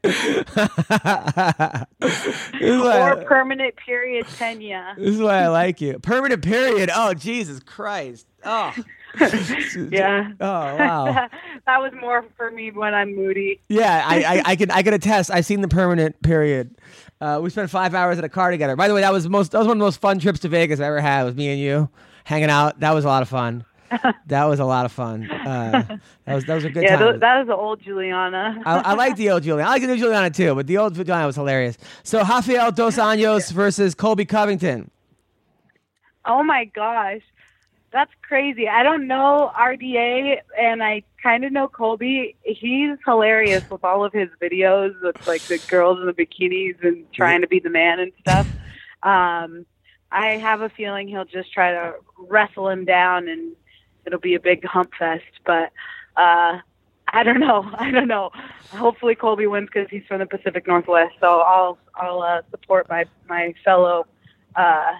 or 2.82 3.24
permanent 3.24 3.76
period 3.76 4.24
Peña. 4.26 4.96
this 4.96 5.14
is 5.14 5.20
why 5.20 5.42
I 5.42 5.48
like 5.48 5.82
you. 5.82 5.98
Permanent 5.98 6.42
period. 6.42 6.90
Oh 6.92 7.12
Jesus 7.12 7.60
Christ. 7.60 8.26
Oh. 8.44 8.74
Yeah. 9.90 10.32
Oh 10.40 10.76
wow. 10.76 11.28
that 11.66 11.80
was 11.80 11.92
more 12.00 12.24
for 12.36 12.50
me 12.50 12.70
when 12.70 12.94
I'm 12.94 13.14
moody. 13.14 13.60
Yeah, 13.68 14.04
I, 14.06 14.22
I, 14.22 14.42
I 14.46 14.56
can 14.56 14.70
I 14.70 14.82
can 14.82 14.94
attest. 14.94 15.30
I've 15.30 15.46
seen 15.46 15.60
the 15.60 15.68
permanent 15.68 16.20
period. 16.22 16.76
Uh, 17.20 17.40
we 17.42 17.50
spent 17.50 17.70
five 17.70 17.94
hours 17.94 18.18
in 18.18 18.24
a 18.24 18.28
car 18.28 18.50
together. 18.50 18.76
By 18.76 18.88
the 18.88 18.94
way, 18.94 19.00
that 19.02 19.12
was 19.12 19.28
most 19.28 19.52
that 19.52 19.58
was 19.58 19.66
one 19.66 19.76
of 19.76 19.80
the 19.80 19.84
most 19.84 20.00
fun 20.00 20.18
trips 20.18 20.40
to 20.40 20.48
Vegas 20.48 20.80
I 20.80 20.86
ever 20.86 21.00
had. 21.00 21.24
Was 21.24 21.34
me 21.34 21.48
and 21.48 21.60
you 21.60 21.88
hanging 22.24 22.50
out. 22.50 22.80
That 22.80 22.92
was 22.92 23.04
a 23.04 23.08
lot 23.08 23.22
of 23.22 23.28
fun. 23.28 23.64
that 24.26 24.44
was 24.44 24.60
a 24.60 24.64
lot 24.64 24.84
of 24.84 24.92
fun. 24.92 25.28
Uh, 25.30 25.98
that 26.24 26.34
was 26.34 26.44
that 26.44 26.54
was 26.54 26.64
a 26.64 26.70
good 26.70 26.84
yeah, 26.84 26.96
time. 26.96 27.08
th- 27.08 27.20
that 27.20 27.38
was 27.38 27.46
the 27.48 27.56
old 27.56 27.80
Julianna. 27.82 28.62
I, 28.64 28.78
I 28.78 28.94
like 28.94 29.16
the 29.16 29.30
old 29.30 29.42
Julianna. 29.42 29.68
I 29.68 29.72
like 29.72 29.82
the 29.82 29.88
new 29.88 29.96
Julianna 29.96 30.30
too, 30.30 30.54
but 30.54 30.66
the 30.66 30.78
old 30.78 30.94
Juliana 30.94 31.26
was 31.26 31.36
hilarious. 31.36 31.76
So 32.04 32.20
Rafael 32.20 32.70
Dos 32.72 32.96
Anjos 32.96 33.50
versus 33.50 33.94
Colby 33.94 34.24
Covington. 34.24 34.90
Oh 36.24 36.42
my 36.42 36.66
gosh. 36.66 37.22
That's 37.92 38.12
crazy. 38.22 38.68
I 38.68 38.84
don't 38.84 39.08
know 39.08 39.50
RDA 39.58 40.40
and 40.56 40.82
I 40.82 41.02
kind 41.22 41.44
of 41.44 41.52
know 41.52 41.66
Colby. 41.66 42.36
He's 42.42 42.96
hilarious 43.04 43.68
with 43.68 43.82
all 43.82 44.04
of 44.04 44.12
his 44.12 44.28
videos 44.40 44.94
with 45.02 45.26
like 45.26 45.42
the 45.42 45.58
girls 45.68 45.98
in 45.98 46.06
the 46.06 46.12
bikinis 46.12 46.82
and 46.84 47.04
trying 47.12 47.40
to 47.40 47.48
be 47.48 47.58
the 47.58 47.70
man 47.70 48.00
and 48.00 48.12
stuff. 48.20 48.48
Um, 49.02 49.64
I 50.12 50.36
have 50.36 50.60
a 50.60 50.68
feeling 50.68 51.08
he'll 51.08 51.24
just 51.24 51.50
try 51.54 51.72
to 51.72 51.94
wrestle 52.18 52.68
him 52.68 52.84
down 52.84 53.28
and 53.28 53.56
it'll 54.04 54.20
be 54.20 54.34
a 54.34 54.40
big 54.40 54.62
hump 54.62 54.90
fest. 54.98 55.24
But 55.46 55.72
uh, 56.18 56.58
I 57.08 57.22
don't 57.22 57.40
know. 57.40 57.68
I 57.78 57.90
don't 57.90 58.08
know. 58.08 58.30
Hopefully 58.72 59.14
Colby 59.14 59.46
wins 59.46 59.70
because 59.72 59.88
he's 59.90 60.02
from 60.06 60.18
the 60.18 60.26
Pacific 60.26 60.66
Northwest. 60.66 61.14
So 61.20 61.40
I'll 61.40 61.78
I'll 61.94 62.22
uh, 62.22 62.42
support 62.50 62.88
my 62.88 63.06
my 63.28 63.54
fellow 63.64 64.06
uh, 64.54 64.92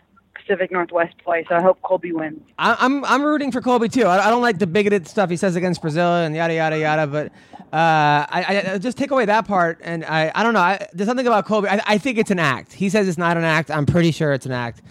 Pacific 0.50 0.72
Northwest 0.72 1.14
boy. 1.24 1.44
So 1.48 1.54
I 1.54 1.62
hope 1.62 1.80
Colby 1.82 2.12
wins. 2.12 2.40
I, 2.58 2.76
I'm 2.80 3.04
I'm 3.04 3.22
rooting 3.22 3.52
for 3.52 3.60
Colby 3.60 3.88
too. 3.88 4.04
I, 4.04 4.26
I 4.26 4.30
don't 4.30 4.42
like 4.42 4.58
the 4.58 4.66
bigoted 4.66 5.06
stuff 5.06 5.30
he 5.30 5.36
says 5.36 5.54
against 5.54 5.80
Brazil 5.80 6.08
and 6.16 6.34
yada 6.34 6.54
yada 6.54 6.78
yada. 6.78 7.06
But 7.06 7.26
uh, 7.72 8.26
I, 8.28 8.64
I 8.74 8.78
just 8.78 8.98
take 8.98 9.12
away 9.12 9.26
that 9.26 9.46
part, 9.46 9.78
and 9.82 10.04
I 10.04 10.32
I 10.34 10.42
don't 10.42 10.54
know. 10.54 10.60
I, 10.60 10.86
there's 10.92 11.06
something 11.08 11.26
about 11.26 11.46
Colby. 11.46 11.68
I, 11.68 11.80
I 11.86 11.98
think 11.98 12.18
it's 12.18 12.32
an 12.32 12.40
act. 12.40 12.72
He 12.72 12.88
says 12.88 13.06
it's 13.08 13.18
not 13.18 13.36
an 13.36 13.44
act. 13.44 13.70
I'm 13.70 13.86
pretty 13.86 14.10
sure 14.10 14.32
it's 14.32 14.46
an 14.46 14.50
act, 14.52 14.82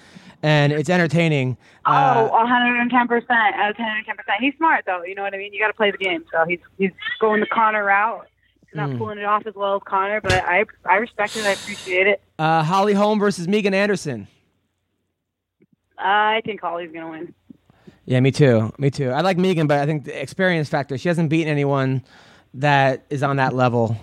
and 0.44 0.72
it's 0.72 0.90
entertaining. 0.90 1.58
Uh, 1.86 2.28
Oh, 2.32 2.38
110 2.38 3.08
percent. 3.08 3.28
110 3.30 4.16
percent. 4.16 4.38
He's 4.40 4.56
smart 4.56 4.86
though. 4.86 5.04
You 5.04 5.16
know 5.16 5.24
what 5.24 5.34
I 5.34 5.38
mean. 5.38 5.52
You 5.54 5.60
got 5.60 5.68
to 5.68 5.74
play 5.74 5.92
the 5.92 5.98
game. 5.98 6.24
So 6.32 6.46
he's 6.46 6.60
he's 6.78 6.92
going 7.20 7.42
the 7.42 7.48
Conor 7.48 7.84
route. 7.84 8.28
He's 8.68 8.78
not 8.78 8.90
Mm. 8.92 8.98
pulling 9.00 9.18
it 9.18 9.26
off 9.26 9.46
as 9.48 9.56
well 9.56 9.76
as 9.76 9.82
Conor, 9.86 10.22
but 10.22 10.32
I 10.32 10.64
I 10.86 10.98
respect 10.98 11.36
it. 11.36 11.46
I 11.46 11.52
appreciate 11.52 12.08
it. 12.08 12.22
uh, 12.40 12.64
Holly 12.64 12.94
Holm 12.94 13.20
versus 13.20 13.48
Megan 13.48 13.74
Anderson. 13.74 14.28
I 16.00 16.42
think 16.46 16.62
Holly's 16.62 16.92
gonna 16.92 17.10
win. 17.10 17.34
Yeah, 18.06 18.20
me 18.22 18.32
too. 18.32 18.74
Me 18.78 18.90
too. 18.90 19.12
I 19.12 19.22
like 19.22 19.38
Megan, 19.38 19.68
but 19.68 19.80
I 19.80 19.86
think 19.86 20.06
the 20.06 20.20
experience 20.20 20.70
factor. 20.70 20.98
She 20.98 21.10
hasn't 21.10 21.30
beaten 21.30 21.48
anyone 21.48 22.04
that 22.56 23.06
is 23.10 23.22
on 23.22 23.36
that 23.36 23.54
level. 23.54 23.96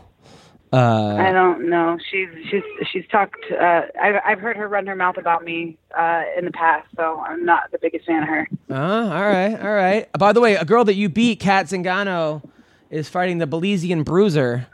Uh, 0.73 1.17
I 1.17 1.33
don't 1.33 1.71
know. 1.71 1.97
She's 2.11 2.29
she's 2.51 2.63
she's 2.93 3.05
talked. 3.11 3.37
Uh, 3.51 3.83
I've 4.01 4.17
I've 4.25 4.41
heard 4.41 4.57
her 4.57 4.69
run 4.69 4.87
her 4.87 4.97
mouth 4.97 5.17
about 5.17 5.45
me 5.45 5.79
uh, 5.97 6.23
in 6.37 6.45
the 6.45 6.51
past, 6.51 6.87
so 6.97 7.21
I'm 7.21 7.45
not 7.45 7.71
the 7.73 7.79
biggest 7.81 8.07
fan 8.07 8.23
of 8.23 8.29
her. 8.29 8.49
Uh, 8.69 8.75
all 8.75 9.29
right, 9.29 9.55
all 9.61 9.73
right. 9.75 10.13
By 10.19 10.33
the 10.33 10.41
way, 10.41 10.55
a 10.57 10.65
girl 10.65 10.85
that 10.85 10.95
you 10.95 11.09
beat, 11.09 11.41
Cat 11.41 11.67
Zingano, 11.67 12.43
is 12.91 13.09
fighting 13.09 13.39
the 13.39 13.47
Belizean 13.47 14.05
Bruiser 14.05 14.67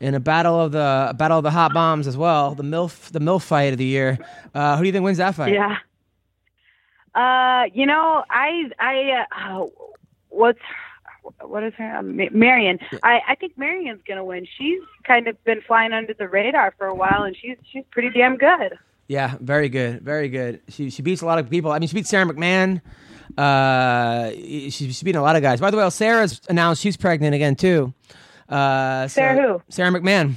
in 0.00 0.14
a 0.14 0.20
battle 0.20 0.60
of 0.60 0.72
the 0.72 1.08
a 1.10 1.14
battle 1.14 1.38
of 1.38 1.44
the 1.44 1.50
hot 1.50 1.72
bombs 1.72 2.06
as 2.06 2.16
well. 2.16 2.54
The 2.54 2.62
milf 2.62 3.10
the 3.10 3.20
milf 3.20 3.42
fight 3.42 3.72
of 3.72 3.78
the 3.78 3.84
year. 3.84 4.18
Uh, 4.54 4.76
who 4.76 4.82
do 4.82 4.86
you 4.86 4.92
think 4.92 5.04
wins 5.04 5.18
that 5.18 5.34
fight? 5.34 5.52
Yeah. 5.54 5.76
Uh, 7.18 7.64
you 7.74 7.84
know, 7.84 8.22
I 8.30 8.70
I 8.78 9.24
uh, 9.36 9.66
what's 10.28 10.60
what 11.42 11.64
is 11.64 11.74
her 11.74 11.96
um, 11.96 12.16
Marion? 12.32 12.78
I 13.02 13.20
I 13.28 13.34
think 13.34 13.58
Marion's 13.58 14.00
gonna 14.06 14.24
win. 14.24 14.46
She's 14.56 14.80
kind 15.04 15.26
of 15.26 15.42
been 15.44 15.60
flying 15.62 15.92
under 15.92 16.14
the 16.14 16.28
radar 16.28 16.74
for 16.78 16.86
a 16.86 16.94
while, 16.94 17.24
and 17.24 17.36
she's 17.36 17.56
she's 17.72 17.84
pretty 17.90 18.10
damn 18.10 18.36
good. 18.36 18.78
Yeah, 19.08 19.34
very 19.40 19.68
good, 19.68 20.02
very 20.02 20.28
good. 20.28 20.60
She 20.68 20.90
she 20.90 21.02
beats 21.02 21.22
a 21.22 21.26
lot 21.26 21.38
of 21.40 21.50
people. 21.50 21.72
I 21.72 21.80
mean, 21.80 21.88
she 21.88 21.94
beats 21.96 22.08
Sara 22.08 22.24
McMann. 22.24 22.82
Uh, 23.36 24.30
she, 24.30 24.70
she's 24.70 25.02
beating 25.02 25.18
a 25.18 25.22
lot 25.22 25.34
of 25.34 25.42
guys. 25.42 25.60
By 25.60 25.70
the 25.72 25.76
way, 25.76 25.90
Sarah's 25.90 26.40
announced 26.48 26.82
she's 26.82 26.96
pregnant 26.96 27.34
again 27.34 27.56
too. 27.56 27.92
Uh, 28.48 29.08
so- 29.08 29.14
Sarah 29.20 29.42
who? 29.54 29.62
Sara 29.70 29.90
McMann. 29.90 30.34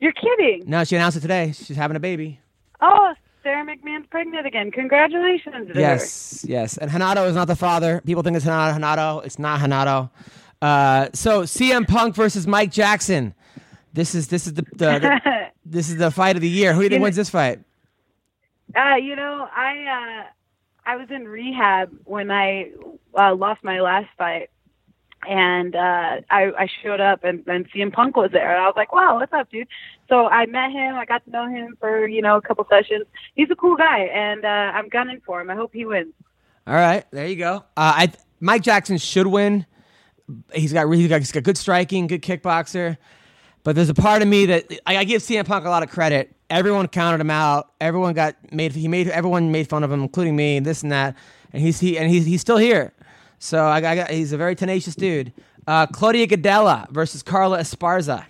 You're 0.00 0.12
kidding? 0.12 0.64
No, 0.66 0.84
she 0.84 0.96
announced 0.96 1.16
it 1.16 1.20
today. 1.22 1.52
She's 1.52 1.76
having 1.76 1.96
a 1.96 2.00
baby. 2.00 2.38
Oh, 2.82 3.14
Sara 3.44 3.64
McMann's 3.64 4.06
pregnant 4.08 4.46
again. 4.46 4.70
Congratulations 4.70 5.68
to 5.68 5.74
her. 5.74 5.80
Yes, 5.80 6.44
yes. 6.48 6.78
And 6.78 6.90
Hanato 6.90 7.28
is 7.28 7.34
not 7.34 7.46
the 7.46 7.54
father. 7.54 8.00
People 8.04 8.22
think 8.22 8.36
it's 8.36 8.46
Hanato. 8.46 8.76
Hanato. 8.76 9.24
It's 9.24 9.38
not 9.38 9.60
Hanato. 9.60 10.10
Uh, 10.62 11.08
so 11.12 11.42
CM 11.42 11.86
Punk 11.86 12.16
versus 12.16 12.46
Mike 12.46 12.72
Jackson. 12.72 13.34
This 13.92 14.14
is 14.14 14.28
this 14.28 14.46
is 14.46 14.54
the, 14.54 14.62
the, 14.72 14.98
the 14.98 15.50
this 15.66 15.90
is 15.90 15.98
the 15.98 16.10
fight 16.10 16.36
of 16.36 16.42
the 16.42 16.48
year. 16.48 16.72
Who 16.72 16.80
do 16.80 16.84
you 16.84 16.90
think 16.90 17.02
wins 17.02 17.16
this 17.16 17.30
fight? 17.30 17.60
Uh, 18.74 18.96
you 18.96 19.14
know, 19.14 19.46
I 19.54 20.24
uh, 20.24 20.90
I 20.90 20.96
was 20.96 21.08
in 21.10 21.28
rehab 21.28 21.90
when 22.04 22.30
I 22.30 22.72
uh, 23.16 23.34
lost 23.34 23.62
my 23.62 23.80
last 23.80 24.08
fight, 24.16 24.48
and 25.28 25.74
uh, 25.74 26.20
I, 26.30 26.52
I 26.58 26.68
showed 26.82 27.00
up 27.00 27.24
and, 27.24 27.46
and 27.46 27.70
CM 27.70 27.92
Punk 27.92 28.16
was 28.16 28.30
there, 28.32 28.50
and 28.50 28.62
I 28.62 28.66
was 28.66 28.74
like, 28.76 28.92
"Wow, 28.92 29.18
what's 29.18 29.32
up, 29.32 29.50
dude?" 29.50 29.68
So 30.08 30.26
I 30.26 30.46
met 30.46 30.70
him. 30.70 30.94
I 30.94 31.04
got 31.04 31.24
to 31.24 31.30
know 31.30 31.48
him 31.48 31.76
for 31.80 32.06
you 32.06 32.22
know 32.22 32.36
a 32.36 32.42
couple 32.42 32.66
sessions. 32.68 33.06
He's 33.34 33.50
a 33.50 33.56
cool 33.56 33.76
guy, 33.76 34.00
and 34.00 34.44
uh, 34.44 34.48
I'm 34.48 34.88
gunning 34.88 35.20
for 35.24 35.40
him. 35.40 35.50
I 35.50 35.54
hope 35.54 35.72
he 35.72 35.84
wins. 35.84 36.12
All 36.66 36.74
right, 36.74 37.04
there 37.10 37.26
you 37.26 37.36
go. 37.36 37.56
Uh, 37.76 37.92
I 37.96 38.12
Mike 38.40 38.62
Jackson 38.62 38.98
should 38.98 39.26
win. 39.26 39.66
He's 40.54 40.72
got 40.72 40.88
really 40.88 41.08
got, 41.08 41.18
he's 41.20 41.32
got 41.32 41.42
good 41.42 41.58
striking, 41.58 42.06
good 42.06 42.22
kickboxer. 42.22 42.96
But 43.62 43.74
there's 43.74 43.88
a 43.88 43.94
part 43.94 44.22
of 44.22 44.28
me 44.28 44.46
that 44.46 44.72
I, 44.86 44.98
I 44.98 45.04
give 45.04 45.22
CM 45.22 45.46
Punk 45.46 45.64
a 45.64 45.70
lot 45.70 45.82
of 45.82 45.90
credit. 45.90 46.34
Everyone 46.50 46.86
counted 46.86 47.20
him 47.20 47.30
out. 47.30 47.72
Everyone 47.80 48.12
got 48.12 48.36
made. 48.52 48.72
He 48.72 48.88
made 48.88 49.08
everyone 49.08 49.50
made 49.50 49.68
fun 49.68 49.82
of 49.82 49.90
him, 49.90 50.02
including 50.02 50.36
me, 50.36 50.60
this 50.60 50.82
and 50.82 50.92
that. 50.92 51.16
And 51.52 51.62
he's 51.62 51.80
he 51.80 51.98
and 51.98 52.10
he's 52.10 52.26
he's 52.26 52.40
still 52.42 52.58
here. 52.58 52.92
So 53.44 53.66
I, 53.66 53.76
I 53.76 53.94
got 53.94 54.10
he's 54.10 54.32
a 54.32 54.38
very 54.38 54.54
tenacious 54.54 54.94
dude. 54.94 55.30
Uh, 55.66 55.86
Claudia 55.86 56.26
Gadelha 56.26 56.88
versus 56.90 57.22
Carla 57.22 57.58
Esparza. 57.58 58.24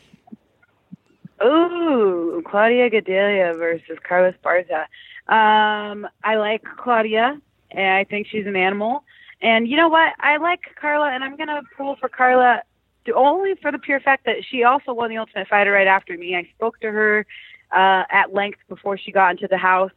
Ooh, 1.40 2.42
Claudia 2.44 2.90
Gadelha 2.90 3.56
versus 3.56 3.96
Carla 4.02 4.34
Barza. 4.42 4.88
Um, 5.28 6.08
I 6.24 6.34
like 6.34 6.64
Claudia, 6.76 7.40
and 7.70 7.94
I 7.94 8.02
think 8.02 8.26
she's 8.26 8.46
an 8.48 8.56
animal. 8.56 9.04
And 9.40 9.68
you 9.68 9.76
know 9.76 9.88
what? 9.88 10.14
I 10.18 10.38
like 10.38 10.62
Carla, 10.80 11.10
and 11.10 11.22
I'm 11.22 11.36
gonna 11.36 11.62
pull 11.76 11.94
for 11.94 12.08
Carla 12.08 12.62
to- 13.06 13.14
only 13.14 13.54
for 13.62 13.70
the 13.70 13.78
pure 13.78 14.00
fact 14.00 14.24
that 14.24 14.44
she 14.50 14.64
also 14.64 14.92
won 14.92 15.10
the 15.10 15.18
Ultimate 15.18 15.46
Fighter 15.46 15.70
right 15.70 15.86
after 15.86 16.18
me. 16.18 16.34
I 16.34 16.48
spoke 16.56 16.80
to 16.80 16.90
her 16.90 17.24
uh, 17.70 18.02
at 18.10 18.32
length 18.32 18.58
before 18.68 18.98
she 18.98 19.12
got 19.12 19.30
into 19.30 19.46
the 19.46 19.58
house, 19.58 19.92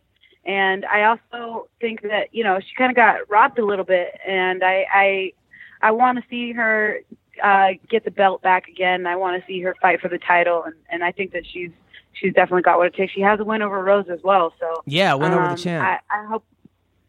and 0.47 0.85
I 0.85 1.03
also 1.03 1.67
think 1.81 2.01
that 2.03 2.29
you 2.31 2.43
know 2.43 2.59
she 2.59 2.73
kind 2.75 2.89
of 2.89 2.95
got 2.95 3.29
robbed 3.29 3.59
a 3.59 3.65
little 3.65 3.85
bit, 3.85 4.17
and 4.25 4.63
I 4.63 4.85
I, 4.91 5.33
I 5.81 5.91
want 5.91 6.17
to 6.17 6.23
see 6.29 6.53
her 6.53 7.01
uh, 7.43 7.69
get 7.89 8.05
the 8.05 8.11
belt 8.11 8.41
back 8.41 8.67
again. 8.67 9.05
I 9.05 9.17
want 9.17 9.39
to 9.39 9.45
see 9.45 9.61
her 9.61 9.75
fight 9.81 9.99
for 9.99 10.07
the 10.07 10.17
title, 10.17 10.63
and, 10.63 10.75
and 10.89 11.03
I 11.03 11.11
think 11.11 11.33
that 11.33 11.43
she's 11.45 11.71
she's 12.13 12.33
definitely 12.33 12.61
got 12.63 12.77
what 12.77 12.87
it 12.87 12.95
takes. 12.95 13.13
She 13.13 13.21
has 13.21 13.39
a 13.39 13.43
win 13.43 13.61
over 13.61 13.83
Rose 13.83 14.07
as 14.09 14.19
well, 14.23 14.53
so 14.59 14.81
Yeah, 14.85 15.13
win 15.15 15.33
over 15.33 15.43
the 15.43 15.49
um, 15.51 15.57
champ. 15.57 15.85
I, 15.85 15.99
I 16.09 16.25
hope. 16.25 16.45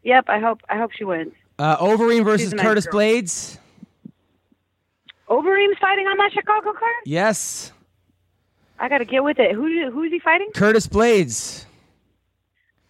Yep, 0.03 0.25
I 0.27 0.39
hope 0.39 0.61
I 0.69 0.77
hope 0.77 0.91
she 0.91 1.05
wins. 1.05 1.33
Uh, 1.57 1.77
Overeem 1.77 2.23
versus 2.23 2.53
nice 2.53 2.65
Curtis 2.65 2.85
girl. 2.85 2.91
Blades. 2.91 3.57
Overeem's 5.29 5.77
fighting 5.79 6.07
on 6.07 6.17
that 6.17 6.31
Chicago 6.33 6.71
card. 6.71 6.93
Yes, 7.05 7.71
I 8.79 8.89
got 8.89 8.97
to 8.99 9.05
get 9.05 9.23
with 9.23 9.39
it. 9.39 9.53
Who 9.53 9.91
who's 9.91 10.11
he 10.11 10.19
fighting? 10.19 10.49
Curtis 10.53 10.87
Blaydes. 10.87 11.65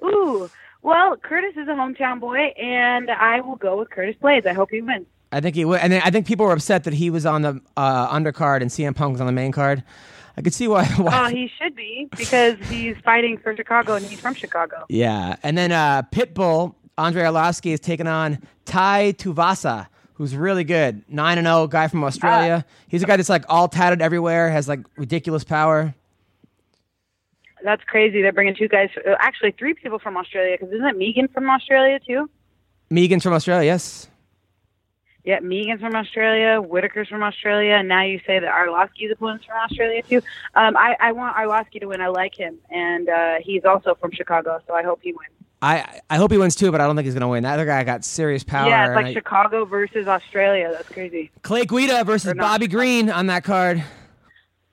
Ooh, 0.04 0.50
well, 0.82 1.16
Curtis 1.18 1.58
is 1.58 1.68
a 1.68 1.72
hometown 1.72 2.20
boy, 2.20 2.38
and 2.38 3.12
I 3.12 3.41
will 3.41 3.58
go 3.58 3.78
with 3.78 3.89
Curtis 3.89 4.16
Blaydes. 4.22 4.45
I 4.45 4.54
hope 4.54 4.70
he 4.72 4.82
wins. 4.82 5.08
I 5.32 5.41
think 5.41 5.56
he 5.56 5.66
would, 5.66 5.80
and 5.82 5.93
then 5.93 6.02
I 6.04 6.10
think 6.10 6.26
people 6.26 6.45
were 6.45 6.54
upset 6.54 6.86
that 6.86 6.93
he 6.93 7.10
was 7.10 7.26
on 7.26 7.41
the 7.43 7.62
uh, 7.78 8.08
undercard 8.14 8.62
and 8.62 8.72
CM 8.72 8.95
Punk 8.95 9.12
was 9.12 9.22
on 9.22 9.28
the 9.28 9.34
main 9.34 9.52
card. 9.52 9.84
I 10.38 10.41
could 10.41 10.54
see 10.54 10.68
why. 10.68 10.86
why. 10.97 11.26
Oh, 11.26 11.30
he 11.30 11.52
should 11.60 11.76
be 11.76 12.08
because 12.18 12.58
he's 12.68 12.95
fighting 13.04 13.38
for 13.38 13.56
Chicago, 13.56 13.95
and 13.95 14.06
he's 14.06 14.20
from 14.20 14.34
Chicago. 14.34 14.86
yeah, 14.89 15.36
and 15.43 15.58
then 15.58 15.72
uh, 15.72 16.04
Pitbull 16.12 16.76
Andre 16.97 17.24
Arlovski 17.24 17.74
is 17.74 17.80
taking 17.80 18.08
on 18.08 18.39
Tai 18.66 19.14
Tuvasa, 19.14 19.88
who's 20.14 20.36
really 20.36 20.64
good, 20.64 21.04
nine 21.08 21.38
and 21.38 21.45
zero 21.45 21.68
guy 21.68 21.88
from 21.88 22.04
Australia. 22.04 22.66
He's 22.88 23.04
a 23.04 23.06
guy 23.06 23.18
that's 23.18 23.30
like 23.30 23.45
all 23.50 23.68
tatted 23.68 24.02
everywhere, 24.02 24.50
has 24.50 24.68
like 24.68 24.82
ridiculous 24.97 25.43
power. 25.43 25.93
That's 27.64 27.84
crazy. 27.84 28.22
They're 28.22 28.32
bringing 28.34 28.55
two 28.55 28.68
guys, 28.68 28.89
uh, 29.07 29.16
actually 29.20 29.51
three 29.51 29.74
people 29.74 29.99
from 29.99 30.18
Australia. 30.18 30.57
Because 30.60 30.74
isn't 30.74 30.86
it 30.86 30.97
Megan 30.97 31.28
from 31.28 31.49
Australia 31.49 31.99
too? 31.99 32.30
Megan's 32.89 33.24
from 33.24 33.34
Australia, 33.34 33.66
yes. 33.66 34.10
Yeah, 35.26 35.39
Megan's 35.41 35.82
from 35.82 35.95
Australia. 35.95 36.62
Whittaker's 36.62 37.07
from 37.10 37.22
Australia, 37.22 37.74
and 37.74 37.88
now 37.88 38.03
you 38.03 38.20
say 38.26 38.39
that 38.39 38.49
Arlovski's 38.51 39.12
opponent's 39.12 39.45
from 39.45 39.57
Australia 39.57 40.01
too. 40.01 40.22
Um, 40.55 40.76
I, 40.78 40.95
I 40.99 41.12
want 41.12 41.36
Arlovski 41.36 41.80
to 41.82 41.88
win. 41.88 42.01
I 42.01 42.07
like 42.07 42.34
him, 42.36 42.57
and 42.72 43.10
uh, 43.10 43.36
he's 43.41 43.66
also 43.66 43.95
from 43.95 44.12
Chicago, 44.12 44.60
so 44.66 44.74
I 44.74 44.82
hope 44.82 45.01
he 45.03 45.12
wins. 45.12 45.32
I 45.62 45.99
I 46.10 46.16
hope 46.16 46.32
he 46.32 46.38
wins 46.38 46.55
too, 46.55 46.72
but 46.72 46.80
I 46.80 46.88
don't 46.88 46.95
think 46.95 47.03
he's 47.05 47.14
gonna 47.14 47.28
win. 47.28 47.43
That 47.43 47.55
other 47.55 47.66
guy 47.66 47.84
got 47.84 48.05
serious 48.05 48.45
power. 48.45 48.70
yeah, 48.70 48.88
it's 48.88 48.95
like 48.95 49.07
I- 49.07 49.14
Chicago 49.14 49.66
versus 49.66 50.07
Australia. 50.07 50.72
That's 50.72 50.88
crazy. 50.88 51.32
Clay 51.41 51.66
Guida 51.66 52.05
versus 52.05 52.34
Bobby 52.36 52.68
Green 52.68 53.10
on 53.10 53.28
that 53.28 53.43
card. 53.43 53.84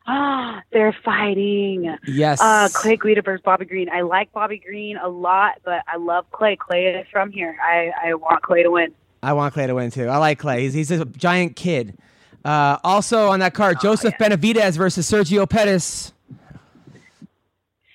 Ah, 0.07 0.63
they're 0.73 0.97
fighting. 1.05 1.97
Yes. 2.07 2.41
Uh, 2.41 2.69
Clay 2.73 2.97
Guida 2.97 3.23
versus 3.23 3.43
Bobby 3.45 3.65
Green. 3.65 3.89
I 3.91 4.03
like 4.03 4.33
Bobby 4.33 4.59
Green 4.59 4.97
a 4.97 5.09
lot, 5.09 5.55
but 5.65 5.83
I 5.87 5.97
love 5.97 6.31
Clay. 6.31 6.57
Clay 6.57 6.87
is 6.87 7.07
from 7.11 7.31
here. 7.33 7.57
I, 7.63 7.93
I 8.05 8.15
want 8.15 8.43
Clay 8.43 8.63
to 8.63 8.71
win. 8.71 8.93
I 9.23 9.33
want 9.33 9.55
Clay 9.55 9.67
to 9.67 9.75
win 9.75 9.91
too. 9.91 10.07
I 10.09 10.19
like 10.19 10.39
Clay. 10.39 10.63
He's, 10.63 10.75
he's 10.75 10.91
a 10.91 11.05
giant 11.05 11.57
kid. 11.57 11.99
Uh, 12.45 12.79
also 12.85 13.29
on 13.31 13.41
that 13.41 13.53
Oh, 13.55 13.57
card, 13.57 13.81
Joseph 13.81 14.15
Benavidez 14.21 14.77
versus 14.77 15.11
Sergio 15.11 15.49
Pettis. 15.51 16.13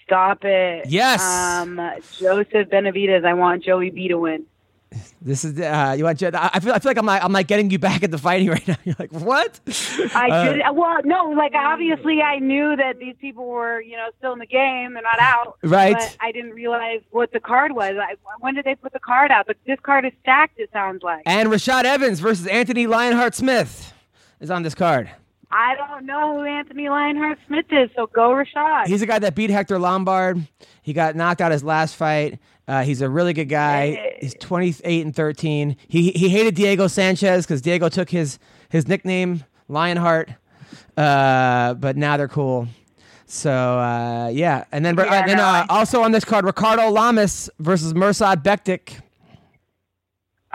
Stop 0.05 0.43
it. 0.43 0.87
Yes. 0.89 1.23
Um, 1.23 1.77
Joseph 2.19 2.67
Benavidez. 2.69 3.23
I 3.23 3.33
want 3.33 3.63
Joey 3.63 3.91
B 3.91 4.09
to 4.09 4.17
win. 4.17 4.45
This 5.21 5.45
is 5.45 5.57
uh, 5.59 5.95
you 5.97 6.03
want. 6.03 6.17
Jen- 6.19 6.35
I 6.35 6.59
feel. 6.59 6.73
I 6.73 6.79
feel 6.79 6.89
like 6.89 6.97
I'm 6.97 7.05
like 7.05 7.23
I'm 7.23 7.31
like 7.31 7.47
getting 7.47 7.69
you 7.69 7.79
back 7.79 8.03
into 8.03 8.17
fighting 8.17 8.49
right 8.49 8.67
now. 8.67 8.75
You're 8.83 8.95
like 8.99 9.11
what? 9.13 9.59
I 10.13 10.29
Uh, 10.29 10.53
did. 10.53 10.61
Well, 10.73 10.97
no, 11.05 11.29
like 11.29 11.53
obviously 11.55 12.21
I 12.21 12.39
knew 12.39 12.75
that 12.75 12.99
these 12.99 13.15
people 13.21 13.45
were, 13.47 13.79
you 13.81 13.95
know, 13.95 14.09
still 14.17 14.33
in 14.33 14.39
the 14.39 14.45
game. 14.45 14.93
They're 14.93 15.03
not 15.03 15.19
out. 15.19 15.57
Right. 15.63 15.93
But 15.93 16.17
I 16.19 16.31
didn't 16.33 16.51
realize 16.51 17.01
what 17.11 17.31
the 17.31 17.39
card 17.39 17.71
was. 17.73 17.95
I, 18.01 18.15
when 18.41 18.53
did 18.55 18.65
they 18.65 18.75
put 18.75 18.91
the 18.91 18.99
card 18.99 19.31
out? 19.31 19.47
But 19.47 19.57
this 19.65 19.79
card 19.81 20.05
is 20.05 20.11
stacked. 20.23 20.59
It 20.59 20.69
sounds 20.73 21.03
like. 21.03 21.23
And 21.25 21.47
Rashad 21.49 21.85
Evans 21.85 22.19
versus 22.19 22.45
Anthony 22.47 22.85
Lionheart 22.87 23.33
Smith 23.35 23.93
is 24.41 24.51
on 24.51 24.63
this 24.63 24.75
card. 24.75 25.09
I 25.53 25.75
don't 25.75 26.05
know 26.05 26.37
who 26.37 26.43
Anthony 26.45 26.87
Lionheart 26.89 27.37
Smith 27.47 27.65
is, 27.71 27.89
so 27.95 28.07
go 28.07 28.29
Rashad. 28.31 28.87
He's 28.87 29.01
a 29.01 29.05
guy 29.05 29.19
that 29.19 29.35
beat 29.35 29.49
Hector 29.49 29.77
Lombard. 29.79 30.47
He 30.81 30.93
got 30.93 31.15
knocked 31.15 31.41
out 31.41 31.51
his 31.51 31.63
last 31.63 31.95
fight. 31.95 32.39
Uh, 32.67 32.83
he's 32.83 33.01
a 33.01 33.09
really 33.09 33.33
good 33.33 33.49
guy. 33.49 34.15
He's 34.21 34.33
28 34.35 35.05
and 35.05 35.15
13. 35.15 35.75
He 35.87 36.11
he 36.11 36.29
hated 36.29 36.55
Diego 36.55 36.87
Sanchez 36.87 37.45
because 37.45 37.61
Diego 37.61 37.89
took 37.89 38.09
his 38.09 38.39
his 38.69 38.87
nickname 38.87 39.43
Lionheart. 39.67 40.29
Uh, 40.95 41.73
but 41.75 41.97
now 41.97 42.17
they're 42.17 42.27
cool. 42.27 42.67
So 43.25 43.51
uh, 43.51 44.29
yeah, 44.31 44.65
and 44.71 44.85
then 44.85 44.95
Yeah, 44.97 45.03
uh, 45.03 45.25
then 45.27 45.37
no, 45.37 45.43
uh, 45.43 45.65
also 45.69 46.01
on 46.01 46.11
this 46.11 46.23
card, 46.25 46.45
Ricardo 46.45 46.89
Lamas 46.89 47.49
versus 47.59 47.93
Mirsad 47.93 48.43
Bektic. 48.43 48.99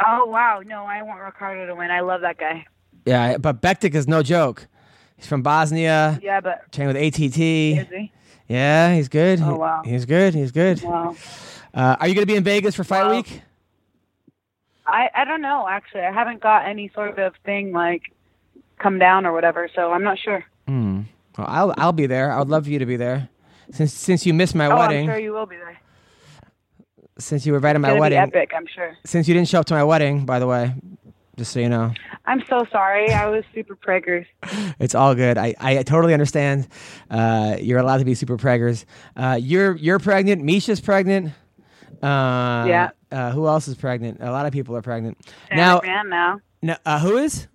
oh 0.06 0.26
wow, 0.26 0.62
no, 0.64 0.84
I 0.84 1.02
want 1.02 1.20
Ricardo 1.20 1.66
to 1.66 1.74
win. 1.74 1.90
I 1.90 2.00
love 2.00 2.20
that 2.20 2.38
guy. 2.38 2.66
Yeah, 3.06 3.38
but 3.38 3.62
Bektic 3.62 3.94
is 3.94 4.06
no 4.06 4.22
joke. 4.22 4.66
He's 5.16 5.26
from 5.26 5.42
Bosnia. 5.42 6.20
Yeah, 6.22 6.40
but 6.40 6.70
Trained 6.72 6.92
with 6.92 6.96
ATT. 6.96 7.38
is 7.38 7.88
he? 7.88 8.12
Yeah, 8.48 8.94
he's 8.94 9.08
good. 9.08 9.40
Oh, 9.40 9.56
wow. 9.56 9.82
He's 9.84 10.04
good. 10.04 10.34
He's 10.34 10.52
good. 10.52 10.82
Wow. 10.82 11.16
Uh, 11.76 11.94
are 12.00 12.08
you 12.08 12.14
going 12.14 12.22
to 12.22 12.32
be 12.32 12.36
in 12.36 12.42
Vegas 12.42 12.74
for 12.74 12.84
Fight 12.84 13.04
Wow. 13.04 13.16
Week? 13.16 13.42
I 14.86 15.08
I 15.14 15.24
don't 15.24 15.42
know 15.42 15.66
actually. 15.68 16.02
I 16.02 16.12
haven't 16.12 16.40
got 16.40 16.66
any 16.66 16.90
sort 16.94 17.18
of 17.18 17.34
thing 17.44 17.72
like 17.72 18.02
come 18.78 18.98
down 18.98 19.26
or 19.26 19.32
whatever, 19.32 19.68
so 19.74 19.92
I'm 19.92 20.02
not 20.02 20.18
sure. 20.18 20.44
Hmm. 20.66 21.02
Well, 21.36 21.46
I'll 21.48 21.74
I'll 21.76 21.92
be 21.92 22.06
there. 22.06 22.32
I 22.32 22.38
would 22.38 22.48
love 22.48 22.64
for 22.64 22.70
you 22.70 22.78
to 22.78 22.86
be 22.86 22.96
there. 22.96 23.28
Since 23.72 23.92
since 23.92 24.24
you 24.24 24.32
missed 24.32 24.54
my 24.54 24.66
oh, 24.66 24.76
wedding, 24.76 25.08
I'm 25.08 25.16
sure 25.16 25.20
you 25.20 25.32
will 25.32 25.46
be 25.46 25.56
there. 25.56 25.76
since 27.18 27.44
you 27.44 27.52
were 27.52 27.58
invited 27.58 27.80
to 27.80 27.88
It's 27.88 27.94
my 27.94 28.00
wedding, 28.00 28.18
be 28.30 28.38
epic. 28.38 28.52
I'm 28.56 28.66
sure. 28.72 28.96
since 29.04 29.26
you 29.28 29.34
didn't 29.34 29.48
show 29.48 29.60
up 29.60 29.66
to 29.66 29.74
my 29.74 29.84
wedding, 29.84 30.24
by 30.24 30.38
the 30.38 30.46
way, 30.46 30.72
just 31.36 31.52
so 31.52 31.58
you 31.60 31.68
know, 31.68 31.92
I'm 32.24 32.42
so 32.48 32.64
sorry. 32.70 33.12
I 33.12 33.26
was 33.26 33.44
super 33.52 33.74
preggers. 33.76 34.24
it's 34.78 34.94
all 34.94 35.14
good. 35.16 35.36
I, 35.36 35.54
I 35.58 35.82
totally 35.82 36.12
understand. 36.14 36.68
Uh, 37.10 37.56
you're 37.60 37.80
allowed 37.80 37.98
to 37.98 38.04
be 38.04 38.14
super 38.14 38.36
preggers. 38.38 38.84
Uh, 39.16 39.36
you're 39.40 39.74
you're 39.76 39.98
pregnant. 39.98 40.42
Miesha's 40.44 40.80
pregnant. 40.80 41.32
Uh, 42.02 42.64
Yeah. 42.66 42.90
Uh, 43.10 43.30
who 43.30 43.46
else 43.46 43.68
is 43.68 43.76
pregnant? 43.76 44.18
A 44.20 44.30
lot 44.30 44.46
of 44.46 44.52
people 44.52 44.76
are 44.76 44.82
pregnant. 44.82 45.16
Sarah 45.48 45.56
now, 45.56 45.80
McMann 45.80 46.08
now. 46.08 46.40
no, 46.62 46.76
uh, 46.84 46.98
who 46.98 47.16
is? 47.18 47.46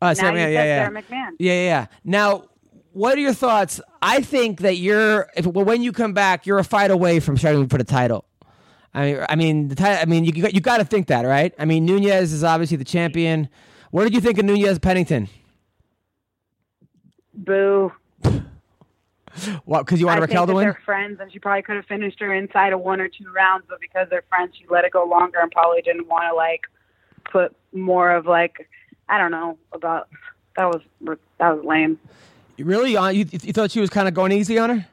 Uh, 0.00 0.06
now 0.08 0.12
Sarah, 0.14 0.32
you 0.34 0.38
yeah, 0.40 0.48
yeah, 0.48 0.64
yeah. 0.64 0.88
Sara 0.88 1.02
McMann. 1.02 1.30
Yeah, 1.38 1.52
yeah, 1.52 1.64
yeah. 1.64 1.86
Now, 2.04 2.44
what 2.92 3.16
are 3.18 3.20
your 3.20 3.34
thoughts? 3.34 3.80
I 4.02 4.20
think 4.22 4.60
that 4.60 4.76
you're 4.76 5.28
if 5.36 5.46
well, 5.46 5.64
when 5.64 5.82
you 5.82 5.90
come 5.92 6.12
back, 6.14 6.46
you're 6.46 6.58
a 6.60 6.64
fight 6.64 6.90
away 6.90 7.18
from 7.20 7.36
shouting 7.36 7.68
for 7.68 7.78
the 7.78 7.84
title. 7.84 8.24
I 8.94 9.04
mean, 9.12 9.26
I 9.28 9.34
mean, 9.36 9.68
the 9.68 9.74
title. 9.74 9.98
I 10.00 10.04
mean, 10.04 10.24
you 10.24 10.32
you 10.34 10.42
got, 10.42 10.54
you 10.54 10.60
got 10.60 10.76
to 10.78 10.84
think 10.84 11.08
that, 11.08 11.22
right? 11.26 11.52
I 11.58 11.64
mean, 11.64 11.84
Nunes 11.84 12.32
is 12.32 12.44
obviously 12.44 12.76
the 12.76 12.84
champion. 12.84 13.48
What 13.90 14.04
did 14.04 14.14
you 14.14 14.20
think 14.20 14.38
of 14.38 14.44
Nunes 14.44 14.78
Pennington? 14.78 15.28
Boo. 17.34 17.92
What? 19.64 19.84
Because 19.84 20.00
you 20.00 20.06
want 20.06 20.20
Raquel 20.20 20.46
to 20.46 20.54
win? 20.54 20.64
they're 20.64 20.78
friends, 20.84 21.18
and 21.20 21.32
she 21.32 21.38
probably 21.38 21.62
could 21.62 21.76
have 21.76 21.86
finished 21.86 22.20
her 22.20 22.32
inside 22.34 22.72
of 22.72 22.80
one 22.80 23.00
or 23.00 23.08
two 23.08 23.30
rounds, 23.34 23.64
but 23.68 23.80
because 23.80 24.06
they're 24.10 24.24
friends, 24.28 24.54
she 24.58 24.64
let 24.68 24.84
it 24.84 24.92
go 24.92 25.04
longer 25.04 25.38
and 25.40 25.50
probably 25.50 25.82
didn't 25.82 26.06
want 26.06 26.24
to 26.30 26.34
like 26.34 26.62
put 27.30 27.54
more 27.72 28.10
of 28.12 28.26
like 28.26 28.68
I 29.08 29.18
don't 29.18 29.30
know 29.30 29.58
about 29.72 30.08
that 30.56 30.66
was 30.66 30.82
that 31.38 31.56
was 31.56 31.64
lame. 31.64 31.98
Really? 32.58 32.96
Uh, 32.96 33.08
You, 33.08 33.26
you 33.30 33.52
thought 33.52 33.70
she 33.72 33.80
was 33.80 33.90
kind 33.90 34.06
of 34.06 34.14
going 34.14 34.30
easy 34.32 34.58
on 34.58 34.70
her? 34.70 34.86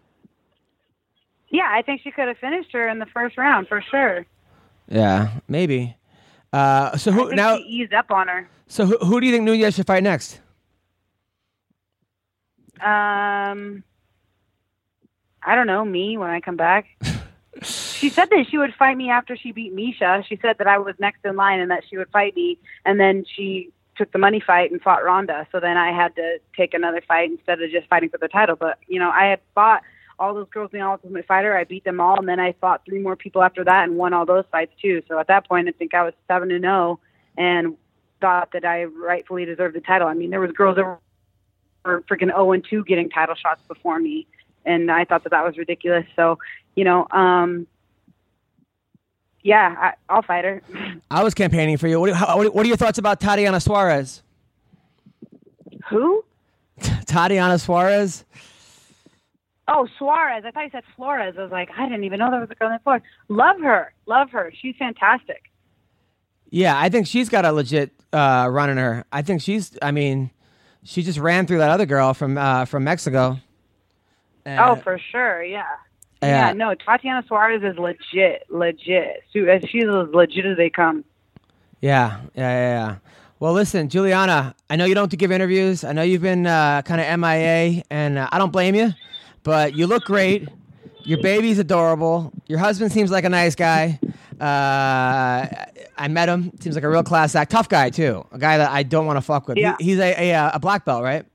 Yeah, 1.49 1.67
I 1.69 1.81
think 1.81 2.01
she 2.01 2.11
could 2.11 2.27
have 2.27 2.37
finished 2.37 2.71
her 2.71 2.87
in 2.87 2.99
the 2.99 3.05
first 3.07 3.37
round 3.37 3.67
for 3.67 3.81
sure. 3.91 4.25
Yeah, 4.87 5.31
maybe. 5.47 5.95
Uh, 6.51 6.97
so 6.97 7.11
who 7.11 7.33
now? 7.35 7.57
she 7.57 7.63
eased 7.63 7.93
up 7.93 8.09
on 8.09 8.27
her. 8.27 8.49
So 8.67 8.85
who, 8.85 8.97
who 8.97 9.19
do 9.21 9.27
you 9.27 9.33
think 9.33 9.43
Nunes 9.43 9.75
should 9.75 9.85
fight 9.85 10.01
next? 10.01 10.39
Um, 12.81 13.83
I 15.43 15.55
don't 15.55 15.67
know 15.67 15.83
me 15.83 16.17
when 16.17 16.29
I 16.29 16.39
come 16.39 16.57
back. 16.57 16.85
she 17.63 18.09
said 18.09 18.29
that 18.29 18.45
she 18.49 18.57
would 18.57 18.73
fight 18.75 18.97
me 18.97 19.09
after 19.09 19.35
she 19.35 19.51
beat 19.51 19.75
Miesha. 19.75 20.25
She 20.25 20.37
said 20.41 20.57
that 20.57 20.67
I 20.67 20.77
was 20.77 20.95
next 20.99 21.25
in 21.25 21.35
line 21.35 21.59
and 21.59 21.71
that 21.71 21.83
she 21.89 21.97
would 21.97 22.09
fight 22.09 22.35
me, 22.35 22.57
and 22.85 22.99
then 22.99 23.25
she 23.25 23.71
took 23.97 24.11
the 24.11 24.17
money 24.17 24.39
fight 24.39 24.71
and 24.71 24.81
fought 24.81 25.03
Ronda. 25.03 25.47
So 25.51 25.59
then 25.59 25.77
I 25.77 25.91
had 25.91 26.15
to 26.15 26.39
take 26.55 26.73
another 26.73 27.01
fight 27.07 27.29
instead 27.29 27.61
of 27.61 27.69
just 27.71 27.87
fighting 27.87 28.09
for 28.09 28.17
the 28.17 28.27
title. 28.27 28.55
But 28.55 28.79
you 28.87 28.99
know, 28.99 29.09
I 29.09 29.25
had 29.25 29.39
fought 29.53 29.83
all 30.17 30.33
those 30.33 30.47
girls 30.49 30.69
in 30.71 30.79
the 30.79 30.85
All 30.85 30.93
Ultimate 30.93 31.25
Fighter. 31.25 31.55
I 31.55 31.63
beat 31.63 31.83
them 31.83 31.99
all, 31.99 32.17
and 32.19 32.27
then 32.27 32.39
I 32.39 32.53
fought 32.53 32.85
three 32.85 32.99
more 32.99 33.15
people 33.15 33.43
after 33.43 33.63
that 33.63 33.83
and 33.83 33.97
won 33.97 34.13
all 34.13 34.25
those 34.25 34.45
fights 34.51 34.73
too. 34.81 35.01
So 35.07 35.19
at 35.19 35.27
that 35.27 35.47
point, 35.47 35.67
I 35.67 35.71
think 35.71 35.93
I 35.93 36.03
was 36.03 36.13
seven 36.27 36.51
and 36.51 36.63
zero, 36.63 36.99
and 37.37 37.75
thought 38.21 38.51
that 38.53 38.65
I 38.65 38.85
rightfully 38.85 39.45
deserved 39.45 39.75
the 39.75 39.81
title. 39.81 40.07
I 40.07 40.13
mean, 40.13 40.29
there 40.29 40.39
was 40.39 40.51
girls 40.51 40.75
that 40.75 40.85
were 40.85 40.99
were 41.85 42.01
freaking 42.01 42.27
0 42.27 42.51
and 42.51 42.65
2 42.67 42.83
getting 42.85 43.09
title 43.09 43.35
shots 43.35 43.61
before 43.67 43.99
me. 43.99 44.27
And 44.65 44.91
I 44.91 45.05
thought 45.05 45.23
that 45.23 45.31
that 45.31 45.43
was 45.43 45.57
ridiculous. 45.57 46.05
So, 46.15 46.37
you 46.75 46.83
know, 46.83 47.07
um, 47.11 47.67
yeah, 49.43 49.75
I, 49.77 49.93
I'll 50.09 50.21
fight 50.21 50.45
her. 50.45 50.61
I 51.11 51.23
was 51.23 51.33
campaigning 51.33 51.77
for 51.77 51.87
you. 51.87 51.99
What, 51.99 52.13
how, 52.13 52.37
what 52.37 52.53
what 52.53 52.65
are 52.65 52.67
your 52.67 52.77
thoughts 52.77 52.97
about 52.97 53.19
Tatiana 53.19 53.59
Suarez? 53.59 54.23
Who? 55.89 56.23
Tatiana 57.05 57.57
Suarez. 57.59 58.25
Oh, 59.67 59.87
Suarez. 59.97 60.43
I 60.45 60.51
thought 60.51 60.63
you 60.63 60.69
said 60.71 60.83
Flores. 60.95 61.35
I 61.37 61.43
was 61.43 61.51
like, 61.51 61.69
I 61.77 61.85
didn't 61.85 62.03
even 62.03 62.19
know 62.19 62.29
there 62.29 62.41
was 62.41 62.49
a 62.49 62.55
girl 62.55 62.69
named 62.69 62.81
Flores. 62.83 63.01
Love 63.29 63.61
her. 63.61 63.93
Love 64.05 64.29
her. 64.31 64.51
She's 64.59 64.75
fantastic. 64.77 65.43
Yeah, 66.49 66.77
I 66.77 66.89
think 66.89 67.07
she's 67.07 67.29
got 67.29 67.45
a 67.45 67.51
legit 67.53 67.91
uh, 68.11 68.47
run 68.51 68.69
in 68.69 68.77
her. 68.77 69.05
I 69.11 69.21
think 69.21 69.41
she's. 69.41 69.77
I 69.81 69.91
mean, 69.91 70.31
she 70.83 71.01
just 71.03 71.17
ran 71.17 71.47
through 71.47 71.59
that 71.59 71.69
other 71.71 71.85
girl 71.85 72.13
from 72.13 72.37
uh, 72.37 72.65
from 72.65 72.83
Mexico. 72.83 73.39
Uh, 74.45 74.57
oh, 74.59 74.75
for 74.75 74.97
sure. 74.99 75.43
Yeah. 75.43 75.63
Yeah. 76.23 76.53
No, 76.53 76.75
Tatiana 76.75 77.23
Suarez 77.27 77.63
is 77.63 77.77
legit, 77.79 78.45
legit. 78.49 79.23
She's 79.33 79.43
as 79.47 80.13
legit 80.13 80.45
as 80.45 80.55
they 80.57 80.69
come. 80.69 81.03
Yeah, 81.81 82.21
yeah, 82.35 82.49
yeah, 82.51 82.69
yeah. 82.89 82.95
Well, 83.39 83.53
listen, 83.53 83.89
Julianna, 83.89 84.53
I 84.69 84.75
know 84.75 84.85
you 84.85 84.93
don't 84.93 85.09
give 85.17 85.31
interviews. 85.31 85.83
I 85.83 85.93
know 85.93 86.03
you've 86.03 86.21
been 86.21 86.45
uh, 86.45 86.83
kind 86.83 87.01
of 87.01 87.19
MIA, 87.19 87.81
and 87.89 88.19
uh, 88.19 88.29
I 88.31 88.37
don't 88.37 88.51
blame 88.51 88.75
you, 88.75 88.91
but 89.41 89.75
you 89.75 89.87
look 89.87 90.03
great. 90.03 90.47
Your 91.05 91.19
baby's 91.23 91.57
adorable. 91.57 92.31
Your 92.45 92.59
husband 92.59 92.91
seems 92.91 93.09
like 93.09 93.23
a 93.23 93.29
nice 93.29 93.55
guy. 93.55 93.99
Uh, 94.39 95.47
I 95.97 96.07
met 96.07 96.29
him. 96.29 96.51
Seems 96.59 96.75
like 96.75 96.83
a 96.83 96.89
real 96.89 97.01
class 97.03 97.33
act. 97.33 97.49
Tough 97.51 97.67
guy, 97.67 97.89
too. 97.89 98.23
A 98.31 98.37
guy 98.37 98.57
that 98.59 98.69
I 98.69 98.83
don't 98.83 99.07
want 99.07 99.17
to 99.17 99.21
fuck 99.21 99.47
with. 99.47 99.57
He- 99.57 99.63
Yeah. 99.63 99.75
he's 99.79 99.97
a, 99.97 100.13
a, 100.29 100.33
uh, 100.35 100.51
a 100.53 100.59
black 100.59 100.85
belt, 100.85 101.03
right? 101.03 101.25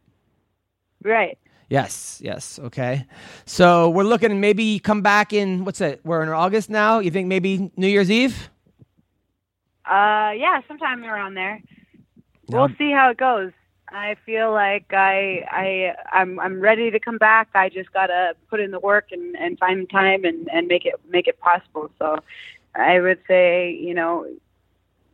Right. 1.02 1.36
Yes, 1.68 2.20
yes, 2.22 2.60
okay. 2.60 3.06
So 3.44 3.90
we're 3.90 4.04
looking 4.04 4.40
maybe 4.40 4.78
come 4.78 5.02
back 5.02 5.32
in 5.32 5.64
what's 5.64 5.80
it? 5.80 6.00
We're 6.04 6.22
in 6.22 6.28
August 6.28 6.70
now. 6.70 7.00
You 7.00 7.10
think 7.10 7.26
maybe 7.26 7.70
New 7.76 7.88
Year's 7.88 8.10
Eve? 8.10 8.50
Uh, 9.84 10.30
yeah, 10.36 10.60
sometime 10.68 11.04
around 11.04 11.34
there. 11.34 11.60
We'll 12.48 12.68
see 12.78 12.92
how 12.92 13.10
it 13.10 13.16
goes. 13.16 13.52
I 13.88 14.16
feel 14.24 14.52
like 14.52 14.86
I 14.92 15.44
I 15.50 15.94
I'm 16.12 16.38
I'm 16.40 16.60
ready 16.60 16.90
to 16.90 17.00
come 17.00 17.18
back. 17.18 17.48
I 17.54 17.68
just 17.68 17.92
gotta 17.92 18.34
put 18.50 18.60
in 18.60 18.70
the 18.70 18.80
work 18.80 19.08
and 19.12 19.36
and 19.36 19.58
find 19.58 19.88
time 19.88 20.24
and 20.24 20.48
and 20.52 20.66
make 20.66 20.84
it 20.84 20.94
make 21.08 21.28
it 21.28 21.38
possible. 21.40 21.90
So 21.98 22.18
I 22.74 23.00
would 23.00 23.18
say 23.28 23.72
you 23.72 23.94
know 23.94 24.26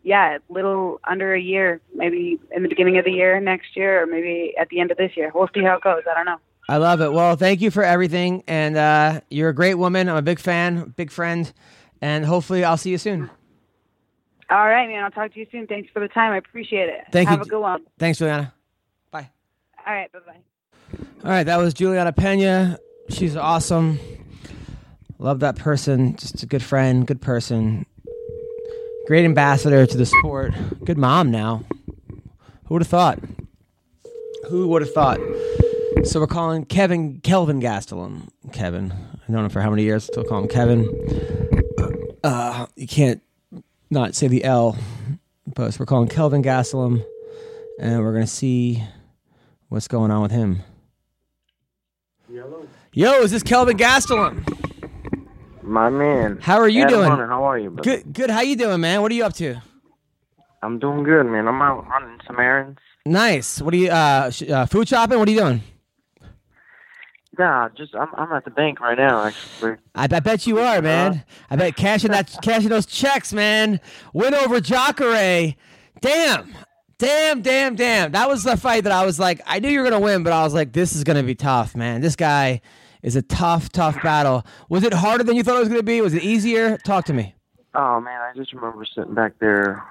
yeah, 0.02 0.38
little 0.48 1.00
under 1.08 1.34
a 1.34 1.40
year, 1.40 1.80
maybe 1.94 2.38
in 2.54 2.62
the 2.62 2.68
beginning 2.68 2.98
of 2.98 3.04
the 3.04 3.12
year 3.12 3.38
next 3.40 3.76
year, 3.76 4.02
or 4.02 4.06
maybe 4.06 4.54
at 4.58 4.68
the 4.68 4.80
end 4.80 4.90
of 4.90 4.96
this 4.96 5.16
year. 5.16 5.30
We'll 5.34 5.48
see 5.54 5.62
how 5.62 5.76
it 5.76 5.82
goes. 5.82 6.02
I 6.10 6.14
don't 6.14 6.26
know. 6.26 6.38
I 6.68 6.76
love 6.76 7.00
it. 7.00 7.12
Well, 7.12 7.36
thank 7.36 7.60
you 7.60 7.70
for 7.70 7.82
everything, 7.82 8.44
and 8.46 8.76
uh, 8.76 9.20
you're 9.30 9.48
a 9.48 9.54
great 9.54 9.74
woman. 9.74 10.08
I'm 10.08 10.16
a 10.16 10.22
big 10.22 10.38
fan, 10.38 10.94
big 10.96 11.10
friend, 11.10 11.52
and 12.00 12.24
hopefully 12.24 12.64
I'll 12.64 12.76
see 12.76 12.90
you 12.90 12.98
soon. 12.98 13.30
All 14.50 14.66
right, 14.68 14.86
man. 14.88 15.02
I'll 15.02 15.10
talk 15.10 15.32
to 15.34 15.40
you 15.40 15.46
soon. 15.50 15.66
Thanks 15.66 15.90
for 15.92 16.00
the 16.00 16.08
time. 16.08 16.32
I 16.32 16.36
appreciate 16.36 16.88
it. 16.88 17.04
Thank 17.10 17.28
Have 17.28 17.38
you. 17.40 17.44
a 17.44 17.48
good 17.48 17.60
one. 17.60 17.84
Thanks, 17.98 18.18
Julianna. 18.18 18.52
Bye. 19.10 19.30
All 19.86 19.92
right. 19.92 20.12
Bye 20.12 20.18
bye. 20.26 20.98
All 21.24 21.30
right, 21.30 21.44
that 21.44 21.56
was 21.56 21.72
Julianna 21.72 22.12
Peña. 22.12 22.78
She's 23.08 23.36
awesome. 23.36 23.98
Love 25.18 25.40
that 25.40 25.56
person. 25.56 26.16
Just 26.16 26.42
a 26.42 26.46
good 26.46 26.62
friend, 26.62 27.06
good 27.06 27.20
person. 27.20 27.86
Great 29.06 29.24
ambassador 29.24 29.84
to 29.84 29.96
the 29.96 30.06
sport. 30.06 30.54
Good 30.84 30.98
mom 30.98 31.30
now. 31.30 31.64
Who 32.64 32.74
would 32.74 32.82
have 32.82 32.88
thought? 32.88 33.18
Who 34.48 34.68
would 34.68 34.82
have 34.82 34.92
thought? 34.92 35.18
So 36.04 36.20
we're 36.20 36.26
calling 36.26 36.64
Kevin 36.64 37.20
Kelvin 37.20 37.60
Gastelum. 37.60 38.28
Kevin. 38.52 38.92
I've 38.92 39.28
known 39.28 39.44
him 39.44 39.50
for 39.50 39.60
how 39.60 39.70
many 39.70 39.82
years? 39.82 40.04
Still 40.04 40.24
call 40.24 40.42
him 40.42 40.48
Kevin. 40.48 40.88
Uh, 42.24 42.66
you 42.76 42.86
can't 42.86 43.20
not 43.90 44.14
say 44.14 44.28
the 44.28 44.44
L, 44.44 44.76
but 45.54 45.78
we're 45.78 45.86
calling 45.86 46.08
Kelvin 46.08 46.42
Gastelum, 46.42 47.04
and 47.80 48.02
we're 48.02 48.12
gonna 48.12 48.26
see 48.26 48.82
what's 49.68 49.88
going 49.88 50.10
on 50.10 50.22
with 50.22 50.30
him. 50.30 50.62
Yo, 52.92 53.20
is 53.22 53.30
this 53.30 53.42
Kelvin 53.42 53.76
Gastelum? 53.76 54.44
My 55.62 55.90
man. 55.90 56.38
How 56.40 56.58
are 56.58 56.68
you 56.68 56.82
Adam 56.82 56.94
doing? 56.94 57.08
Hunter, 57.10 57.26
how 57.26 57.44
are 57.44 57.58
you? 57.58 57.70
brother? 57.70 57.88
Good, 57.88 58.12
good. 58.12 58.30
How 58.30 58.40
you 58.40 58.56
doing, 58.56 58.80
man? 58.80 59.00
What 59.02 59.12
are 59.12 59.14
you 59.14 59.24
up 59.24 59.34
to? 59.34 59.60
I'm 60.62 60.78
doing 60.78 61.02
good, 61.04 61.24
man. 61.24 61.48
I'm 61.48 61.60
out 61.60 61.86
running 61.88 62.18
some 62.26 62.38
errands. 62.38 62.78
Nice. 63.06 63.60
What 63.60 63.74
are 63.74 63.76
you? 63.76 63.90
Uh, 63.90 64.30
sh- 64.30 64.48
uh, 64.48 64.66
food 64.66 64.88
shopping? 64.88 65.18
What 65.18 65.28
are 65.28 65.30
you 65.30 65.40
doing? 65.40 65.62
Nah, 67.38 67.70
just 67.70 67.94
I'm 67.94 68.08
I'm 68.14 68.30
at 68.32 68.44
the 68.44 68.50
bank 68.50 68.80
right 68.80 68.96
now. 68.96 69.24
Actually, 69.24 69.76
I, 69.94 70.04
I 70.04 70.20
bet 70.20 70.46
you 70.46 70.58
are, 70.60 70.82
man. 70.82 71.24
I 71.48 71.56
bet 71.56 71.76
cashing 71.76 72.10
that 72.10 72.36
cashing 72.42 72.68
those 72.68 72.86
checks, 72.86 73.32
man. 73.32 73.80
Win 74.12 74.34
over 74.34 74.60
Jacare. 74.60 75.54
Damn. 76.00 76.54
Damn, 76.98 77.42
damn, 77.42 77.74
damn. 77.74 78.12
That 78.12 78.28
was 78.28 78.44
the 78.44 78.56
fight 78.56 78.84
that 78.84 78.92
I 78.92 79.04
was 79.04 79.18
like, 79.18 79.40
I 79.44 79.58
knew 79.58 79.68
you 79.70 79.80
were 79.80 79.84
gonna 79.90 79.98
win, 79.98 80.22
but 80.22 80.32
I 80.32 80.44
was 80.44 80.54
like, 80.54 80.72
this 80.72 80.94
is 80.94 81.02
gonna 81.02 81.22
be 81.24 81.34
tough, 81.34 81.74
man. 81.74 82.00
This 82.00 82.14
guy 82.14 82.60
is 83.02 83.16
a 83.16 83.22
tough, 83.22 83.70
tough 83.70 84.00
battle. 84.02 84.44
Was 84.68 84.84
it 84.84 84.92
harder 84.94 85.24
than 85.24 85.36
you 85.36 85.42
thought 85.42 85.56
it 85.56 85.60
was 85.60 85.68
gonna 85.68 85.82
be? 85.82 86.00
Was 86.00 86.14
it 86.14 86.22
easier? 86.22 86.78
Talk 86.78 87.04
to 87.06 87.12
me. 87.12 87.34
oh 87.74 88.00
man, 88.00 88.20
I 88.20 88.32
just 88.36 88.52
remember 88.52 88.84
sitting 88.84 89.14
back 89.14 89.34
there 89.40 89.82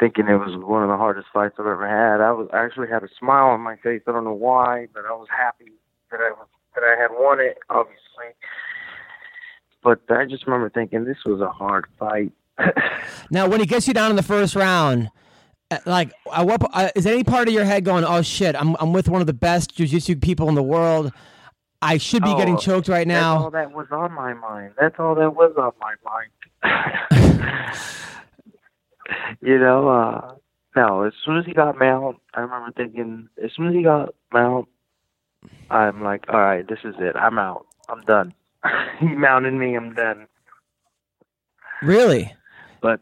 thinking 0.00 0.28
it 0.28 0.36
was 0.36 0.56
one 0.64 0.82
of 0.82 0.88
the 0.88 0.96
hardest 0.96 1.26
fights 1.32 1.56
I've 1.58 1.66
ever 1.66 1.88
had. 1.88 2.20
I 2.20 2.30
was 2.32 2.48
I 2.52 2.64
actually 2.64 2.88
had 2.88 3.02
a 3.02 3.08
smile 3.18 3.46
on 3.48 3.60
my 3.60 3.76
face. 3.76 4.02
I 4.06 4.12
don't 4.12 4.24
know 4.24 4.32
why, 4.32 4.86
but 4.94 5.04
I 5.04 5.12
was 5.12 5.28
happy 5.36 5.72
that 6.10 6.20
I 6.20 6.30
was 6.30 6.46
that 6.74 6.84
I 6.84 7.00
had 7.00 7.10
won 7.12 7.40
it. 7.40 7.58
Obviously, 7.70 8.34
but 9.82 10.00
I 10.10 10.24
just 10.26 10.46
remember 10.46 10.70
thinking 10.70 11.04
this 11.04 11.18
was 11.24 11.40
a 11.40 11.50
hard 11.50 11.86
fight. 11.98 12.32
Now, 13.30 13.46
when 13.48 13.60
he 13.60 13.66
gets 13.66 13.86
you 13.86 13.94
down 13.94 14.10
in 14.10 14.16
the 14.16 14.22
first 14.22 14.56
round, 14.56 15.10
uh, 15.70 15.78
like, 15.84 16.12
what 16.24 16.62
uh, 16.72 16.88
is 16.96 17.06
any 17.06 17.24
part 17.24 17.46
of 17.46 17.52
your 17.54 17.64
head 17.64 17.84
going? 17.84 18.04
Oh 18.04 18.22
shit, 18.22 18.56
I'm 18.56 18.74
I'm 18.80 18.92
with 18.92 19.08
one 19.08 19.20
of 19.20 19.26
the 19.26 19.34
best 19.34 19.76
jujitsu 19.76 20.20
people 20.20 20.48
in 20.48 20.54
the 20.54 20.62
world. 20.62 21.12
I 21.80 21.98
should 21.98 22.22
be 22.24 22.34
getting 22.34 22.56
Oh, 22.56 22.58
choked 22.58 22.88
right 22.88 23.06
That's 23.06 23.24
all 23.24 23.44
now. 23.44 23.50
that 23.50 23.72
was 23.72 23.86
on 23.92 24.12
my 24.12 24.34
mind. 24.34 24.72
That's 24.80 24.96
all 24.98 25.14
that 25.14 25.34
was 25.34 25.52
on 25.56 25.72
my 25.80 25.94
mind. 26.04 27.76
you 29.40 29.58
know, 29.58 29.88
uh 29.88 30.34
no, 30.76 31.02
as 31.04 31.12
soon 31.24 31.38
as 31.38 31.46
he 31.46 31.52
got 31.54 31.78
mount, 31.78 32.18
I 32.34 32.40
remember 32.40 32.70
thinking 32.76 33.28
as 33.42 33.50
soon 33.56 33.68
as 33.68 33.74
he 33.74 33.82
got 33.82 34.14
mount, 34.32 34.68
I'm 35.70 36.02
like, 36.02 36.24
All 36.28 36.40
right, 36.40 36.66
this 36.68 36.78
is 36.84 36.94
it. 36.98 37.16
I'm 37.16 37.38
out. 37.38 37.66
I'm 37.88 38.00
done. 38.02 38.34
he 39.00 39.06
mounted 39.06 39.54
me, 39.54 39.76
I'm 39.76 39.94
done. 39.94 40.26
Really? 41.82 42.34
But 42.80 43.00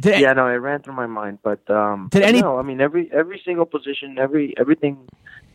Did 0.00 0.20
yeah, 0.20 0.32
no, 0.32 0.46
it 0.46 0.52
ran 0.54 0.82
through 0.82 0.94
my 0.94 1.06
mind. 1.06 1.38
But 1.42 1.68
um 1.68 2.08
Did 2.12 2.22
any- 2.22 2.40
no, 2.40 2.58
I 2.58 2.62
mean 2.62 2.80
every 2.80 3.10
every 3.12 3.40
single 3.44 3.66
position, 3.66 4.18
every 4.20 4.54
everything 4.56 5.08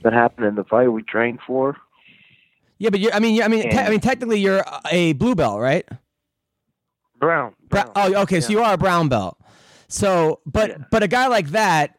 that 0.04 0.14
happened 0.14 0.48
in 0.48 0.56
the 0.56 0.64
fight 0.64 0.88
we 0.88 1.04
trained 1.04 1.40
for. 1.46 1.78
Yeah, 2.78 2.90
but 2.92 3.00
you're, 3.00 3.14
I 3.14 3.20
mean, 3.20 3.36
you're, 3.36 3.46
I 3.46 3.48
mean, 3.48 3.70
te- 3.70 3.78
I 3.78 3.90
mean, 3.90 4.00
technically, 4.00 4.40
you're 4.40 4.64
a 4.92 5.14
blue 5.14 5.36
belt, 5.36 5.60
right? 5.60 5.88
Brown. 7.20 7.54
Bra- 7.70 7.92
oh, 7.96 8.14
okay. 8.22 8.40
So 8.40 8.52
you 8.52 8.62
are 8.62 8.74
a 8.74 8.78
brown 8.78 9.10
belt. 9.10 9.38
So, 9.88 10.42
but 10.46 10.90
but 10.92 11.02
a 11.02 11.08
guy 11.08 11.28
like 11.28 11.50
that 11.50 11.98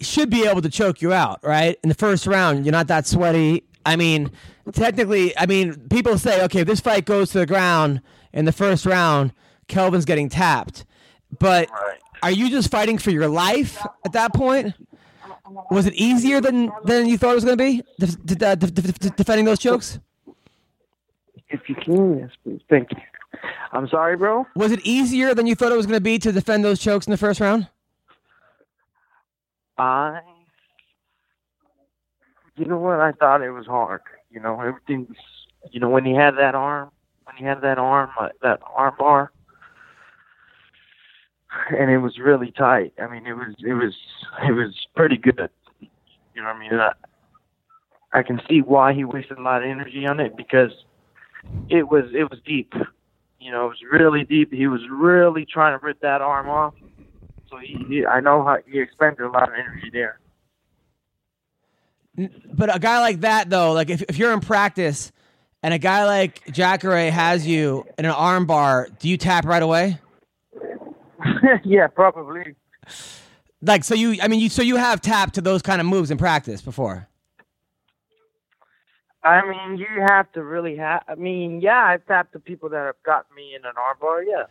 should 0.00 0.30
be 0.30 0.46
able 0.46 0.62
to 0.62 0.68
choke 0.68 1.00
you 1.00 1.12
out, 1.12 1.40
right? 1.42 1.78
In 1.82 1.88
the 1.88 1.94
first 1.94 2.26
round, 2.26 2.64
you're 2.64 2.72
not 2.72 2.88
that 2.88 3.06
sweaty. 3.06 3.64
I 3.84 3.96
mean, 3.96 4.32
technically, 4.72 5.36
I 5.38 5.46
mean, 5.46 5.88
people 5.88 6.18
say, 6.18 6.42
okay, 6.44 6.60
if 6.60 6.66
this 6.66 6.80
fight 6.80 7.04
goes 7.04 7.30
to 7.30 7.38
the 7.38 7.46
ground 7.46 8.02
in 8.32 8.46
the 8.46 8.52
first 8.52 8.84
round, 8.84 9.32
Kelvin's 9.68 10.04
getting 10.04 10.28
tapped. 10.28 10.84
But 11.38 11.70
are 12.22 12.30
you 12.30 12.50
just 12.50 12.70
fighting 12.70 12.98
for 12.98 13.10
your 13.10 13.28
life 13.28 13.80
at 14.04 14.12
that 14.12 14.34
point? 14.34 14.74
Was 15.70 15.86
it 15.86 15.94
easier 15.94 16.40
than 16.40 16.70
than 16.84 17.06
you 17.06 17.18
thought 17.18 17.32
it 17.32 17.34
was 17.36 17.44
going 17.44 17.58
to 17.58 17.64
be 17.64 17.82
def- 17.98 18.24
def- 18.24 18.74
def- 18.74 19.16
defending 19.16 19.44
those 19.44 19.58
chokes? 19.58 19.98
If 21.48 21.68
you 21.68 21.74
can, 21.76 22.18
yes, 22.18 22.30
please. 22.42 22.60
Thank 22.68 22.92
you. 22.92 22.98
I'm 23.72 23.88
sorry, 23.88 24.16
bro. 24.16 24.46
Was 24.56 24.72
it 24.72 24.80
easier 24.84 25.34
than 25.34 25.46
you 25.46 25.54
thought 25.54 25.72
it 25.72 25.76
was 25.76 25.86
going 25.86 25.96
to 25.96 26.02
be 26.02 26.18
to 26.18 26.32
defend 26.32 26.64
those 26.64 26.78
chokes 26.80 27.06
in 27.06 27.10
the 27.10 27.16
first 27.16 27.40
round? 27.40 27.68
I, 29.78 30.20
you 32.56 32.64
know 32.64 32.78
what? 32.78 32.98
I 33.00 33.12
thought 33.12 33.42
it 33.42 33.50
was 33.50 33.66
hard. 33.66 34.00
You 34.30 34.40
know, 34.40 34.60
everything's, 34.60 35.16
you 35.70 35.80
know, 35.80 35.90
when 35.90 36.04
he 36.04 36.14
had 36.14 36.36
that 36.38 36.54
arm, 36.54 36.90
when 37.24 37.36
he 37.36 37.44
had 37.44 37.60
that 37.60 37.78
arm, 37.78 38.10
uh, 38.18 38.30
that 38.42 38.60
arm 38.74 38.94
bar, 38.98 39.32
and 41.70 41.90
it 41.90 41.98
was 41.98 42.18
really 42.18 42.52
tight. 42.52 42.92
I 43.00 43.06
mean, 43.06 43.26
it 43.26 43.34
was, 43.34 43.54
it 43.58 43.74
was, 43.74 43.94
it 44.48 44.52
was 44.52 44.74
pretty 44.94 45.16
good. 45.16 45.50
You 46.34 46.42
know 46.42 46.48
what 46.48 46.56
I 46.56 46.58
mean? 46.58 46.74
I, 46.74 46.92
I 48.12 48.22
can 48.22 48.40
see 48.48 48.60
why 48.60 48.92
he 48.92 49.04
wasted 49.04 49.38
a 49.38 49.42
lot 49.42 49.62
of 49.62 49.68
energy 49.68 50.06
on 50.06 50.20
it 50.20 50.36
because 50.36 50.72
it 51.68 51.88
was, 51.88 52.04
it 52.14 52.30
was 52.30 52.38
deep. 52.44 52.72
You 53.40 53.52
know, 53.52 53.66
it 53.66 53.68
was 53.68 53.82
really 53.92 54.24
deep. 54.24 54.52
He 54.52 54.66
was 54.66 54.80
really 54.90 55.44
trying 55.44 55.78
to 55.78 55.84
rip 55.84 56.00
that 56.00 56.20
arm 56.20 56.48
off. 56.48 56.74
So 57.50 57.58
he, 57.58 57.84
he 57.88 58.06
I 58.06 58.20
know 58.20 58.42
how 58.44 58.58
he 58.66 58.80
expended 58.80 59.20
a 59.20 59.30
lot 59.30 59.48
of 59.48 59.54
energy 59.54 59.90
there. 59.92 60.18
But 62.52 62.74
a 62.74 62.78
guy 62.78 63.00
like 63.00 63.20
that, 63.20 63.50
though, 63.50 63.72
like 63.72 63.90
if, 63.90 64.02
if 64.08 64.16
you're 64.16 64.32
in 64.32 64.40
practice 64.40 65.12
and 65.62 65.74
a 65.74 65.78
guy 65.78 66.06
like 66.06 66.44
Jacare 66.46 67.10
has 67.10 67.46
you 67.46 67.86
in 67.98 68.04
an 68.04 68.10
arm 68.10 68.46
bar, 68.46 68.88
do 68.98 69.08
you 69.08 69.16
tap 69.16 69.44
right 69.44 69.62
away? 69.62 69.98
yeah, 71.64 71.86
probably. 71.86 72.54
Like, 73.62 73.84
so 73.84 73.94
you, 73.94 74.18
I 74.22 74.28
mean, 74.28 74.40
you, 74.40 74.48
so 74.48 74.62
you 74.62 74.76
have 74.76 75.00
tapped 75.00 75.34
to 75.34 75.40
those 75.40 75.62
kind 75.62 75.80
of 75.80 75.86
moves 75.86 76.10
in 76.10 76.18
practice 76.18 76.60
before. 76.62 77.08
I 79.22 79.42
mean, 79.44 79.78
you 79.78 79.86
have 80.08 80.30
to 80.32 80.44
really 80.44 80.76
have. 80.76 81.02
I 81.08 81.16
mean, 81.16 81.60
yeah, 81.60 81.82
I've 81.84 82.06
tapped 82.06 82.32
to 82.34 82.38
people 82.38 82.68
that 82.68 82.84
have 82.86 83.02
got 83.04 83.26
me 83.34 83.56
in 83.56 83.64
an 83.64 83.72
armbar. 83.74 84.22
Yeah. 84.26 84.44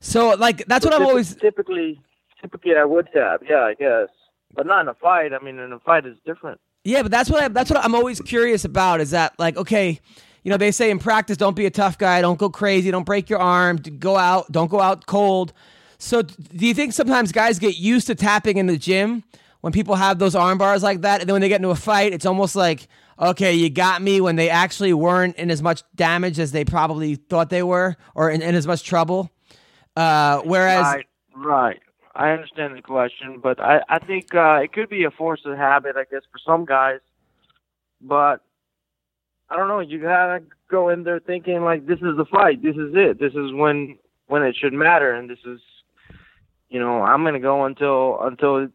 So, 0.00 0.30
like, 0.30 0.64
that's 0.66 0.84
what 0.84 0.92
But 0.92 1.00
I'm 1.02 1.06
always. 1.06 1.34
typically 1.34 2.00
typically 2.40 2.76
I 2.76 2.84
would 2.84 3.08
tap. 3.12 3.42
Yeah, 3.48 3.62
I 3.62 3.74
guess, 3.74 4.08
but 4.54 4.66
not 4.66 4.82
in 4.82 4.88
a 4.88 4.94
fight. 4.94 5.32
I 5.32 5.42
mean, 5.42 5.58
in 5.58 5.72
a 5.72 5.80
fight 5.80 6.06
is 6.06 6.16
different. 6.26 6.60
Yeah, 6.84 7.02
but 7.02 7.10
that's 7.10 7.30
what 7.30 7.42
I, 7.42 7.48
that's 7.48 7.70
what 7.70 7.82
I'm 7.84 7.94
always 7.94 8.20
curious 8.20 8.64
about. 8.64 9.00
Is 9.00 9.10
that 9.12 9.38
like 9.38 9.56
okay, 9.56 10.00
you 10.42 10.50
know, 10.50 10.56
they 10.56 10.72
say 10.72 10.90
in 10.90 10.98
practice, 10.98 11.36
don't 11.36 11.56
be 11.56 11.66
a 11.66 11.70
tough 11.70 11.96
guy, 11.98 12.20
don't 12.20 12.38
go 12.38 12.50
crazy, 12.50 12.90
don't 12.90 13.06
break 13.06 13.30
your 13.30 13.38
arm, 13.38 13.76
go 13.76 14.16
out, 14.16 14.50
don't 14.52 14.70
go 14.70 14.80
out 14.80 15.06
cold. 15.06 15.52
So, 16.02 16.22
do 16.22 16.66
you 16.66 16.74
think 16.74 16.92
sometimes 16.92 17.30
guys 17.30 17.60
get 17.60 17.78
used 17.78 18.08
to 18.08 18.16
tapping 18.16 18.56
in 18.56 18.66
the 18.66 18.76
gym 18.76 19.22
when 19.60 19.72
people 19.72 19.94
have 19.94 20.18
those 20.18 20.34
arm 20.34 20.58
bars 20.58 20.82
like 20.82 21.02
that, 21.02 21.20
and 21.20 21.28
then 21.28 21.34
when 21.34 21.42
they 21.42 21.48
get 21.48 21.56
into 21.60 21.70
a 21.70 21.76
fight, 21.76 22.12
it's 22.12 22.26
almost 22.26 22.56
like 22.56 22.88
okay, 23.20 23.54
you 23.54 23.70
got 23.70 24.02
me 24.02 24.20
when 24.20 24.34
they 24.34 24.50
actually 24.50 24.92
weren't 24.92 25.36
in 25.36 25.48
as 25.48 25.62
much 25.62 25.84
damage 25.94 26.40
as 26.40 26.50
they 26.50 26.64
probably 26.64 27.14
thought 27.14 27.50
they 27.50 27.62
were, 27.62 27.96
or 28.16 28.30
in, 28.30 28.42
in 28.42 28.56
as 28.56 28.66
much 28.66 28.82
trouble. 28.82 29.30
Uh, 29.94 30.40
whereas, 30.40 30.82
Right, 30.82 31.06
right. 31.36 31.80
I 32.16 32.30
understand 32.30 32.76
the 32.76 32.82
question, 32.82 33.38
but 33.40 33.60
I 33.60 33.82
I 33.88 34.00
think 34.00 34.34
uh, 34.34 34.58
it 34.60 34.72
could 34.72 34.88
be 34.88 35.04
a 35.04 35.10
force 35.12 35.42
of 35.44 35.56
habit, 35.56 35.94
I 35.96 36.02
guess, 36.10 36.22
for 36.32 36.40
some 36.44 36.64
guys. 36.64 36.98
But 38.00 38.40
I 39.48 39.56
don't 39.56 39.68
know. 39.68 39.78
You 39.78 40.00
gotta 40.00 40.42
go 40.68 40.88
in 40.88 41.04
there 41.04 41.20
thinking 41.20 41.62
like 41.62 41.86
this 41.86 41.98
is 41.98 42.16
the 42.16 42.26
fight. 42.28 42.60
This 42.60 42.74
is 42.74 42.92
it. 42.92 43.20
This 43.20 43.34
is 43.34 43.52
when 43.52 43.98
when 44.26 44.42
it 44.42 44.56
should 44.56 44.72
matter, 44.72 45.12
and 45.12 45.30
this 45.30 45.38
is, 45.46 45.60
you 46.72 46.80
know, 46.80 47.02
I'm 47.02 47.24
gonna 47.24 47.40
go 47.40 47.64
until 47.64 48.18
until 48.20 48.56
it's 48.64 48.72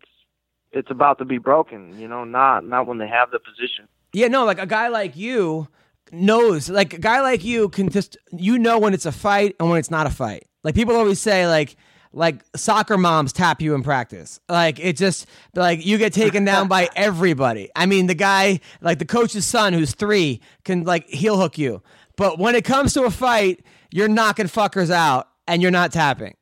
it's 0.71 0.91
about 0.91 1.17
to 1.19 1.25
be 1.25 1.37
broken. 1.37 1.99
You 1.99 2.07
know, 2.07 2.23
not 2.23 2.65
not 2.65 2.87
when 2.87 2.97
they 2.97 3.07
have 3.07 3.31
the 3.31 3.39
position. 3.39 3.87
Yeah, 4.13 4.27
no, 4.27 4.45
like 4.45 4.59
a 4.59 4.65
guy 4.65 4.87
like 4.87 5.15
you 5.15 5.67
knows, 6.11 6.69
like 6.69 6.93
a 6.93 6.99
guy 6.99 7.21
like 7.21 7.43
you 7.43 7.69
can 7.69 7.89
just, 7.89 8.17
you 8.31 8.57
know 8.57 8.79
when 8.79 8.93
it's 8.93 9.05
a 9.05 9.11
fight 9.11 9.55
and 9.59 9.69
when 9.69 9.79
it's 9.79 9.91
not 9.91 10.07
a 10.07 10.09
fight. 10.09 10.47
Like 10.63 10.75
people 10.75 10.95
always 10.95 11.19
say, 11.19 11.47
like, 11.47 11.75
like 12.13 12.43
soccer 12.55 12.97
moms 12.97 13.33
tap 13.33 13.61
you 13.61 13.75
in 13.75 13.83
practice. 13.83 14.39
Like 14.49 14.79
it 14.79 14.97
just, 14.97 15.27
like 15.55 15.85
you 15.85 15.97
get 15.97 16.13
taken 16.13 16.45
down 16.45 16.67
by 16.67 16.89
everybody. 16.95 17.69
I 17.75 17.85
mean, 17.85 18.07
the 18.07 18.15
guy, 18.15 18.59
like 18.81 18.99
the 18.99 19.05
coach's 19.05 19.45
son 19.45 19.73
who's 19.73 19.93
three 19.93 20.41
can 20.63 20.83
like 20.83 21.07
heel 21.09 21.39
hook 21.39 21.57
you. 21.57 21.81
But 22.15 22.39
when 22.39 22.55
it 22.55 22.63
comes 22.63 22.93
to 22.93 23.03
a 23.03 23.11
fight, 23.11 23.63
you're 23.91 24.07
knocking 24.07 24.47
fuckers 24.47 24.89
out 24.89 25.27
and 25.47 25.61
you're 25.61 25.71
not 25.71 25.91
tapping. 25.91 26.35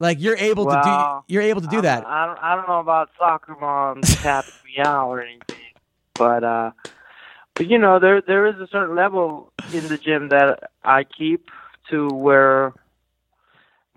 Like 0.00 0.20
you're 0.20 0.36
able 0.36 0.66
to 0.66 0.80
do, 0.84 1.32
you're 1.32 1.42
able 1.42 1.60
to 1.60 1.66
do 1.66 1.76
I'm- 1.76 1.82
that. 1.84 2.06
I 2.06 2.26
don't, 2.26 2.38
I 2.40 2.54
don't 2.54 2.68
know 2.68 2.80
about 2.80 3.10
soccer 3.18 3.56
moms 3.60 4.14
tapping 4.22 4.54
me 4.64 4.82
out 4.84 5.08
or 5.08 5.20
anything, 5.20 5.56
but 6.14 6.44
uh, 6.44 6.70
but 7.54 7.66
you 7.66 7.78
know 7.78 7.98
there 7.98 8.20
there 8.20 8.46
is 8.46 8.56
a 8.56 8.68
certain 8.68 8.94
level 8.94 9.52
in 9.72 9.88
the 9.88 9.98
gym 9.98 10.28
that 10.28 10.70
I 10.84 11.04
keep 11.04 11.50
to 11.90 12.08
where 12.08 12.74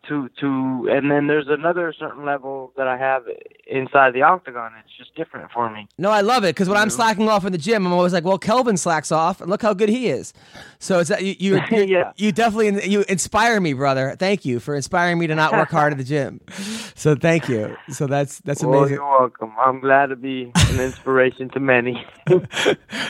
to 0.07 0.30
to 0.40 0.88
and 0.91 1.11
then 1.11 1.28
there's 1.28 1.48
another 1.48 1.94
certain 1.98 2.26
level 2.26 2.73
that 2.76 2.88
I 2.88 2.98
have 2.98 3.23
inside 3.68 4.14
the 4.14 4.23
octagon. 4.23 4.72
It's 4.84 4.98
just 4.98 5.14
different 5.15 5.52
for 5.52 5.69
me. 5.69 5.88
No, 5.98 6.10
I 6.10 6.22
love 6.22 6.44
it 6.44 6.56
because 6.56 6.68
when 6.68 6.78
I'm 6.78 6.90
slacking 6.90 7.30
off 7.30 7.45
in 7.45 7.52
the 7.52 7.57
gym, 7.57 7.86
I'm 7.86 7.94
always 7.94 8.11
like, 8.14 8.23
"Well, 8.23 8.40
Kelvin 8.40 8.78
slacks 8.78 9.11
off, 9.11 9.41
and 9.41 9.49
look 9.49 9.61
how 9.61 9.73
good 9.73 9.90
he 9.90 10.07
is." 10.10 10.34
So 10.80 10.99
it's 10.99 11.10
that 11.10 11.23
you 11.23 11.36
you 11.40 11.61
you, 11.72 11.84
Yeah. 11.84 12.11
you 12.15 12.32
definitely 12.32 12.90
you 12.90 13.06
inspire 13.10 13.60
me, 13.61 13.73
brother. 13.73 14.15
Thank 14.18 14.44
you 14.44 14.60
for 14.60 14.76
inspiring 14.76 15.19
me 15.19 15.28
to 15.28 15.36
not 15.36 15.52
work 15.53 15.69
hard 15.69 15.91
at 15.94 15.98
the 15.98 16.03
gym. 16.03 16.41
So 16.95 17.15
thank 17.15 17.48
you. 17.48 17.76
So 17.90 18.07
that's 18.07 18.40
that's 18.40 18.64
Well, 18.72 18.80
amazing. 18.80 18.95
you're 18.95 19.19
welcome. 19.19 19.53
I'm 19.60 19.80
glad 19.82 20.07
to 20.07 20.15
be 20.15 20.52
an 20.69 20.80
inspiration 20.80 21.49
to 21.49 21.60
many. 21.60 22.03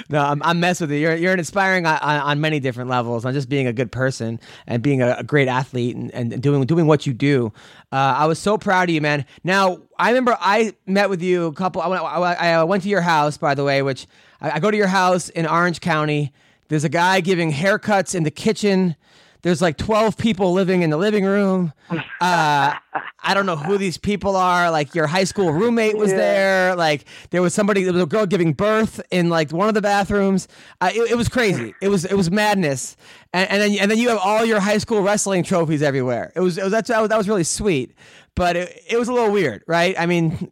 No, 0.10 0.20
I'm, 0.20 0.42
I'm 0.44 0.60
messing 0.60 0.88
with 0.90 0.96
you. 0.96 1.00
You're, 1.04 1.16
you're 1.16 1.34
inspiring 1.34 1.86
on, 1.86 1.98
on, 2.00 2.20
on 2.22 2.42
many 2.42 2.60
different 2.60 2.90
levels. 2.90 3.24
On 3.24 3.34
just 3.34 3.48
being 3.48 3.66
a 3.68 3.72
good 3.74 3.92
person 3.92 4.40
and 4.68 4.84
being 4.84 5.02
a, 5.02 5.16
a 5.20 5.24
great 5.24 5.48
athlete 5.48 5.96
and, 5.96 6.12
and 6.12 6.42
doing 6.42 6.66
doing 6.66 6.81
what 6.88 7.06
you 7.06 7.14
do. 7.14 7.52
Uh, 7.92 8.16
I 8.18 8.26
was 8.26 8.40
so 8.40 8.58
proud 8.58 8.90
of 8.90 8.96
you, 8.96 9.02
man. 9.02 9.26
Now 9.44 9.80
I 9.98 10.10
remember 10.10 10.38
I 10.40 10.74
met 10.86 11.10
with 11.10 11.22
you 11.22 11.48
a 11.48 11.54
couple. 11.54 11.82
I 11.82 11.88
went, 11.88 12.04
I 12.04 12.64
went 12.64 12.84
to 12.84 12.90
your 12.90 13.02
house, 13.02 13.38
by 13.38 13.56
the 13.56 13.64
way, 13.64 13.82
which 13.82 14.08
I, 14.40 14.52
I 14.52 14.60
go 14.60 14.72
to 14.72 14.78
your 14.78 14.88
house 14.88 15.30
in 15.30 15.46
Orange 15.46 15.82
County. 15.82 16.32
There's 16.70 16.84
a 16.86 16.90
guy 16.90 17.20
giving 17.20 17.52
haircuts 17.52 18.16
in 18.16 18.24
the 18.24 18.32
kitchen. 18.32 18.96
There's 19.42 19.62
like 19.62 19.78
12 19.78 20.18
people 20.18 20.54
living 20.54 20.82
in 20.82 20.90
the 20.90 20.98
living 20.98 21.26
room. 21.26 21.74
Uh, 22.22 22.76
I 23.24 23.34
don't 23.34 23.48
know 23.48 23.56
who 23.56 23.80
these 23.80 23.98
people 23.98 24.36
are. 24.36 24.70
Like 24.70 24.94
your 24.94 25.08
high 25.08 25.24
school 25.24 25.52
roommate 25.52 25.98
was 25.98 26.12
there. 26.12 26.76
Like 26.76 27.06
there 27.32 27.42
was 27.42 27.52
somebody, 27.52 27.84
there 27.84 27.94
was 27.94 28.04
a 28.04 28.06
girl 28.06 28.28
giving 28.28 28.54
birth 28.54 29.02
in 29.10 29.30
like 29.30 29.52
one 29.52 29.68
of 29.68 29.74
the 29.74 29.82
bathrooms. 29.82 30.48
Uh, 30.82 30.92
it, 30.94 31.12
it 31.12 31.16
was 31.16 31.30
crazy. 31.30 31.74
It 31.82 31.90
was 31.90 32.06
it 32.06 32.14
was 32.14 32.30
madness. 32.30 32.96
And, 33.34 33.50
and 33.50 33.62
then 33.62 33.80
and 33.80 33.90
then 33.90 33.98
you 33.98 34.10
have 34.10 34.20
all 34.20 34.46
your 34.46 34.60
high 34.60 34.78
school 34.78 35.02
wrestling 35.02 35.42
trophies 35.44 35.82
everywhere. 35.82 36.32
It 36.36 36.42
was, 36.42 36.60
it 36.60 36.64
was 36.64 36.72
that's 36.72 36.90
that 36.90 37.00
was, 37.00 37.10
that 37.10 37.18
was 37.18 37.28
really 37.28 37.44
sweet, 37.44 37.96
but 38.36 38.56
it, 38.56 38.80
it 38.88 38.98
was 38.98 39.08
a 39.08 39.14
little 39.14 39.32
weird, 39.32 39.64
right? 39.66 39.96
I 39.98 40.06
mean, 40.06 40.52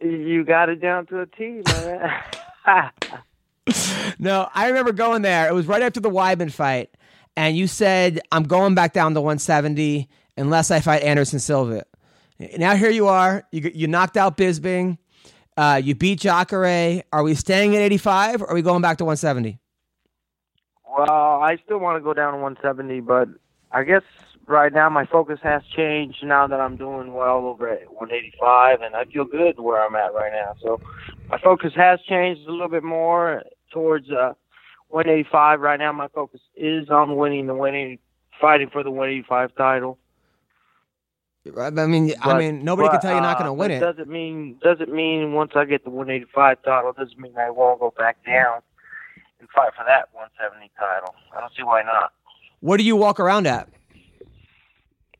you 0.00 0.44
got 0.44 0.68
it 0.68 0.80
down 0.80 1.06
to 1.06 1.20
a 1.20 1.26
T, 1.26 1.62
man. 1.66 2.22
No, 4.18 4.48
I 4.54 4.68
remember 4.68 4.92
going 4.92 5.22
there. 5.22 5.48
It 5.48 5.54
was 5.54 5.66
right 5.66 5.82
after 5.82 6.00
the 6.00 6.10
Weidman 6.10 6.52
fight, 6.52 6.90
and 7.36 7.56
you 7.56 7.66
said, 7.66 8.20
"I'm 8.32 8.44
going 8.44 8.74
back 8.74 8.92
down 8.92 9.14
to 9.14 9.20
170 9.20 10.08
unless 10.36 10.70
I 10.70 10.80
fight 10.80 11.02
Anderson 11.02 11.38
Silva." 11.38 11.84
Now 12.58 12.74
here 12.74 12.90
you 12.90 13.06
are. 13.06 13.44
You 13.52 13.70
you 13.74 13.86
knocked 13.86 14.16
out 14.16 14.36
Bisping. 14.36 14.98
Uh, 15.56 15.80
you 15.82 15.94
beat 15.94 16.20
Jacare. 16.20 17.02
Are 17.12 17.22
we 17.22 17.34
staying 17.34 17.74
at 17.74 17.80
85 17.80 18.42
or 18.42 18.50
are 18.50 18.54
we 18.54 18.62
going 18.62 18.82
back 18.82 18.98
to 18.98 19.04
170? 19.04 19.58
Well, 20.96 21.10
I 21.10 21.56
still 21.64 21.78
want 21.78 21.96
to 21.96 22.02
go 22.02 22.14
down 22.14 22.32
to 22.34 22.38
170, 22.38 23.00
but 23.00 23.28
I 23.72 23.84
guess 23.84 24.02
right 24.46 24.72
now 24.72 24.88
my 24.88 25.06
focus 25.06 25.38
has 25.42 25.62
changed 25.74 26.18
now 26.22 26.46
that 26.46 26.60
I'm 26.60 26.76
doing 26.76 27.12
well 27.12 27.46
over 27.46 27.68
at 27.68 27.90
185, 27.90 28.80
and 28.80 28.94
I 28.94 29.04
feel 29.04 29.24
good 29.24 29.58
where 29.58 29.84
I'm 29.84 29.94
at 29.94 30.14
right 30.14 30.32
now. 30.32 30.54
So 30.62 30.80
my 31.28 31.38
focus 31.38 31.72
has 31.76 32.00
changed 32.08 32.46
a 32.46 32.52
little 32.52 32.68
bit 32.68 32.84
more 32.84 33.42
towards 33.72 34.10
uh, 34.10 34.34
185. 34.88 35.60
Right 35.60 35.78
now, 35.78 35.92
my 35.92 36.08
focus 36.08 36.40
is 36.56 36.88
on 36.90 37.16
winning 37.16 37.46
the 37.46 37.54
winning, 37.54 37.98
fighting 38.40 38.70
for 38.70 38.82
the 38.82 38.90
185 38.90 39.54
title. 39.56 39.98
I 41.58 41.70
mean, 41.70 42.12
I 42.20 42.38
mean, 42.38 42.64
nobody 42.64 42.88
can 42.88 43.00
tell 43.00 43.12
you're 43.12 43.20
not 43.20 43.36
uh, 43.36 43.44
going 43.44 43.46
to 43.46 43.52
win 43.52 43.70
it. 43.70 43.80
Doesn't 43.80 44.08
mean 44.08 44.58
doesn't 44.62 44.92
mean 44.92 45.32
once 45.32 45.52
I 45.54 45.64
get 45.64 45.84
the 45.84 45.90
185 45.90 46.62
title 46.64 46.92
doesn't 46.92 47.18
mean 47.18 47.34
I 47.38 47.50
won't 47.50 47.78
go 47.78 47.92
back 47.96 48.16
down 48.26 48.62
and 49.38 49.48
fight 49.50 49.72
for 49.76 49.84
that 49.86 50.08
170 50.12 50.70
title. 50.78 51.14
I 51.36 51.40
don't 51.40 51.52
see 51.56 51.62
why 51.62 51.82
not. 51.82 52.12
What 52.60 52.78
do 52.78 52.84
you 52.84 52.96
walk 52.96 53.20
around 53.20 53.46
at? 53.46 53.68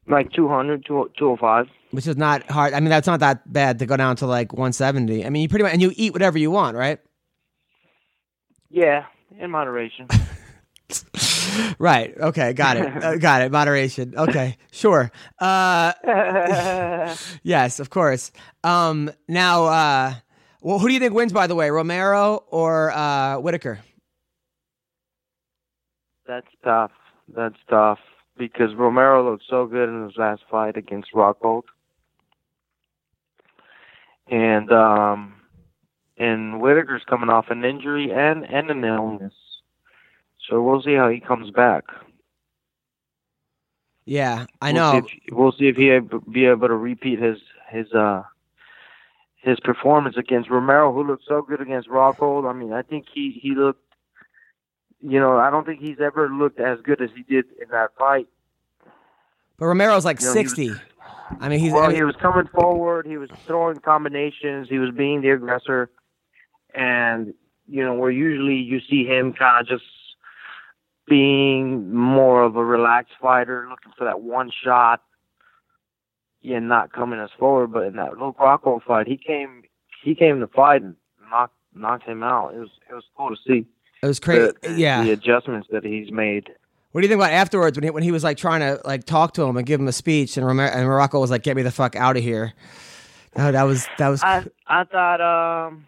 Like 0.08 0.32
200, 0.32 0.84
205. 0.86 1.66
Which 1.90 2.06
is 2.06 2.16
not 2.16 2.48
hard. 2.50 2.74
I 2.74 2.80
mean, 2.80 2.90
that's 2.90 3.06
not 3.06 3.20
that 3.20 3.52
bad 3.52 3.78
to 3.80 3.86
go 3.86 3.96
down 3.96 4.16
to 4.16 4.26
like 4.26 4.52
170. 4.52 5.24
I 5.24 5.30
mean, 5.30 5.42
you 5.42 5.48
pretty 5.48 5.64
much 5.64 5.72
and 5.72 5.82
you 5.82 5.92
eat 5.94 6.12
whatever 6.12 6.38
you 6.38 6.50
want, 6.50 6.76
right? 6.76 6.98
Yeah, 8.70 9.06
in 9.38 9.50
moderation. 9.50 10.08
Right. 11.78 12.16
Okay. 12.18 12.52
Got 12.52 12.76
it. 12.76 13.02
Uh, 13.02 13.16
got 13.16 13.42
it. 13.42 13.50
Moderation. 13.52 14.14
Okay. 14.16 14.56
Sure. 14.72 15.10
Uh, 15.40 15.92
yes, 17.42 17.80
of 17.80 17.90
course. 17.90 18.30
Um, 18.64 19.10
now, 19.28 19.64
uh, 19.64 20.14
well, 20.60 20.78
who 20.78 20.88
do 20.88 20.94
you 20.94 21.00
think 21.00 21.14
wins? 21.14 21.32
By 21.32 21.46
the 21.46 21.54
way, 21.54 21.70
Romero 21.70 22.44
or 22.48 22.90
uh, 22.92 23.38
Whittaker? 23.38 23.78
That's 26.26 26.46
tough. 26.64 26.90
That's 27.34 27.56
tough 27.68 27.98
because 28.36 28.74
Romero 28.74 29.30
looked 29.30 29.44
so 29.48 29.66
good 29.66 29.88
in 29.88 30.04
his 30.04 30.16
last 30.16 30.42
fight 30.50 30.76
against 30.76 31.12
Rockhold, 31.14 31.62
and 34.28 34.70
um, 34.72 35.35
and 36.18 36.60
Whittaker's 36.60 37.02
coming 37.08 37.28
off 37.30 37.50
an 37.50 37.64
injury 37.64 38.10
and 38.12 38.44
and 38.44 38.70
an 38.70 38.84
illness, 38.84 39.34
so 40.48 40.62
we'll 40.62 40.82
see 40.82 40.94
how 40.94 41.08
he 41.08 41.20
comes 41.20 41.50
back. 41.50 41.84
Yeah, 44.04 44.46
I 44.60 44.72
We'll 44.72 44.82
know. 44.82 44.92
see 45.08 45.20
if, 45.26 45.34
we'll 45.34 45.52
see 45.52 45.68
if 45.68 45.76
he 45.76 45.98
be 46.30 46.46
able 46.46 46.68
to 46.68 46.74
repeat 46.76 47.18
his 47.20 47.38
his 47.68 47.92
uh 47.92 48.22
his 49.36 49.58
performance 49.60 50.16
against 50.16 50.48
Romero, 50.50 50.92
who 50.92 51.04
looked 51.04 51.24
so 51.26 51.42
good 51.42 51.60
against 51.60 51.88
Rockhold. 51.88 52.48
I 52.48 52.52
mean, 52.52 52.72
I 52.72 52.82
think 52.82 53.06
he 53.12 53.30
he 53.40 53.54
looked. 53.54 53.82
You 55.00 55.20
know, 55.20 55.36
I 55.38 55.50
don't 55.50 55.66
think 55.66 55.80
he's 55.80 56.00
ever 56.00 56.28
looked 56.28 56.58
as 56.58 56.80
good 56.82 57.02
as 57.02 57.10
he 57.14 57.22
did 57.22 57.44
in 57.60 57.68
that 57.70 57.90
fight. 57.98 58.28
but 59.58 59.66
Romero's 59.66 60.04
like 60.04 60.20
You 60.20 60.26
know, 60.28 60.32
he 60.34 60.42
was- 60.44 60.52
60. 60.54 60.70
I 61.40 61.48
mean, 61.48 61.58
he's. 61.60 61.72
well, 61.72 61.82
I 61.84 61.88
mean- 61.88 61.96
he 61.96 62.02
was 62.04 62.16
coming 62.16 62.46
forward. 62.48 63.06
He 63.06 63.16
was 63.18 63.28
throwing 63.46 63.76
combinations. 63.80 64.68
He 64.68 64.78
was 64.78 64.90
being 64.94 65.20
the 65.20 65.30
aggressor, 65.30 65.90
and 66.76 67.34
you 67.66 67.84
know 67.84 67.94
where 67.94 68.10
usually 68.10 68.56
you 68.56 68.80
see 68.88 69.04
him 69.04 69.32
kind 69.32 69.60
of 69.60 69.66
just 69.66 69.84
being 71.08 71.92
more 71.94 72.42
of 72.42 72.56
a 72.56 72.64
relaxed 72.64 73.14
fighter, 73.20 73.66
looking 73.70 73.92
for 73.96 74.04
that 74.04 74.20
one 74.20 74.50
shot, 74.64 75.02
yeah, 76.42 76.58
not 76.58 76.92
coming 76.92 77.18
as 77.18 77.30
forward. 77.38 77.72
But 77.72 77.84
in 77.84 77.96
that 77.96 78.18
Luke 78.18 78.36
Rockhold 78.38 78.84
fight, 78.84 79.06
he 79.06 79.16
came 79.16 79.62
he 80.04 80.14
came 80.14 80.40
to 80.40 80.46
fight 80.46 80.82
and 80.82 80.94
knocked 81.30 81.54
knocked 81.74 82.04
him 82.04 82.22
out. 82.22 82.54
It 82.54 82.58
was 82.58 82.70
it 82.88 82.94
was 82.94 83.04
cool 83.16 83.30
to 83.30 83.36
see. 83.46 83.66
It 84.02 84.06
was 84.06 84.20
crazy. 84.20 84.52
the- 84.62 84.74
yeah. 84.74 85.02
the 85.02 85.12
adjustments 85.12 85.68
that 85.72 85.84
he's 85.84 86.12
made. 86.12 86.50
What 86.92 87.02
do 87.02 87.06
you 87.06 87.10
think 87.10 87.20
about 87.20 87.32
afterwards 87.32 87.76
when 87.76 87.84
he, 87.84 87.90
when 87.90 88.02
he 88.02 88.12
was 88.12 88.24
like 88.24 88.36
trying 88.38 88.60
to 88.60 88.80
like 88.84 89.04
talk 89.04 89.34
to 89.34 89.42
him 89.42 89.56
and 89.56 89.66
give 89.66 89.80
him 89.80 89.88
a 89.88 89.92
speech 89.92 90.36
and 90.36 90.46
Romero, 90.46 90.70
and 90.70 90.86
Morocco 90.86 91.20
was 91.20 91.30
like, 91.30 91.42
"Get 91.42 91.56
me 91.56 91.62
the 91.62 91.70
fuck 91.70 91.94
out 91.96 92.16
of 92.16 92.22
here." 92.22 92.54
No, 93.36 93.52
that 93.52 93.64
was 93.64 93.86
that 93.98 94.08
was. 94.08 94.22
I 94.22 94.46
I 94.66 94.84
thought 94.84 95.20
um 95.20 95.86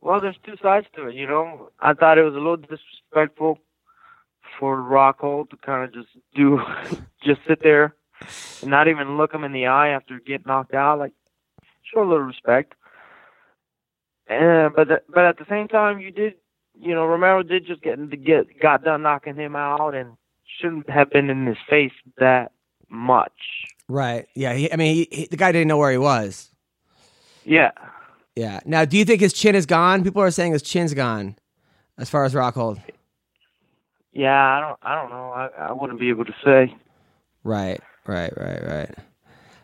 well 0.00 0.20
there's 0.20 0.36
two 0.44 0.56
sides 0.62 0.86
to 0.94 1.08
it, 1.08 1.14
you 1.14 1.26
know. 1.26 1.70
I 1.80 1.94
thought 1.94 2.18
it 2.18 2.22
was 2.22 2.34
a 2.34 2.38
little 2.38 2.56
disrespectful 2.56 3.58
for 4.58 4.76
Rockhold 4.78 5.50
to 5.50 5.56
kind 5.56 5.84
of 5.84 5.92
just 5.92 6.08
do 6.34 6.60
just 7.24 7.40
sit 7.46 7.62
there 7.62 7.94
and 8.62 8.70
not 8.70 8.88
even 8.88 9.16
look 9.16 9.32
him 9.32 9.44
in 9.44 9.52
the 9.52 9.66
eye 9.66 9.88
after 9.88 10.20
getting 10.20 10.46
knocked 10.46 10.74
out 10.74 10.98
like 10.98 11.12
show 11.82 12.00
a 12.00 12.08
little 12.08 12.24
respect. 12.24 12.74
And 14.28 14.74
but 14.74 14.88
the, 14.88 15.02
but 15.08 15.24
at 15.24 15.38
the 15.38 15.46
same 15.48 15.68
time 15.68 16.00
you 16.00 16.10
did 16.10 16.34
you 16.78 16.94
know 16.94 17.06
Romero 17.06 17.42
did 17.42 17.66
just 17.66 17.82
get 17.82 17.98
get 18.24 18.60
got 18.60 18.84
done 18.84 19.02
knocking 19.02 19.36
him 19.36 19.56
out 19.56 19.94
and 19.94 20.16
shouldn't 20.60 20.88
have 20.88 21.10
been 21.10 21.30
in 21.30 21.46
his 21.46 21.58
face 21.68 21.92
that 22.18 22.52
much. 22.88 23.32
Right. 23.88 24.26
Yeah. 24.34 24.54
He, 24.54 24.72
I 24.72 24.76
mean, 24.76 24.94
he, 24.94 25.08
he, 25.10 25.26
the 25.26 25.36
guy 25.36 25.52
didn't 25.52 25.68
know 25.68 25.78
where 25.78 25.92
he 25.92 25.98
was. 25.98 26.50
Yeah. 27.44 27.70
Yeah. 28.36 28.60
Now, 28.64 28.84
do 28.84 28.96
you 28.96 29.04
think 29.04 29.20
his 29.20 29.32
chin 29.32 29.54
is 29.54 29.66
gone? 29.66 30.04
People 30.04 30.22
are 30.22 30.30
saying 30.30 30.52
his 30.52 30.62
chin's 30.62 30.94
gone, 30.94 31.36
as 31.98 32.08
far 32.10 32.24
as 32.24 32.34
Rockhold. 32.34 32.80
Yeah, 34.12 34.32
I 34.34 34.60
don't 34.60 34.78
I 34.82 34.94
don't 34.94 35.10
know. 35.10 35.30
I, 35.30 35.48
I 35.68 35.72
wouldn't 35.72 35.98
be 36.00 36.08
able 36.10 36.24
to 36.26 36.34
say. 36.44 36.74
Right. 37.44 37.80
Right. 38.06 38.32
Right. 38.36 38.62
Right. 38.64 38.94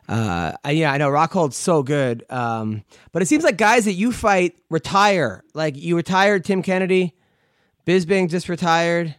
Uh, 0.09 0.53
I- 0.65 0.73
yeah, 0.73 0.93
I 0.93 0.99
know 0.99 1.11
Rockhold's 1.11 1.57
so 1.57 1.83
good. 1.83 2.25
Um, 2.29 2.83
but 3.13 3.23
it 3.23 3.27
seems 3.27 3.45
like 3.45 3.57
guys 3.57 3.85
that 3.87 3.93
you 3.95 4.13
fight 4.13 4.57
retire. 4.69 5.43
Like 5.55 5.77
you 5.77 5.97
retired 5.97 6.45
Tim 6.45 6.63
Kennedy, 6.63 7.15
Bisping 7.87 8.29
just 8.29 8.49
retired. 8.49 9.15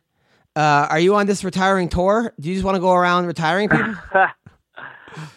Uh, 0.56 0.88
are 0.90 1.00
you 1.00 1.16
on 1.16 1.26
this 1.26 1.44
retiring 1.44 1.90
tour? 1.90 2.32
Do 2.40 2.48
you 2.48 2.54
just 2.54 2.66
want 2.66 2.76
to 2.76 2.82
go 2.82 2.92
around 2.94 3.26
retiring 3.26 3.70
people? 3.70 3.96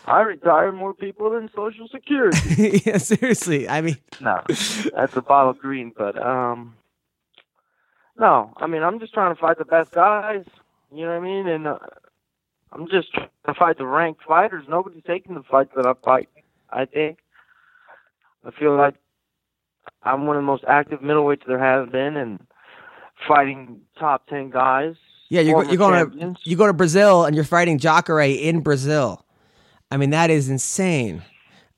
I 0.07 0.21
retire 0.23 0.73
more 0.73 0.95
people 0.95 1.31
than 1.31 1.51
Social 1.55 1.89
Security. 1.89 2.83
yeah, 2.87 2.99
seriously. 2.99 3.69
I 3.69 3.81
mean, 3.81 3.99
no, 4.21 4.43
that's 4.49 5.17
a 5.17 5.23
bottle 5.23 5.53
green, 5.53 5.93
but 5.97 6.21
um, 6.21 6.75
no. 8.19 8.53
I 8.57 8.67
mean, 8.67 8.83
I'm 8.83 9.01
just 9.01 9.13
trying 9.15 9.35
to 9.35 9.41
fight 9.41 9.59
the 9.59 9.65
best 9.65 9.93
guys. 9.93 10.45
You 10.93 11.05
know 11.05 11.11
what 11.11 11.17
I 11.17 11.21
mean? 11.21 11.49
And 11.49 11.67
uh, 11.67 11.79
I'm 12.73 12.89
just 12.89 13.13
trying 13.13 13.29
to 13.47 13.55
fight 13.55 13.79
the 13.79 13.87
ranked 13.87 14.23
fighters. 14.23 14.65
Nobody's 14.69 15.03
taking 15.07 15.35
the 15.35 15.43
fights 15.43 15.73
that 15.77 15.87
I 15.87 15.95
fight. 16.05 16.29
I 16.71 16.85
think. 16.85 17.19
I 18.45 18.51
feel 18.53 18.77
like 18.77 18.95
I'm 20.03 20.27
one 20.27 20.37
of 20.37 20.43
the 20.43 20.47
most 20.47 20.65
active 20.69 21.01
middleweights 21.01 21.47
there 21.47 21.59
have 21.59 21.91
been, 21.91 22.17
and 22.17 22.41
fighting 23.27 23.81
top 23.99 24.27
ten 24.29 24.51
guys. 24.51 24.95
Yeah, 25.29 25.41
you're, 25.41 25.65
you're 25.65 25.77
going 25.77 25.95
champions. 25.95 26.41
to 26.43 26.51
you 26.51 26.57
go 26.57 26.67
to 26.67 26.73
Brazil 26.73 27.25
and 27.25 27.35
you're 27.35 27.45
fighting 27.45 27.79
Jacare 27.79 28.21
in 28.21 28.61
Brazil. 28.61 29.26
I 29.91 29.97
mean, 29.97 30.11
that 30.11 30.31
is 30.31 30.49
insane. 30.49 31.23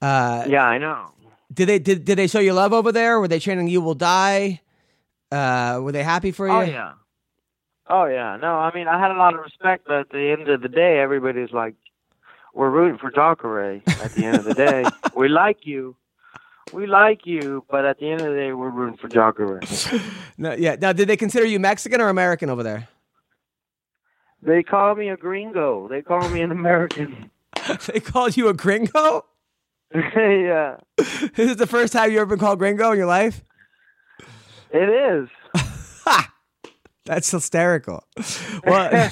Uh, 0.01 0.45
yeah, 0.49 0.65
I 0.65 0.79
know. 0.79 1.13
Did 1.53 1.69
they 1.69 1.79
did, 1.79 2.05
did 2.05 2.19
they 2.19 2.27
show 2.27 2.41
you 2.41 2.53
love 2.53 2.73
over 2.73 2.93
there? 2.93 3.21
Were 3.21 3.29
they 3.29 3.39
chanting 3.39 3.69
"You 3.69 3.81
will 3.81 3.95
die"? 3.95 4.61
Uh, 5.33 5.81
were 5.83 5.93
they 5.93 6.03
happy 6.03 6.31
for 6.31 6.47
you? 6.47 6.53
Oh 6.55 6.61
yeah. 6.61 6.93
Oh 7.89 8.05
yeah. 8.05 8.37
No, 8.37 8.57
I 8.57 8.73
mean 8.75 8.87
I 8.87 9.01
had 9.01 9.11
a 9.11 9.15
lot 9.19 9.35
of 9.35 9.41
respect, 9.41 9.85
but 9.87 10.01
at 10.01 10.11
the 10.11 10.31
end 10.31 10.49
of 10.49 10.61
the 10.63 10.69
day, 10.69 10.99
everybody's 11.01 11.53
like, 11.53 11.75
"We're 12.55 12.71
rooting 12.71 12.99
for 12.99 13.11
Jacare." 13.11 13.81
At 14.03 14.13
the 14.13 14.25
end 14.25 14.37
of 14.37 14.45
the 14.45 14.55
day, 14.55 14.85
we 15.17 15.29
like 15.29 15.67
you, 15.67 15.97
we 16.73 16.87
like 16.87 17.27
you, 17.27 17.65
but 17.71 17.85
at 17.85 17.99
the 17.99 18.11
end 18.11 18.21
of 18.21 18.29
the 18.29 18.35
day, 18.35 18.53
we're 18.53 18.71
rooting 18.71 18.99
for 18.99 19.09
Jacare. 19.09 19.61
No, 20.41 20.53
yeah. 20.53 20.77
Now, 20.81 20.93
did 20.93 21.09
they 21.09 21.17
consider 21.17 21.47
you 21.47 21.59
Mexican 21.59 22.01
or 22.01 22.09
American 22.11 22.49
over 22.49 22.63
there? 22.63 22.87
They 24.41 24.63
call 24.63 24.95
me 24.95 25.09
a 25.09 25.17
gringo. 25.17 25.89
They 25.89 26.01
call 26.01 26.29
me 26.29 26.43
an 26.43 26.53
American. 26.53 27.29
they 27.93 28.01
called 28.01 28.37
you 28.37 28.49
a 28.49 28.55
gringo. 28.55 29.25
yeah, 29.95 30.77
This 30.97 31.31
is 31.39 31.57
the 31.57 31.67
first 31.67 31.93
time 31.93 32.11
you 32.13 32.19
ever 32.21 32.27
been 32.27 32.39
called 32.39 32.59
gringo 32.59 32.93
in 32.93 32.99
your 32.99 33.07
life. 33.07 33.43
it 34.71 34.89
is. 34.89 35.29
That's 37.07 37.31
hysterical. 37.31 38.05
Well, 38.67 39.09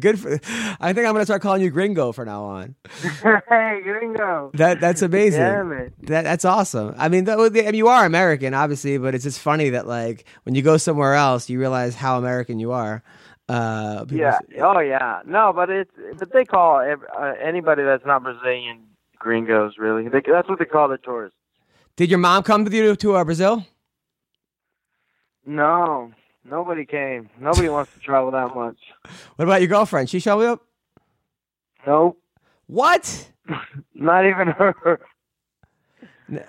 good 0.00 0.18
for. 0.18 0.40
I 0.80 0.94
think 0.94 1.06
I'm 1.06 1.12
gonna 1.12 1.26
start 1.26 1.42
calling 1.42 1.60
you 1.60 1.68
gringo 1.68 2.10
from 2.12 2.24
now 2.24 2.42
on. 2.44 2.74
hey, 3.22 3.80
gringo. 3.82 4.50
That 4.54 4.80
that's 4.80 5.02
amazing. 5.02 5.42
Yeah, 5.42 5.62
man. 5.62 5.92
That 6.04 6.22
that's 6.22 6.46
awesome. 6.46 6.94
I 6.96 7.10
mean, 7.10 7.24
that, 7.24 7.38
I 7.38 7.50
mean, 7.50 7.74
you 7.74 7.88
are 7.88 8.06
American, 8.06 8.54
obviously, 8.54 8.96
but 8.96 9.14
it's 9.14 9.24
just 9.24 9.40
funny 9.40 9.68
that 9.70 9.86
like 9.86 10.24
when 10.44 10.54
you 10.54 10.62
go 10.62 10.78
somewhere 10.78 11.12
else, 11.12 11.50
you 11.50 11.60
realize 11.60 11.94
how 11.94 12.16
American 12.16 12.58
you 12.58 12.72
are. 12.72 13.02
Uh, 13.48 14.04
Yeah. 14.10 14.38
say- 14.38 14.60
Oh 14.60 14.78
yeah. 14.80 15.20
No, 15.26 15.52
but 15.52 15.68
it's 15.70 15.90
but 16.18 16.32
they 16.32 16.44
call 16.44 16.80
ev 16.80 17.00
uh, 17.18 17.32
anybody 17.42 17.82
that's 17.82 18.04
not 18.06 18.22
Brazilian 18.22 18.80
gringos. 19.18 19.74
Really, 19.78 20.08
they, 20.08 20.20
that's 20.26 20.48
what 20.48 20.58
they 20.58 20.64
call 20.64 20.88
the 20.88 20.98
tourists. 20.98 21.36
Did 21.96 22.10
your 22.10 22.18
mom 22.18 22.42
come 22.42 22.64
with 22.64 22.72
you 22.74 22.96
to 22.96 23.16
uh, 23.16 23.24
Brazil? 23.24 23.64
No, 25.46 26.12
nobody 26.44 26.84
came. 26.86 27.28
Nobody 27.38 27.68
wants 27.68 27.92
to 27.94 28.00
travel 28.00 28.30
that 28.32 28.54
much. 28.54 28.78
What 29.36 29.44
about 29.46 29.60
your 29.60 29.68
girlfriend? 29.68 30.08
She 30.08 30.20
showed 30.20 30.40
up. 30.42 30.62
Nope. 31.86 32.18
What? 32.66 33.30
Not 33.94 34.24
even 34.26 34.48
her. 34.48 35.00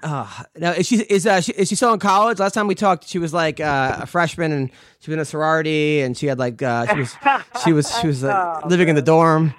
Uh, 0.04 0.44
now 0.58 0.72
is 0.72 0.88
she 0.88 0.98
is 0.98 1.28
uh, 1.28 1.42
she, 1.42 1.52
is 1.54 1.68
she 1.68 1.76
still 1.76 1.94
in 1.94 2.00
college? 2.00 2.40
Last 2.40 2.54
time 2.54 2.68
we 2.68 2.76
talked, 2.76 3.08
she 3.08 3.20
was 3.20 3.34
like 3.34 3.60
uh, 3.60 3.98
a 4.02 4.06
freshman 4.06 4.52
and 4.52 4.72
she 5.00 5.12
was 5.12 5.16
in 5.16 5.20
a 5.20 5.26
sorority 5.26 6.02
and 6.02 6.18
she 6.18 6.28
had 6.28 6.40
like 6.40 6.62
uh, 6.62 6.86
she 6.88 7.00
was 7.00 7.16
she 7.64 7.74
was 7.74 8.00
she 8.00 8.08
was 8.08 8.24
like, 8.24 8.36
Oh, 8.64 8.68
living 8.68 8.88
in 8.88 8.96
the 8.96 9.02
dorm. 9.02 9.54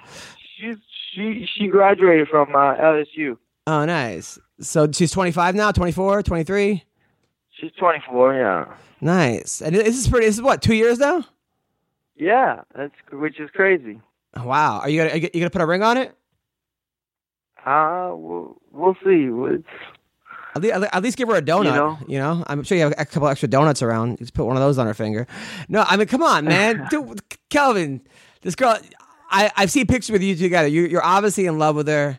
She's 0.58 0.76
she 1.12 1.46
she 1.54 1.66
graduated 1.68 2.28
from 2.28 2.54
uh, 2.54 2.76
LSU. 2.76 3.36
Oh, 3.66 3.84
nice. 3.84 4.38
So 4.60 4.90
she's 4.90 5.10
25 5.10 5.54
now, 5.54 5.72
24, 5.72 6.22
23? 6.22 6.84
She's 7.50 7.72
24. 7.78 8.34
Yeah. 8.34 8.74
Nice. 9.00 9.60
And 9.60 9.74
this 9.74 9.98
is 9.98 10.08
pretty, 10.08 10.26
this 10.26 10.36
is 10.36 10.42
what, 10.42 10.62
two 10.62 10.74
years 10.74 10.98
now? 10.98 11.24
Yeah, 12.14 12.62
that's 12.74 12.94
which 13.12 13.38
is 13.40 13.50
crazy. 13.50 14.00
Wow. 14.36 14.78
Are 14.80 14.88
you 14.88 15.00
gonna, 15.02 15.10
are 15.14 15.16
you 15.16 15.28
gonna 15.28 15.50
put 15.50 15.60
a 15.62 15.66
ring 15.66 15.82
on 15.82 15.96
it? 15.98 16.16
Uh, 17.64 18.12
we'll, 18.14 18.56
we'll 18.70 18.96
see. 19.04 19.28
At 20.56 20.62
least, 20.62 20.94
at 20.94 21.02
least 21.02 21.16
give 21.16 21.28
her 21.28 21.36
a 21.36 21.42
donut. 21.42 22.08
You 22.08 22.18
know? 22.18 22.34
know? 22.34 22.44
I'm 22.46 22.62
sure 22.62 22.76
you 22.76 22.84
have 22.84 22.94
a 22.96 23.04
couple 23.04 23.28
extra 23.28 23.48
donuts 23.48 23.82
around. 23.82 24.18
Just 24.18 24.34
put 24.34 24.46
one 24.46 24.56
of 24.56 24.62
those 24.62 24.78
on 24.78 24.86
her 24.86 24.94
finger. 24.94 25.26
No, 25.68 25.84
I 25.86 25.96
mean, 25.96 26.06
come 26.06 26.22
on, 26.22 26.44
man. 26.44 26.86
Dude, 26.90 27.20
Kelvin, 27.50 28.00
this 28.40 28.54
girl, 28.54 28.78
I, 29.30 29.50
I've 29.56 29.70
seen 29.70 29.86
pictures 29.86 30.10
with 30.10 30.22
you 30.22 30.34
together. 30.34 30.68
You, 30.68 30.82
you're 30.86 31.04
obviously 31.04 31.46
in 31.46 31.58
love 31.58 31.76
with 31.76 31.88
her, 31.88 32.18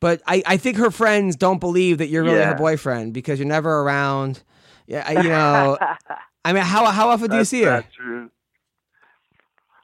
but 0.00 0.22
I, 0.26 0.42
I 0.46 0.56
think 0.56 0.76
her 0.76 0.90
friends 0.90 1.36
don't 1.36 1.58
believe 1.58 1.98
that 1.98 2.08
you're 2.08 2.22
really 2.22 2.42
her 2.42 2.54
boyfriend 2.54 3.14
because 3.14 3.38
you're 3.38 3.48
never 3.48 3.80
around. 3.80 4.42
Yeah, 4.86 5.22
you 5.22 5.28
know. 5.28 5.78
I 6.44 6.52
mean, 6.52 6.62
how 6.64 6.84
how 6.86 7.08
often 7.08 7.30
do 7.30 7.36
you 7.36 7.44
see 7.44 7.62
her? 7.62 7.84
True. 7.94 8.30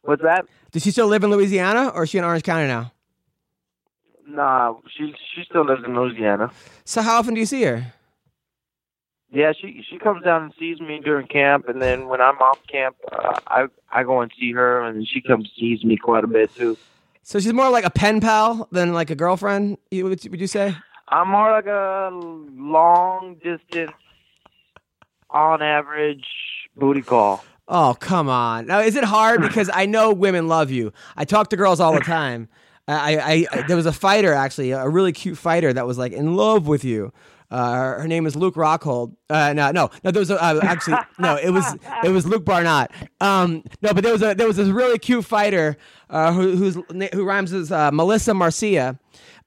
What's 0.02 0.22
that? 0.22 0.46
Does 0.72 0.82
she 0.82 0.90
still 0.90 1.06
live 1.06 1.22
in 1.24 1.30
Louisiana 1.30 1.88
or 1.88 2.04
is 2.04 2.10
she 2.10 2.18
in 2.18 2.24
Orange 2.24 2.42
County 2.42 2.66
now? 2.66 2.92
Nah, 4.28 4.74
she 4.94 5.14
she 5.34 5.42
still 5.44 5.64
lives 5.64 5.82
in 5.86 5.94
Louisiana. 5.94 6.50
So 6.84 7.00
how 7.02 7.18
often 7.18 7.34
do 7.34 7.40
you 7.40 7.46
see 7.46 7.62
her? 7.62 7.92
Yeah, 9.30 9.52
she 9.58 9.82
she 9.88 9.98
comes 9.98 10.22
down 10.22 10.44
and 10.44 10.52
sees 10.58 10.80
me 10.80 11.00
during 11.02 11.26
camp, 11.26 11.68
and 11.68 11.80
then 11.80 12.08
when 12.08 12.20
I'm 12.20 12.36
off 12.38 12.58
camp, 12.66 12.96
uh, 13.10 13.38
I 13.46 13.66
I 13.90 14.02
go 14.02 14.20
and 14.20 14.30
see 14.38 14.52
her, 14.52 14.82
and 14.82 15.06
she 15.08 15.20
comes 15.22 15.50
sees 15.58 15.82
me 15.84 15.96
quite 15.96 16.24
a 16.24 16.26
bit 16.26 16.54
too. 16.54 16.76
So 17.22 17.38
she's 17.40 17.52
more 17.52 17.70
like 17.70 17.84
a 17.84 17.90
pen 17.90 18.20
pal 18.20 18.68
than 18.72 18.92
like 18.92 19.10
a 19.10 19.14
girlfriend. 19.14 19.78
you- 19.90 20.04
Would 20.04 20.28
would 20.30 20.40
you 20.40 20.46
say? 20.46 20.74
I'm 21.08 21.28
more 21.28 21.50
like 21.50 21.66
a 21.66 22.10
long 22.12 23.36
distance, 23.42 23.92
on 25.30 25.62
average 25.62 26.26
booty 26.76 27.02
call. 27.02 27.44
Oh 27.66 27.96
come 27.98 28.28
on! 28.28 28.66
Now 28.66 28.80
is 28.80 28.94
it 28.96 29.04
hard 29.04 29.40
because 29.42 29.70
I 29.72 29.86
know 29.86 30.12
women 30.12 30.48
love 30.48 30.70
you. 30.70 30.92
I 31.16 31.24
talk 31.24 31.48
to 31.50 31.56
girls 31.56 31.80
all 31.80 31.92
the 31.94 32.00
time. 32.18 32.48
I, 32.88 33.16
I, 33.16 33.46
I 33.52 33.62
there 33.62 33.76
was 33.76 33.86
a 33.86 33.92
fighter 33.92 34.32
actually, 34.32 34.70
a 34.72 34.88
really 34.88 35.12
cute 35.12 35.36
fighter 35.38 35.72
that 35.72 35.86
was 35.86 35.98
like 35.98 36.12
in 36.12 36.34
love 36.34 36.66
with 36.66 36.84
you. 36.84 37.12
Uh, 37.50 37.74
her, 37.74 38.00
her 38.02 38.08
name 38.08 38.26
is 38.26 38.36
Luke 38.36 38.56
Rockhold. 38.56 39.16
Uh, 39.30 39.54
no, 39.54 39.70
no, 39.70 39.88
no. 40.04 40.10
There 40.10 40.20
was 40.20 40.30
a, 40.30 40.42
uh, 40.42 40.60
actually 40.62 40.98
no. 41.18 41.36
It 41.36 41.50
was 41.50 41.64
it 42.04 42.10
was 42.10 42.26
Luke 42.26 42.44
Barnatt. 42.44 42.88
Um, 43.20 43.64
no, 43.80 43.94
but 43.94 44.02
there 44.04 44.12
was 44.12 44.22
a 44.22 44.34
there 44.34 44.46
was 44.46 44.56
this 44.56 44.68
really 44.68 44.98
cute 44.98 45.24
fighter 45.24 45.76
uh, 46.10 46.32
who 46.32 46.56
who's 46.56 46.76
who 47.12 47.24
rhymes 47.24 47.52
with 47.52 47.72
uh, 47.72 47.90
Melissa 47.90 48.34
Marcia, 48.34 48.98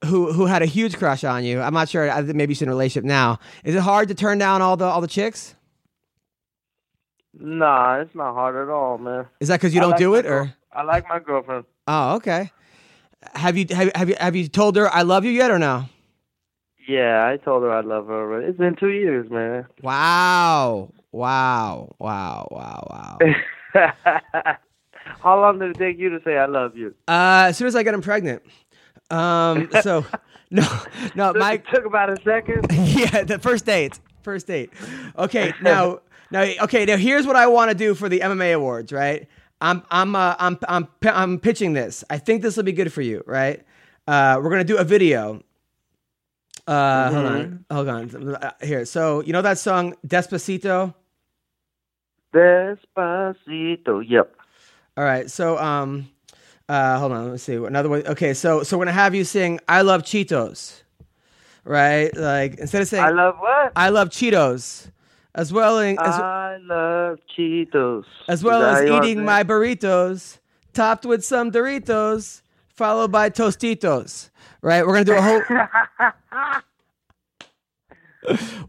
who 0.04 0.32
who 0.32 0.46
had 0.46 0.62
a 0.62 0.66
huge 0.66 0.96
crush 0.96 1.22
on 1.22 1.44
you. 1.44 1.60
I'm 1.60 1.74
not 1.74 1.88
sure. 1.88 2.22
Maybe 2.22 2.54
she's 2.54 2.62
in 2.62 2.68
a 2.68 2.72
relationship 2.72 3.04
now. 3.04 3.38
Is 3.64 3.74
it 3.76 3.82
hard 3.82 4.08
to 4.08 4.14
turn 4.14 4.38
down 4.38 4.62
all 4.62 4.76
the 4.76 4.84
all 4.84 5.00
the 5.00 5.06
chicks? 5.06 5.54
Nah, 7.34 8.00
it's 8.00 8.14
not 8.14 8.34
hard 8.34 8.56
at 8.56 8.68
all, 8.70 8.98
man. 8.98 9.26
Is 9.40 9.48
that 9.48 9.60
because 9.60 9.74
you 9.74 9.80
I 9.80 9.82
don't 9.82 9.90
like 9.92 9.98
do 9.98 10.14
it, 10.16 10.22
girl- 10.22 10.44
or? 10.46 10.54
I 10.72 10.82
like 10.82 11.08
my 11.08 11.18
girlfriend. 11.18 11.64
Oh, 11.86 12.16
okay. 12.16 12.50
Have 13.34 13.56
you 13.56 13.66
have, 13.70 13.90
have 13.94 14.08
you 14.08 14.16
have 14.18 14.36
you 14.36 14.48
told 14.48 14.76
her 14.76 14.92
I 14.92 15.02
love 15.02 15.24
you 15.24 15.30
yet 15.30 15.50
or 15.50 15.58
no? 15.58 15.86
Yeah, 16.88 17.26
I 17.26 17.36
told 17.36 17.62
her 17.62 17.72
I 17.72 17.80
love 17.80 18.08
her 18.08 18.14
already. 18.14 18.46
It's 18.46 18.58
been 18.58 18.74
two 18.74 18.90
years, 18.90 19.30
man. 19.30 19.66
Wow. 19.82 20.92
Wow. 21.12 21.94
Wow. 21.98 22.48
Wow. 22.50 23.18
Wow. 23.22 23.42
How 25.22 25.40
long 25.40 25.58
did 25.58 25.70
it 25.70 25.78
take 25.78 25.98
you 25.98 26.10
to 26.10 26.20
say 26.24 26.36
I 26.36 26.46
love 26.46 26.76
you? 26.76 26.94
Uh, 27.06 27.46
as 27.48 27.56
soon 27.56 27.68
as 27.68 27.76
I 27.76 27.82
got 27.82 27.94
him 27.94 28.02
pregnant. 28.02 28.42
Um, 29.10 29.68
so 29.82 30.04
no, 30.50 30.66
no, 31.14 31.32
my 31.34 31.54
It 31.54 31.64
took 31.72 31.84
about 31.84 32.10
a 32.10 32.22
second. 32.22 32.66
yeah, 32.72 33.22
the 33.22 33.38
first 33.38 33.66
date. 33.66 34.00
First 34.22 34.46
date. 34.46 34.70
Okay, 35.16 35.52
now 35.60 36.00
now 36.30 36.42
okay, 36.62 36.84
now 36.84 36.96
here's 36.96 37.26
what 37.26 37.36
I 37.36 37.46
want 37.46 37.70
to 37.70 37.76
do 37.76 37.94
for 37.94 38.08
the 38.08 38.20
MMA 38.20 38.54
awards, 38.54 38.92
right? 38.92 39.28
I'm 39.62 39.82
I'm 39.90 40.16
uh, 40.16 40.34
I'm 40.38 40.58
I'm 40.68 40.88
I'm 41.04 41.38
pitching 41.38 41.72
this. 41.72 42.02
I 42.10 42.18
think 42.18 42.42
this 42.42 42.56
will 42.56 42.64
be 42.64 42.72
good 42.72 42.92
for 42.92 43.00
you, 43.00 43.22
right? 43.26 43.62
Uh, 44.08 44.40
we're 44.42 44.50
gonna 44.50 44.64
do 44.64 44.76
a 44.76 44.84
video. 44.84 45.40
Uh, 46.66 47.10
hold 47.10 47.26
on, 47.26 47.64
hold 47.70 47.88
on. 47.88 48.34
Uh, 48.34 48.52
Here, 48.60 48.84
so 48.84 49.22
you 49.22 49.32
know 49.32 49.40
that 49.42 49.58
song 49.58 49.94
"Despacito." 50.06 50.94
Despacito. 52.34 54.02
Yep. 54.06 54.36
All 54.96 55.04
right, 55.04 55.30
so 55.30 55.56
um, 55.58 56.10
uh, 56.68 56.98
hold 56.98 57.12
on. 57.12 57.30
Let's 57.30 57.44
see 57.44 57.54
another 57.54 57.88
one. 57.88 58.04
Okay, 58.06 58.34
so 58.34 58.64
so 58.64 58.76
we're 58.76 58.86
gonna 58.86 58.92
have 58.92 59.14
you 59.14 59.22
sing 59.22 59.60
"I 59.68 59.82
love 59.82 60.02
Cheetos," 60.02 60.82
right? 61.64 62.14
Like 62.16 62.58
instead 62.58 62.82
of 62.82 62.88
saying 62.88 63.04
I 63.04 63.10
love 63.10 63.36
what? 63.38 63.72
I 63.76 63.90
love 63.90 64.08
Cheetos, 64.08 64.90
as 65.34 65.52
well 65.52 65.78
as 65.78 65.96
I 65.98 66.58
love 66.62 67.18
Cheetos. 67.36 68.04
as 68.28 68.44
well 68.44 68.62
as 68.62 68.82
eating 68.88 69.24
my 69.24 69.42
burritos, 69.44 70.38
topped 70.72 71.04
with 71.06 71.24
some 71.24 71.50
Doritos, 71.50 72.42
followed 72.68 73.10
by 73.12 73.30
Tostitos. 73.30 74.30
Right? 74.60 74.86
We're 74.86 74.92
gonna 74.92 75.04
do 75.04 75.16
a 75.16 75.22
whole. 75.22 75.42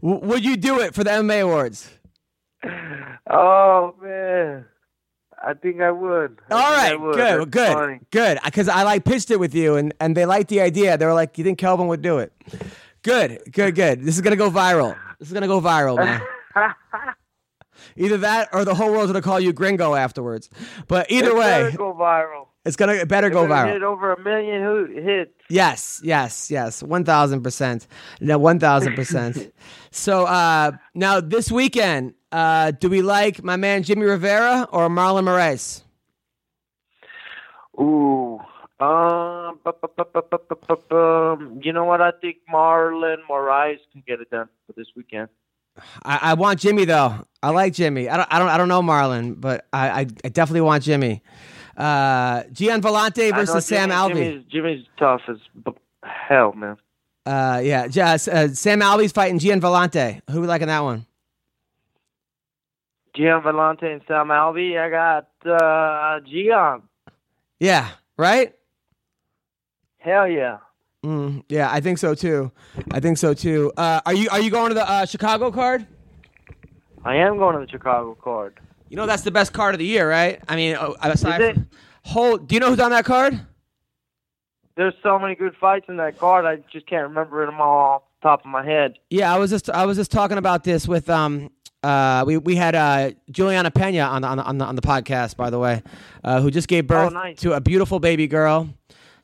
Would 0.00 0.44
you 0.44 0.56
do 0.56 0.80
it 0.80 0.94
for 0.94 1.04
the 1.04 1.10
MMA 1.10 1.42
awards? 1.42 1.88
Oh 3.30 3.94
man, 4.02 4.64
I 5.46 5.54
think 5.54 5.80
I 5.80 5.90
would. 5.90 6.40
I 6.50 6.54
All 6.54 6.72
right, 6.72 7.00
would. 7.00 7.14
good, 7.14 7.38
That's 7.40 7.50
good, 7.50 7.72
funny. 7.72 8.00
good. 8.10 8.38
Because 8.44 8.68
I 8.68 8.82
like 8.82 9.04
pitched 9.04 9.30
it 9.30 9.38
with 9.38 9.54
you, 9.54 9.76
and 9.76 9.94
and 10.00 10.16
they 10.16 10.26
liked 10.26 10.48
the 10.48 10.60
idea. 10.60 10.96
They 10.98 11.06
were 11.06 11.14
like, 11.14 11.38
"You 11.38 11.44
think 11.44 11.58
Kelvin 11.58 11.86
would 11.88 12.02
do 12.02 12.18
it?" 12.18 12.32
Good, 13.02 13.42
good, 13.52 13.74
good. 13.74 14.02
This 14.02 14.14
is 14.16 14.22
gonna 14.22 14.36
go 14.36 14.50
viral. 14.50 14.96
This 15.18 15.28
is 15.28 15.34
gonna 15.34 15.46
go 15.46 15.60
viral, 15.60 15.96
man. 15.98 16.20
Either 17.96 18.16
that, 18.18 18.48
or 18.52 18.64
the 18.64 18.74
whole 18.74 18.92
world's 18.92 19.08
gonna 19.10 19.20
call 19.20 19.40
you 19.40 19.52
Gringo 19.52 19.94
afterwards. 19.96 20.48
But 20.86 21.10
either 21.10 21.30
It 21.30 21.36
way, 21.36 21.62
better 21.64 21.76
go 21.76 21.92
viral. 21.92 22.46
it's 22.64 22.76
gonna 22.76 22.92
it 22.92 23.08
better 23.08 23.30
go 23.30 23.46
viral. 23.46 23.72
Hit 23.72 23.82
over 23.82 24.12
a 24.12 24.20
million 24.22 25.02
hits. 25.04 25.32
Yes, 25.50 26.00
yes, 26.04 26.52
yes. 26.52 26.84
One 26.84 27.04
thousand 27.04 27.42
percent. 27.42 27.88
No, 28.20 28.38
one 28.38 28.60
thousand 28.60 28.94
percent. 28.94 29.52
So 29.90 30.24
uh 30.24 30.72
now 30.94 31.20
this 31.20 31.50
weekend, 31.52 32.14
uh, 32.32 32.70
do 32.72 32.88
we 32.88 33.02
like 33.02 33.42
my 33.42 33.56
man 33.56 33.82
Jimmie 33.82 34.06
Rivera 34.06 34.68
or 34.70 34.88
Marlon 34.88 35.24
Moraes? 35.24 35.82
Ooh. 37.80 38.40
Um, 38.80 39.58
bu- 39.64 39.72
bu- 39.80 40.04
bu- 40.20 40.76
bum. 40.88 41.60
you 41.62 41.72
know 41.72 41.84
what? 41.84 42.00
I 42.00 42.10
think 42.20 42.38
Marlon 42.52 43.18
Moraes 43.28 43.78
can 43.92 44.02
get 44.06 44.20
it 44.20 44.30
done 44.30 44.48
for 44.66 44.72
this 44.76 44.88
weekend. 44.96 45.28
I, 46.04 46.18
I 46.22 46.34
want 46.34 46.60
Jimmy 46.60 46.84
though. 46.84 47.26
I 47.42 47.50
like 47.50 47.74
Jimmy. 47.74 48.08
I 48.08 48.16
don't. 48.16 48.32
I 48.32 48.38
don't. 48.38 48.48
I 48.48 48.56
don't 48.56 48.68
know 48.68 48.82
Marlon, 48.82 49.40
but 49.40 49.66
I. 49.72 49.88
I, 49.90 49.98
I 50.00 50.28
definitely 50.28 50.62
want 50.62 50.82
Jimmy. 50.84 51.22
Uh, 51.76 52.44
Gian 52.52 52.80
know 52.80 53.34
versus 53.34 53.66
Sam 53.66 53.90
Alvey. 53.90 54.14
Jimmy's, 54.14 54.44
Jimmy's 54.50 54.86
tough 54.98 55.22
as 55.28 55.38
b- 55.64 55.72
hell, 56.04 56.52
man. 56.52 56.76
Uh, 57.26 57.60
yeah. 57.64 57.88
J- 57.88 58.00
uh, 58.00 58.16
Sam 58.16 58.80
Alvey's 58.80 59.12
fighting 59.12 59.38
Gian 59.38 59.60
Villante. 59.60 60.20
Who 60.30 60.40
we 60.40 60.46
liking 60.46 60.68
that 60.68 60.80
one? 60.80 61.06
Gian 63.16 63.42
Villante 63.42 63.84
and 63.92 64.02
Sam 64.06 64.28
Alvey. 64.28 64.78
I 64.78 64.90
got 64.90 65.28
uh, 65.50 66.20
Gian. 66.28 66.82
Yeah. 67.58 67.90
Right. 68.16 68.54
Hell 69.98 70.28
yeah. 70.28 70.58
Mm, 71.04 71.44
yeah, 71.50 71.68
I 71.70 71.80
think 71.80 71.98
so 71.98 72.14
too. 72.14 72.50
I 72.90 72.98
think 73.00 73.18
so 73.18 73.34
too. 73.34 73.70
Uh, 73.76 74.00
are 74.06 74.14
you 74.14 74.28
Are 74.30 74.40
you 74.40 74.50
going 74.50 74.70
to 74.70 74.74
the 74.74 74.88
uh, 74.88 75.04
Chicago 75.04 75.50
card? 75.50 75.86
I 77.04 77.16
am 77.16 77.36
going 77.36 77.54
to 77.58 77.60
the 77.66 77.70
Chicago 77.70 78.14
card. 78.14 78.58
You 78.88 78.96
know 78.96 79.04
that's 79.06 79.22
the 79.22 79.30
best 79.30 79.52
card 79.52 79.74
of 79.74 79.78
the 79.80 79.84
year, 79.84 80.08
right? 80.08 80.40
I 80.48 80.56
mean, 80.56 80.76
oh, 80.80 80.96
aside 81.02 81.40
Is 81.42 81.54
from 81.54 81.68
whole. 82.04 82.38
Do 82.38 82.54
you 82.54 82.60
know 82.60 82.70
who's 82.70 82.80
on 82.80 82.90
that 82.92 83.04
card? 83.04 83.38
There's 84.76 84.94
so 85.02 85.18
many 85.18 85.34
good 85.34 85.54
fights 85.60 85.86
in 85.88 85.98
that 85.98 86.18
card. 86.18 86.46
I 86.46 86.56
just 86.72 86.86
can't 86.86 87.08
remember 87.08 87.44
them 87.46 87.60
all 87.60 87.78
off 87.78 88.02
the 88.22 88.28
top 88.28 88.40
of 88.40 88.46
my 88.46 88.64
head. 88.64 88.94
Yeah, 89.10 89.32
I 89.34 89.38
was 89.38 89.50
just 89.50 89.68
I 89.68 89.84
was 89.84 89.98
just 89.98 90.10
talking 90.10 90.38
about 90.38 90.64
this 90.64 90.88
with 90.88 91.10
um 91.10 91.50
uh 91.82 92.24
we 92.26 92.38
we 92.38 92.56
had 92.56 92.74
uh 92.74 93.10
Julianna 93.30 93.70
Peña 93.70 94.08
on 94.08 94.22
the 94.22 94.28
on 94.28 94.36
the 94.38 94.42
on 94.44 94.58
the, 94.58 94.64
on 94.64 94.74
the 94.76 94.82
podcast 94.82 95.36
by 95.36 95.50
the 95.50 95.58
way, 95.58 95.82
uh, 96.24 96.40
who 96.40 96.50
just 96.50 96.66
gave 96.66 96.86
birth 96.86 97.10
Oh, 97.12 97.14
nice. 97.14 97.38
to 97.40 97.52
a 97.52 97.60
beautiful 97.60 98.00
baby 98.00 98.26
girl. 98.26 98.70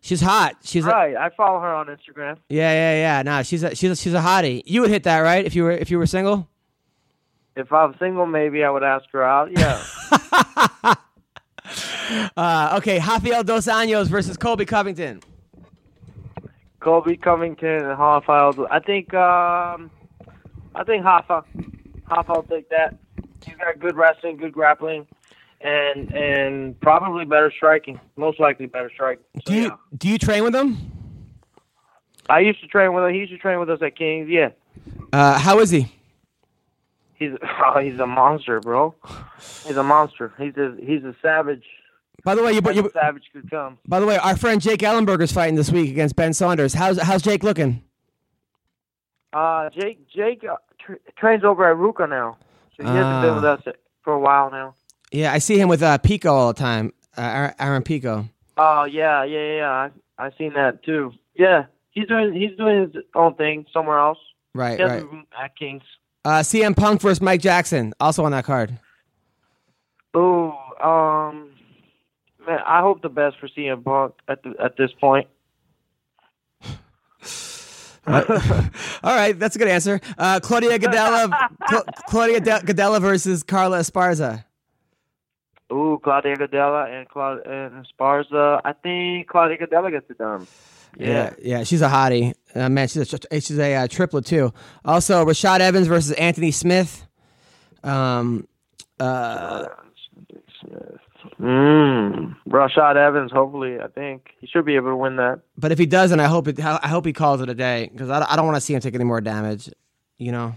She's 0.02 0.20
hot. 0.20 0.56
She's 0.62 0.85
a, 0.85 0.89
right. 0.89 1.16
I 1.16 1.28
follow 1.36 1.60
her 1.60 1.74
on 1.74 1.86
Instagram. 1.86 2.39
yeah 2.48 2.72
yeah 2.72 2.94
yeah. 2.94 3.22
Nah, 3.22 3.43
she's 3.43 3.62
a, 3.62 3.74
she's 3.74 3.90
a, 3.90 3.97
she's 3.97 4.14
a 4.14 4.20
hottie. 4.20 4.62
You 4.64 4.81
would 4.81 4.90
hit 4.90 5.02
that 5.05 5.18
right 5.18 5.44
if 5.44 5.55
you 5.55 5.64
were 5.64 5.72
if 5.72 5.90
you 5.90 5.98
were 5.98 6.06
single. 6.06 6.48
If 7.56 7.72
I 7.72 7.85
was 7.85 7.97
single, 7.98 8.27
maybe 8.27 8.64
I 8.64 8.70
would 8.70 8.82
ask 8.82 9.05
her 9.12 9.22
out. 9.22 9.51
Yeah. 9.52 10.94
Uh, 12.36 12.74
okay, 12.78 12.98
Rafael 12.98 13.44
Dos 13.44 13.66
Anjos 13.66 14.09
versus 14.09 14.36
Colby 14.36 14.64
Covington. 14.64 15.20
Colby 16.81 17.16
Covington 17.16 17.68
and 17.68 17.97
Hoffa. 17.97 18.66
I 18.70 18.81
think 18.81 19.14
um, 19.14 19.90
I 20.74 20.82
think 20.85 21.05
Hoffa. 21.05 21.44
Hoffa 22.09 22.35
will 22.35 22.43
take 22.43 22.68
that. 22.70 22.97
He's 23.44 23.55
got 23.56 23.78
good 23.78 23.97
wrestling, 23.97 24.39
good 24.39 24.52
grappling, 24.52 25.06
and 25.61 26.12
and 26.15 26.81
probably 26.81 27.24
better 27.24 27.51
striking. 27.55 28.01
Most 28.16 28.41
likely 28.41 28.66
better 28.66 28.91
striking. 28.93 29.24
So, 29.37 29.53
Do 29.53 29.55
you 29.55 29.62
yeah. 29.65 29.77
do 29.97 30.09
you 30.09 30.19
train 30.19 30.43
with 30.45 30.55
him? 30.55 30.77
I 32.28 32.41
used 32.41 32.61
to 32.61 32.66
train 32.69 32.93
with 32.93 33.05
him. 33.05 33.12
He 33.12 33.20
used 33.20 33.32
to 33.32 33.39
train 33.39 33.59
with 33.59 33.70
us 33.70 33.81
at 33.82 33.97
Kings. 33.97 34.28
Yeah. 34.28 34.51
Uh, 35.12 35.39
how 35.39 35.59
is 35.61 35.70
he? 35.70 35.93
He's 37.15 37.32
oh, 37.65 37.81
he's 37.81 37.99
a 37.99 38.07
monster, 38.07 38.61
bro. 38.61 38.95
He's 39.66 39.77
a 39.77 39.82
monster. 39.82 40.32
He's 40.39 40.57
a 40.57 40.77
he's 40.81 41.05
a 41.05 41.15
savage. 41.20 41.65
By 42.23 42.35
the 42.35 42.43
way, 42.43 42.53
you, 42.53 42.61
you 42.74 42.91
savage 42.93 43.24
could 43.32 43.49
come. 43.51 43.78
by 43.89 43.99
the 43.99 44.05
way, 44.07 44.19
our 44.19 44.37
friend 44.37 44.61
Jake 44.61 44.81
Ellenberger's 44.81 45.32
fighting 45.32 45.55
this 45.55 45.70
week 45.73 45.91
against 45.91 46.16
Ben 46.16 46.32
Saunders. 46.35 46.74
How's 46.74 46.99
how's 47.01 47.23
Jake 47.23 47.43
looking? 47.43 47.82
Uh, 49.32 49.70
Jake 49.70 50.07
Jake 50.09 50.45
uh, 50.45 50.57
tra- 50.78 50.99
trains 51.16 51.45
over 51.45 51.70
at 51.70 51.77
Ruka 51.77 52.09
now, 52.09 52.37
so 52.77 52.82
he 52.82 52.89
hasn't 52.89 53.23
been 53.23 53.31
Ah. 53.31 53.35
with 53.37 53.45
us 53.45 53.62
for 54.03 54.12
a 54.12 54.19
while 54.19 54.51
now. 54.51 54.74
Yeah, 55.11 55.32
I 55.32 55.39
see 55.39 55.59
him 55.59 55.69
with 55.69 55.82
uh, 55.82 55.99
Pico 55.99 56.32
all 56.32 56.53
the 56.53 56.59
time. 56.59 56.93
Uh, 57.16 57.51
Aaron- 57.59 57.82
Pico. 57.82 58.28
Oh 58.57 58.85
yeah, 58.85 59.24
yeah, 59.24 59.39
yeah. 59.39 59.57
yeah. 59.57 59.91
I 60.19 60.27
I 60.27 60.31
seen 60.39 60.53
that 60.55 60.82
too. 60.85 61.12
Yeah, 61.35 61.65
he's 61.91 62.07
doing 62.07 62.32
he's 62.32 62.57
doing 62.57 62.91
his 62.93 63.03
own 63.15 63.35
thing 63.35 63.66
somewhere 63.73 63.99
else. 63.99 64.19
Right, 64.55 64.81
right. 64.81 65.05
at 65.41 65.57
Kings. 65.57 65.82
Uh, 66.24 66.41
CM 66.41 66.77
Punk 66.77 67.01
versus 67.01 67.20
Mike 67.23 67.41
Jackson, 67.41 67.95
also 68.01 68.24
on 68.24 68.32
that 68.32 68.45
card. 68.45 68.78
Ooh, 70.16 70.53
um, 70.82 71.51
man, 72.47 72.59
I 72.66 72.81
hope 72.81 73.01
the 73.01 73.09
best 73.09 73.39
for 73.39 73.49
CM 73.49 73.82
Punk 73.85 74.15
at 74.28 74.43
the, 74.43 74.55
at 74.62 74.77
this 74.77 74.91
point. 75.01 75.28
all 78.07 78.23
right, 79.05 79.39
that's 79.39 79.55
a 79.57 79.59
good 79.59 79.69
answer. 79.69 80.01
Uh, 80.19 80.41
Claudia 80.41 80.78
Gadelha, 80.78 81.49
Cla- 81.69 81.85
Claudia 82.09 82.41
De- 82.41 82.61
Gadelha 82.61 83.01
versus 83.01 83.43
Carla 83.43 83.78
Esparza. 83.78 84.45
Ooh, 85.72 86.01
Claudia 86.02 86.36
Gadelha 86.36 86.90
and 86.92 87.09
Claud 87.09 87.47
and 87.47 87.84
Esparza. 87.86 88.60
I 88.64 88.72
think 88.72 89.28
Claudia 89.28 89.59
Gadelha 89.59 89.90
gets 89.90 90.10
it 90.10 90.18
done. 90.18 90.47
Yeah, 90.98 91.32
yeah, 91.40 91.62
she's 91.62 91.82
a 91.82 91.88
hottie. 91.88 92.34
Uh, 92.55 92.68
man, 92.68 92.88
she's 92.88 93.12
a 93.14 93.40
she's 93.40 93.59
a 93.59 93.74
uh, 93.76 93.86
triplet 93.88 94.26
too. 94.26 94.52
Also, 94.84 95.24
Rashad 95.24 95.60
Evans 95.60 95.86
versus 95.86 96.10
Anthony 96.12 96.51
Smith. 96.51 97.06
Um, 97.84 98.47
uh, 98.98 99.66
Mm. 101.40 102.36
Rashad 102.48 102.97
Evans, 102.97 103.32
hopefully, 103.32 103.78
I 103.80 103.86
think 103.88 104.30
he 104.40 104.47
should 104.47 104.64
be 104.64 104.76
able 104.76 104.90
to 104.90 104.97
win 104.97 105.16
that. 105.16 105.40
but 105.56 105.72
if 105.72 105.78
he 105.78 105.86
doesn't, 105.86 106.20
I 106.20 106.26
hope 106.26 106.48
it. 106.48 106.60
I 106.60 106.88
hope 106.88 107.06
he 107.06 107.12
calls 107.12 107.40
it 107.40 107.48
a 107.48 107.55
day 107.55 107.88
because 107.92 108.10
I, 108.10 108.18
don't- 108.20 108.30
I 108.30 108.36
don't 108.36 108.44
want 108.47 108.56
to 108.56 108.60
see 108.60 108.74
him 108.74 108.80
take 108.80 108.94
any 108.94 109.05
more 109.05 109.20
damage. 109.20 109.70
You 110.18 110.32
know. 110.32 110.55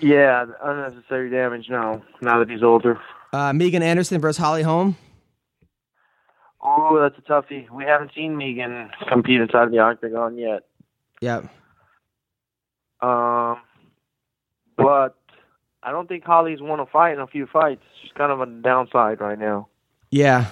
Yeah, 0.00 0.46
unnecessary 0.62 1.30
damage 1.30 1.68
now. 1.68 2.02
Now 2.20 2.38
that 2.38 2.48
he's 2.48 2.62
older. 2.62 3.00
Uh, 3.32 3.52
Megan 3.52 3.82
Anderson 3.82 4.20
versus 4.20 4.38
Holly 4.38 4.62
Holm. 4.62 4.96
Oh, 6.60 6.98
that's 7.00 7.16
a 7.18 7.30
toughie. 7.30 7.70
We 7.70 7.84
haven't 7.84 8.10
seen 8.14 8.36
Megan 8.36 8.90
compete 9.08 9.40
inside 9.40 9.70
the 9.70 9.78
octagon 9.78 10.36
yet. 10.36 10.64
Yep. 11.20 11.44
Um, 13.00 13.58
but 14.76 15.16
I 15.82 15.90
don't 15.90 16.08
think 16.08 16.24
Holly's 16.24 16.60
won 16.60 16.80
a 16.80 16.86
fight 16.86 17.12
in 17.12 17.20
a 17.20 17.26
few 17.26 17.46
fights. 17.46 17.82
She's 18.02 18.10
kind 18.12 18.32
of 18.32 18.40
on 18.40 18.56
the 18.56 18.62
downside 18.62 19.20
right 19.20 19.38
now. 19.38 19.68
Yeah. 20.10 20.46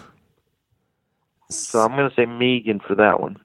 So 1.48 1.80
I'm 1.80 1.90
gonna 1.90 2.10
say 2.14 2.26
Megan 2.26 2.80
for 2.80 2.94
that 2.96 3.20
one. 3.20 3.36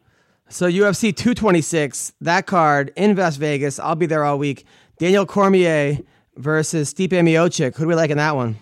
So 0.49 0.69
UFC 0.69 1.15
226, 1.15 2.13
that 2.21 2.45
card 2.45 2.91
in 2.95 3.15
Las 3.15 3.37
Vegas. 3.37 3.79
I'll 3.79 3.95
be 3.95 4.05
there 4.05 4.23
all 4.23 4.37
week. 4.37 4.65
Daniel 4.99 5.25
Cormier 5.25 5.99
versus 6.35 6.93
Stipe 6.93 7.11
Miocic. 7.11 7.75
Who 7.75 7.85
do 7.85 7.87
we 7.87 7.95
like 7.95 8.09
in 8.09 8.17
that 8.17 8.35
one? 8.35 8.57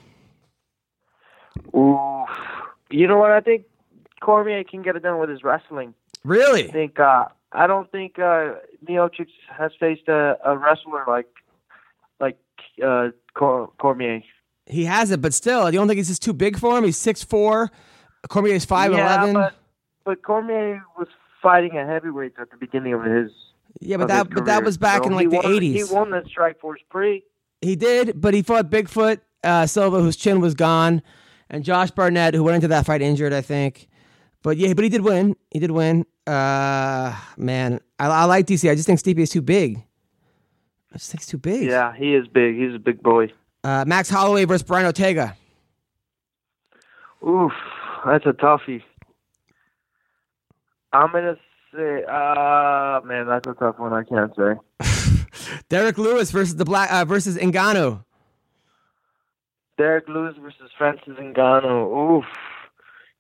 Ooh, 1.75 2.25
you 2.89 3.07
know 3.07 3.17
what? 3.17 3.31
I 3.31 3.41
think 3.41 3.65
Cormier 4.21 4.63
can 4.63 4.81
get 4.81 4.95
it 4.95 5.03
done 5.03 5.19
with 5.19 5.29
his 5.29 5.43
wrestling. 5.43 5.93
Really? 6.23 6.67
I 6.69 6.71
think 6.71 6.99
uh, 6.99 7.25
I 7.51 7.67
don't 7.67 7.91
think 7.91 8.19
uh, 8.19 8.55
Miocic 8.87 9.27
has 9.57 9.71
faced 9.79 10.07
a, 10.07 10.37
a 10.45 10.57
wrestler 10.57 11.03
like 11.07 11.27
like 12.19 12.37
uh, 12.83 13.09
Cor- 13.33 13.71
Cormier. 13.77 14.21
He 14.65 14.85
has 14.85 15.09
it, 15.11 15.21
but 15.21 15.33
still, 15.33 15.65
you 15.71 15.79
don't 15.79 15.87
think 15.87 15.97
he's 15.97 16.09
just 16.09 16.21
too 16.21 16.33
big 16.33 16.59
for 16.59 16.77
him? 16.77 16.83
He's 16.83 16.97
6'4. 16.99 17.69
Cormier's 18.27 18.67
5'11. 18.67 18.97
Yeah, 18.97 19.33
but 19.33 19.55
but 20.03 20.21
Cormier 20.21 20.83
was 20.97 21.07
fighting 21.41 21.75
a 21.77 21.85
heavyweight 21.85 22.33
at 22.39 22.51
the 22.51 22.57
beginning 22.57 22.93
of 22.93 23.03
his. 23.03 23.31
Yeah, 23.79 23.97
but 23.97 24.07
that 24.09 24.29
but 24.29 24.45
that 24.45 24.63
was 24.63 24.77
back 24.77 25.03
So 25.03 25.09
in 25.09 25.15
like 25.15 25.29
the 25.29 25.37
80s. 25.37 25.73
He 25.73 25.83
won 25.83 26.11
the 26.11 26.21
Strikeforce 26.21 26.77
Pre. 26.89 27.23
He 27.61 27.75
did, 27.75 28.19
but 28.19 28.33
he 28.33 28.41
fought 28.41 28.69
Bigfoot 28.69 29.19
uh, 29.43 29.65
Silva, 29.65 30.01
whose 30.01 30.15
chin 30.15 30.39
was 30.39 30.53
gone, 30.53 31.01
and 31.49 31.63
Josh 31.63 31.91
Barnett, 31.91 32.33
who 32.33 32.43
went 32.43 32.55
into 32.55 32.67
that 32.69 32.85
fight 32.85 33.01
injured, 33.01 33.33
I 33.33 33.41
think. 33.41 33.87
But 34.41 34.57
yeah, 34.57 34.73
but 34.73 34.83
he 34.83 34.89
did 34.89 35.01
win. 35.01 35.35
He 35.51 35.59
did 35.59 35.71
win. 35.71 36.05
Uh, 36.25 37.15
man, 37.37 37.81
I, 37.97 38.07
I 38.07 38.23
like 38.25 38.45
DC. 38.45 38.69
I 38.69 38.75
just 38.75 38.85
think 38.85 38.99
Stipe 38.99 39.17
is 39.17 39.29
too 39.29 39.41
big. 39.41 39.83
I 40.91 40.97
just 40.97 41.11
think 41.11 41.21
he's 41.21 41.27
too 41.27 41.37
big. 41.37 41.63
Yeah, 41.63 41.93
he 41.95 42.15
is 42.15 42.27
big. 42.27 42.55
He's 42.55 42.73
a 42.73 42.79
big 42.79 43.01
boy. 43.01 43.31
Uh, 43.63 43.83
Max 43.85 44.09
Holloway 44.09 44.45
versus 44.45 44.63
Brian 44.63 44.85
Ortega. 44.85 45.35
Oof, 47.27 47.51
that's 48.05 48.25
a 48.25 48.31
toughie. 48.31 48.81
I'm 50.93 51.11
gonna 51.11 51.37
say, 51.75 52.03
uh, 52.05 53.01
man, 53.05 53.27
that's 53.27 53.47
a 53.47 53.53
tough 53.53 53.77
one. 53.77 53.93
I 53.93 54.03
can't 54.03 54.33
say. 54.35 55.25
Derek 55.69 55.97
Lewis 55.97 56.31
versus 56.31 56.55
the 56.55 56.65
black 56.65 56.91
uh, 56.91 57.05
versus 57.05 57.37
Ngannou. 57.37 58.03
Derek 59.79 60.09
Lewis 60.09 60.35
versus 60.41 60.69
Francis 60.77 61.15
Ngannou. 61.17 62.17
Oof. 62.17 62.25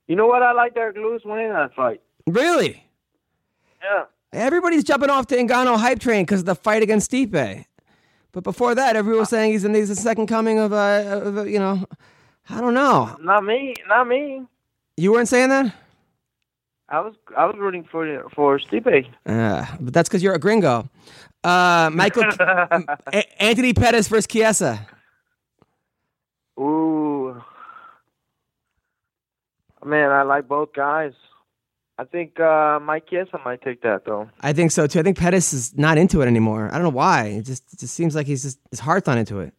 You 0.07 0.17
know 0.17 0.27
what? 0.27 0.43
I 0.43 0.51
like 0.51 0.75
Derek 0.75 0.97
Lewis 0.97 1.21
winning 1.23 1.53
that 1.53 1.73
fight. 1.73 2.01
Really? 2.27 2.85
Yeah. 3.81 4.03
Everybody's 4.33 4.83
jumping 4.83 5.09
off 5.09 5.25
to 5.27 5.37
Ngannou 5.37 5.77
hype 5.77 5.99
train 5.99 6.25
because 6.25 6.41
of 6.41 6.45
the 6.45 6.55
fight 6.55 6.83
against 6.83 7.09
Stipe. 7.09 7.65
But 8.33 8.43
before 8.43 8.75
that, 8.75 8.97
everyone 8.97 9.21
was 9.21 9.29
saying 9.29 9.53
he's, 9.53 9.63
in, 9.63 9.73
he's 9.73 9.87
the 9.87 9.95
second 9.95 10.27
coming 10.27 10.59
of, 10.59 10.73
uh, 10.73 11.21
of 11.23 11.37
uh, 11.37 11.43
you 11.45 11.59
know, 11.59 11.85
I 12.49 12.59
don't 12.59 12.73
know. 12.73 13.15
Not 13.21 13.45
me. 13.45 13.73
Not 13.87 14.07
me. 14.09 14.43
You 14.97 15.13
weren't 15.13 15.29
saying 15.29 15.49
that? 15.49 15.73
I 16.89 16.99
was 16.99 17.13
I 17.37 17.45
was 17.45 17.55
rooting 17.57 17.87
for 17.89 18.27
for 18.35 18.59
Stipe. 18.59 19.07
Uh, 19.25 19.65
but 19.79 19.93
that's 19.93 20.09
because 20.09 20.23
you're 20.23 20.33
a 20.33 20.39
gringo. 20.39 20.89
Uh, 21.43 21.89
Michael 21.93 22.23
Anthony 23.39 23.73
Pettis 23.73 24.07
versus 24.07 24.27
Chiesa. 24.27 24.85
Ooh. 26.59 27.41
Man, 29.85 30.09
I 30.11 30.23
like 30.23 30.47
both 30.47 30.73
guys. 30.73 31.13
I 31.97 32.03
think 32.05 32.39
uh, 32.39 32.79
Mike 32.81 33.07
Chiesa 33.09 33.39
might 33.43 33.61
take 33.61 33.81
that 33.81 34.05
though. 34.05 34.29
I 34.41 34.53
think 34.53 34.71
so 34.71 34.87
too. 34.87 34.99
I 34.99 35.03
think 35.03 35.17
Pettis 35.17 35.53
is 35.53 35.77
not 35.77 35.97
into 35.97 36.21
it 36.21 36.27
anymore. 36.27 36.69
I 36.71 36.75
don't 36.75 36.83
know 36.83 36.89
why. 36.89 37.25
It 37.25 37.41
just 37.45 37.63
it 37.73 37.79
just 37.79 37.93
seems 37.93 38.15
like 38.15 38.27
he's 38.27 38.43
just 38.43 38.59
his 38.71 38.79
heart's 38.79 39.07
not 39.07 39.17
into 39.17 39.39
it. 39.39 39.53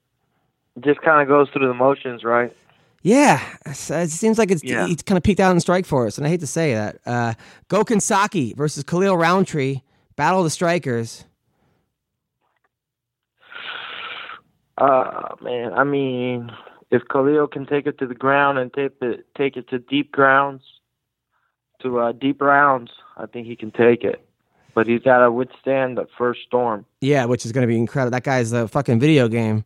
it 0.77 0.85
Just 0.85 1.01
kind 1.03 1.21
of 1.23 1.29
goes 1.29 1.49
through 1.51 1.69
the 1.69 1.75
motions, 1.75 2.25
right? 2.25 2.55
Yeah, 3.03 3.43
it 3.67 4.11
seems 4.11 4.39
like 4.39 4.51
it's 4.51 4.63
Yeah. 4.63 4.87
he's 4.87 5.01
kind 5.03 5.17
of 5.17 5.23
peaked 5.23 5.41
out 5.41 5.53
in 5.53 5.57
Strikeforce, 5.59 6.19
and 6.19 6.27
I 6.27 6.31
hate 6.31 6.41
to 6.41 6.47
say 6.47 6.75
that. 6.75 6.97
Uh, 7.07 7.33
Gokhan 7.71 8.01
Saki 8.03 8.53
versus 8.55 8.85
Khalil 8.85 9.17
Rountree, 9.17 9.81
battle 10.17 10.41
of 10.41 10.45
the 10.45 10.51
strikers. 10.51 11.25
Uh, 14.79 15.35
man, 15.43 15.73
I 15.75 15.85
mean, 15.85 16.51
if 16.91 17.03
Khalil 17.11 17.47
can 17.47 17.67
take 17.67 17.87
it 17.87 17.99
to 17.99 18.07
the 18.07 18.15
ground 18.15 18.59
and 18.59 18.73
take 18.73 18.93
it 19.01 19.27
take 19.37 19.57
it 19.57 19.69
to 19.69 19.79
deep 19.79 20.13
grounds, 20.13 20.63
to 21.83 21.99
uh, 22.01 22.13
deep 22.13 22.41
rounds, 22.41 22.91
I 23.17 23.27
think 23.27 23.47
he 23.47 23.57
can 23.57 23.71
take 23.71 24.05
it. 24.05 24.25
But 24.75 24.87
he's 24.87 25.03
got 25.03 25.19
to 25.19 25.33
withstand 25.33 25.99
the 25.99 26.07
first 26.17 26.41
storm. 26.47 26.87
Yeah, 27.01 27.25
which 27.25 27.45
is 27.45 27.53
going 27.53 27.63
to 27.63 27.69
be 27.69 27.77
incredible. 27.79 28.13
That 28.13 28.23
guy's 28.23 28.53
a 28.53 28.69
fucking 28.69 29.01
video 29.01 29.29
game. 29.29 29.65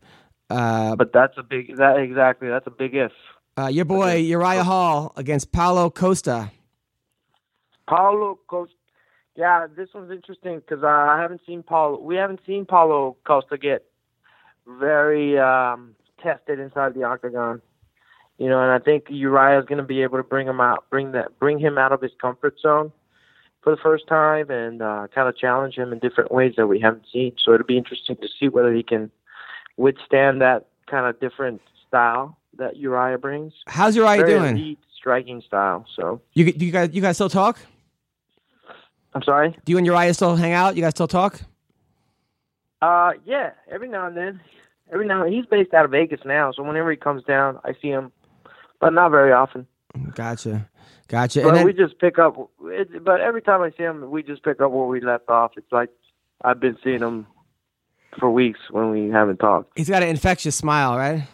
Uh, 0.48 0.96
But 0.96 1.12
that's 1.12 1.34
a 1.36 1.42
big 1.42 1.76
that 1.76 1.98
exactly 1.98 2.48
that's 2.48 2.66
a 2.66 2.70
big 2.70 2.94
if. 2.94 3.12
uh, 3.59 3.66
your 3.66 3.84
boy 3.84 4.16
Uriah 4.16 4.64
Hall 4.64 5.12
against 5.16 5.52
Paulo 5.52 5.90
Costa. 5.90 6.51
Paulo 7.88 8.38
Costa. 8.46 8.74
Yeah, 9.36 9.66
this 9.76 9.88
one's 9.92 10.10
interesting 10.12 10.60
because 10.60 10.84
uh, 10.84 10.86
I 10.86 11.18
haven't 11.20 11.40
seen 11.46 11.62
Paulo. 11.62 11.98
We 12.01 12.16
haven't 12.16 12.40
seen 12.46 12.66
Paulo 12.66 13.16
Costa 13.26 13.59
get 13.59 13.84
very 14.66 15.38
um, 15.38 15.96
tested 16.24 16.59
inside 16.59 16.94
the 16.94 17.05
octagon. 17.05 17.62
You 18.38 18.48
know, 18.48 18.60
and 18.60 18.72
I 18.72 18.80
think 18.80 19.05
Uriah 19.10 19.60
is 19.60 19.64
going 19.66 19.78
to 19.78 19.84
be 19.84 20.02
able 20.02 20.16
to 20.16 20.24
bring 20.24 20.48
him 20.48 20.60
out, 20.60 20.90
bring 20.90 21.12
that, 21.12 21.38
bring 21.38 21.60
him 21.60 21.78
out 21.78 21.92
of 21.92 22.01
his 22.01 22.10
comfort 22.20 22.59
zone 22.60 22.90
for 23.62 23.70
the 23.70 23.80
first 23.80 24.09
time, 24.09 24.51
and 24.51 24.82
uh, 24.82 25.06
kind 25.14 25.28
of 25.28 25.36
challenge 25.36 25.76
him 25.76 25.92
in 25.92 26.01
different 26.01 26.32
ways 26.32 26.55
that 26.56 26.66
we 26.66 26.80
haven't 26.80 27.05
seen. 27.12 27.34
So 27.38 27.55
it'll 27.55 27.64
be 27.66 27.78
interesting 27.78 28.16
to 28.16 28.28
see 28.40 28.48
whether 28.48 28.72
he 28.74 28.82
can 28.82 29.12
withstand 29.76 30.40
that 30.40 30.66
kind 30.88 31.06
of 31.06 31.20
different 31.20 31.60
style 31.86 32.36
that 32.59 32.76
Uriah 32.76 33.18
brings. 33.18 33.52
How's 33.68 33.94
Uriah 33.94 34.24
Very 34.24 34.38
doing? 34.38 34.56
elite 34.56 34.78
striking 34.96 35.40
style. 35.46 35.86
So 35.94 36.20
You 36.32 36.46
you 36.56 36.72
guys 36.72 36.90
you 36.92 37.02
guys 37.02 37.16
still 37.16 37.28
talk? 37.30 37.59
I'm 39.14 39.22
sorry. 39.22 39.56
Do 39.64 39.70
you 39.70 39.78
and 39.78 39.86
Uriah 39.86 40.12
still 40.14 40.34
hang 40.34 40.52
out? 40.52 40.74
You 40.74 40.82
guys 40.82 40.90
still 40.90 41.06
talk? 41.06 41.40
Uh, 42.82 43.12
yeah, 43.24 43.52
every 43.70 43.88
now 43.88 44.09
and 44.09 44.16
then. 44.16 44.40
Every 44.93 45.06
now 45.06 45.24
he's 45.24 45.47
based 45.47 45.73
out 45.74 45.85
of 45.85 45.90
Vegas 45.90 46.20
now, 46.24 46.52
so 46.52 46.62
whenever 46.62 46.90
he 46.90 46.97
comes 46.97 47.24
down, 47.24 47.59
I 47.65 47.73
see 47.81 47.89
him, 47.89 48.12
but 48.81 48.90
not 48.93 49.11
very 49.11 49.32
often. 49.32 49.66
Gotcha, 50.15 50.69
gotcha. 51.09 51.43
But 51.43 51.48
And 51.48 51.56
then, 51.59 51.66
we 51.66 51.73
just 51.73 51.98
pick 51.98 52.19
up. 52.19 52.36
It, 52.65 53.02
but 53.05 53.20
every 53.20 53.43
time 53.43 53.62
I 53.62 53.70
see 53.70 53.82
him, 53.85 54.11
we 54.11 54.23
just 54.23 54.43
pick 54.43 54.61
up 54.61 54.70
where 54.70 54.86
we 54.86 55.01
left 55.01 55.28
off. 55.28 55.52
It's 55.56 55.73
like 55.73 55.90
I've 56.43 56.61
been 56.61 56.77
seeing 56.85 57.01
him 57.01 57.27
for 58.19 58.31
weeks 58.31 58.61
when 58.70 58.90
we 58.90 59.09
haven't 59.11 59.39
talked. 59.39 59.73
he's 59.77 59.89
got 59.89 60.02
an 60.02 60.09
infectious 60.09 60.55
smile, 60.55 60.97
right? 60.97 61.27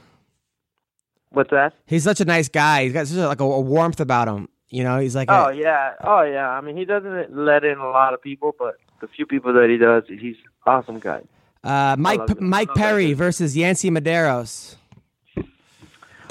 What's 1.31 1.51
that? 1.51 1.75
He's 1.87 2.05
such 2.05 2.21
a 2.21 2.25
nice 2.25 2.49
guy. 2.49 2.85
He's 2.85 2.93
got 2.93 3.07
such 3.07 3.19
a, 3.19 3.27
like 3.29 3.41
a, 3.41 3.45
a 3.45 3.61
warmth 3.61 4.01
about 4.01 4.29
him. 4.29 4.49
You 4.69 4.85
know, 4.85 4.99
he's 4.99 5.15
like 5.17 5.29
Oh 5.31 5.49
a, 5.49 5.55
yeah, 5.55 5.95
oh 6.03 6.23
yeah. 6.23 6.49
I 6.49 6.61
mean, 6.61 6.77
he 6.77 6.85
doesn't 6.85 7.37
let 7.37 7.65
in 7.65 7.79
a 7.79 7.89
lot 7.89 8.15
of 8.15 8.23
people, 8.23 8.55
but 8.59 8.77
the 9.01 9.09
few 9.09 9.27
people 9.27 9.53
that 9.55 9.69
he 9.69 9.77
does, 9.77 10.05
he's 10.09 10.37
awesome 10.67 10.99
guy. 11.01 11.23
Uh, 11.63 11.97
Mike 11.99 12.29
him. 12.29 12.49
Mike 12.49 12.69
I 12.69 12.71
love 12.71 12.77
that 12.77 12.83
Perry 12.83 13.13
versus 13.13 13.57
Yancey 13.57 13.91
Medeiros. 13.91 14.77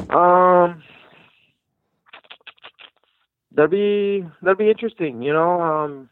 Um, 0.09 0.81
that'd 3.51 3.69
be 3.69 4.25
that'd 4.41 4.57
be 4.57 4.69
interesting. 4.69 5.21
You 5.21 5.33
know, 5.33 5.61
um, 5.61 6.09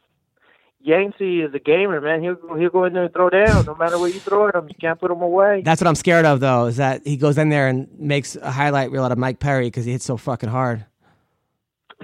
Yancey 0.80 1.40
is 1.40 1.52
a 1.52 1.58
gamer, 1.58 2.00
man. 2.00 2.22
He'll 2.22 2.34
go- 2.36 2.54
he'll 2.54 2.70
go 2.70 2.84
in 2.84 2.92
there 2.92 3.04
and 3.04 3.12
throw 3.12 3.28
down. 3.28 3.64
No 3.64 3.74
matter 3.74 3.98
where 3.98 4.08
you 4.08 4.20
throw 4.20 4.48
at 4.48 4.54
him, 4.54 4.68
you 4.68 4.74
can't 4.80 5.00
put 5.00 5.10
him 5.10 5.20
away. 5.20 5.62
That's 5.64 5.80
what 5.80 5.88
I'm 5.88 5.96
scared 5.96 6.24
of, 6.24 6.38
though, 6.40 6.66
is 6.66 6.76
that 6.76 7.04
he 7.04 7.16
goes 7.16 7.36
in 7.38 7.48
there 7.48 7.66
and 7.68 7.88
makes 7.98 8.36
a 8.36 8.50
highlight 8.52 8.92
reel 8.92 9.02
out 9.02 9.10
of 9.12 9.18
Mike 9.18 9.40
Perry 9.40 9.66
because 9.66 9.84
he 9.84 9.92
hits 9.92 10.04
so 10.04 10.16
fucking 10.16 10.48
hard. 10.48 10.86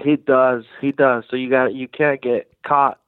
He 0.03 0.17
does. 0.17 0.65
He 0.81 0.91
does. 0.91 1.23
So 1.29 1.37
you 1.37 1.49
got 1.49 1.73
you 1.73 1.87
can't 1.87 2.21
get 2.21 2.51
caught. 2.67 2.99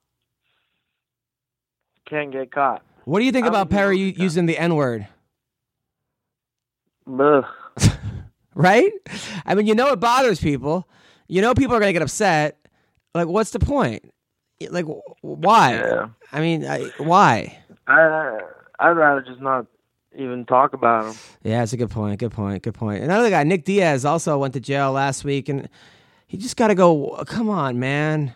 Can't 2.09 2.31
get 2.31 2.51
caught. 2.51 2.81
What 3.07 3.19
do 3.19 3.25
you 3.25 3.31
think 3.31 3.45
I 3.45 3.47
about 3.47 3.69
Perry 3.69 3.97
using 3.97 4.47
the 4.47 4.57
N 4.57 4.75
word? 4.75 5.07
Right? 8.53 8.91
I 9.45 9.53
mean, 9.53 9.67
you 9.67 9.75
know 9.75 9.89
it 9.89 9.99
bothers 9.99 10.41
people. 10.41 10.89
You 11.27 11.43
know 11.43 11.53
people 11.53 11.75
are 11.75 11.79
gonna 11.79 11.93
get 11.93 12.01
upset. 12.01 12.57
Like, 13.13 13.27
what's 13.27 13.51
the 13.51 13.59
point? 13.59 14.11
Like, 14.71 14.85
why? 15.21 15.73
Yeah. 15.75 16.07
I 16.33 16.39
mean, 16.39 16.65
I, 16.65 16.89
why? 16.97 17.59
I 17.85 18.39
I'd 18.79 18.89
rather 18.89 19.21
just 19.21 19.41
not 19.41 19.67
even 20.17 20.43
talk 20.43 20.73
about 20.73 21.05
him. 21.05 21.15
Yeah, 21.43 21.61
it's 21.61 21.73
a 21.73 21.77
good 21.77 21.91
point. 21.91 22.19
Good 22.19 22.31
point. 22.31 22.63
Good 22.63 22.73
point. 22.73 23.03
Another 23.03 23.29
guy, 23.29 23.43
Nick 23.43 23.63
Diaz, 23.63 24.05
also 24.05 24.39
went 24.39 24.55
to 24.55 24.59
jail 24.59 24.91
last 24.91 25.23
week, 25.23 25.49
and 25.49 25.69
he 26.25 26.35
just 26.35 26.57
got 26.57 26.69
to 26.69 26.75
go. 26.75 27.23
Come 27.27 27.47
on, 27.47 27.79
man. 27.79 28.33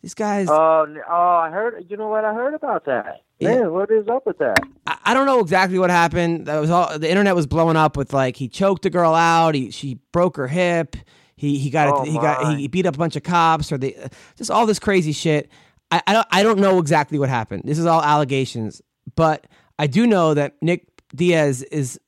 These 0.00 0.14
guys. 0.14 0.48
Oh, 0.48 0.86
oh, 1.10 1.36
I 1.42 1.50
heard. 1.50 1.84
You 1.88 1.96
know 1.96 2.08
what? 2.08 2.24
I 2.24 2.32
heard 2.32 2.54
about 2.54 2.84
that. 2.84 3.24
Yeah. 3.40 3.56
Man, 3.60 3.72
what 3.72 3.90
is 3.90 4.06
up 4.06 4.26
with 4.26 4.38
that? 4.38 4.58
I, 4.86 4.98
I 5.06 5.14
don't 5.14 5.26
know 5.26 5.40
exactly 5.40 5.78
what 5.78 5.90
happened. 5.90 6.46
That 6.46 6.58
was 6.60 6.70
all. 6.70 6.98
The 6.98 7.08
internet 7.08 7.34
was 7.34 7.46
blowing 7.46 7.76
up 7.76 7.96
with 7.96 8.12
like 8.12 8.36
he 8.36 8.48
choked 8.48 8.84
a 8.86 8.90
girl 8.90 9.14
out. 9.14 9.54
He 9.54 9.70
she 9.70 9.98
broke 10.12 10.36
her 10.36 10.46
hip. 10.46 10.94
He 11.36 11.58
he 11.58 11.70
got 11.70 11.88
Oh, 11.88 12.04
he 12.04 12.12
got 12.18 12.56
he 12.58 12.68
beat 12.68 12.84
up 12.84 12.94
a 12.94 12.98
bunch 12.98 13.16
of 13.16 13.22
cops 13.22 13.72
or 13.72 13.78
they 13.78 13.96
just 14.36 14.50
all 14.50 14.66
this 14.66 14.78
crazy 14.78 15.12
shit. 15.12 15.50
I, 15.90 16.02
I 16.06 16.12
don't 16.12 16.26
I 16.30 16.42
don't 16.42 16.58
know 16.58 16.78
exactly 16.78 17.18
what 17.18 17.30
happened. 17.30 17.62
This 17.64 17.78
is 17.78 17.86
all 17.86 18.02
allegations, 18.02 18.82
but 19.16 19.46
I 19.78 19.86
do 19.86 20.06
know 20.06 20.34
that 20.34 20.56
Nick 20.60 20.86
Diaz 21.14 21.62
is, 21.62 21.98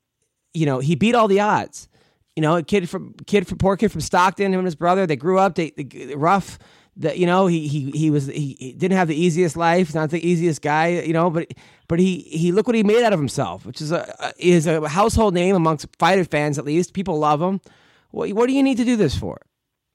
you 0.52 0.66
know, 0.66 0.80
he 0.80 0.94
beat 0.94 1.14
all 1.14 1.28
the 1.28 1.40
odds. 1.40 1.88
You 2.36 2.42
know, 2.42 2.56
a 2.56 2.62
kid 2.62 2.88
from 2.88 3.14
kid 3.26 3.46
from 3.46 3.56
poor 3.58 3.76
kid 3.78 3.90
from 3.90 4.02
Stockton, 4.02 4.52
him 4.52 4.60
and 4.60 4.66
his 4.66 4.74
brother, 4.74 5.06
they 5.06 5.16
grew 5.16 5.38
up, 5.38 5.54
they, 5.54 5.70
they 5.70 6.14
rough. 6.14 6.58
That 6.96 7.16
you 7.18 7.26
know, 7.26 7.46
he 7.46 7.68
he 7.68 7.90
he 7.92 8.10
was 8.10 8.26
he, 8.26 8.56
he 8.58 8.72
didn't 8.74 8.98
have 8.98 9.08
the 9.08 9.16
easiest 9.16 9.56
life, 9.56 9.94
not 9.94 10.10
the 10.10 10.26
easiest 10.26 10.60
guy, 10.60 10.88
you 10.88 11.14
know, 11.14 11.30
but 11.30 11.52
but 11.88 11.98
he 11.98 12.20
he 12.20 12.52
look 12.52 12.66
what 12.66 12.76
he 12.76 12.82
made 12.82 13.02
out 13.02 13.14
of 13.14 13.18
himself, 13.18 13.64
which 13.64 13.80
is 13.80 13.92
a 13.92 14.32
is 14.38 14.66
a 14.66 14.86
household 14.88 15.32
name 15.32 15.56
amongst 15.56 15.86
fighter 15.98 16.24
fans 16.24 16.58
at 16.58 16.66
least. 16.66 16.92
People 16.92 17.18
love 17.18 17.40
him. 17.40 17.62
What 18.10 18.30
what 18.32 18.46
do 18.46 18.52
you 18.52 18.62
need 18.62 18.76
to 18.76 18.84
do 18.84 18.96
this 18.96 19.16
for? 19.16 19.40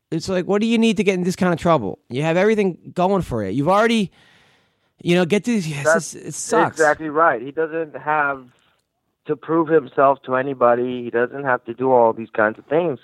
It's 0.10 0.30
like, 0.30 0.46
what 0.46 0.62
do 0.62 0.68
you 0.68 0.78
need 0.78 0.98
to 0.98 1.04
get 1.04 1.16
in 1.16 1.24
this 1.24 1.36
kind 1.36 1.54
of 1.54 1.60
trouble? 1.60 2.00
You 2.10 2.24
have 2.24 2.38
everything 2.38 2.94
going 2.96 3.22
for 3.22 3.44
you. 3.44 3.52
You've 3.52 3.68
already, 3.68 4.12
you 5.02 5.16
know, 5.16 5.26
get 5.26 5.44
these. 5.44 5.68
Yes, 5.68 5.86
That's 5.86 6.14
it 6.16 6.34
sucks. 6.34 6.78
Exactly 6.78 7.10
right. 7.10 7.42
He 7.42 7.52
doesn't 7.52 7.96
have 7.96 8.48
to 9.26 9.36
prove 9.36 9.68
himself 9.68 10.20
to 10.24 10.36
anybody. 10.36 11.04
He 11.04 11.10
doesn't 11.10 11.44
have 11.44 11.64
to 11.66 11.74
do 11.74 11.92
all 11.92 12.14
these 12.14 12.30
kinds 12.30 12.58
of 12.58 12.66
things. 12.66 13.00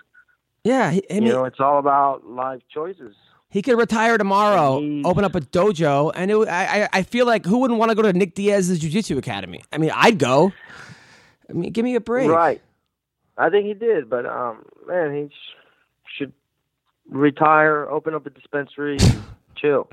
Yeah, 0.64 0.88
I 0.88 1.02
mean, 1.12 1.24
you 1.24 1.34
know, 1.34 1.44
it's 1.44 1.60
all 1.60 1.78
about 1.78 2.26
life 2.26 2.62
choices. 2.74 3.16
He 3.54 3.62
could 3.62 3.78
retire 3.78 4.18
tomorrow, 4.18 4.80
he's- 4.82 5.06
open 5.06 5.24
up 5.24 5.36
a 5.36 5.40
dojo, 5.42 6.12
and 6.16 6.30
it, 6.32 6.36
I, 6.50 6.84
I 6.86 6.90
I 6.92 7.04
feel 7.04 7.26
like 7.28 7.46
who 7.46 7.60
wouldn't 7.60 7.80
want 7.80 7.90
to 7.92 7.96
go 7.96 8.02
to 8.02 8.12
Nick 8.12 8.34
Diaz's 8.36 8.80
jiu-jitsu 8.80 9.18
academy? 9.18 9.64
I 9.72 9.78
mean, 9.78 9.92
I'd 9.94 10.18
go. 10.20 10.52
I 11.50 11.54
mean, 11.54 11.72
give 11.72 11.84
me 11.86 11.94
a 11.96 12.02
break. 12.02 12.30
Right. 12.30 12.62
I 13.38 13.50
think 13.50 13.66
he 13.68 13.74
did, 13.76 14.10
but 14.10 14.26
um, 14.26 14.66
man, 14.88 15.14
he 15.16 15.28
sh- 15.30 16.18
should 16.18 16.34
retire, 17.10 17.88
open 17.90 18.14
up 18.14 18.26
a 18.26 18.30
dispensary, 18.30 18.98
chill. 19.56 19.88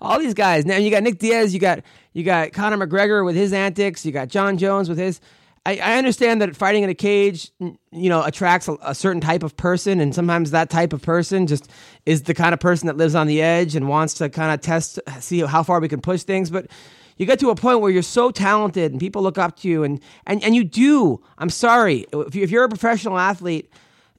all 0.00 0.18
these 0.18 0.34
guys. 0.34 0.66
Now 0.66 0.76
you 0.76 0.90
got 0.90 1.02
Nick 1.02 1.18
Diaz, 1.18 1.54
you 1.54 1.60
got 1.60 1.80
you 2.12 2.22
got 2.22 2.52
Conor 2.52 2.86
McGregor 2.86 3.24
with 3.24 3.34
his 3.36 3.52
antics, 3.52 4.04
you 4.04 4.12
got 4.12 4.28
Jon 4.28 4.58
Jones 4.58 4.88
with 4.88 4.98
his. 4.98 5.20
I, 5.66 5.80
I 5.82 5.98
understand 5.98 6.40
that 6.42 6.54
fighting 6.54 6.84
in 6.84 6.90
a 6.90 6.94
cage, 6.94 7.50
you 7.58 8.08
know, 8.08 8.22
attracts 8.22 8.68
a, 8.68 8.76
a 8.82 8.94
certain 8.94 9.20
type 9.20 9.42
of 9.42 9.56
person, 9.56 9.98
and 9.98 10.14
sometimes 10.14 10.52
that 10.52 10.70
type 10.70 10.92
of 10.92 11.02
person 11.02 11.48
just 11.48 11.68
is 12.06 12.22
the 12.22 12.34
kind 12.34 12.54
of 12.54 12.60
person 12.60 12.86
that 12.86 12.96
lives 12.96 13.16
on 13.16 13.26
the 13.26 13.42
edge 13.42 13.74
and 13.74 13.88
wants 13.88 14.14
to 14.14 14.28
kind 14.28 14.54
of 14.54 14.60
test, 14.60 15.00
see 15.18 15.40
how 15.40 15.64
far 15.64 15.80
we 15.80 15.88
can 15.88 16.00
push 16.00 16.22
things. 16.22 16.50
But 16.50 16.68
you 17.16 17.26
get 17.26 17.40
to 17.40 17.50
a 17.50 17.56
point 17.56 17.80
where 17.80 17.90
you're 17.90 18.02
so 18.02 18.30
talented 18.30 18.92
and 18.92 19.00
people 19.00 19.22
look 19.22 19.38
up 19.38 19.56
to 19.56 19.68
you, 19.68 19.82
and 19.82 20.00
and, 20.24 20.42
and 20.44 20.54
you 20.54 20.62
do. 20.62 21.20
I'm 21.36 21.50
sorry 21.50 22.06
if, 22.12 22.36
you, 22.36 22.44
if 22.44 22.50
you're 22.52 22.64
a 22.64 22.68
professional 22.68 23.18
athlete. 23.18 23.68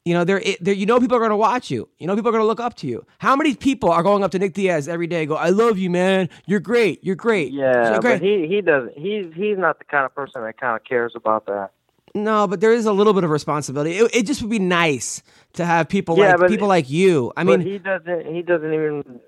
You 0.08 0.14
know, 0.14 0.24
there, 0.24 0.42
there, 0.62 0.74
you 0.74 0.86
know, 0.86 1.00
people 1.02 1.18
are 1.18 1.20
going 1.20 1.32
to 1.32 1.36
watch 1.38 1.70
you. 1.70 1.90
You 2.00 2.08
know, 2.08 2.16
people 2.16 2.30
are 2.30 2.32
going 2.32 2.42
to 2.44 2.48
look 2.48 2.62
up 2.62 2.76
to 2.78 2.88
you. 2.88 3.06
How 3.18 3.36
many 3.36 3.56
people 3.56 3.90
are 3.92 4.04
going 4.04 4.24
up 4.24 4.32
to 4.32 4.40
Nick 4.40 4.54
Diaz 4.54 4.88
every 4.88 5.06
day? 5.08 5.20
and 5.24 5.28
Go, 5.30 5.36
I 5.36 5.50
love 5.50 5.78
you, 5.78 5.90
man. 5.90 6.30
You're 6.46 6.62
great. 6.62 7.04
You're 7.04 7.16
great. 7.18 7.52
Yeah, 7.52 8.00
great. 8.00 8.20
but 8.20 8.22
he 8.22 8.48
he 8.48 8.62
doesn't. 8.62 8.98
He's 8.98 9.26
he's 9.36 9.58
not 9.58 9.80
the 9.80 9.86
kind 9.86 10.06
of 10.06 10.16
person 10.16 10.42
that 10.44 10.58
kind 10.60 10.76
of 10.80 10.86
cares 10.86 11.12
about 11.16 11.46
that. 11.48 11.72
no, 12.16 12.48
but 12.48 12.62
there 12.62 12.72
is 12.72 12.86
a 12.86 12.94
little 12.94 13.14
bit 13.14 13.26
of 13.26 13.30
responsibility. 13.30 13.98
It, 13.98 14.16
it 14.16 14.26
just 14.26 14.42
would 14.42 14.50
be 14.52 14.60
nice 14.60 15.22
to 15.54 15.66
have 15.66 15.90
people 15.90 16.18
Yeah, 16.18 16.32
like 16.32 16.40
but- 16.40 16.50
people 16.50 16.70
like 16.70 16.90
you. 16.90 17.34
I 17.36 17.44
mean, 17.44 17.60
he 17.60 17.78
doesn't. 17.78 18.34
He 18.34 18.42
doesn't 18.42 18.74
even. 18.74 19.20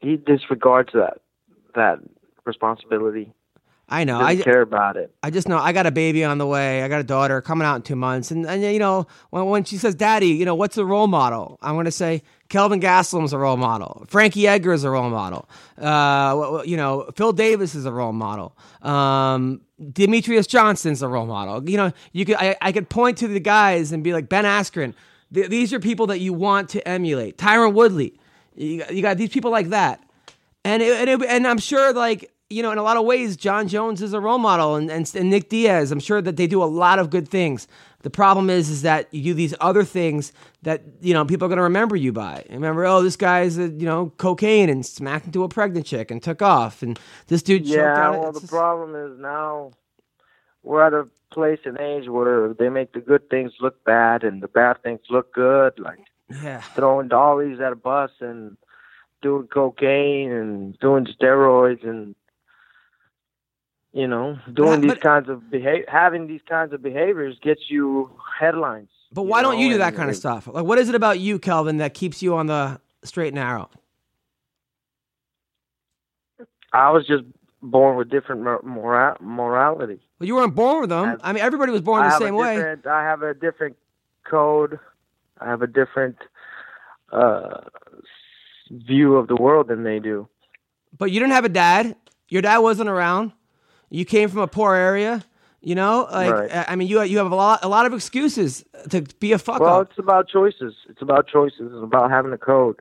He 0.00 0.16
disregards 0.16 0.92
that 0.92 1.18
that 1.74 2.00
responsibility. 2.44 3.32
I 3.92 4.04
know. 4.04 4.20
I 4.20 4.36
care 4.36 4.62
about 4.62 4.96
it. 4.96 5.12
I 5.22 5.30
just 5.30 5.48
know 5.48 5.58
I 5.58 5.72
got 5.72 5.84
a 5.84 5.90
baby 5.90 6.22
on 6.22 6.38
the 6.38 6.46
way. 6.46 6.82
I 6.82 6.88
got 6.88 7.00
a 7.00 7.04
daughter 7.04 7.42
coming 7.42 7.66
out 7.66 7.76
in 7.76 7.82
two 7.82 7.96
months, 7.96 8.30
and 8.30 8.46
and 8.46 8.62
you 8.62 8.78
know 8.78 9.08
when 9.30 9.46
when 9.46 9.64
she 9.64 9.76
says, 9.76 9.96
"Daddy, 9.96 10.28
you 10.28 10.44
know 10.44 10.54
what's 10.54 10.76
the 10.76 10.86
role 10.86 11.08
model?" 11.08 11.58
I'm 11.60 11.74
going 11.74 11.86
to 11.86 11.90
say 11.90 12.22
Kelvin 12.48 12.80
Gastelum's 12.80 13.32
a 13.32 13.38
role 13.38 13.56
model. 13.56 14.04
Frankie 14.08 14.46
Edgar 14.46 14.72
is 14.72 14.84
a 14.84 14.90
role 14.90 15.10
model. 15.10 15.48
Uh, 15.76 16.62
you 16.64 16.76
know 16.76 17.10
Phil 17.16 17.32
Davis 17.32 17.74
is 17.74 17.84
a 17.84 17.92
role 17.92 18.12
model. 18.12 18.56
Um, 18.82 19.60
Demetrious 19.82 20.46
Johnson's 20.46 21.02
a 21.02 21.08
role 21.08 21.26
model. 21.26 21.68
You 21.68 21.76
know 21.76 21.92
you 22.12 22.24
could 22.24 22.36
I, 22.36 22.56
I 22.62 22.70
could 22.70 22.88
point 22.88 23.18
to 23.18 23.28
the 23.28 23.40
guys 23.40 23.90
and 23.90 24.04
be 24.04 24.12
like 24.12 24.28
Ben 24.28 24.44
Askren. 24.44 24.94
Th- 25.34 25.48
these 25.48 25.72
are 25.72 25.80
people 25.80 26.06
that 26.08 26.20
you 26.20 26.32
want 26.32 26.68
to 26.70 26.88
emulate. 26.88 27.38
Tyron 27.38 27.74
Woodley. 27.74 28.18
You 28.54 28.78
got, 28.78 28.94
you 28.94 29.02
got 29.02 29.16
these 29.16 29.30
people 29.30 29.50
like 29.50 29.68
that 29.70 30.02
and 30.64 30.82
it, 30.82 31.08
and, 31.08 31.22
it, 31.22 31.28
and 31.28 31.46
I'm 31.46 31.58
sure 31.58 31.92
like 31.92 32.32
you 32.50 32.62
know 32.62 32.72
in 32.72 32.78
a 32.78 32.82
lot 32.82 32.96
of 32.96 33.04
ways 33.04 33.36
Jon 33.36 33.68
Jones 33.68 34.02
is 34.02 34.12
a 34.12 34.20
role 34.20 34.38
model 34.38 34.74
and, 34.74 34.90
and 34.90 35.10
and 35.14 35.30
Nick 35.30 35.48
Diaz 35.48 35.90
I'm 35.92 36.00
sure 36.00 36.20
that 36.20 36.36
they 36.36 36.46
do 36.46 36.62
a 36.62 36.66
lot 36.66 36.98
of 36.98 37.08
good 37.08 37.28
things. 37.28 37.66
The 38.02 38.10
problem 38.10 38.50
is 38.50 38.68
is 38.68 38.82
that 38.82 39.12
you 39.12 39.22
do 39.22 39.34
these 39.34 39.54
other 39.60 39.84
things 39.84 40.32
that 40.62 40.82
you 41.00 41.14
know 41.14 41.24
people 41.24 41.46
are 41.46 41.48
going 41.48 41.58
to 41.58 41.62
remember 41.62 41.96
you 41.96 42.12
by. 42.12 42.44
Remember, 42.50 42.84
oh, 42.86 43.02
this 43.02 43.16
guy's 43.16 43.56
you 43.56 43.70
know 43.86 44.12
cocaine 44.16 44.68
and 44.68 44.84
smacked 44.84 45.26
into 45.26 45.44
a 45.44 45.48
pregnant 45.48 45.86
chick 45.86 46.10
and 46.10 46.22
took 46.22 46.42
off, 46.42 46.82
and 46.82 46.98
this 47.28 47.42
dude 47.42 47.66
Yeah, 47.66 48.10
well, 48.10 48.32
the 48.32 48.40
just- 48.40 48.52
problem 48.52 48.94
is 48.94 49.18
now 49.18 49.72
we're 50.62 50.82
at 50.86 50.92
a 50.92 51.08
place 51.32 51.60
and 51.64 51.78
age 51.78 52.08
where 52.08 52.52
they 52.54 52.68
make 52.68 52.92
the 52.92 53.00
good 53.00 53.30
things 53.30 53.52
look 53.60 53.82
bad 53.84 54.24
and 54.24 54.42
the 54.42 54.48
bad 54.48 54.82
things 54.82 55.00
look 55.08 55.32
good, 55.32 55.78
like 55.78 56.00
yeah, 56.42 56.60
throwing 56.74 57.08
dollies 57.08 57.60
at 57.60 57.72
a 57.72 57.76
bus 57.76 58.10
and 58.20 58.56
doing 59.22 59.46
cocaine 59.46 60.32
and 60.32 60.78
doing 60.80 61.06
steroids 61.06 61.86
and 61.86 62.14
you 63.92 64.06
know 64.06 64.38
doing 64.52 64.80
But- 64.80 64.94
these 64.94 65.02
kinds 65.02 65.28
of 65.28 65.50
behavior, 65.50 65.84
having 65.88 66.26
these 66.26 66.42
kinds 66.48 66.72
of 66.72 66.82
behaviors 66.82 67.38
gets 67.42 67.62
you 67.70 68.10
headlines. 68.38 68.88
but 69.12 69.22
why 69.22 69.42
don't 69.42 69.54
know, 69.56 69.60
you 69.60 69.70
do 69.70 69.78
that 69.78 69.94
kind 69.94 70.08
of 70.10 70.16
stuff? 70.16 70.46
Like, 70.46 70.64
what 70.64 70.78
is 70.78 70.88
it 70.88 70.94
about 70.94 71.18
you, 71.18 71.38
Kelvin, 71.38 71.78
that 71.78 71.94
keeps 71.94 72.22
you 72.22 72.34
on 72.36 72.46
the 72.46 72.80
straight 73.02 73.28
and 73.28 73.36
narrow? 73.36 73.68
I 76.72 76.90
was 76.90 77.06
just 77.06 77.24
born 77.62 77.96
with 77.96 78.10
different 78.10 78.42
mor- 78.42 78.62
mora- 78.62 79.16
morality. 79.20 80.00
Well, 80.18 80.26
you 80.26 80.36
weren't 80.36 80.54
born 80.54 80.82
with 80.82 80.90
them. 80.90 81.18
I 81.22 81.32
mean, 81.32 81.42
everybody 81.42 81.72
was 81.72 81.80
born 81.80 82.02
I 82.02 82.10
the 82.10 82.18
same 82.18 82.34
way. 82.36 82.76
I 82.88 83.02
have 83.02 83.22
a 83.22 83.34
different 83.34 83.76
code. 84.24 84.78
I 85.40 85.46
have 85.48 85.62
a 85.62 85.66
different 85.66 86.16
uh, 87.12 87.62
view 88.70 89.16
of 89.16 89.26
the 89.26 89.34
world 89.36 89.68
than 89.68 89.82
they 89.82 89.98
do. 89.98 90.28
But 90.96 91.10
you 91.10 91.18
didn't 91.20 91.32
have 91.32 91.44
a 91.44 91.48
dad. 91.50 91.96
Your 92.28 92.42
dad 92.42 92.58
wasn't 92.58 92.88
around. 92.88 93.32
You 93.90 94.04
came 94.04 94.28
from 94.28 94.40
a 94.40 94.46
poor 94.46 94.74
area. 94.74 95.24
You 95.62 95.74
know, 95.74 96.08
like 96.10 96.32
Right. 96.32 96.68
I- 96.68 96.76
mean, 96.76 96.88
you 96.88 97.02
you 97.02 97.18
have 97.18 97.30
a 97.30 97.34
lot 97.34 97.60
a 97.62 97.68
lot 97.68 97.84
of 97.84 97.92
excuses 97.92 98.64
to 98.88 99.02
be 99.20 99.32
a 99.32 99.38
fuck 99.38 99.60
well, 99.60 99.80
up. 99.80 99.90
it's 99.90 99.98
about 99.98 100.26
choices. 100.26 100.74
It's 100.88 101.02
about 101.02 101.26
choices. 101.26 101.70
It's 101.72 101.82
about 101.84 102.10
having 102.10 102.32
a 102.32 102.38
code. 102.38 102.80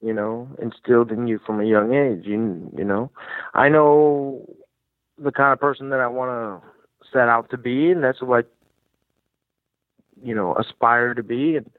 You 0.00 0.14
know, 0.14 0.48
instilled 0.60 1.12
in 1.12 1.26
you 1.26 1.38
from 1.46 1.60
a 1.60 1.64
young 1.64 1.92
age. 1.92 2.24
You 2.24 2.70
you 2.76 2.84
know, 2.84 3.10
I 3.52 3.68
know 3.68 4.48
the 5.18 5.32
kind 5.32 5.52
of 5.52 5.60
person 5.60 5.90
that 5.90 6.00
I 6.00 6.06
want 6.06 6.30
to 6.62 7.08
set 7.12 7.28
out 7.28 7.50
to 7.50 7.58
be, 7.58 7.90
and 7.90 8.02
that's 8.02 8.22
what 8.22 8.46
you 10.24 10.34
know 10.34 10.54
aspire 10.54 11.12
to 11.12 11.22
be, 11.22 11.56
and 11.56 11.70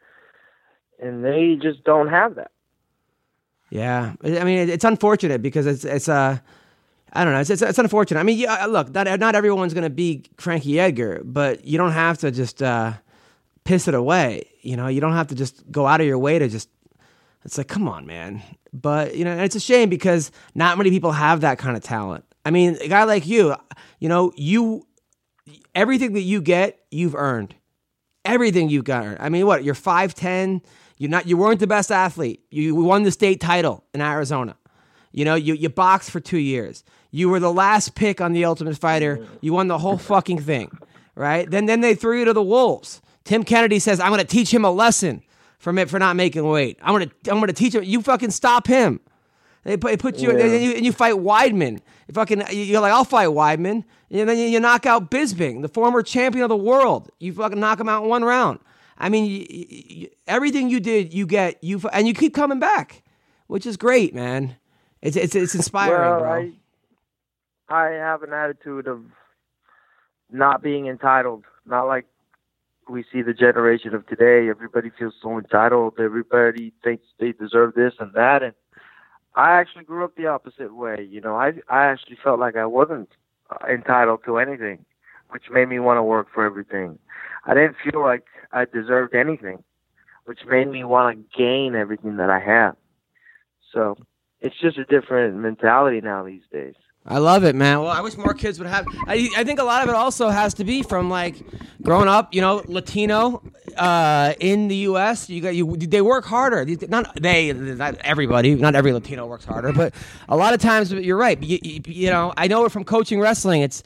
and 0.99 1.26
they 1.26 1.57
just 1.60 1.84
don't 1.84 2.10
have 2.10 2.36
that. 2.36 2.52
Yeah, 3.72 4.14
I 4.24 4.44
mean, 4.44 4.70
it's 4.70 4.84
unfortunate 4.86 5.41
because 5.41 5.65
it's 5.65 5.84
it's 5.84 6.07
uh, 6.07 6.38
I 7.14 7.23
don't 7.23 7.34
know, 7.34 7.40
it's 7.40 7.49
it's, 7.49 7.61
it's 7.61 7.77
unfortunate. 7.77 8.19
I 8.19 8.23
mean, 8.23 8.40
yeah, 8.40 8.65
look, 8.65 8.94
not 8.94 9.19
not 9.19 9.35
everyone's 9.35 9.73
gonna 9.73 9.90
be 9.90 10.23
Frankie 10.38 10.80
Edgar, 10.80 11.22
but 11.23 11.64
you 11.65 11.77
don't 11.77 11.91
have 11.91 12.18
to 12.19 12.31
just 12.31 12.61
uh, 12.64 12.94
piss 13.64 13.88
it 13.88 13.94
away. 13.94 14.49
You 14.61 14.76
know, 14.76 14.88
you 14.88 14.99
don't 14.99 15.14
have 15.14 15.27
to 15.27 15.35
just 15.35 15.69
go 15.72 15.85
out 15.85 16.02
of 16.02 16.07
your 16.07 16.18
way 16.18 16.40
to 16.40 16.48
just. 16.48 16.69
It's 17.45 17.57
like, 17.57 17.68
come 17.68 17.90
on, 17.90 18.06
man. 18.06 18.41
But 18.72 19.15
you 19.15 19.26
know, 19.26 19.38
it's 19.38 19.56
a 19.56 19.60
shame 19.60 19.90
because 19.90 20.31
not 20.56 20.77
many 20.77 20.90
people 20.90 21.11
have 21.11 21.41
that 21.41 21.60
kind 21.60 21.77
of 21.77 21.84
talent. 21.84 22.26
I 22.45 22.52
mean, 22.52 22.77
a 22.81 22.88
guy 22.88 23.03
like 23.03 23.27
you, 23.27 23.56
you 23.99 24.10
know, 24.10 24.31
you 24.35 24.88
everything 25.76 26.14
that 26.14 26.22
you 26.22 26.41
get, 26.41 26.80
you've 26.90 27.15
earned. 27.15 27.56
Everything 28.26 28.69
you've 28.69 28.85
got. 28.85 29.18
I 29.19 29.30
mean, 29.30 29.45
what? 29.45 29.64
You're 29.64 29.76
five 29.76 30.15
ten. 30.15 30.61
You're 30.98 31.10
not. 31.10 31.27
You 31.27 31.38
weren't 31.38 31.60
the 31.60 31.68
best 31.68 31.91
athlete. 31.91 32.41
You 32.49 32.76
won 32.76 33.03
the 33.03 33.11
state 33.11 33.40
title 33.41 33.84
in 33.94 34.02
Arizona. 34.02 34.56
You 35.14 35.23
know, 35.26 35.35
you 35.35 35.53
you 35.53 35.69
boxed 35.69 36.11
for 36.11 36.19
two 36.19 36.40
years. 36.40 36.84
You 37.11 37.30
were 37.30 37.40
the 37.40 37.53
last 37.53 37.95
pick 37.95 38.19
on 38.19 38.34
the 38.34 38.44
Ultimate 38.45 38.77
Fighter. 38.77 39.26
You 39.41 39.53
won 39.53 39.68
the 39.69 39.77
whole 39.77 39.98
fucking 39.99 40.40
thing, 40.41 40.76
right? 41.15 41.49
Then 41.49 41.65
then 41.68 41.80
they 41.81 41.95
threw 41.95 42.19
you 42.19 42.26
to 42.26 42.34
the 42.34 42.44
wolves. 42.44 43.02
Tim 43.23 43.44
Kennedy 43.44 43.80
says, 43.80 43.99
"I'm 43.99 44.10
going 44.10 44.19
to 44.19 44.26
teach 44.27 44.52
him 44.53 44.65
a 44.65 44.72
lesson 44.72 45.22
from 45.60 45.77
it 45.77 45.90
for 45.90 45.99
not 45.99 46.15
making 46.15 46.44
weight. 46.44 46.77
I'm 46.81 46.94
going 46.95 47.10
to 47.10 47.31
I'm 47.31 47.38
going 47.38 47.48
to 47.48 47.53
teach 47.53 47.76
him. 47.76 47.84
You 47.84 48.02
fucking 48.02 48.31
stop 48.31 48.68
him." 48.68 48.99
They 49.65 49.77
put, 49.77 49.91
they 49.91 49.98
put 49.98 50.18
you, 50.19 50.31
Yeah. 50.38 50.44
and 50.44 50.64
you 50.64 50.72
and 50.73 50.85
you 50.85 50.91
fight 50.91 51.14
Weidman. 51.14 51.80
You 52.07 52.14
fucking, 52.14 52.44
you're 52.52 52.81
like, 52.81 52.91
I'll 52.91 53.06
fight 53.06 53.30
Weidman, 53.30 53.85
and 54.11 54.27
then 54.27 54.38
you, 54.38 54.44
you 54.45 54.60
knock 54.60 54.85
out 54.85 55.10
Bisping, 55.10 55.61
the 55.61 55.69
former 55.69 56.03
champion 56.03 56.44
of 56.44 56.49
the 56.49 56.57
world. 56.57 57.10
You 57.19 57.31
fucking 57.31 57.61
knock 57.61 57.80
him 57.80 57.88
out 57.88 58.03
in 58.03 58.10
one 58.10 58.26
round. 58.26 58.60
I 58.98 59.07
mean, 59.07 59.23
you, 59.26 59.45
you, 59.49 60.10
everything 60.27 60.69
you 60.69 60.81
did, 60.81 61.14
you 61.14 61.26
get 61.26 61.64
you, 61.64 61.80
and 61.94 62.06
you 62.10 62.14
keep 62.14 62.34
coming 62.34 62.60
back, 62.60 63.03
which 63.48 63.65
is 63.65 63.77
great, 63.77 64.14
man. 64.14 64.57
It's 65.04 65.18
it's 65.18 65.36
it's 65.36 65.54
inspiring, 65.54 66.00
well, 66.00 66.20
bro. 66.20 66.52
I 67.68 67.90
I 67.90 67.90
have 67.92 68.24
an 68.24 68.32
attitude 68.32 68.88
of 68.88 69.02
not 70.32 70.64
being 70.64 70.88
entitled. 70.88 71.44
Not 71.66 71.88
like 71.88 72.06
we 72.88 73.04
see 73.12 73.22
the 73.22 73.34
generation 73.34 73.94
of 73.94 74.08
today. 74.08 74.50
Everybody 74.50 74.92
feels 74.98 75.14
so 75.22 75.38
entitled. 75.38 75.96
Everybody 76.00 76.72
thinks 76.86 77.04
they 77.20 77.34
deserve 77.34 77.74
this 77.74 77.94
and 78.00 78.14
that. 78.14 78.44
And 78.44 78.54
I 79.36 79.52
actually 79.52 79.84
grew 79.84 80.06
up 80.06 80.16
the 80.16 80.28
opposite 80.28 80.74
way. 80.74 81.06
You 81.10 81.20
know, 81.20 81.36
I 81.36 81.52
I 81.68 81.88
actually 81.88 82.18
felt 82.24 82.40
like 82.40 82.56
I 82.56 82.66
wasn't 82.66 83.10
entitled 83.70 84.22
to 84.24 84.38
anything, 84.38 84.86
which 85.32 85.50
made 85.52 85.68
me 85.68 85.80
want 85.80 85.98
to 85.98 86.04
work 86.04 86.28
for 86.34 86.46
everything. 86.46 86.98
I 87.46 87.54
didn't 87.54 87.76
feel 87.84 88.02
like 88.02 88.24
I 88.54 88.64
deserved 88.64 89.16
anything, 89.16 89.66
which 90.24 90.46
made 90.48 90.70
me 90.70 90.86
want 90.86 91.18
to 91.18 91.38
gain 91.38 91.76
everything 91.76 92.16
that 92.16 92.30
I 92.30 92.40
have. 92.40 92.78
So 93.74 93.98
it's 94.44 94.60
just 94.60 94.78
a 94.78 94.84
different 94.86 95.38
mentality 95.38 96.02
now 96.02 96.24
these 96.24 96.44
days. 96.52 96.76
I 97.06 97.18
love 97.18 97.44
it, 97.44 97.53
man. 97.56 97.82
Well, 97.82 97.90
I 97.90 97.99
wish 97.99 98.15
more 98.15 98.34
kids 98.34 98.60
would 98.60 98.68
have. 98.68 98.86
I, 99.07 99.30
I 99.36 99.44
think 99.44 99.60
a 99.60 99.64
lot 99.64 99.84
of 99.84 99.90
it 99.90 99.95
also 99.95 100.30
has 100.30 100.53
to 100.56 100.64
be 100.64 100.84
from 100.84 101.10
like 101.10 101.36
growing 101.82 102.07
up, 102.07 102.34
you 102.34 102.40
know, 102.40 102.61
Latino 102.65 103.41
uh, 103.78 104.34
in 104.40 104.70
the 104.70 104.76
U.S. 104.78 105.30
You 105.30 105.41
got 105.41 105.53
you. 105.53 105.76
They 105.76 106.02
work 106.02 106.24
harder. 106.24 106.65
Not 106.88 107.22
they, 107.22 107.52
not 107.52 107.98
everybody. 107.98 108.56
Not 108.56 108.76
every 108.76 108.94
Latino 108.94 109.26
works 109.26 109.44
harder, 109.44 109.74
but 109.74 109.94
a 110.30 110.38
lot 110.38 110.53
of 110.53 110.61
times 110.61 110.94
you're 110.94 111.18
right. 111.18 111.41
You, 111.44 111.60
you, 111.61 111.82
you 111.86 112.10
know, 112.10 112.34
I 112.38 112.48
know 112.48 112.64
it 112.65 112.72
from 112.72 112.86
coaching 112.86 113.20
wrestling. 113.20 113.64
It's 113.64 113.84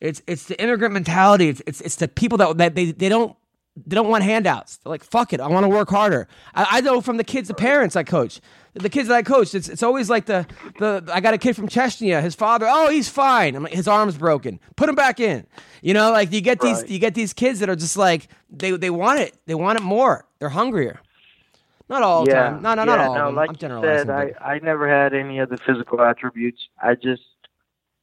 it's 0.00 0.22
it's 0.28 0.44
the 0.44 0.60
immigrant 0.62 0.94
mentality. 0.94 1.48
It's 1.48 1.62
it's, 1.66 1.80
it's 1.80 1.96
the 1.96 2.06
people 2.06 2.38
that, 2.38 2.56
that 2.58 2.74
they 2.76 2.92
they 2.92 3.08
don't 3.08 3.36
they 3.86 3.94
don't 3.94 4.08
want 4.08 4.24
handouts. 4.24 4.76
They're 4.78 4.90
like, 4.90 5.04
fuck 5.04 5.32
it, 5.32 5.40
I 5.40 5.48
want 5.48 5.64
to 5.64 5.68
work 5.68 5.90
harder. 5.90 6.28
I, 6.54 6.66
I 6.70 6.80
know 6.80 7.00
from 7.00 7.16
the 7.16 7.24
kids, 7.24 7.48
the 7.48 7.54
parents 7.54 7.96
I 7.96 8.02
coach, 8.02 8.40
the 8.74 8.88
kids 8.88 9.08
that 9.08 9.14
I 9.16 9.22
coach, 9.22 9.54
it's, 9.54 9.68
it's 9.68 9.82
always 9.82 10.08
like 10.08 10.26
the, 10.26 10.46
the, 10.78 11.04
I 11.12 11.20
got 11.20 11.34
a 11.34 11.38
kid 11.38 11.56
from 11.56 11.68
Chechnya, 11.68 12.22
his 12.22 12.34
father, 12.34 12.66
oh, 12.68 12.88
he's 12.88 13.08
fine. 13.08 13.56
I'm 13.56 13.62
like, 13.62 13.72
his 13.72 13.88
arm's 13.88 14.16
broken. 14.16 14.60
Put 14.76 14.88
him 14.88 14.94
back 14.94 15.20
in. 15.20 15.46
You 15.82 15.94
know, 15.94 16.12
like 16.12 16.32
you 16.32 16.40
get 16.40 16.60
these, 16.60 16.82
Right. 16.82 16.88
you 16.90 16.98
get 16.98 17.14
these 17.14 17.32
kids 17.32 17.60
that 17.60 17.68
are 17.68 17.76
just 17.76 17.96
like, 17.96 18.28
they, 18.50 18.70
they 18.72 18.90
want 18.90 19.20
it. 19.20 19.36
They 19.46 19.54
want 19.54 19.78
it 19.78 19.82
more. 19.82 20.24
They're 20.38 20.50
hungrier. 20.50 21.00
Not 21.88 22.02
all 22.04 22.24
yeah, 22.28 22.50
time. 22.50 22.62
No, 22.62 22.74
no, 22.74 22.82
yeah, 22.82 22.84
not 22.84 22.98
all 23.00 23.14
no. 23.16 23.30
Like 23.30 23.50
I'm 23.50 23.56
generalizing. 23.56 24.06
said, 24.06 24.36
I, 24.40 24.54
I 24.54 24.58
never 24.60 24.88
had 24.88 25.12
any 25.12 25.40
of 25.40 25.48
the 25.50 25.56
physical 25.56 26.00
attributes. 26.00 26.60
I 26.80 26.94
just 26.94 27.22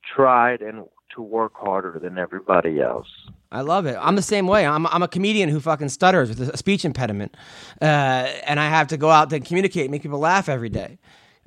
tried 0.03 0.61
and 0.61 0.83
to 1.15 1.21
work 1.21 1.53
harder 1.55 1.97
than 2.01 2.17
everybody 2.17 2.81
else. 2.81 3.07
I 3.51 3.61
love 3.61 3.85
it. 3.85 3.97
I'm 3.99 4.15
the 4.15 4.21
same 4.21 4.47
way. 4.47 4.65
I'm, 4.65 4.85
I'm 4.87 5.03
a 5.03 5.07
comedian 5.07 5.49
who 5.49 5.59
fucking 5.59 5.89
stutters 5.89 6.29
with 6.29 6.41
a 6.49 6.57
speech 6.57 6.83
impediment, 6.85 7.35
uh, 7.81 7.85
and 7.85 8.59
I 8.59 8.67
have 8.69 8.87
to 8.87 8.97
go 8.97 9.09
out 9.09 9.29
to 9.29 9.39
communicate, 9.39 9.89
make 9.89 10.01
people 10.01 10.19
laugh 10.19 10.49
every 10.49 10.69
day. 10.69 10.97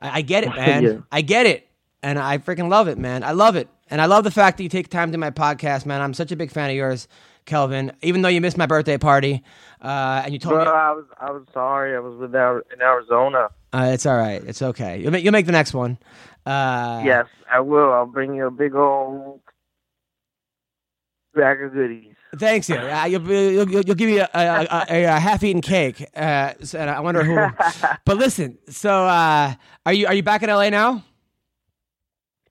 I, 0.00 0.18
I 0.18 0.22
get 0.22 0.44
it, 0.44 0.50
man. 0.56 0.82
Yeah. 0.82 0.98
I 1.12 1.20
get 1.22 1.46
it, 1.46 1.68
and 2.02 2.18
I 2.18 2.38
freaking 2.38 2.68
love 2.70 2.88
it, 2.88 2.98
man. 2.98 3.22
I 3.22 3.32
love 3.32 3.54
it, 3.56 3.68
and 3.90 4.00
I 4.00 4.06
love 4.06 4.24
the 4.24 4.30
fact 4.30 4.56
that 4.56 4.62
you 4.62 4.68
take 4.70 4.88
time 4.88 5.12
to 5.12 5.18
my 5.18 5.30
podcast, 5.30 5.84
man. 5.86 6.00
I'm 6.00 6.14
such 6.14 6.32
a 6.32 6.36
big 6.36 6.50
fan 6.50 6.70
of 6.70 6.76
yours, 6.76 7.06
Kelvin. 7.44 7.92
Even 8.02 8.22
though 8.22 8.28
you 8.28 8.40
missed 8.40 8.56
my 8.56 8.66
birthday 8.66 8.96
party, 8.96 9.42
uh, 9.82 10.22
and 10.24 10.32
you 10.32 10.38
told 10.38 10.56
Well, 10.56 10.64
me 10.64 10.70
I 10.70 10.92
was 10.92 11.04
I 11.20 11.30
was 11.30 11.42
sorry. 11.52 11.94
I 11.94 11.98
was 12.00 12.18
with 12.18 12.34
in 12.34 12.80
Arizona. 12.80 13.48
uh, 13.74 13.90
it's 13.92 14.06
all 14.06 14.16
right. 14.16 14.42
It's 14.46 14.62
okay. 14.62 15.00
You'll 15.00 15.12
make, 15.12 15.22
you'll 15.22 15.32
make 15.32 15.46
the 15.46 15.52
next 15.52 15.74
one. 15.74 15.98
Uh, 16.46 17.02
yes, 17.04 17.26
I 17.52 17.60
will. 17.60 17.92
I'll 17.92 18.06
bring 18.06 18.34
you 18.34 18.46
a 18.46 18.50
big 18.50 18.74
old 18.74 19.40
bag 21.34 21.62
of 21.62 21.72
goodies. 21.72 22.14
Thanks, 22.36 22.68
you. 22.68 22.76
Uh, 22.76 23.04
you'll, 23.06 23.26
you'll, 23.28 23.68
you'll, 23.68 23.94
give 23.94 24.08
me 24.08 24.18
a, 24.18 24.28
a, 24.32 24.40
a, 24.40 24.86
a, 24.88 25.04
a 25.04 25.18
half-eaten 25.18 25.60
cake. 25.62 26.06
Uh, 26.14 26.54
so- 26.62 26.78
and 26.78 26.88
I 26.88 27.00
wonder 27.00 27.24
who. 27.24 27.34
but 28.04 28.16
listen, 28.16 28.58
so 28.68 29.06
uh, 29.06 29.54
are 29.84 29.92
you 29.92 30.06
are 30.06 30.14
you 30.14 30.22
back 30.22 30.42
in 30.42 30.50
LA 30.50 30.70
now? 30.70 31.04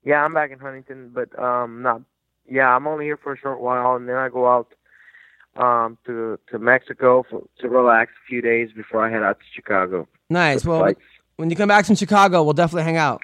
Yeah, 0.04 0.24
I'm 0.24 0.34
back 0.34 0.52
in 0.52 0.60
Huntington, 0.60 1.12
but 1.14 1.38
um, 1.42 1.82
not. 1.82 2.02
Yeah, 2.50 2.68
I'm 2.76 2.88
only 2.88 3.06
here 3.06 3.18
for 3.18 3.34
a 3.34 3.38
short 3.38 3.62
while, 3.62 3.96
and 3.96 4.10
then 4.10 4.16
I 4.16 4.30
go 4.30 4.48
out 4.48 4.74
um 5.56 5.98
to 6.06 6.40
to 6.52 6.60
Mexico 6.60 7.26
for, 7.30 7.44
to 7.60 7.70
relax 7.70 8.12
a 8.12 8.28
few 8.28 8.42
days 8.42 8.70
before 8.76 9.06
I 9.06 9.12
head 9.12 9.24
out 9.24 9.40
to 9.40 9.46
Chicago. 9.54 10.08
Nice. 10.30 10.66
Well, 10.66 10.80
flights. 10.80 11.02
when 11.38 11.50
you 11.50 11.56
come 11.56 11.70
back 11.70 11.86
from 11.86 11.96
Chicago, 11.96 12.44
we'll 12.44 12.54
definitely 12.54 12.84
hang 12.84 12.98
out. 12.98 13.24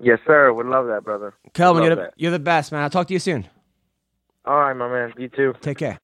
Yes, 0.00 0.18
sir. 0.26 0.52
Would 0.52 0.66
love 0.66 0.88
that, 0.88 1.04
brother. 1.04 1.34
Kelvin, 1.54 1.84
you're 1.84 1.96
the, 1.96 2.12
you're 2.16 2.30
the 2.30 2.38
best, 2.38 2.70
man. 2.70 2.82
I'll 2.82 2.90
talk 2.90 3.06
to 3.06 3.14
you 3.14 3.18
soon. 3.18 3.48
All 4.46 4.58
right, 4.58 4.74
my 4.74 4.88
man. 4.88 5.12
You 5.18 5.28
too. 5.28 5.54
Take 5.60 5.78
care. 5.78 5.98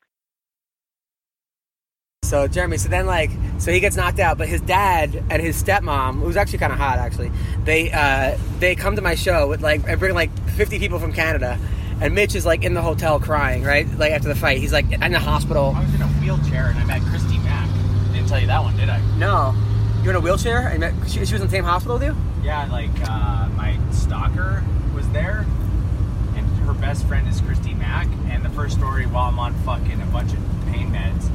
So 2.25 2.49
Jeremy, 2.49 2.79
so 2.79 2.89
then 2.89 3.07
like, 3.07 3.31
so 3.59 3.71
he 3.71 3.79
gets 3.79 3.95
knocked 3.95 4.19
out, 4.19 4.39
but 4.39 4.49
his 4.49 4.61
dad 4.63 5.23
and 5.31 5.43
his 5.43 5.63
stepmom, 5.63 6.21
who's 6.21 6.37
actually 6.37 6.61
kind 6.61 6.73
of 6.73 6.79
hot, 6.79 6.99
actually, 6.99 7.31
they 7.65 7.93
uh, 7.93 8.39
they 8.59 8.75
come 8.75 8.97
to 8.97 9.03
my 9.03 9.15
show 9.15 9.49
with 9.49 9.61
like, 9.61 9.87
and 9.87 10.01
bring 10.01 10.15
like 10.15 10.31
50 10.51 10.79
people 10.79 10.99
from 10.99 11.13
Canada, 11.13 11.59
and 12.01 12.15
Mitch 12.15 12.35
is 12.35 12.47
like 12.47 12.65
in 12.65 12.75
the 12.75 12.81
hotel 12.81 13.21
crying, 13.21 13.63
right? 13.63 13.87
Like 13.99 14.13
after 14.13 14.29
the 14.29 14.35
fight, 14.35 14.59
he's 14.59 14.73
like 14.73 14.91
in 14.91 15.13
the 15.13 15.19
hospital. 15.21 15.75
I 15.77 15.83
was 15.83 15.95
in 15.95 16.03
a 16.03 16.07
wheelchair 16.07 16.69
and 16.69 16.79
I 16.79 16.85
met 16.85 17.03
Christy 17.03 17.39
Mack. 17.39 17.69
Didn't 18.13 18.29
tell 18.29 18.41
you 18.41 18.47
that 18.47 18.63
one, 18.63 18.77
did 18.77 18.89
I? 18.89 18.99
No, 19.19 19.55
you're 20.03 20.11
in 20.11 20.17
a 20.17 20.21
wheelchair, 20.21 20.69
and 20.69 20.81
met- 20.81 20.95
she, 21.07 21.25
she 21.27 21.35
was 21.35 21.43
in 21.43 21.43
the 21.43 21.51
same 21.51 21.65
hospital 21.65 21.99
with 21.99 22.05
you. 22.05 22.17
Yeah, 22.43 22.67
like 22.73 22.91
uh, 23.09 23.49
my 23.51 23.79
stalker 23.91 24.65
was 24.95 25.09
there, 25.11 25.41
and 25.41 25.72
her 26.67 26.75
best 26.75 27.07
friend 27.07 27.29
is 27.29 27.41
Christy 27.41 27.75
Mack. 27.75 28.07
And 28.31 28.45
the 28.45 28.51
first 28.51 28.77
story 28.79 29.07
while 29.07 29.29
I'm 29.29 29.39
on 29.39 29.55
fucking 29.65 30.01
a 30.01 30.07
bunch 30.07 30.33
of 30.33 30.39
pain 30.71 30.91
meds 30.91 31.29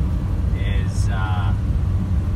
is 0.60 1.10
uh, 1.10 1.54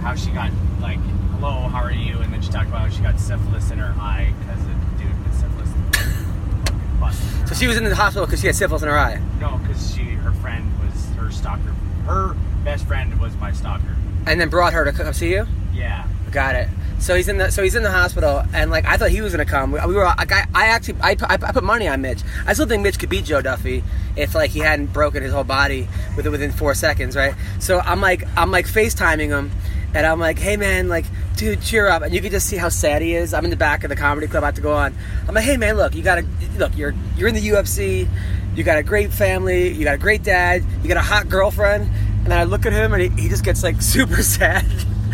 how 0.02 0.16
she 0.16 0.32
got 0.32 0.52
like, 0.82 1.00
"Hello, 1.40 1.68
how 1.70 1.82
are 1.84 1.92
you?" 1.92 2.20
And 2.20 2.34
then 2.34 2.42
she 2.42 2.50
talked 2.50 2.68
about 2.70 2.82
how 2.82 2.90
she 2.90 3.02
got 3.02 3.20
syphilis 3.20 3.72
in 3.72 3.80
her 3.80 3.94
eye 4.00 4.34
because 4.40 4.62
a 4.66 4.76
dude 4.98 5.24
with 5.24 5.36
syphilis 5.40 5.70
fucking 5.70 7.00
busted 7.00 7.30
her. 7.40 7.48
So 7.48 7.56
she 7.56 7.68
was 7.68 7.78
in 7.78 7.84
the 7.84 7.96
hospital 7.96 8.26
because 8.26 8.42
she 8.42 8.48
had 8.48 8.56
syphilis 8.56 8.82
in 8.84 8.88
her 8.90 8.98
eye. 9.00 9.22
No, 9.40 9.58
because 9.58 9.94
she 9.96 10.04
her 10.04 10.32
friend 10.34 10.72
was 10.80 11.06
her 11.16 11.32
stalker. 11.32 11.74
Her 12.06 12.36
best 12.64 12.86
friend 12.86 13.20
was 13.20 13.36
my 13.38 13.52
stalker. 13.52 13.96
and 14.28 14.40
then 14.40 14.50
brought 14.50 14.74
her 14.74 14.86
to 14.86 14.92
come 14.92 15.14
see 15.14 15.32
you. 15.32 15.46
Yeah. 15.74 16.08
Got 16.32 16.56
it. 16.56 16.70
So 17.02 17.16
he's 17.16 17.28
in 17.28 17.38
the 17.38 17.50
so 17.50 17.64
he's 17.64 17.74
in 17.74 17.82
the 17.82 17.92
hospital, 17.92 18.44
and 18.54 18.70
like 18.70 18.86
I 18.86 18.96
thought 18.96 19.10
he 19.10 19.22
was 19.22 19.34
gonna 19.34 19.44
come. 19.44 19.72
We, 19.72 19.80
we 19.88 19.96
were 19.96 20.04
like 20.04 20.32
I, 20.32 20.46
I 20.54 20.68
actually 20.68 21.02
I, 21.02 21.18
I, 21.28 21.38
put 21.38 21.64
money 21.64 21.88
on 21.88 22.00
Mitch. 22.02 22.22
I 22.46 22.54
still 22.54 22.68
think 22.68 22.84
Mitch 22.84 23.00
could 23.00 23.10
beat 23.10 23.26
Joe 23.26 23.42
Duffy 23.42 23.84
if 24.16 24.36
like 24.36 24.52
he 24.52 24.60
hadn't 24.60 24.94
broken 24.94 25.24
his 25.24 25.34
whole 25.34 25.44
body 25.44 25.88
within 26.16 26.32
within 26.32 26.52
four 26.52 26.76
seconds, 26.76 27.16
right? 27.16 27.34
So 27.60 27.80
I'm 27.80 28.02
like 28.02 28.24
I'm 28.38 28.52
like 28.52 28.68
FaceTiming 28.68 29.30
him, 29.30 29.52
and 29.96 30.06
I'm 30.06 30.20
like, 30.20 30.38
hey 30.38 30.58
man, 30.58 30.90
like 30.90 31.06
dude, 31.38 31.64
cheer 31.64 31.88
up, 31.88 32.04
and 32.04 32.14
you 32.14 32.22
can 32.22 32.30
just 32.30 32.46
see 32.46 32.58
how 32.58 32.70
sad 32.70 33.02
he 33.02 33.16
is. 33.16 33.34
I'm 33.34 33.46
in 33.46 33.50
the 33.50 33.58
back 33.58 33.84
of 33.84 33.90
the 33.90 33.96
comedy 33.96 34.28
club, 34.28 34.44
about 34.44 34.56
to 34.56 34.62
go 34.62 34.74
on. 34.74 34.96
I'm 35.28 35.34
like, 35.34 35.44
hey 35.44 35.58
man, 35.58 35.78
look, 35.78 35.96
you 35.96 36.04
gotta 36.04 36.24
look, 36.58 36.78
you're 36.78 36.94
you're 37.18 37.28
in 37.28 37.34
the 37.34 37.50
UFC, 37.50 38.08
you 38.56 38.64
got 38.64 38.78
a 38.78 38.84
great 38.84 39.12
family, 39.12 39.70
you 39.70 39.86
got 39.86 39.96
a 39.96 39.98
great 39.98 40.22
dad, 40.22 40.64
you 40.84 40.88
got 40.88 40.98
a 40.98 41.02
hot 41.02 41.30
girlfriend, 41.30 41.90
and 42.24 42.32
then 42.32 42.38
I 42.38 42.44
look 42.44 42.66
at 42.66 42.74
him 42.74 42.94
and 42.94 43.02
he, 43.02 43.24
he 43.24 43.30
just 43.30 43.44
gets 43.44 43.64
like 43.64 43.82
super 43.82 44.22
sad. 44.22 44.66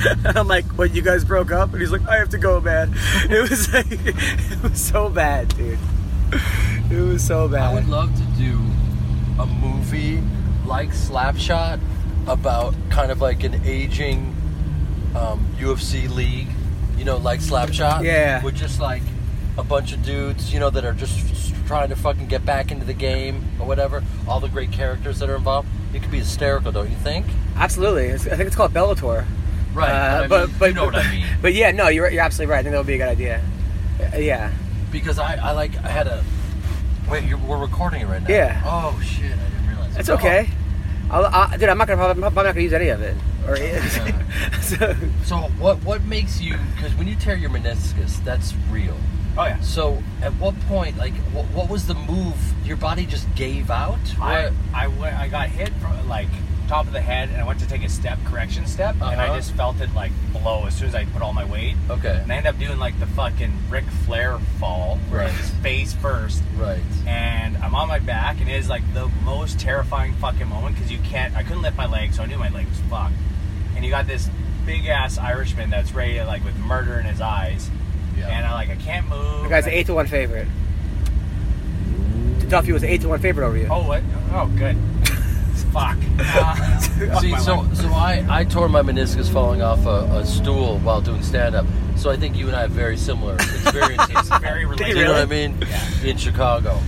And 0.06 0.38
I'm 0.38 0.48
like, 0.48 0.66
what, 0.78 0.94
you 0.94 1.02
guys 1.02 1.24
broke 1.24 1.52
up? 1.52 1.72
And 1.72 1.82
he's 1.82 1.92
like, 1.92 2.08
I 2.08 2.18
have 2.18 2.30
to 2.30 2.38
go, 2.38 2.60
man. 2.62 2.94
It 3.30 3.50
was 3.50 3.74
like, 3.74 3.86
it 3.90 4.64
was 4.64 4.80
so 4.80 5.10
bad, 5.10 5.56
dude. 5.56 5.80
It 6.92 7.02
was 7.02 7.24
so 7.24 7.48
bad. 7.48 7.62
I 7.62 7.74
would 7.74 7.88
love 7.88 8.14
to 8.16 8.24
do 8.38 8.60
a 9.40 9.46
movie 9.46 10.22
like 10.66 10.90
Slapshot 10.90 11.80
about 12.28 12.76
kind 12.90 13.12
of 13.12 13.22
like 13.22 13.44
an 13.44 13.62
aging 13.66 14.36
um, 15.16 15.48
UFC 15.58 16.14
league, 16.14 16.50
you 16.98 17.06
know, 17.06 17.18
like 17.18 17.40
Slapshot. 17.40 18.04
Yeah. 18.04 18.44
With 18.44 18.56
just 18.56 18.80
like 18.80 19.04
a 19.58 19.64
bunch 19.64 19.94
of 19.94 20.04
dudes, 20.04 20.54
you 20.54 20.60
know, 20.60 20.70
that 20.70 20.86
are 20.86 20.94
just 20.94 21.56
trying 21.66 21.90
to 21.90 21.96
fucking 21.96 22.28
get 22.28 22.46
back 22.46 22.72
into 22.72 22.86
the 22.86 22.94
game 22.94 23.44
or 23.60 23.66
whatever. 23.66 24.04
All 24.28 24.40
the 24.40 24.50
great 24.50 24.72
characters 24.72 25.20
that 25.20 25.30
are 25.30 25.36
involved. 25.36 25.70
It 25.94 26.02
could 26.02 26.12
be 26.12 26.20
hysterical, 26.20 26.72
don't 26.72 26.90
you 26.90 26.96
think? 26.98 27.26
Absolutely. 27.56 28.06
It's, 28.08 28.26
I 28.28 28.36
think 28.36 28.48
it's 28.48 28.56
called 28.56 28.74
Bellator. 28.74 29.26
Right, 29.74 29.90
Uh, 29.92 30.28
but 30.28 30.50
I 30.50 30.52
mean, 30.60 30.70
you 30.70 30.74
know 30.74 30.86
what 30.86 30.96
I 30.96 31.12
mean. 31.12 31.26
But 31.42 31.54
yeah, 31.54 31.72
no, 31.72 31.88
you're, 31.88 32.10
you're 32.10 32.24
absolutely 32.24 32.52
right. 32.52 32.60
I 32.60 32.64
think 32.64 32.72
that 32.74 32.78
would 32.80 32.88
be 32.88 32.96
a 32.96 32.98
good 32.98 33.10
idea. 33.10 33.42
Uh, 34.14 34.18
Yeah. 34.18 34.52
Because 34.92 35.20
I, 35.20 35.36
I 35.36 35.52
like, 35.52 35.76
I 35.84 35.90
had 35.90 36.08
a. 36.08 36.24
Wait, 37.10 37.24
you're, 37.26 37.38
we're 37.38 37.58
recording 37.58 38.02
it 38.02 38.08
right 38.08 38.22
now. 38.22 38.30
Yeah. 38.30 38.62
Oh 38.66 39.00
shit! 39.04 39.26
I 39.32 39.50
didn't 39.50 39.68
realize. 39.68 39.98
It's 39.98 40.10
Oh. 40.10 40.16
okay. 40.16 40.50
I'll, 41.12 41.26
I, 41.26 41.56
dude, 41.58 41.70
I'm 41.70 41.78
not 41.78 41.88
gonna 41.88 41.98
probably, 41.98 42.24
I'm 42.24 42.34
probably 42.34 42.48
not 42.50 42.54
gonna 42.56 42.64
use 42.64 42.74
any 42.74 42.90
of 42.90 43.02
it. 43.02 43.16
Or 43.48 43.56
so, 44.62 44.96
So 45.24 45.36
what 45.60 45.82
what 45.84 46.04
makes 46.06 46.42
you? 46.42 46.56
Because 46.76 46.94
when 46.96 47.08
you 47.08 47.16
tear 47.16 47.36
your 47.36 47.50
meniscus, 47.50 48.22
that's 48.24 48.54
real. 48.72 48.98
Oh 49.38 49.46
yeah. 49.46 49.60
So 49.62 50.02
at 50.22 50.34
what 50.34 50.60
point, 50.62 50.98
like, 50.98 51.14
what, 51.34 51.46
what 51.48 51.70
was 51.70 51.86
the 51.88 51.94
move? 51.94 52.36
Your 52.66 52.78
body 52.78 53.06
just 53.06 53.34
gave 53.36 53.70
out. 53.70 54.00
I? 54.20 54.52
I, 54.74 54.88
went, 54.88 55.16
I 55.16 55.28
got 55.28 55.50
hit 55.50 55.70
from 55.76 56.08
like 56.10 56.28
top 56.68 56.86
of 56.88 56.92
the 56.92 57.00
head, 57.00 57.30
and 57.30 57.40
I 57.40 57.46
went 57.46 57.60
to 57.62 57.68
take 57.68 57.84
a 57.84 57.90
step 57.90 58.20
correction 58.26 58.66
step, 58.66 58.96
and 58.96 59.04
I 59.22 59.28
Uh-huh. 59.28 59.36
just 59.38 59.52
felt 59.54 59.80
it 59.80 59.94
like 59.94 60.12
blow 60.34 60.66
as 60.66 60.76
soon 60.76 60.90
as 60.90 60.96
I 60.96 61.06
put 61.06 61.22
all 61.22 61.32
my 61.34 61.46
weight. 61.46 61.76
Okay. 61.90 62.20
And 62.22 62.32
I 62.32 62.36
ended 62.36 62.54
up 62.54 62.60
doing 62.60 62.78
like 62.80 63.00
the 63.00 63.06
fucking 63.08 63.54
Ric 63.70 63.86
Flair 64.06 64.38
fall, 64.60 64.98
where 65.10 65.22
Right. 65.28 65.32
Face 65.32 65.94
first. 65.94 66.42
Right. 66.58 66.82
And 67.06 67.56
I'm 67.58 67.74
on 67.76 67.88
my 67.88 68.00
back, 68.00 68.42
and 68.42 68.50
it 68.50 68.56
is 68.56 68.68
like 68.70 68.84
the 68.94 69.08
most 69.24 69.60
terrifying 69.60 70.14
fucking 70.16 70.48
moment 70.48 70.76
because 70.76 70.92
you 70.92 71.00
can't. 71.00 71.36
I 71.38 71.44
couldn't 71.44 71.62
lift 71.62 71.78
my 71.78 71.86
leg, 71.86 72.12
so 72.14 72.24
I 72.24 72.26
knew 72.26 72.38
my 72.38 72.50
leg 72.50 72.68
was 72.68 72.80
fucked. 72.90 73.14
And 73.76 73.86
you 73.86 73.92
got 73.92 74.08
this 74.08 74.30
big 74.66 74.88
ass 74.88 75.18
Irishman 75.18 75.70
that's 75.70 75.94
ready 75.94 76.16
to, 76.16 76.26
like 76.26 76.44
with 76.44 76.58
murder 76.58 77.00
in 77.00 77.06
his 77.06 77.22
eyes. 77.22 77.70
Yeah. 78.18 78.28
And 78.30 78.46
I 78.46 78.54
like 78.54 78.70
I 78.70 78.76
can't 78.76 79.08
move. 79.08 79.44
the 79.44 79.50
guy's 79.50 79.66
an 79.68 79.74
eight 79.74 79.86
to 79.88 79.94
one 79.94 80.08
favorite. 80.08 80.48
Duffy 82.50 82.72
was 82.72 82.82
an 82.84 82.90
eight 82.90 83.02
to 83.02 83.10
one 83.10 83.20
favorite 83.20 83.46
over 83.46 83.58
you. 83.58 83.68
Oh 83.70 83.86
what? 83.88 84.02
Oh 84.32 84.48
good. 84.58 84.78
Fuck. 85.74 85.98
Uh, 86.20 86.56
fuck 86.80 87.22
See, 87.22 87.32
my 87.32 87.38
so 87.40 87.60
leg. 87.62 87.76
so 87.76 87.88
I 87.90 88.26
I 88.30 88.44
tore 88.44 88.70
my 88.70 88.82
meniscus 88.82 89.32
falling 89.32 89.62
off 89.62 89.86
a, 89.86 90.06
a 90.20 90.26
stool 90.26 90.80
while 90.80 91.02
doing 91.02 91.22
stand 91.24 91.56
up. 91.56 91.66
So 91.96 92.10
I 92.10 92.16
think 92.18 92.36
you 92.36 92.48
and 92.48 92.56
I 92.56 92.62
have 92.62 92.72
very 92.72 92.98
similar 92.98 93.36
experiences. 93.36 94.30
very 94.42 94.66
related. 94.66 94.98
you 94.98 95.04
know 95.06 95.14
what 95.14 95.22
I 95.22 95.26
mean? 95.26 95.58
Yeah. 95.62 96.04
In 96.06 96.18
Chicago. 96.18 96.80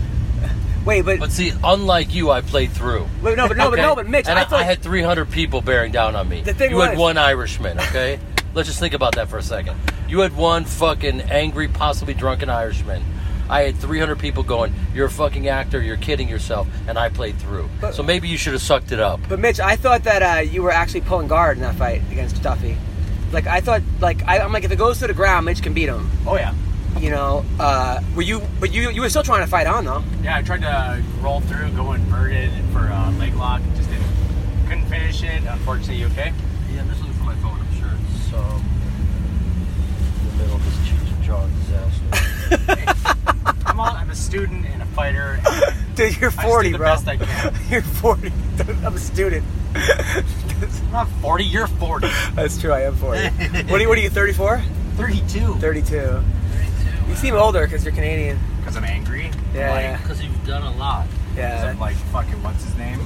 Wait, 0.86 1.02
but 1.04 1.20
But 1.20 1.32
see, 1.32 1.52
unlike 1.64 2.14
you, 2.14 2.32
I 2.32 2.42
played 2.42 2.72
through. 2.72 3.06
Wait, 3.22 3.38
no, 3.38 3.48
but 3.48 3.58
no, 3.58 3.70
but 3.70 3.76
no, 3.78 3.96
but 3.96 4.08
Mitch, 4.08 4.28
and 4.28 4.40
I 4.40 4.44
I, 4.44 4.46
thought- 4.46 4.62
I 4.62 4.64
had 4.64 4.82
300 4.82 5.30
people 5.30 5.62
bearing 5.62 5.92
down 5.92 6.16
on 6.16 6.28
me. 6.30 6.42
The 6.42 6.54
thing 6.54 6.72
you 6.72 6.80
had 6.80 6.98
one 6.98 7.18
Irishman, 7.18 7.80
okay? 7.80 8.20
Let's 8.54 8.68
just 8.68 8.80
think 8.80 8.94
about 8.94 9.16
that 9.16 9.30
for 9.30 9.38
a 9.38 9.44
second. 9.44 9.78
You 10.08 10.20
had 10.20 10.36
one 10.36 10.66
fucking 10.66 11.22
angry, 11.22 11.68
possibly 11.68 12.14
drunken 12.16 12.50
Irishman. 12.50 13.04
I 13.50 13.62
had 13.62 13.78
300 13.78 14.20
people 14.20 14.44
going, 14.44 14.74
"You're 14.94 15.08
a 15.08 15.12
fucking 15.12 15.48
actor. 15.48 15.82
You're 15.82 15.98
kidding 15.98 16.28
yourself," 16.30 16.68
and 16.88 16.98
I 16.98 17.10
played 17.10 17.38
through. 17.40 17.70
so 17.94 18.04
maybe 18.04 18.28
you 18.28 18.38
should 18.38 18.54
have 18.54 18.62
sucked 18.62 18.92
it 18.92 19.00
up. 19.00 19.20
But 19.28 19.40
Mitch, 19.40 19.60
I 19.60 19.76
thought 19.76 20.04
that 20.04 20.22
uh, 20.22 20.42
you 20.42 20.62
were 20.62 20.72
actually 20.72 21.02
pulling 21.02 21.28
guard 21.28 21.58
in 21.58 21.64
that 21.64 21.76
fight 21.76 22.02
against 22.12 22.42
Duffy. 22.44 22.78
Like 23.32 23.48
I 23.48 23.60
thought, 23.62 23.82
like 24.00 24.28
I, 24.28 24.40
I'm 24.40 24.52
like, 24.52 24.64
if 24.64 24.72
it 24.72 24.78
goes 24.78 25.00
to 25.00 25.08
the 25.08 25.14
ground, 25.14 25.46
Mitch 25.46 25.64
can 25.64 25.74
beat 25.74 25.90
him. 25.90 26.10
Oh 26.28 26.36
yeah. 26.36 26.54
You 27.00 27.12
know, 27.12 27.46
uh, 27.60 28.02
were 28.16 28.24
you? 28.24 28.42
But 28.60 28.72
you, 28.74 28.90
you 28.90 29.02
were 29.02 29.10
still 29.10 29.24
trying 29.24 29.42
to 29.42 29.48
fight 29.48 29.68
on 29.68 29.86
though. 29.86 30.04
Yeah, 30.24 30.38
I 30.38 30.42
tried 30.42 30.62
to 30.62 31.04
roll 31.22 31.42
through, 31.42 31.72
go 31.72 31.94
inverted 31.94 32.52
for 32.72 32.88
a 32.88 33.12
leg 33.20 33.36
lock, 33.36 33.62
just 33.76 33.90
didn't, 33.90 34.06
couldn't 34.68 34.86
finish 34.86 35.24
it. 35.24 35.44
Unfortunately, 35.48 35.98
you 35.98 36.08
okay? 36.08 36.34
Yeah, 36.74 36.82
I'm 36.82 36.90
just 36.90 37.02
looking 37.02 37.18
for 37.18 37.24
my 37.26 37.36
phone. 37.36 37.60
I'm 38.34 38.42
sure 38.42 38.42
it's 38.42 38.54
um, 38.54 38.66
in 40.22 40.28
the 40.30 40.44
middle 40.44 40.56
of 40.56 40.66
this 40.66 40.78
Cheech 40.88 41.14
and 41.16 41.24
Chong 41.26 41.52
disaster. 41.60 43.56
I'm 43.66 43.80
on. 43.80 43.96
I'm 43.96 44.10
a 44.10 44.16
student 44.16 44.66
and 44.66 44.82
a 44.82 44.86
fighter. 44.88 45.40
Dude, 45.96 46.18
you're 46.18 46.32
40, 46.32 46.70
do 46.70 46.74
the 46.74 46.78
bro. 46.78 46.88
best 46.88 47.08
I 47.08 47.18
can. 47.18 47.54
you're 47.70 47.82
40. 47.82 48.32
I'm 48.86 48.94
a 48.96 49.00
student. 49.00 49.46
I'm 49.76 50.92
not 50.92 51.08
40. 51.22 51.44
You're 51.44 51.68
40. 51.68 52.08
That's 52.36 52.60
true. 52.60 52.72
I 52.72 52.82
am 52.84 52.96
40. 52.96 53.28
what 53.30 53.80
are 53.80 53.80
you? 53.84 53.90
What 53.90 53.98
are 53.98 54.02
you? 54.02 54.10
34? 54.10 54.62
32. 54.98 55.56
32. 55.56 55.60
32. 55.60 56.22
You 57.10 57.16
seem 57.16 57.36
older 57.36 57.64
because 57.66 57.84
you're 57.84 57.94
Canadian. 57.94 58.40
Because 58.58 58.78
I'm 58.78 58.84
angry. 58.86 59.32
Yeah, 59.54 59.72
Like, 59.72 59.82
yeah. 59.84 59.98
Because 59.98 60.22
you've 60.24 60.46
done 60.46 60.64
a 60.64 60.72
lot. 60.78 61.08
Because 61.34 61.38
Yeah. 61.38 61.70
I'm 61.70 61.80
like 61.80 61.96
fucking 62.12 62.42
what's 62.44 62.64
his 62.64 62.76
name? 62.76 63.00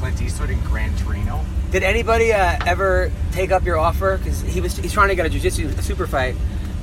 Clint 0.00 0.22
Eastwood 0.22 0.48
in 0.48 0.58
Gran 0.62 0.96
Torino. 0.96 1.44
Did 1.70 1.82
anybody 1.82 2.32
uh, 2.32 2.56
ever 2.66 3.12
take 3.32 3.52
up 3.52 3.64
your 3.64 3.78
offer? 3.78 4.16
Because 4.16 4.40
he 4.40 4.62
was 4.62 4.74
he's 4.78 4.94
trying 4.94 5.10
to 5.10 5.14
get 5.14 5.26
a 5.26 5.28
jiu-jitsu 5.28 5.70
super 5.82 6.06
fight. 6.06 6.34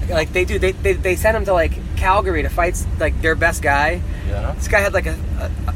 Like 0.08 0.32
they 0.32 0.46
do, 0.46 0.60
they, 0.60 0.72
they, 0.72 0.94
they 0.94 1.16
sent 1.16 1.36
him 1.36 1.44
to 1.46 1.54
like 1.54 1.74
Calgary 1.98 2.44
to 2.44 2.50
fight 2.50 2.86
like 3.00 3.20
their 3.22 3.34
best 3.34 3.64
guy. 3.64 4.02
Yeah. 4.30 4.52
This 4.52 4.68
guy 4.68 4.82
had 4.82 4.94
like 4.94 5.08
a, 5.08 5.18
a, 5.40 5.72
a 5.72 5.76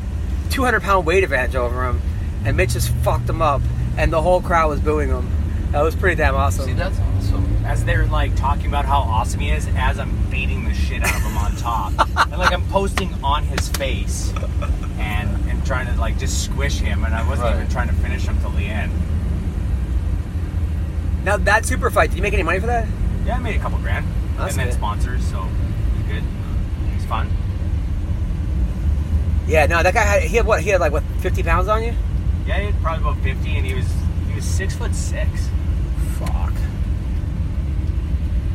200 0.52 0.84
pound 0.84 1.08
weight 1.08 1.24
advantage 1.24 1.56
over 1.56 1.84
him, 1.88 2.00
and 2.46 2.56
Mitch 2.56 2.74
just 2.74 2.90
fucked 2.98 3.28
him 3.28 3.42
up, 3.42 3.62
and 3.98 4.14
the 4.14 4.22
whole 4.22 4.42
crowd 4.42 4.70
was 4.70 4.80
booing 4.80 5.10
him. 5.10 5.28
That 5.72 5.82
was 5.82 5.96
pretty 5.96 6.18
damn 6.18 6.36
awesome. 6.36 6.66
See, 6.66 6.74
that's 6.74 7.00
awesome. 7.00 7.66
As 7.66 7.84
they're 7.84 8.06
like 8.06 8.36
talking 8.36 8.68
about 8.68 8.86
how 8.86 9.00
awesome 9.00 9.40
he 9.40 9.50
is, 9.50 9.68
as 9.76 9.98
I'm 9.98 10.30
beating 10.30 10.66
the 10.66 10.76
shit 10.76 11.02
out 11.02 11.16
of 11.16 11.22
him 11.24 11.38
on 11.38 11.56
top, 11.56 11.94
and 12.18 12.38
like 12.38 12.54
I'm 12.54 12.68
posting 12.68 13.12
on 13.24 13.46
his 13.46 13.68
face, 13.70 14.32
and 15.00 15.50
and 15.50 15.51
trying 15.72 15.88
to 15.88 15.96
like 16.02 16.20
just 16.20 16.44
squish 16.44 16.80
him, 16.80 17.06
and 17.06 17.16
I 17.16 17.26
wasn't 17.26 17.48
Right. 17.48 17.56
even 17.56 17.70
trying 17.70 17.88
to 17.88 17.94
finish 17.94 18.24
him 18.24 18.38
till 18.42 18.50
the 18.50 18.66
end. 18.66 18.92
Now 21.24 21.38
that 21.38 21.66
super 21.66 21.90
fight, 21.90 22.10
did 22.10 22.18
you 22.18 22.22
make 22.24 22.34
any 22.34 22.44
money 22.44 22.60
for 22.60 22.66
that? 22.68 22.86
Yeah, 23.26 23.36
I 23.36 23.40
made 23.40 23.56
a 23.56 23.60
couple 23.60 23.78
grand, 23.80 24.06
That's 24.38 24.52
and 24.52 24.60
then 24.60 24.68
good. 24.68 24.74
sponsors, 24.74 25.24
so 25.26 25.48
it's 25.98 26.08
good. 26.12 26.24
It's 26.98 27.06
fun. 27.06 27.30
Yeah, 29.48 29.66
no, 29.68 29.82
that 29.82 29.94
guy 29.94 30.04
had 30.04 30.24
he 30.24 30.36
had 30.36 30.46
what? 30.46 30.60
He 30.60 30.72
had 30.72 30.82
like 30.82 30.92
what, 30.92 31.04
50 31.22 31.42
pounds 31.42 31.70
on 31.70 31.84
you? 31.84 31.94
Yeah, 32.46 32.60
he 32.60 32.66
had 32.66 32.82
probably 32.82 33.04
about 33.10 33.24
50, 33.24 33.56
and 33.56 33.66
he 33.66 33.74
was 33.74 33.88
he 34.28 34.36
was 34.36 34.44
six 34.44 34.76
foot 34.76 34.94
six. 34.94 35.48
Fuck. 36.20 36.52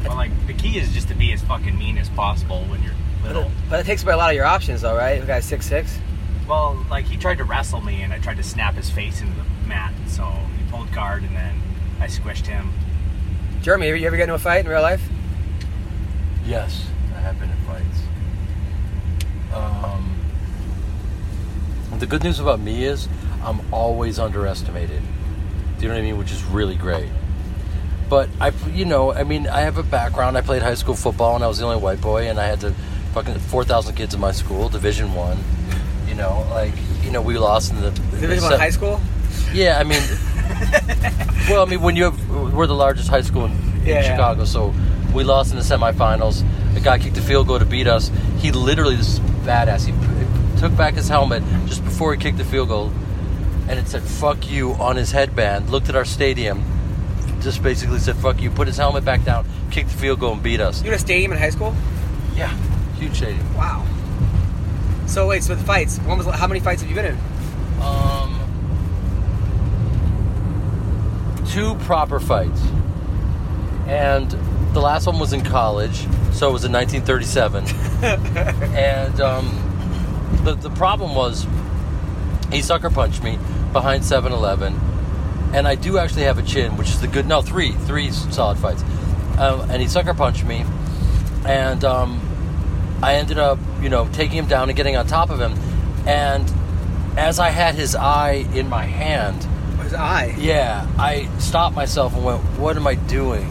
But 0.02 0.16
like 0.16 0.46
the 0.46 0.52
key 0.52 0.76
is 0.78 0.92
just 0.92 1.08
to 1.08 1.14
be 1.14 1.32
as 1.32 1.40
fucking 1.42 1.78
mean 1.78 1.96
as 1.96 2.10
possible 2.10 2.62
when 2.68 2.82
you're 2.82 2.92
little. 3.24 3.50
But 3.70 3.80
it 3.80 3.86
takes 3.86 4.02
away 4.02 4.12
a 4.12 4.16
lot 4.18 4.28
of 4.28 4.36
your 4.36 4.44
options, 4.44 4.82
though, 4.82 4.94
right? 4.94 5.18
The 5.18 5.26
guy's 5.26 5.46
six 5.46 5.64
six. 5.64 5.98
Well, 6.48 6.86
like 6.90 7.06
he 7.06 7.16
tried 7.16 7.38
to 7.38 7.44
wrestle 7.44 7.80
me, 7.80 8.02
and 8.02 8.12
I 8.12 8.18
tried 8.18 8.36
to 8.36 8.42
snap 8.42 8.74
his 8.74 8.88
face 8.90 9.20
into 9.20 9.34
the 9.36 9.44
mat. 9.66 9.92
So 10.06 10.24
he 10.24 10.70
pulled 10.70 10.92
guard, 10.92 11.22
and 11.24 11.34
then 11.34 11.60
I 12.00 12.06
squished 12.06 12.46
him. 12.46 12.72
Jeremy, 13.62 13.88
have 13.88 13.96
you 13.96 14.06
ever 14.06 14.16
gotten 14.16 14.30
into 14.30 14.34
a 14.34 14.38
fight 14.38 14.64
in 14.64 14.70
real 14.70 14.82
life? 14.82 15.02
Yes, 16.44 16.86
I 17.16 17.20
have 17.20 17.38
been 17.40 17.50
in 17.50 17.56
fights. 17.58 18.00
Um, 19.52 20.16
the 21.98 22.06
good 22.06 22.22
news 22.22 22.38
about 22.38 22.60
me 22.60 22.84
is 22.84 23.08
I'm 23.42 23.60
always 23.72 24.18
underestimated. 24.18 25.02
Do 25.78 25.82
you 25.82 25.88
know 25.88 25.94
what 25.94 26.00
I 26.00 26.04
mean? 26.04 26.18
Which 26.18 26.30
is 26.30 26.44
really 26.44 26.76
great. 26.76 27.08
But 28.08 28.28
I, 28.40 28.52
you 28.72 28.84
know, 28.84 29.12
I 29.12 29.24
mean, 29.24 29.48
I 29.48 29.62
have 29.62 29.78
a 29.78 29.82
background. 29.82 30.38
I 30.38 30.42
played 30.42 30.62
high 30.62 30.74
school 30.74 30.94
football, 30.94 31.34
and 31.34 31.42
I 31.42 31.48
was 31.48 31.58
the 31.58 31.64
only 31.64 31.82
white 31.82 32.00
boy, 32.00 32.28
and 32.28 32.38
I 32.38 32.46
had 32.46 32.60
to 32.60 32.70
fucking 33.14 33.34
four 33.40 33.64
thousand 33.64 33.96
kids 33.96 34.14
in 34.14 34.20
my 34.20 34.30
school, 34.30 34.68
Division 34.68 35.12
One. 35.12 35.38
You 36.16 36.22
know, 36.22 36.46
like 36.50 36.72
you 37.04 37.10
know, 37.10 37.20
we 37.20 37.36
lost 37.36 37.72
in 37.72 37.80
the 37.82 37.90
Division 37.90 38.42
One 38.44 38.52
se- 38.52 38.58
high 38.58 38.70
school. 38.70 38.98
Yeah, 39.52 39.78
I 39.78 39.84
mean, 39.84 40.00
well, 41.50 41.62
I 41.62 41.66
mean, 41.68 41.82
when 41.82 41.94
you 41.94 42.04
have, 42.04 42.30
we're 42.54 42.66
the 42.66 42.74
largest 42.74 43.08
high 43.10 43.20
school 43.20 43.44
in, 43.44 43.52
in 43.52 43.84
Yeah, 43.84 43.94
yeah. 44.00 44.02
Chicago, 44.12 44.46
so 44.46 44.72
we 45.14 45.24
lost 45.24 45.50
in 45.50 45.58
the 45.58 45.62
semifinals. 45.62 46.42
A 46.74 46.80
guy 46.80 46.98
kicked 46.98 47.18
a 47.18 47.20
field 47.20 47.48
goal 47.48 47.58
to 47.58 47.66
beat 47.66 47.86
us. 47.86 48.10
He 48.38 48.50
literally, 48.50 48.96
this 48.96 49.14
is 49.14 49.20
badass. 49.20 49.84
He 49.84 50.58
took 50.58 50.74
back 50.74 50.94
his 50.94 51.06
helmet 51.06 51.42
just 51.66 51.84
before 51.84 52.14
he 52.14 52.18
kicked 52.18 52.38
the 52.38 52.44
field 52.46 52.68
goal, 52.68 52.90
and 53.68 53.78
it 53.78 53.86
said 53.86 54.02
"fuck 54.02 54.50
you" 54.50 54.72
on 54.72 54.96
his 54.96 55.12
headband. 55.12 55.68
Looked 55.68 55.90
at 55.90 55.96
our 55.96 56.06
stadium, 56.06 56.64
just 57.42 57.62
basically 57.62 57.98
said 57.98 58.16
"fuck 58.16 58.40
you." 58.40 58.50
Put 58.50 58.68
his 58.68 58.78
helmet 58.78 59.04
back 59.04 59.22
down, 59.22 59.44
kicked 59.70 59.90
the 59.90 59.98
field 59.98 60.20
goal, 60.20 60.32
and 60.32 60.42
beat 60.42 60.60
us. 60.62 60.80
You 60.82 60.88
in 60.88 60.94
a 60.94 60.98
stadium 60.98 61.32
in 61.32 61.38
high 61.38 61.50
school? 61.50 61.74
Yeah, 62.34 62.56
huge 62.94 63.16
stadium. 63.16 63.54
Wow. 63.54 63.84
So 65.06 65.28
wait, 65.28 65.44
so 65.44 65.54
the 65.54 65.62
fights. 65.62 65.98
When 65.98 66.18
was 66.18 66.26
how 66.26 66.46
many 66.46 66.60
fights 66.60 66.82
have 66.82 66.90
you 66.90 66.96
been 66.96 67.06
in? 67.06 67.18
Um, 67.80 68.40
two 71.48 71.74
proper 71.86 72.18
fights, 72.20 72.60
and 73.86 74.30
the 74.72 74.80
last 74.80 75.06
one 75.06 75.18
was 75.18 75.32
in 75.32 75.42
college, 75.42 76.06
so 76.32 76.50
it 76.50 76.52
was 76.52 76.64
in 76.64 76.72
1937. 76.72 77.64
and 78.74 79.20
um, 79.20 80.40
the 80.44 80.54
the 80.54 80.70
problem 80.70 81.14
was 81.14 81.46
he 82.50 82.60
sucker 82.62 82.90
punched 82.90 83.22
me 83.22 83.38
behind 83.72 84.02
7-Eleven, 84.02 84.74
and 85.52 85.66
I 85.66 85.76
do 85.76 85.98
actually 85.98 86.24
have 86.24 86.38
a 86.38 86.42
chin, 86.42 86.76
which 86.76 86.88
is 86.88 87.00
the 87.00 87.08
good. 87.08 87.26
No, 87.26 87.42
three, 87.42 87.72
three 87.72 88.10
solid 88.10 88.58
fights, 88.58 88.82
um, 89.38 89.70
and 89.70 89.80
he 89.80 89.88
sucker 89.88 90.14
punched 90.14 90.44
me, 90.44 90.64
and 91.46 91.84
um, 91.84 92.20
I 93.02 93.14
ended 93.14 93.38
up, 93.38 93.58
you 93.86 93.90
know, 93.90 94.08
taking 94.08 94.36
him 94.36 94.46
down 94.46 94.68
and 94.68 94.76
getting 94.76 94.96
on 94.96 95.06
top 95.06 95.30
of 95.30 95.38
him, 95.40 95.52
and 96.08 96.44
as 97.16 97.38
I 97.38 97.50
had 97.50 97.76
his 97.76 97.94
eye 97.94 98.44
in 98.52 98.68
my 98.68 98.82
hand, 98.82 99.46
His 99.80 99.94
eye. 99.94 100.34
yeah, 100.36 100.84
I 100.98 101.28
stopped 101.38 101.76
myself 101.76 102.12
and 102.16 102.24
went, 102.24 102.40
"What 102.58 102.76
am 102.76 102.84
I 102.88 102.96
doing?" 102.96 103.48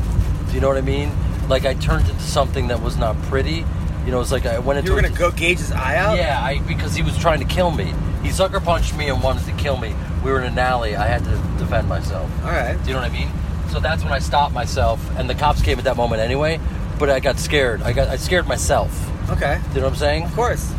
Do 0.50 0.54
you 0.56 0.60
know 0.60 0.68
what 0.68 0.76
I 0.76 0.82
mean? 0.82 1.10
Like 1.48 1.66
I 1.66 1.74
turned 1.74 2.10
into 2.10 2.20
something 2.22 2.68
that 2.68 2.82
was 2.82 2.98
not 2.98 3.16
pretty. 3.30 3.64
You 4.06 4.12
know, 4.12 4.20
it's 4.20 4.34
like 4.34 4.46
I 4.46 4.60
went 4.60 4.80
into. 4.80 4.90
You 4.92 4.96
were 4.98 5.02
gonna 5.04 5.16
go 5.16 5.32
gauge 5.32 5.60
his 5.60 5.72
eye 5.72 5.96
out? 5.96 6.18
Yeah, 6.18 6.38
I, 6.44 6.60
because 6.68 6.96
he 6.96 7.02
was 7.02 7.18
trying 7.18 7.40
to 7.40 7.46
kill 7.46 7.72
me. 7.72 7.94
He 8.22 8.30
sucker 8.30 8.60
punched 8.60 8.98
me 8.98 9.08
and 9.08 9.24
wanted 9.24 9.46
to 9.46 9.54
kill 9.54 9.78
me. 9.78 9.96
We 10.22 10.32
were 10.32 10.42
in 10.42 10.52
an 10.52 10.60
alley. 10.60 10.98
I 10.98 11.08
had 11.08 11.24
to 11.24 11.32
defend 11.64 11.88
myself. 11.88 12.30
All 12.44 12.52
right. 12.52 12.76
Do 12.84 12.88
you 12.90 12.94
know 12.94 13.02
what 13.02 13.10
I 13.10 13.14
mean? 13.14 13.30
So 13.72 13.80
that's 13.80 14.04
when 14.04 14.12
I 14.12 14.20
stopped 14.20 14.54
myself, 14.54 15.00
and 15.18 15.30
the 15.30 15.36
cops 15.36 15.62
came 15.62 15.78
at 15.78 15.86
that 15.86 15.96
moment 15.96 16.22
anyway. 16.22 16.60
But 17.00 17.10
I 17.10 17.22
got 17.22 17.40
scared. 17.40 17.82
I 17.84 17.94
got 17.94 18.10
I 18.10 18.18
scared 18.18 18.48
myself. 18.50 18.92
Okay. 19.30 19.60
Do 19.70 19.70
you 19.70 19.76
know 19.82 19.82
what 19.88 19.94
I'm 19.94 19.96
saying? 19.96 20.24
Of 20.24 20.34
course. 20.36 20.74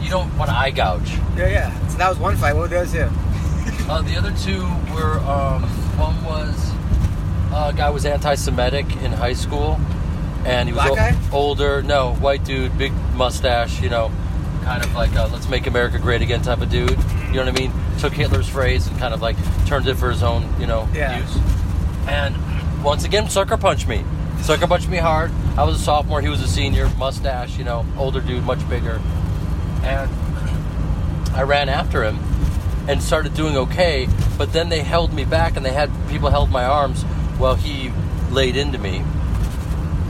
You 0.00 0.10
don't 0.10 0.36
want 0.36 0.50
to 0.50 0.56
eye 0.56 0.70
gouge. 0.70 1.10
Yeah, 1.36 1.48
yeah. 1.48 1.88
So 1.88 1.98
that 1.98 2.08
was 2.08 2.18
one 2.18 2.36
fight. 2.36 2.54
What 2.54 2.62
were 2.62 2.68
the 2.68 2.80
other 2.80 2.90
two? 3.08 3.10
Uh, 3.88 4.00
the 4.00 4.16
other 4.16 4.32
two 4.38 4.62
were 4.94 5.18
um, 5.20 5.62
one 5.98 6.22
was 6.24 6.72
uh, 7.52 7.70
a 7.72 7.76
guy 7.76 7.90
was 7.90 8.06
anti-Semitic 8.06 8.86
in 9.02 9.12
high 9.12 9.32
school, 9.34 9.78
and 10.46 10.68
he 10.68 10.74
was 10.74 10.94
guy? 10.96 11.14
older. 11.32 11.82
No, 11.82 12.14
white 12.14 12.44
dude, 12.44 12.76
big 12.78 12.92
mustache. 13.14 13.82
You 13.82 13.90
know, 13.90 14.10
kind 14.62 14.82
of 14.82 14.94
like 14.94 15.14
a, 15.16 15.24
"Let's 15.30 15.48
make 15.50 15.66
America 15.66 15.98
great 15.98 16.22
again" 16.22 16.40
type 16.40 16.62
of 16.62 16.70
dude. 16.70 16.90
You 17.28 17.34
know 17.34 17.44
what 17.44 17.48
I 17.48 17.52
mean? 17.52 17.72
Took 17.98 18.14
Hitler's 18.14 18.48
phrase 18.48 18.86
and 18.86 18.98
kind 18.98 19.12
of 19.12 19.20
like 19.20 19.36
turned 19.66 19.86
it 19.86 19.96
for 19.96 20.10
his 20.10 20.22
own, 20.22 20.48
you 20.58 20.66
know, 20.66 20.88
Yeah. 20.94 21.18
use. 21.20 21.36
And 22.06 22.34
once 22.82 23.04
again, 23.04 23.28
sucker 23.28 23.56
punched 23.58 23.86
me. 23.86 24.02
Sucker 24.44 24.66
punched 24.66 24.90
me 24.90 24.98
hard. 24.98 25.32
I 25.56 25.64
was 25.64 25.80
a 25.80 25.82
sophomore. 25.82 26.20
He 26.20 26.28
was 26.28 26.42
a 26.42 26.46
senior. 26.46 26.90
Mustache, 26.98 27.56
you 27.56 27.64
know, 27.64 27.86
older 27.96 28.20
dude, 28.20 28.44
much 28.44 28.68
bigger. 28.68 29.00
And 29.82 30.10
I 31.34 31.44
ran 31.44 31.70
after 31.70 32.04
him 32.04 32.18
and 32.86 33.02
started 33.02 33.32
doing 33.32 33.56
okay, 33.56 34.06
but 34.36 34.52
then 34.52 34.68
they 34.68 34.82
held 34.82 35.14
me 35.14 35.24
back 35.24 35.56
and 35.56 35.64
they 35.64 35.72
had 35.72 35.90
people 36.10 36.28
held 36.28 36.50
my 36.50 36.66
arms 36.66 37.04
while 37.38 37.54
he 37.54 37.90
laid 38.30 38.54
into 38.54 38.76
me. 38.76 39.02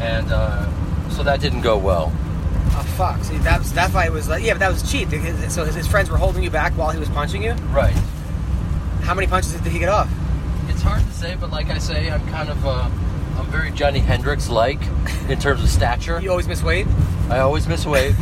And 0.00 0.26
uh, 0.32 0.68
so 1.10 1.22
that 1.22 1.40
didn't 1.40 1.60
go 1.60 1.78
well. 1.78 2.12
Oh 2.76 2.94
fuck! 2.96 3.22
See, 3.22 3.38
that 3.38 3.60
was, 3.60 3.72
that 3.74 3.92
fight 3.92 4.10
was 4.10 4.28
like 4.28 4.42
yeah, 4.42 4.54
but 4.54 4.58
that 4.58 4.72
was 4.72 4.90
cheap. 4.90 5.10
So 5.48 5.64
his, 5.64 5.76
his 5.76 5.86
friends 5.86 6.10
were 6.10 6.18
holding 6.18 6.42
you 6.42 6.50
back 6.50 6.72
while 6.72 6.90
he 6.90 6.98
was 6.98 7.08
punching 7.10 7.44
you. 7.44 7.52
Right. 7.70 7.94
How 9.02 9.14
many 9.14 9.28
punches 9.28 9.52
did 9.52 9.70
he 9.70 9.78
get 9.78 9.90
off? 9.90 10.10
It's 10.66 10.82
hard 10.82 11.04
to 11.04 11.12
say, 11.12 11.36
but 11.36 11.52
like 11.52 11.70
I 11.70 11.78
say, 11.78 12.10
I'm 12.10 12.26
kind 12.30 12.48
of 12.48 12.66
uh, 12.66 12.90
I'm 13.36 13.46
very 13.46 13.70
Johny 13.70 14.00
Hendricks 14.00 14.48
like 14.48 14.80
in 15.28 15.38
terms 15.38 15.62
of 15.62 15.68
stature. 15.68 16.20
You 16.20 16.30
always 16.30 16.48
miss 16.48 16.62
weight. 16.62 16.86
I 17.30 17.40
always 17.40 17.66
miss 17.66 17.86
weight. 17.86 18.14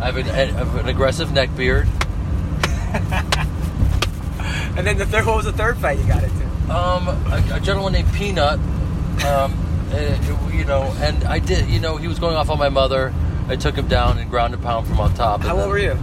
I 0.00 0.06
have 0.06 0.16
an, 0.16 0.28
I 0.28 0.46
have 0.46 0.76
an 0.76 0.88
aggressive 0.88 1.32
neck 1.32 1.54
beard. 1.56 1.88
And 4.76 4.86
then 4.86 4.98
the 4.98 5.06
third, 5.06 5.24
what 5.24 5.36
was 5.36 5.46
the 5.46 5.52
third 5.52 5.78
fight 5.78 5.98
you 5.98 6.06
got 6.06 6.22
into? 6.22 6.44
Um, 6.74 7.08
a, 7.08 7.42
a 7.54 7.60
gentleman 7.60 7.94
named 7.94 8.12
Peanut. 8.12 8.58
Um, 9.24 9.54
uh, 9.90 10.50
you 10.52 10.66
know, 10.66 10.94
and 10.98 11.24
I 11.24 11.38
did. 11.38 11.70
You 11.70 11.80
know, 11.80 11.96
he 11.96 12.08
was 12.08 12.18
going 12.18 12.36
off 12.36 12.50
on 12.50 12.58
my 12.58 12.68
mother. 12.68 13.14
I 13.48 13.56
took 13.56 13.74
him 13.74 13.88
down 13.88 14.18
and 14.18 14.28
ground 14.30 14.52
and 14.52 14.62
pound 14.62 14.86
from 14.86 15.00
on 15.00 15.14
top. 15.14 15.40
How 15.40 15.58
old 15.58 15.70
were 15.70 15.78
you? 15.78 15.98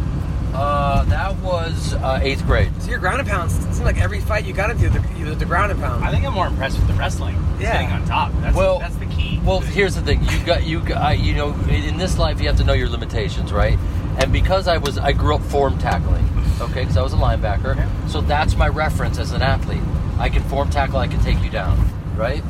Uh, 0.54 1.04
that 1.06 1.36
was 1.38 1.94
uh, 1.96 2.20
eighth 2.22 2.46
grade. 2.46 2.72
So 2.82 2.90
your 2.90 3.00
ground 3.00 3.20
and 3.22 3.28
pounds. 3.30 3.58
It 3.66 3.74
seemed 3.74 3.86
like 3.86 4.00
every 4.00 4.22
fight 4.22 4.46
you 4.46 4.54
got 4.54 4.70
into, 4.70 4.90
the, 4.90 5.02
you 5.18 5.26
was 5.26 5.38
the 5.38 5.46
ground 5.46 5.72
and 5.72 5.80
pound. 5.82 6.04
I 6.06 6.12
think 6.12 6.26
I'm 6.26 6.34
more 6.34 6.48
impressed 6.48 6.78
with 6.78 6.88
the 6.88 6.94
wrestling. 6.94 7.36
Yeah. 7.60 7.72
Sitting 7.74 7.88
on 7.92 8.06
top. 8.06 8.32
That's, 8.42 8.56
Well- 8.56 8.80
that's 8.80 8.96
the 8.98 9.06
key. 9.08 9.40
Well, 9.44 9.60
here's 9.60 9.96
the 9.96 10.02
thing. 10.02 10.24
You 10.30 10.46
got 10.46 10.64
you 10.64 10.80
got 10.80 10.98
I- 11.02 11.14
you 11.14 11.34
know 11.34 11.54
in 11.68 11.98
this 11.98 12.18
life 12.18 12.40
you 12.40 12.48
have 12.48 12.58
to 12.58 12.64
know 12.64 12.74
your 12.74 12.88
limitations, 12.90 13.52
right? 13.52 13.78
And 14.20 14.32
because 14.32 14.68
I 14.68 14.78
was 14.78 14.98
I 14.98 15.12
grew 15.12 15.36
up 15.36 15.42
form 15.42 15.78
tackling, 15.80 16.24
okay, 16.62 16.82
because 16.82 16.96
I 16.98 17.02
was 17.02 17.14
a 17.14 17.18
linebacker, 17.18 17.76
so 18.10 18.22
that's 18.22 18.56
my 18.56 18.68
reference 18.70 19.18
as 19.18 19.32
an 19.32 19.42
athlete. 19.42 19.82
I 20.18 20.30
can 20.30 20.44
form 20.44 20.70
tackle. 20.70 20.98
I 21.00 21.08
can 21.08 21.20
take 21.22 21.42
you 21.44 21.50
down, 21.50 21.78
right? 22.16 22.44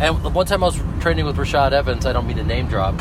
And 0.00 0.22
the 0.22 0.30
one 0.30 0.46
time 0.46 0.62
I 0.62 0.66
was 0.68 0.80
training 1.00 1.26
with 1.26 1.36
Rashad 1.36 1.72
Evans. 1.72 2.06
I 2.06 2.12
don't 2.14 2.26
mean 2.26 2.36
to 2.38 2.44
name 2.44 2.68
drop, 2.68 2.94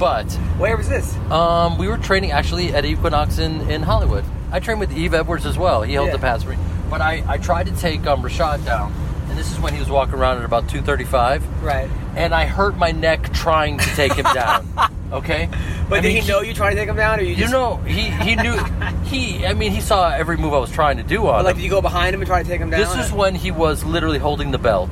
but 0.00 0.32
Where 0.58 0.76
was 0.76 0.88
this? 0.88 1.14
um, 1.30 1.78
we 1.78 1.86
were 1.86 1.98
training 1.98 2.32
actually 2.32 2.72
at 2.74 2.84
Equinox 2.84 3.38
in, 3.38 3.60
in 3.70 3.82
Hollywood. 3.82 4.24
I 4.50 4.58
trained 4.58 4.80
with 4.80 4.90
Yves 4.96 5.14
Edwards 5.14 5.46
as 5.46 5.56
well. 5.56 5.82
He 5.82 5.92
held 5.92 6.06
Yeah. 6.08 6.14
the 6.14 6.18
pass 6.18 6.42
for 6.42 6.50
me. 6.50 6.56
But 6.88 7.00
I, 7.00 7.22
I 7.28 7.38
tried 7.38 7.66
to 7.66 7.76
take 7.76 8.04
um, 8.06 8.22
Rashad 8.22 8.64
down, 8.64 8.92
and 9.28 9.38
this 9.38 9.52
is 9.52 9.60
when 9.60 9.72
he 9.74 9.78
was 9.78 9.88
walking 9.88 10.14
around 10.14 10.38
at 10.38 10.44
about 10.44 10.68
235. 10.68 11.62
Right. 11.62 11.88
And 12.16 12.34
I 12.34 12.46
hurt 12.46 12.76
my 12.76 12.90
neck 12.90 13.32
trying 13.32 13.78
to 13.78 13.86
take 13.94 14.14
him 14.14 14.24
down. 14.34 14.66
Okay? 15.10 15.48
But 15.88 15.98
I 15.98 16.00
did 16.02 16.12
mean, 16.14 16.22
he 16.22 16.28
know 16.28 16.40
you 16.40 16.54
trying 16.54 16.76
to 16.76 16.80
take 16.80 16.88
him 16.88 16.94
down, 16.94 17.18
or 17.18 17.24
you 17.24 17.34
Just... 17.34 17.52
You 17.52 17.58
know, 17.58 17.78
he, 17.78 18.02
he 18.10 18.36
knew. 18.36 18.56
he, 19.06 19.44
I 19.44 19.54
mean, 19.54 19.72
he 19.72 19.80
saw 19.80 20.08
every 20.08 20.36
move 20.36 20.54
I 20.54 20.58
was 20.58 20.70
trying 20.70 20.98
to 20.98 21.02
do 21.02 21.26
on 21.26 21.40
Or 21.40 21.42
like, 21.42 21.56
him. 21.56 21.56
did 21.56 21.64
you 21.64 21.70
go 21.70 21.80
behind 21.82 22.14
him 22.14 22.20
and 22.20 22.28
try 22.28 22.44
to 22.44 22.48
take 22.48 22.60
him 22.60 22.70
down? 22.70 22.78
This 22.78 22.94
is 22.94 23.12
when 23.12 23.34
he 23.34 23.50
was 23.50 23.82
literally 23.84 24.18
holding 24.18 24.52
the 24.52 24.58
belt. 24.58 24.90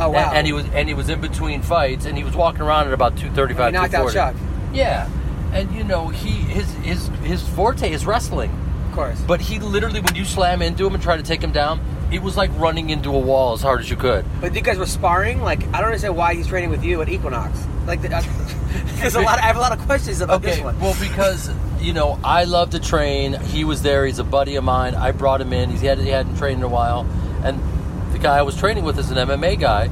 Oh 0.00 0.10
wow! 0.10 0.28
And, 0.28 0.38
and 0.38 0.46
he 0.46 0.52
was 0.52 0.66
and 0.72 0.88
he 0.88 0.94
was 0.94 1.08
in 1.08 1.20
between 1.20 1.62
fights, 1.62 2.06
and 2.06 2.16
he 2.16 2.24
was 2.24 2.34
walking 2.34 2.62
around 2.62 2.88
at 2.88 2.92
about 2.94 3.16
235, 3.16 3.66
He 3.66 3.72
knocked 3.72 3.94
out 3.94 4.12
Chuck. 4.12 4.36
Yeah, 4.72 5.08
and 5.52 5.70
you 5.72 5.84
know 5.84 6.08
he 6.08 6.30
his 6.30 6.72
his 6.76 7.08
his 7.22 7.42
forte 7.48 7.90
is 7.90 8.06
wrestling. 8.06 8.50
Of 8.88 8.94
course. 8.96 9.20
But 9.20 9.40
he 9.40 9.58
literally, 9.60 10.00
when 10.00 10.16
you 10.16 10.24
slam 10.24 10.62
into 10.62 10.84
him 10.86 10.94
and 10.94 11.02
try 11.02 11.16
to 11.16 11.22
take 11.22 11.42
him 11.42 11.52
down, 11.52 11.80
it 12.10 12.22
was 12.22 12.36
like 12.36 12.50
running 12.58 12.90
into 12.90 13.10
a 13.10 13.18
wall 13.18 13.52
as 13.52 13.62
hard 13.62 13.80
as 13.80 13.88
you 13.88 13.96
could. 13.96 14.24
But 14.40 14.54
you 14.54 14.62
guys 14.62 14.78
were 14.78 14.86
sparring. 14.86 15.42
Like 15.42 15.62
I 15.68 15.78
don't 15.78 15.84
understand 15.86 16.16
why 16.16 16.34
he's 16.34 16.46
training 16.48 16.70
with 16.70 16.82
you 16.82 17.00
at 17.02 17.08
Equinox. 17.08 17.64
Like 17.86 18.02
the, 18.02 18.14
uh, 18.16 18.20
there's 19.00 19.14
a 19.14 19.20
lot. 19.20 19.38
I 19.38 19.42
have 19.42 19.56
a 19.56 19.60
lot 19.60 19.72
of 19.72 19.78
questions 19.80 20.20
about 20.20 20.42
this 20.42 20.54
Okay, 20.56 20.64
one. 20.64 20.78
well 20.80 20.96
because 21.00 21.50
you 21.80 21.92
know 21.92 22.18
I 22.24 22.44
love 22.44 22.70
to 22.70 22.80
train. 22.80 23.34
He 23.34 23.64
was 23.64 23.82
there. 23.82 24.06
He's 24.06 24.18
a 24.18 24.24
buddy 24.24 24.56
of 24.56 24.64
mine. 24.64 24.94
I 24.94 25.12
brought 25.12 25.40
him 25.40 25.52
in. 25.52 25.70
He 25.70 25.86
had 25.86 25.98
he 25.98 26.08
hadn't 26.08 26.36
trained 26.36 26.58
in 26.58 26.64
a 26.64 26.68
while, 26.68 27.06
and 27.44 27.60
guy 28.20 28.38
I 28.38 28.42
was 28.42 28.56
training 28.56 28.84
with 28.84 28.98
is 28.98 29.10
an 29.10 29.16
MMA 29.16 29.58
guy, 29.58 29.84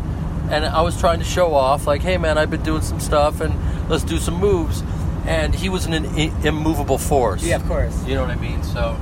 and 0.50 0.64
I 0.64 0.82
was 0.82 0.98
trying 0.98 1.18
to 1.18 1.24
show 1.24 1.54
off, 1.54 1.86
like, 1.86 2.02
hey 2.02 2.16
man, 2.18 2.38
I've 2.38 2.50
been 2.50 2.62
doing 2.62 2.82
some 2.82 3.00
stuff, 3.00 3.40
and 3.40 3.54
let's 3.88 4.04
do 4.04 4.18
some 4.18 4.34
moves. 4.34 4.82
and 5.26 5.54
he 5.54 5.68
was 5.68 5.84
an, 5.84 5.92
i- 6.16 6.32
immovable 6.42 6.96
force. 6.96 7.42
Yeah, 7.44 7.56
of 7.56 7.66
course. 7.68 7.94
You 8.06 8.14
know 8.14 8.22
what 8.22 8.30
I 8.30 8.36
mean? 8.36 8.62
So 8.62 8.96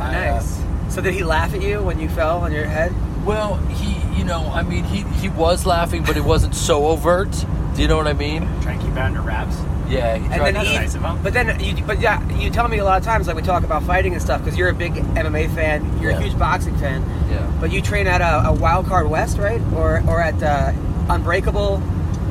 I, 0.00 0.08
uh, 0.28 0.34
Nice. 0.34 0.60
So 0.88 1.00
did 1.00 1.14
he 1.14 1.22
laugh 1.22 1.54
at 1.54 1.62
you 1.62 1.80
when 1.82 2.00
you 2.00 2.08
fell 2.08 2.38
on 2.40 2.50
your 2.50 2.64
head? 2.66 2.92
Well, 3.24 3.56
he, 3.68 3.94
you 4.18 4.24
know, 4.24 4.42
I 4.52 4.62
mean, 4.62 4.82
he 4.82 5.02
he 5.20 5.28
was 5.28 5.64
laughing, 5.64 6.02
but 6.02 6.16
it 6.16 6.24
wasn't 6.24 6.56
so 6.56 6.86
overt. 6.88 7.30
Do 7.76 7.80
you 7.82 7.86
know 7.86 7.96
what 7.96 8.08
I 8.08 8.12
mean? 8.12 8.42
Try 8.60 8.72
and 8.72 8.80
keep 8.82 8.90
it 8.90 8.98
under 8.98 9.20
wraps. 9.20 9.56
Yeah, 9.92 10.16
he 10.16 10.24
And 10.24 10.56
then 10.56 10.64
he, 10.64 10.74
nice 10.74 10.96
but 10.96 11.34
then 11.34 11.60
you, 11.60 11.84
but 11.84 12.00
yeah, 12.00 12.26
you 12.38 12.50
tell 12.50 12.66
me 12.66 12.78
a 12.78 12.84
lot 12.84 12.98
of 12.98 13.04
times 13.04 13.26
like 13.26 13.36
we 13.36 13.42
talk 13.42 13.62
about 13.62 13.82
fighting 13.82 14.14
and 14.14 14.22
stuff 14.22 14.42
because 14.42 14.58
you're 14.58 14.70
a 14.70 14.74
big 14.74 14.94
MMA 14.94 15.54
fan, 15.54 16.00
you're 16.00 16.12
Yeah. 16.12 16.18
a 16.18 16.22
huge 16.22 16.38
boxing 16.38 16.76
fan, 16.78 17.02
yeah. 17.30 17.50
but 17.60 17.70
you 17.70 17.82
train 17.82 18.06
at 18.06 18.20
a, 18.20 18.48
a 18.48 18.52
Wild 18.52 18.86
Card 18.86 19.08
West, 19.08 19.36
right? 19.38 19.60
Or 19.74 20.02
or 20.08 20.22
at 20.22 20.42
uh, 20.42 20.72
Unbreakable 21.10 21.82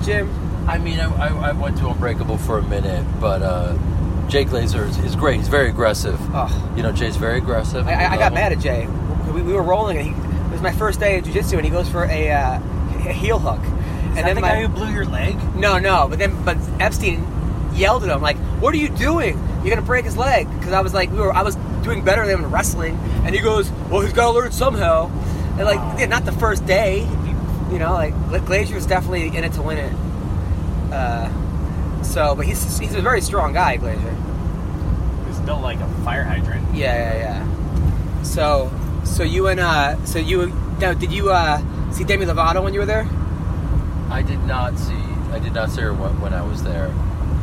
Gym. 0.03 0.29
I 0.67 0.77
mean, 0.77 0.99
I, 0.99 1.27
I, 1.27 1.49
I 1.49 1.51
went 1.51 1.77
to 1.77 1.87
Unbreakable 1.87 2.37
for 2.39 2.57
a 2.57 2.63
minute, 2.63 3.05
but 3.19 3.41
uh, 3.41 3.77
Jay 4.27 4.45
Glazer 4.45 4.87
is, 4.87 4.97
is 4.99 5.15
great. 5.15 5.37
He's 5.37 5.47
very 5.47 5.69
aggressive. 5.69 6.17
Oh, 6.33 6.73
You 6.75 6.83
know, 6.83 6.91
Jay's 6.91 7.17
very 7.17 7.37
aggressive. 7.37 7.87
I, 7.87 8.13
I, 8.13 8.17
got 8.17 8.31
him. 8.31 8.35
mad 8.35 8.51
at 8.53 8.59
Jay. 8.59 8.87
We, 9.33 9.41
we 9.41 9.53
were 9.53 9.63
rolling, 9.63 9.97
and 9.97 10.07
he, 10.07 10.13
it 10.13 10.51
was 10.51 10.61
my 10.61 10.71
first 10.71 10.99
day 10.99 11.17
of 11.19 11.25
jujitsu, 11.25 11.53
and 11.53 11.65
he 11.65 11.69
goes 11.69 11.89
for 11.89 12.05
a, 12.05 12.31
uh, 12.31 12.55
a 12.55 13.11
heel 13.11 13.39
hook. 13.39 13.59
Is 13.59 14.17
and 14.17 14.27
that 14.27 14.35
the 14.35 14.41
my, 14.41 14.49
guy 14.49 14.61
who 14.61 14.67
blew 14.67 14.89
your 14.91 15.05
leg? 15.05 15.35
No, 15.55 15.79
no. 15.79 16.07
But 16.07 16.19
then, 16.19 16.43
but 16.45 16.57
Epstein 16.79 17.25
yelled 17.73 18.03
at 18.03 18.09
him 18.09 18.21
like, 18.21 18.37
"What 18.59 18.73
are 18.73 18.77
you 18.77 18.89
doing? 18.89 19.37
You're 19.63 19.75
gonna 19.75 19.85
break 19.85 20.05
his 20.05 20.17
leg." 20.17 20.47
Because 20.57 20.73
I 20.73 20.81
was 20.81 20.93
like, 20.93 21.11
we 21.11 21.19
were, 21.19 21.33
I 21.33 21.41
was 21.43 21.55
doing 21.83 22.03
better 22.03 22.25
than 22.25 22.39
him 22.39 22.45
in 22.45 22.51
wrestling, 22.51 22.97
and 23.25 23.33
he 23.35 23.41
goes, 23.41 23.71
"Well, 23.89 24.01
he's 24.01 24.13
got 24.13 24.31
to 24.31 24.37
learn 24.37 24.51
somehow." 24.51 25.09
And 25.57 25.65
like, 25.65 25.79
Oh. 25.79 25.95
yeah, 25.99 26.05
not 26.05 26.25
the 26.25 26.31
first 26.31 26.65
day, 26.65 26.99
you 27.71 27.79
know. 27.79 27.93
Like 27.93 28.13
Gla- 28.29 28.39
Glazer's 28.39 28.85
definitely 28.85 29.27
in 29.35 29.43
it 29.43 29.53
to 29.53 29.61
win 29.61 29.77
it. 29.77 29.93
Uh, 30.93 31.29
so, 32.03 32.35
but 32.35 32.45
he's 32.45 32.77
he's 32.79 32.95
a 32.95 33.01
very 33.01 33.21
strong 33.21 33.53
guy, 33.53 33.77
Glazer. 33.77 34.15
He's 35.27 35.39
built 35.39 35.61
like 35.61 35.79
a 35.79 35.87
fire 36.03 36.23
hydrant. 36.23 36.73
Yeah, 36.73 36.95
yeah, 36.95 37.17
yeah. 37.19 38.23
So, 38.23 38.71
so 39.03 39.23
you 39.23 39.47
and 39.47 39.59
uh, 39.59 40.03
so 40.05 40.19
you 40.19 40.47
now 40.79 40.93
did 40.93 41.11
you 41.11 41.31
uh 41.31 41.61
see 41.91 42.03
Demi 42.03 42.25
Lovato 42.25 42.63
when 42.63 42.73
you 42.73 42.79
were 42.79 42.85
there? 42.85 43.07
I 44.09 44.21
did 44.21 44.43
not 44.45 44.77
see. 44.77 44.93
I 45.31 45.39
did 45.39 45.53
not 45.53 45.69
see 45.69 45.81
her 45.81 45.93
when, 45.93 46.19
when 46.21 46.33
I 46.33 46.41
was 46.41 46.63
there. 46.63 46.87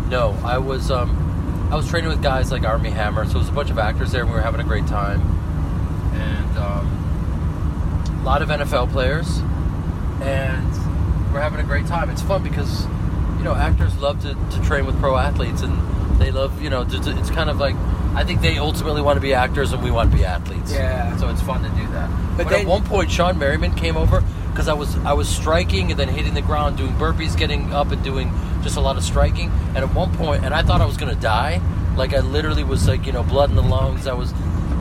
No, 0.09 0.37
I 0.45 0.59
was. 0.59 0.91
Um, 0.91 1.69
I 1.71 1.77
was 1.77 1.87
training 1.89 2.09
with 2.09 2.23
guys 2.23 2.51
like 2.51 2.65
Armie 2.65 2.91
Hammer, 2.91 3.25
so 3.27 3.33
it 3.37 3.39
was 3.41 3.49
a 3.51 3.53
bunch 3.53 3.71
of 3.71 3.79
actors 3.79 4.11
there, 4.13 4.23
and 4.23 4.31
we 4.31 4.37
were 4.37 4.43
having 4.43 4.61
a 4.61 4.65
great 4.65 4.87
time. 4.87 5.21
And 6.15 6.59
um, 6.59 8.19
a 8.21 8.25
lot 8.25 8.41
of 8.43 8.49
NFL 8.49 8.91
players, 8.91 9.39
and 10.23 10.67
we're 11.33 11.41
having 11.41 11.61
a 11.61 11.65
great 11.65 11.87
time. 11.87 12.09
It's 12.11 12.23
fun 12.23 12.43
because 12.43 12.87
you 13.37 13.45
know 13.45 13.55
actors 13.55 13.97
love 13.99 14.21
to, 14.23 14.35
to 14.35 14.63
train 14.65 14.87
with 14.87 14.99
pro 14.99 15.17
athletes, 15.17 15.61
and 15.63 16.19
they 16.19 16.31
love 16.31 16.61
you 16.63 16.71
know. 16.71 16.85
to- 16.85 17.01
to- 17.01 17.19
It's 17.19 17.31
kind 17.31 17.51
of 17.51 17.59
like 17.59 17.75
I 18.15 18.25
think 18.25 18.41
they 18.41 18.57
ultimately 18.59 19.03
want 19.03 19.17
to 19.19 19.21
be 19.21 19.35
actors, 19.35 19.73
and 19.73 19.83
we 19.83 19.91
want 19.91 20.11
to 20.11 20.17
be 20.17 20.25
athletes. 20.25 20.73
Yeah. 20.73 21.15
So 21.19 21.29
it's 21.29 21.43
fun 21.43 21.63
to 21.63 21.69
do 21.71 21.87
that. 21.93 22.09
But 22.37 22.45
But, 22.45 22.49
then- 22.49 22.61
at 22.63 22.67
one 22.67 22.83
point, 22.85 23.11
Shawne 23.11 23.37
Merriman 23.37 23.75
came 23.75 23.97
over 23.99 24.25
because 24.59 24.67
I 24.69 24.73
was 24.75 24.97
I 25.05 25.13
was 25.13 25.29
striking 25.29 25.93
and 25.93 26.01
then 26.01 26.09
hitting 26.09 26.35
the 26.35 26.43
ground, 26.43 26.77
doing 26.79 26.93
burpees, 26.95 27.37
getting 27.39 27.73
up 27.73 27.93
and 27.93 28.03
doing 28.03 28.33
just 28.65 28.77
a 28.77 28.81
lot 28.81 28.97
of 28.97 29.05
striking. 29.05 29.53
And 29.77 29.79
at 29.79 29.95
one 29.95 30.13
point, 30.17 30.45
and 30.45 30.53
I 30.53 30.63
thought 30.63 30.81
I 30.81 30.85
was 30.85 30.97
gonna 30.97 31.15
die. 31.15 31.61
Like 31.97 32.13
I 32.13 32.19
literally 32.19 32.65
was 32.65 32.89
like 32.89 33.07
you 33.07 33.13
know 33.13 33.23
blood 33.23 33.51
in 33.51 33.55
the 33.57 33.63
lungs. 33.63 34.09
I 34.09 34.15
was, 34.15 34.35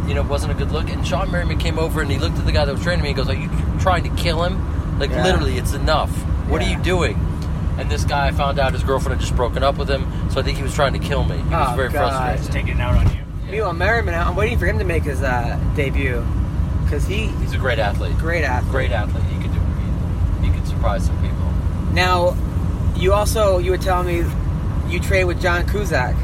you 0.07 0.15
know, 0.15 0.23
wasn't 0.23 0.51
a 0.53 0.55
good 0.55 0.71
look. 0.71 0.89
And 0.89 1.03
Shawne 1.03 1.29
Merriman 1.31 1.59
came 1.59 1.77
over 1.77 2.01
and 2.01 2.09
he 2.09 2.17
looked 2.17 2.39
at 2.39 2.45
the 2.47 2.51
guy 2.51 2.65
that 2.65 2.71
was 2.73 2.81
training 2.81 3.03
me. 3.03 3.09
and 3.09 3.17
goes, 3.17 3.29
"Are 3.29 3.35
you 3.35 3.51
trying 3.79 4.01
to 4.03 4.09
kill 4.19 4.41
him? 4.43 4.97
Like 4.97 5.11
Yeah. 5.11 5.21
literally, 5.23 5.57
it's 5.59 5.73
enough. 5.75 6.09
What 6.49 6.63
Yeah. 6.63 6.69
are 6.69 6.71
you 6.77 6.83
doing?" 6.83 7.19
And 7.77 7.87
this 7.87 8.03
guy, 8.03 8.25
I 8.25 8.31
found 8.31 8.57
out 8.57 8.73
his 8.73 8.81
girlfriend 8.81 9.13
had 9.13 9.21
just 9.21 9.35
broken 9.35 9.61
up 9.61 9.77
with 9.77 9.87
him, 9.91 10.07
so 10.31 10.39
I 10.39 10.43
think 10.43 10.57
he 10.57 10.63
was 10.63 10.73
trying 10.73 10.93
to 10.93 10.99
kill 10.99 11.23
me. 11.23 11.37
He 11.37 11.43
was 11.53 11.69
Oh, 11.73 11.75
very 11.75 11.89
God. 11.89 12.09
frustrated. 12.09 12.37
Just 12.39 12.51
taking 12.51 12.77
it 12.79 12.81
out 12.81 12.95
on 12.97 13.05
you. 13.11 13.19
Meanwhile, 13.51 13.73
Merriman, 13.73 14.15
I'm 14.15 14.35
waiting 14.35 14.57
for 14.57 14.65
him 14.65 14.79
to 14.79 14.85
make 14.85 15.03
his 15.03 15.21
uh, 15.21 15.59
debut 15.75 16.25
because 16.83 17.05
he 17.05 17.27
He's 17.41 17.53
a 17.53 17.57
great 17.59 17.77
athlete. 17.77 18.17
great 18.17 18.43
athlete. 18.43 18.71
Great 18.71 18.91
athlete. 18.91 19.23
He 20.47 20.51
could 20.51 20.55
do. 20.55 20.59
He, 20.59 20.59
he 20.59 20.59
could 20.59 20.67
surprise 20.67 21.05
some 21.05 21.17
people. 21.21 21.37
Now, 21.93 22.35
you 22.95 23.13
also 23.13 23.57
you 23.59 23.71
were 23.71 23.77
telling 23.77 24.07
me 24.07 24.31
you 24.91 24.99
trained 24.99 25.27
with 25.27 25.41
John 25.41 25.65
Cusack, 25.67 26.15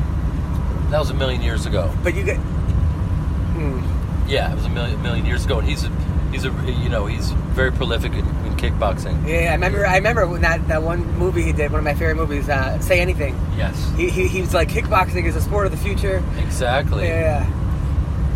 That 0.89 0.99
was 0.99 1.09
a 1.09 1.13
million 1.13 1.41
years 1.41 1.65
ago. 1.65 1.93
but 2.03 2.15
you 2.15 2.23
get. 2.23 2.37
Hmm. 2.37 3.81
Yeah, 4.27 4.51
it 4.51 4.55
was 4.55 4.65
a 4.65 4.69
million 4.69 5.01
million 5.01 5.25
years 5.25 5.45
ago, 5.45 5.59
and 5.59 5.67
he's 5.67 5.83
a 5.83 5.89
he's 6.31 6.45
a 6.45 6.49
you 6.81 6.89
know 6.89 7.05
he's 7.05 7.31
very 7.53 7.71
prolific 7.71 8.13
in, 8.13 8.19
in 8.45 8.55
kickboxing. 8.55 9.27
Yeah, 9.27 9.49
I 9.49 9.53
remember. 9.53 9.85
I 9.85 9.95
remember 9.97 10.27
when 10.27 10.41
that, 10.41 10.65
that 10.69 10.81
one 10.81 11.05
movie 11.17 11.43
he 11.43 11.51
did, 11.51 11.71
one 11.71 11.79
of 11.79 11.83
my 11.85 11.93
favorite 11.93 12.15
movies, 12.15 12.47
uh, 12.49 12.79
"Say 12.79 12.99
Anything." 13.01 13.37
Yes, 13.57 13.91
He, 13.97 14.09
he, 14.09 14.27
he 14.27 14.41
was 14.41 14.53
like 14.53 14.69
kickboxing 14.69 15.25
is 15.25 15.35
a 15.35 15.41
sport 15.41 15.65
of 15.65 15.71
the 15.71 15.77
future. 15.77 16.23
exactly. 16.39 17.05
Yeah, 17.07 17.45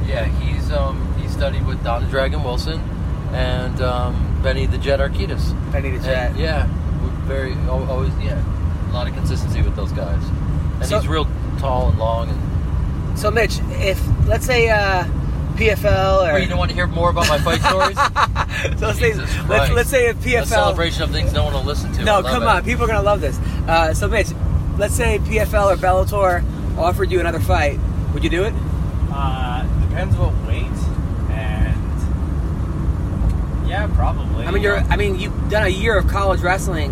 Yeah, 0.06 0.26
he's 0.26 0.72
um 0.72 1.14
he 1.18 1.28
studied 1.30 1.66
with 1.66 1.82
Don 1.84 2.08
Dragon 2.10 2.44
Wilson 2.44 2.80
and 3.34 3.82
um, 3.82 4.40
Benny 4.44 4.66
the 4.66 4.78
Jet 4.78 5.00
Urquidez. 5.00 5.54
Benny 5.72 5.92
the 5.92 6.04
Jet. 6.04 6.32
And, 6.32 6.40
yeah, 6.40 6.68
very 7.26 7.54
always 7.70 8.14
yeah, 8.20 8.42
a 8.90 8.94
lot 8.94 9.08
of 9.08 9.14
consistency 9.14 9.62
with 9.62 9.76
those 9.76 9.92
guys, 9.92 10.24
and 10.76 10.86
So- 10.86 11.00
he's 11.00 11.08
real 11.08 11.28
tall 11.60 11.90
and 11.90 12.00
long. 12.00 12.30
And 12.30 13.20
So, 13.20 13.32
Mitch, 13.32 13.60
if 13.80 14.02
let's 14.28 14.46
say 14.46 14.70
uh, 14.70 15.04
PFL 15.56 16.30
or 16.30 16.34
Wait, 16.34 16.44
you 16.44 16.50
don't 16.50 16.60
want 16.60 16.70
to 16.70 16.76
hear 16.76 16.88
more 16.88 17.10
about 17.10 17.28
my 17.28 17.40
fight 17.40 17.62
stories? 17.62 17.98
so 18.80 18.88
let's 18.88 19.00
say 19.00 19.14
let's, 19.48 19.72
let's 19.74 19.90
say 19.90 20.08
if 20.08 20.24
a 20.26 20.30
PFL 20.30 20.46
celebration 20.46 21.04
of 21.04 21.12
things 21.12 21.34
no 21.34 21.44
one 21.44 21.54
will 21.54 21.64
listen 21.64 21.92
to. 21.94 22.04
No, 22.04 22.22
come 22.22 22.44
it. 22.44 22.48
on, 22.48 22.64
people 22.64 22.86
are 22.86 22.88
gonna 22.88 23.02
love 23.02 23.22
this. 23.22 23.38
Uh, 23.68 23.94
so, 23.94 24.08
Mitch, 24.08 24.28
let's 24.78 24.96
say 24.96 25.20
PFL 25.20 25.74
or 25.74 25.76
Bellator 25.76 26.44
offered 26.78 27.12
you 27.12 27.20
another 27.20 27.40
fight, 27.40 27.80
would 28.14 28.24
you 28.24 28.30
do 28.30 28.44
it? 28.44 28.54
Uh, 29.12 29.64
depends 29.90 30.16
what 30.16 30.32
weight, 30.48 30.66
and 31.32 31.76
yeah, 33.88 33.96
probably. 33.96 34.46
I 34.46 34.52
mean, 34.52 34.64
you're. 34.64 34.78
I 34.78 34.96
mean, 34.96 35.20
you've 35.20 35.50
done 35.50 35.64
a 35.64 35.70
year 35.70 35.98
of 35.98 36.08
college 36.08 36.42
wrestling, 36.42 36.92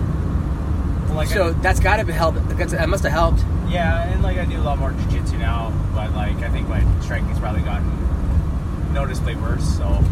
like 1.15 1.27
so 1.29 1.53
that's 1.53 1.79
got 1.79 1.97
to 1.97 2.13
help. 2.13 2.35
That 2.35 2.89
must 2.89 3.03
have 3.03 3.11
helped. 3.11 3.43
Yeah, 3.69 4.03
and 4.11 4.21
like 4.21 4.37
I 4.37 4.45
do 4.45 4.57
a 4.57 4.63
lot 4.63 4.77
more 4.77 4.91
jiu-jitsu 4.91 5.37
now, 5.37 5.71
but 5.93 6.11
like 6.13 6.37
I 6.37 6.49
think 6.49 6.67
my 6.67 6.83
striking's 7.01 7.39
probably 7.39 7.61
gotten 7.61 8.93
noticeably 8.93 9.35
worse. 9.35 9.77
So, 9.77 9.83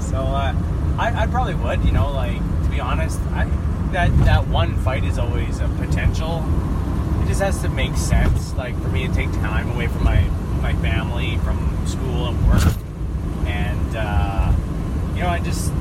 so 0.00 0.18
uh, 0.18 0.54
I, 0.98 1.22
I 1.22 1.26
probably 1.26 1.54
would. 1.54 1.84
You 1.84 1.92
know, 1.92 2.10
like 2.12 2.38
to 2.64 2.68
be 2.70 2.80
honest, 2.80 3.20
I 3.32 3.44
that 3.92 4.16
that 4.24 4.46
one 4.48 4.76
fight 4.78 5.04
is 5.04 5.18
always 5.18 5.60
a 5.60 5.68
potential. 5.80 6.44
It 7.22 7.28
just 7.28 7.40
has 7.40 7.60
to 7.62 7.68
make 7.68 7.96
sense. 7.96 8.54
Like 8.54 8.80
for 8.82 8.88
me 8.88 9.06
to 9.06 9.14
take 9.14 9.30
time 9.32 9.70
away 9.70 9.86
from 9.86 10.04
my 10.04 10.22
my 10.62 10.74
family, 10.74 11.38
from 11.38 11.86
school 11.86 12.28
and 12.28 12.48
work, 12.48 12.74
and 13.46 13.85
know, 15.26 15.32
I 15.32 15.40
just 15.40 15.72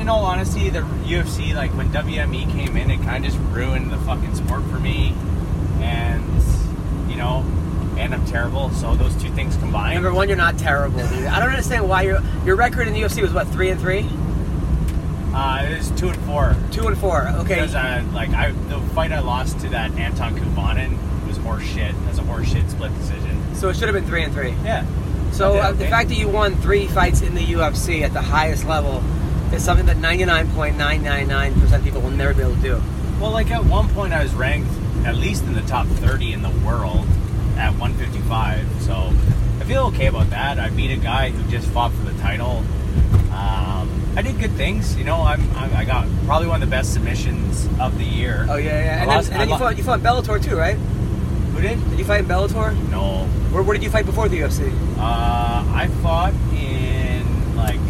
in 0.00 0.08
all 0.08 0.24
honesty, 0.24 0.68
the 0.70 0.80
UFC, 0.80 1.54
like 1.54 1.72
when 1.72 1.88
WME 1.90 2.50
came 2.52 2.76
in, 2.76 2.90
it 2.90 2.98
kind 3.02 3.24
of 3.24 3.32
just 3.32 3.42
ruined 3.52 3.90
the 3.90 3.98
fucking 3.98 4.34
sport 4.36 4.62
for 4.64 4.78
me. 4.78 5.14
And, 5.80 6.22
you 7.10 7.16
know, 7.16 7.44
and 7.98 8.14
I'm 8.14 8.24
terrible. 8.26 8.70
So 8.70 8.94
those 8.94 9.14
two 9.20 9.30
things 9.32 9.56
combined. 9.56 9.94
Number 9.94 10.14
one, 10.14 10.28
you're 10.28 10.36
not 10.36 10.58
terrible. 10.58 10.98
Dude. 11.08 11.24
I 11.26 11.40
don't 11.40 11.48
understand 11.48 11.88
why 11.88 12.02
your 12.02 12.20
your 12.44 12.54
record 12.56 12.86
in 12.86 12.94
the 12.94 13.00
UFC 13.02 13.20
was 13.22 13.32
what 13.32 13.48
three 13.48 13.70
and 13.70 13.80
three, 13.80 14.08
Uh, 15.34 15.66
it 15.68 15.78
was 15.78 15.90
two 15.92 16.08
and 16.08 16.18
four. 16.24 16.54
two 16.70 16.86
and 16.86 16.96
four. 16.98 17.26
Okay, 17.28 17.54
Because 17.56 17.74
I, 17.74 18.00
like, 18.12 18.30
I, 18.30 18.52
the 18.52 18.78
fight 18.94 19.10
I 19.12 19.18
lost 19.20 19.58
to 19.60 19.68
that 19.70 19.90
Anton 19.92 20.36
Kuivanen 20.38 20.96
was 21.26 21.36
horse 21.38 21.64
shit. 21.64 21.90
It 21.94 22.08
was 22.08 22.18
a 22.18 22.22
horse 22.22 22.48
shit 22.48 22.70
split 22.70 22.94
decision. 22.98 23.54
so 23.54 23.70
it 23.70 23.74
should 23.76 23.88
have 23.88 23.94
been 23.94 24.06
three 24.06 24.22
and 24.22 24.32
three. 24.32 24.50
Yeah. 24.64 24.84
So 25.36 25.58
uh, 25.58 25.72
the 25.72 25.86
fact 25.86 26.08
that 26.08 26.14
you 26.14 26.28
won 26.28 26.56
three 26.56 26.86
fights 26.86 27.20
in 27.20 27.34
the 27.34 27.44
UFC 27.44 28.00
at 28.00 28.14
the 28.14 28.22
highest 28.22 28.64
level 28.64 29.04
is 29.52 29.62
something 29.62 29.84
that 29.84 29.98
99.999% 29.98 31.74
of 31.74 31.84
people 31.84 32.00
will 32.00 32.10
never 32.10 32.32
be 32.32 32.40
able 32.40 32.54
to 32.54 32.62
do. 32.62 32.82
Well, 33.20 33.32
like 33.32 33.50
at 33.50 33.62
one 33.64 33.86
point, 33.90 34.14
I 34.14 34.22
was 34.22 34.34
ranked 34.34 34.70
at 35.04 35.16
least 35.16 35.44
in 35.44 35.52
the 35.52 35.60
top 35.62 35.86
30 35.86 36.32
in 36.32 36.40
the 36.40 36.50
world 36.64 37.06
at 37.58 37.70
155. 37.78 38.82
So 38.82 38.94
I 39.60 39.64
feel 39.64 39.84
okay 39.88 40.06
about 40.06 40.30
that. 40.30 40.58
I 40.58 40.70
beat 40.70 40.90
a 40.90 40.96
guy 40.96 41.28
who 41.28 41.50
just 41.50 41.68
fought 41.68 41.92
for 41.92 42.10
the 42.10 42.18
title. 42.20 42.64
Um, 43.30 43.90
I 44.16 44.22
did 44.22 44.40
good 44.40 44.52
things. 44.52 44.96
You 44.96 45.04
know, 45.04 45.20
I'm, 45.20 45.42
I'm 45.54 45.74
I 45.76 45.84
got 45.84 46.08
probably 46.24 46.48
one 46.48 46.62
of 46.62 46.68
the 46.68 46.74
best 46.74 46.94
submissions 46.94 47.68
of 47.78 47.98
the 47.98 48.04
year. 48.04 48.46
Oh 48.48 48.56
yeah, 48.56 48.82
yeah. 48.82 49.00
And 49.02 49.08
lost- 49.08 49.28
then, 49.28 49.40
and 49.42 49.50
then 49.50 49.58
you 49.58 49.58
fought 49.58 49.76
you 49.76 49.84
fought 49.84 50.00
Bellator 50.00 50.42
too, 50.42 50.56
right? 50.56 50.78
Who 51.56 51.62
did? 51.62 51.82
Did 51.88 51.98
you 51.98 52.04
fight 52.04 52.20
in 52.20 52.26
Bellator? 52.26 52.76
No. 52.90 53.24
Where, 53.50 53.62
where 53.62 53.74
did 53.74 53.82
you 53.82 53.88
fight 53.88 54.04
before 54.04 54.28
the 54.28 54.40
UFC? 54.40 54.70
Uh, 54.98 55.64
I 55.74 55.88
fought 56.02 56.34
in 56.52 57.56
like 57.56 57.80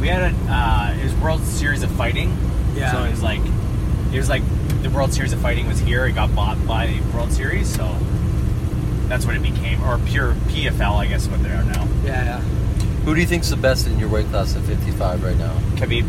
we 0.00 0.08
had 0.08 0.32
a 0.32 0.36
uh, 0.48 0.96
it 0.98 1.04
was 1.04 1.14
World 1.16 1.42
Series 1.42 1.82
of 1.82 1.90
Fighting. 1.90 2.34
Yeah. 2.74 2.90
So 2.92 3.04
it 3.04 3.10
was 3.10 3.22
like 3.22 3.42
it 4.10 4.16
was 4.16 4.30
like 4.30 4.42
the 4.82 4.88
World 4.88 5.12
Series 5.12 5.34
of 5.34 5.40
Fighting 5.40 5.66
was 5.66 5.80
here. 5.80 6.06
It 6.06 6.12
got 6.12 6.34
bought 6.34 6.66
by 6.66 6.86
the 6.86 7.16
World 7.16 7.30
Series, 7.30 7.68
so 7.74 7.94
that's 9.08 9.26
what 9.26 9.36
it 9.36 9.42
became, 9.42 9.84
or 9.84 9.98
pure 9.98 10.32
PFL, 10.48 10.96
I 10.96 11.06
guess, 11.06 11.28
what 11.28 11.42
they 11.42 11.50
are 11.50 11.62
now. 11.62 11.86
Yeah, 12.04 12.24
yeah. 12.24 12.40
Who 13.04 13.14
do 13.14 13.20
you 13.20 13.26
think's 13.26 13.50
the 13.50 13.56
best 13.56 13.86
in 13.86 13.98
your 13.98 14.08
weight 14.08 14.28
class 14.28 14.56
at 14.56 14.62
55 14.62 15.22
right 15.22 15.36
now? 15.36 15.52
Khabib. 15.74 16.04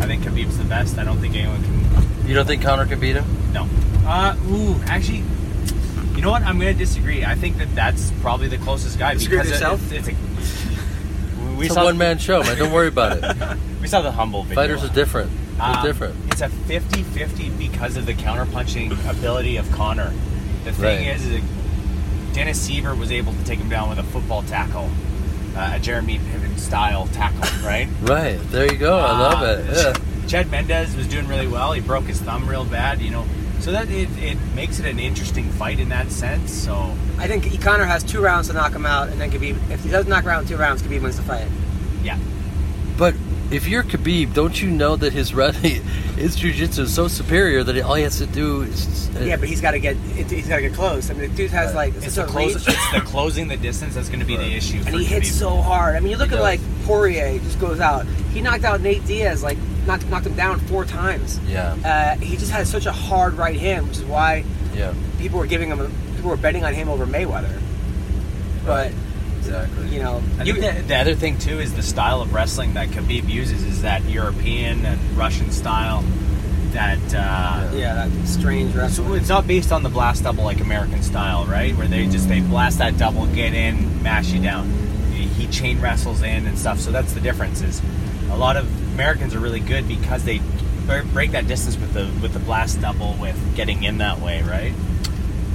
I 0.00 0.06
think 0.06 0.22
Khabib's 0.22 0.58
the 0.58 0.64
best. 0.64 0.96
I 0.96 1.02
don't 1.02 1.18
think 1.18 1.34
anyone 1.34 1.60
can. 1.60 2.28
You 2.28 2.34
don't 2.34 2.46
think 2.46 2.62
Conor 2.62 2.86
can 2.86 3.00
beat 3.00 3.16
him? 3.16 3.24
No. 3.52 3.68
Uh, 4.06 4.36
ooh, 4.48 4.80
actually, 4.84 5.24
you 6.18 6.22
know 6.24 6.30
what? 6.32 6.42
I'm 6.42 6.58
going 6.58 6.72
to 6.72 6.78
disagree. 6.78 7.24
I 7.24 7.36
think 7.36 7.58
that 7.58 7.72
that's 7.76 8.10
probably 8.22 8.48
the 8.48 8.58
closest 8.58 8.98
guy 8.98 9.14
Disagree 9.14 9.38
with 9.38 9.46
because 9.46 9.60
it- 9.60 9.64
yourself? 9.64 9.92
it's, 9.92 10.08
it's 10.08 10.18
a. 10.18 11.56
We 11.56 11.66
It's 11.66 11.70
a 11.72 11.74
saw- 11.74 11.84
one 11.84 11.96
man 11.96 12.18
show, 12.18 12.42
man. 12.42 12.58
Don't 12.58 12.72
worry 12.72 12.88
about 12.88 13.18
it. 13.22 13.58
We 13.80 13.86
saw 13.86 14.02
the 14.02 14.10
humble 14.10 14.42
video. 14.42 14.56
Fighters 14.62 14.82
are 14.82 14.92
different. 14.92 15.30
They're 15.56 15.66
Um, 15.66 15.84
different. 15.84 16.16
It's 16.32 16.40
a 16.40 16.48
50-50 16.48 17.56
because 17.56 17.96
of 17.96 18.06
the 18.06 18.12
counterpunching 18.14 18.90
ability 19.08 19.56
of 19.56 19.70
Conor. 19.70 20.12
The 20.64 20.72
thing 20.72 21.06
Right. 21.06 21.14
is, 21.16 21.24
is 21.24 21.40
that 21.40 21.42
Dennis 22.34 22.68
Siver 22.68 22.98
was 22.98 23.12
able 23.12 23.32
to 23.34 23.44
take 23.44 23.60
him 23.60 23.68
down 23.68 23.88
with 23.88 24.00
a 24.00 24.02
football 24.02 24.42
tackle, 24.42 24.90
uh, 25.56 25.74
a 25.74 25.78
Jeremy 25.78 26.18
Piven 26.18 26.58
style 26.58 27.06
tackle, 27.12 27.48
right? 27.64 27.88
Right. 28.02 28.38
There 28.50 28.70
you 28.70 28.76
go. 28.78 28.98
I 28.98 29.12
love 29.16 29.42
it. 29.44 29.70
Uh, 29.70 29.94
Yeah. 29.94 30.26
Chad 30.26 30.50
Mendes 30.50 30.96
was 30.96 31.06
doing 31.06 31.28
really 31.28 31.46
well. 31.46 31.72
He 31.72 31.80
broke 31.80 32.04
his 32.06 32.20
thumb 32.20 32.48
real 32.48 32.64
bad, 32.64 33.00
you 33.00 33.10
know. 33.12 33.24
So 33.60 33.72
that 33.72 33.90
it, 33.90 34.08
it 34.18 34.38
makes 34.54 34.78
it 34.78 34.86
an 34.86 34.98
interesting 34.98 35.50
fight 35.52 35.78
in 35.80 35.88
that 35.90 36.10
sense. 36.10 36.52
So 36.52 36.74
I 37.18 37.26
think 37.26 37.60
Conor 37.60 37.84
has 37.84 38.02
two 38.04 38.20
rounds 38.22 38.48
to 38.48 38.54
knock 38.54 38.72
him 38.72 38.86
out, 38.86 39.08
and 39.08 39.20
then 39.20 39.30
Khabib, 39.30 39.70
if 39.70 39.82
he 39.84 39.90
doesn't 39.90 40.08
knock 40.08 40.24
him 40.24 40.30
out 40.30 40.42
in 40.42 40.48
two 40.48 40.56
rounds, 40.56 40.82
Khabib 40.82 41.02
wins 41.02 41.16
the 41.16 41.22
fight. 41.22 41.46
yeah, 42.02 42.18
But 42.96 43.14
if 43.50 43.66
you're 43.66 43.82
Khabib, 43.82 44.32
don't 44.34 44.60
you 44.62 44.70
know 44.70 44.94
that 44.96 45.12
his 45.12 45.34
re- 45.34 45.52
his 46.16 46.36
jiu-jitsu 46.36 46.82
is 46.82 46.94
so 46.94 47.08
superior 47.08 47.64
that 47.64 47.80
all 47.82 47.94
he 47.94 48.02
has 48.04 48.18
to 48.18 48.26
do 48.26 48.62
is 48.62 49.08
uh, 49.16 49.20
yeah, 49.20 49.36
but 49.36 49.48
he's 49.48 49.60
got 49.60 49.70
to 49.72 49.78
get 49.80 49.96
he's 49.96 50.46
got 50.46 50.56
to 50.56 50.62
get 50.62 50.74
close. 50.74 51.10
I 51.10 51.14
mean, 51.14 51.30
the 51.30 51.36
dude 51.36 51.50
has 51.50 51.72
uh, 51.72 51.76
like 51.76 51.94
it's 51.96 52.12
such 52.14 52.26
the, 52.26 52.32
close, 52.32 52.54
it's 52.56 52.92
the 52.92 53.00
closing 53.00 53.48
the 53.48 53.56
distance 53.56 53.94
that's 53.94 54.08
going 54.08 54.20
to 54.20 54.26
be 54.26 54.36
the 54.36 54.52
issue. 54.54 54.76
and 54.78 54.86
for 54.90 54.98
he 54.98 55.04
hits 55.04 55.30
so 55.32 55.56
hard. 55.62 55.96
I 55.96 56.00
mean, 56.00 56.10
you 56.12 56.16
look 56.18 56.28
He 56.28 56.34
at 56.36 56.38
does. 56.38 56.42
like 56.44 56.60
Poirier, 56.84 57.38
just 57.40 57.58
goes 57.58 57.80
out. 57.80 58.06
He 58.32 58.40
knocked 58.40 58.64
out 58.64 58.80
Nate 58.82 59.04
Diaz, 59.06 59.42
like 59.42 59.58
knocked 59.88 60.06
knocked 60.08 60.26
him 60.26 60.34
down 60.34 60.60
four 60.60 60.84
times. 60.84 61.40
Yeah. 61.48 61.74
Uh, 61.84 62.16
he 62.22 62.36
just 62.36 62.52
has 62.52 62.70
such 62.70 62.86
a 62.86 62.92
hard 62.92 63.34
right 63.34 63.58
hand, 63.58 63.88
which 63.88 63.96
is 63.98 64.04
why 64.04 64.44
Yeah. 64.76 64.94
people 65.18 65.40
were 65.40 65.46
giving 65.46 65.70
him 65.70 65.78
people 66.14 66.30
were 66.30 66.36
betting 66.36 66.64
on 66.64 66.74
him 66.74 66.88
over 66.88 67.06
Mayweather. 67.06 67.58
But 68.64 68.92
exactly, 69.38 69.88
you 69.88 70.00
know, 70.02 70.16
I 70.38 70.44
think 70.44 70.60
the, 70.60 70.82
the 70.86 70.96
other 70.96 71.14
thing 71.14 71.38
too 71.38 71.58
is 71.58 71.74
the 71.74 71.82
style 71.82 72.20
of 72.20 72.32
wrestling 72.34 72.74
that 72.74 72.88
Khabib 72.88 73.28
uses 73.28 73.64
is 73.64 73.82
that 73.82 74.04
European 74.04 74.84
and 74.84 75.00
Russian 75.16 75.50
style. 75.50 76.04
That 76.72 76.98
uh, 77.14 77.70
yeah, 77.74 77.94
that 78.06 78.28
strange 78.28 78.74
wrestling. 78.74 79.08
So 79.08 79.14
it's 79.14 79.28
not 79.30 79.46
based 79.46 79.72
on 79.72 79.82
the 79.82 79.88
blast 79.88 80.22
double 80.22 80.44
like 80.44 80.60
American 80.60 81.02
style, 81.02 81.46
right? 81.46 81.74
Where 81.74 81.88
they 81.88 82.06
just 82.06 82.28
they 82.28 82.40
blast 82.40 82.76
that 82.78 82.98
double, 82.98 83.26
get 83.28 83.54
in, 83.54 84.02
mash 84.02 84.28
you 84.32 84.42
down. 84.42 84.68
He 85.12 85.22
he 85.28 85.46
chain 85.46 85.80
wrestles 85.80 86.20
in 86.20 86.46
and 86.46 86.58
stuff. 86.58 86.78
So 86.78 86.90
that's 86.92 87.14
the 87.14 87.20
difference. 87.20 87.62
Is 87.62 87.80
a 88.30 88.36
lot 88.36 88.58
of 88.58 88.66
Americans 88.98 89.32
are 89.32 89.38
really 89.38 89.60
good 89.60 89.86
because 89.86 90.24
they 90.24 90.40
break 91.12 91.30
that 91.30 91.46
distance 91.46 91.76
with 91.76 91.94
the 91.94 92.10
with 92.20 92.32
the 92.32 92.40
blast 92.40 92.80
double 92.80 93.14
with 93.20 93.38
getting 93.54 93.84
in 93.84 93.98
that 93.98 94.18
way, 94.18 94.42
right? 94.42 94.74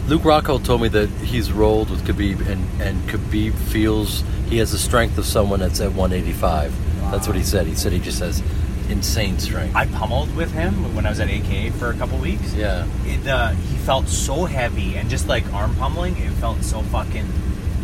Luke 0.07 0.21
Rockhold 0.21 0.63
told 0.63 0.81
me 0.81 0.87
that 0.87 1.09
he's 1.09 1.51
rolled 1.51 1.89
with 1.89 2.05
Khabib, 2.05 2.47
and, 2.47 2.81
and 2.81 3.01
Khabib 3.09 3.53
feels 3.53 4.23
he 4.47 4.59
has 4.59 4.71
the 4.71 4.77
strength 4.77 5.17
of 5.17 5.25
someone 5.25 5.59
that's 5.59 5.81
at 5.81 5.91
185. 5.91 6.73
That's 7.11 7.27
what 7.27 7.35
he 7.35 7.43
said. 7.43 7.67
He 7.67 7.75
said 7.75 7.91
he 7.91 7.99
just 7.99 8.19
has 8.19 8.41
insane 8.87 9.37
strength. 9.39 9.75
I 9.75 9.87
pummeled 9.87 10.33
with 10.37 10.53
him 10.53 10.95
when 10.95 11.05
I 11.05 11.09
was 11.09 11.19
at 11.19 11.27
AKA 11.27 11.71
for 11.71 11.89
a 11.89 11.95
couple 11.95 12.19
weeks. 12.19 12.53
Yeah. 12.53 12.87
It, 13.03 13.27
uh, 13.27 13.49
he 13.49 13.75
felt 13.79 14.07
so 14.07 14.45
heavy 14.45 14.95
and 14.95 15.09
just 15.09 15.27
like 15.27 15.51
arm 15.53 15.75
pummeling, 15.75 16.15
it 16.15 16.31
felt 16.31 16.63
so 16.63 16.81
fucking 16.81 17.27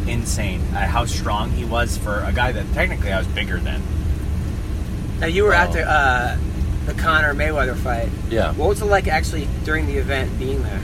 insane 0.08 0.62
uh, 0.74 0.88
how 0.88 1.04
strong 1.04 1.52
he 1.52 1.66
was 1.66 1.98
for 1.98 2.24
a 2.24 2.32
guy 2.32 2.54
that 2.54 2.72
technically 2.74 3.12
I 3.12 3.18
was 3.18 3.28
bigger 3.28 3.60
than. 3.60 3.82
Now 5.20 5.28
you 5.28 5.44
were 5.44 5.54
at 5.54 5.70
Oh. 5.70 5.74
the 5.74 5.90
uh, 5.90 6.38
the 6.86 6.94
Conor 6.94 7.34
Mayweather 7.34 7.76
fight. 7.76 8.10
Yeah. 8.30 8.54
What 8.54 8.70
was 8.70 8.82
it 8.82 8.86
like 8.86 9.08
actually 9.08 9.48
during 9.64 9.86
the 9.86 9.98
event 9.98 10.38
being 10.40 10.64
there? 10.64 10.82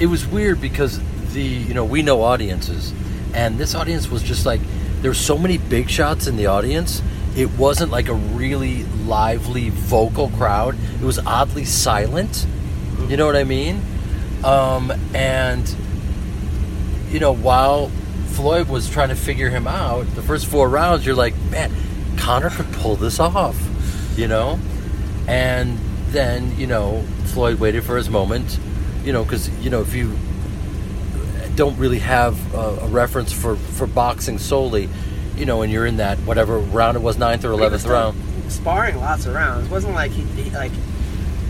it 0.00 0.06
was 0.06 0.26
weird 0.26 0.60
because 0.60 0.98
the 1.34 1.40
you 1.42 1.72
know 1.72 1.84
we 1.84 2.02
know 2.02 2.20
audiences 2.22 2.92
and 3.32 3.58
this 3.58 3.76
audience 3.76 4.10
was 4.10 4.24
just 4.24 4.44
like 4.44 4.60
there 5.02 5.10
were 5.10 5.14
so 5.14 5.38
many 5.38 5.56
big 5.56 5.88
shots 5.88 6.26
in 6.26 6.36
the 6.36 6.46
audience 6.46 7.00
it 7.36 7.48
wasn't 7.52 7.88
like 7.92 8.08
a 8.08 8.12
really 8.12 8.82
lively 9.06 9.70
vocal 9.70 10.30
crowd 10.30 10.76
it 11.00 11.04
was 11.04 11.20
oddly 11.20 11.64
silent 11.64 12.44
you 13.08 13.16
know 13.16 13.24
what 13.24 13.36
i 13.36 13.44
mean 13.44 13.80
um, 14.42 14.90
and 15.14 15.76
you 17.10 17.20
know 17.20 17.30
while 17.32 17.88
floyd 18.30 18.68
was 18.68 18.90
trying 18.90 19.10
to 19.10 19.14
figure 19.16 19.48
him 19.48 19.68
out 19.68 20.04
the 20.16 20.22
first 20.22 20.46
four 20.46 20.68
rounds 20.68 21.06
you're 21.06 21.14
like 21.14 21.34
man 21.52 21.72
conor 22.16 22.50
could 22.50 22.70
pull 22.72 22.96
this 22.96 23.20
off 23.20 23.56
you 24.16 24.28
know? 24.28 24.58
And 25.26 25.78
then 26.14 26.56
you 26.56 26.66
know 26.66 27.02
floyd 27.24 27.58
waited 27.58 27.82
for 27.82 27.96
his 27.96 28.08
moment 28.08 28.58
you 29.02 29.12
know 29.12 29.24
because 29.24 29.48
you 29.64 29.68
know 29.68 29.80
if 29.80 29.94
you 29.94 30.16
don't 31.56 31.76
really 31.76 31.98
have 31.98 32.54
a, 32.54 32.58
a 32.58 32.88
reference 32.88 33.32
for 33.32 33.56
for 33.56 33.86
boxing 33.86 34.38
solely 34.38 34.88
you 35.36 35.44
know 35.44 35.62
and 35.62 35.72
you're 35.72 35.86
in 35.86 35.96
that 35.96 36.18
whatever 36.20 36.58
round 36.58 36.96
it 36.96 37.00
was 37.00 37.18
ninth 37.18 37.44
or 37.44 37.48
11th 37.48 37.88
round. 37.88 38.20
Sparring 38.50 38.96
lots 38.96 39.26
of 39.26 39.34
rounds. 39.34 39.66
It 39.66 39.70
wasn't 39.70 39.94
like 39.94 40.10
he, 40.12 40.22
he 40.40 40.50
like 40.50 40.72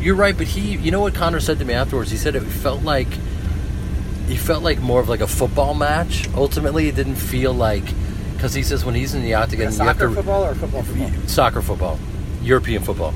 you're 0.00 0.14
right 0.14 0.36
but 0.36 0.46
he 0.46 0.76
you 0.76 0.90
know 0.90 1.00
what 1.00 1.14
conor 1.14 1.40
said 1.40 1.58
to 1.58 1.64
me 1.64 1.74
afterwards? 1.74 2.10
He 2.10 2.16
said 2.16 2.34
it 2.34 2.42
felt 2.42 2.82
like 2.82 3.08
he 4.28 4.36
felt 4.36 4.62
like 4.62 4.80
more 4.80 5.00
of 5.00 5.08
like 5.08 5.20
a 5.20 5.26
football 5.26 5.74
match. 5.74 6.28
Ultimately 6.34 6.88
it 6.88 6.96
didn't 6.96 7.16
feel 7.16 7.52
like 7.52 7.84
because 8.32 8.54
he 8.54 8.62
says 8.62 8.84
when 8.84 8.94
he's 8.94 9.14
in 9.14 9.22
the 9.22 9.34
octagon 9.34 9.60
you 9.60 9.64
have 9.66 9.74
soccer 9.74 10.08
to 10.08 10.14
football 10.14 10.44
or 10.44 10.54
football 10.54 10.82
football. 10.82 11.10
soccer 11.26 11.62
football, 11.62 11.98
European 12.44 12.82
football. 12.82 13.14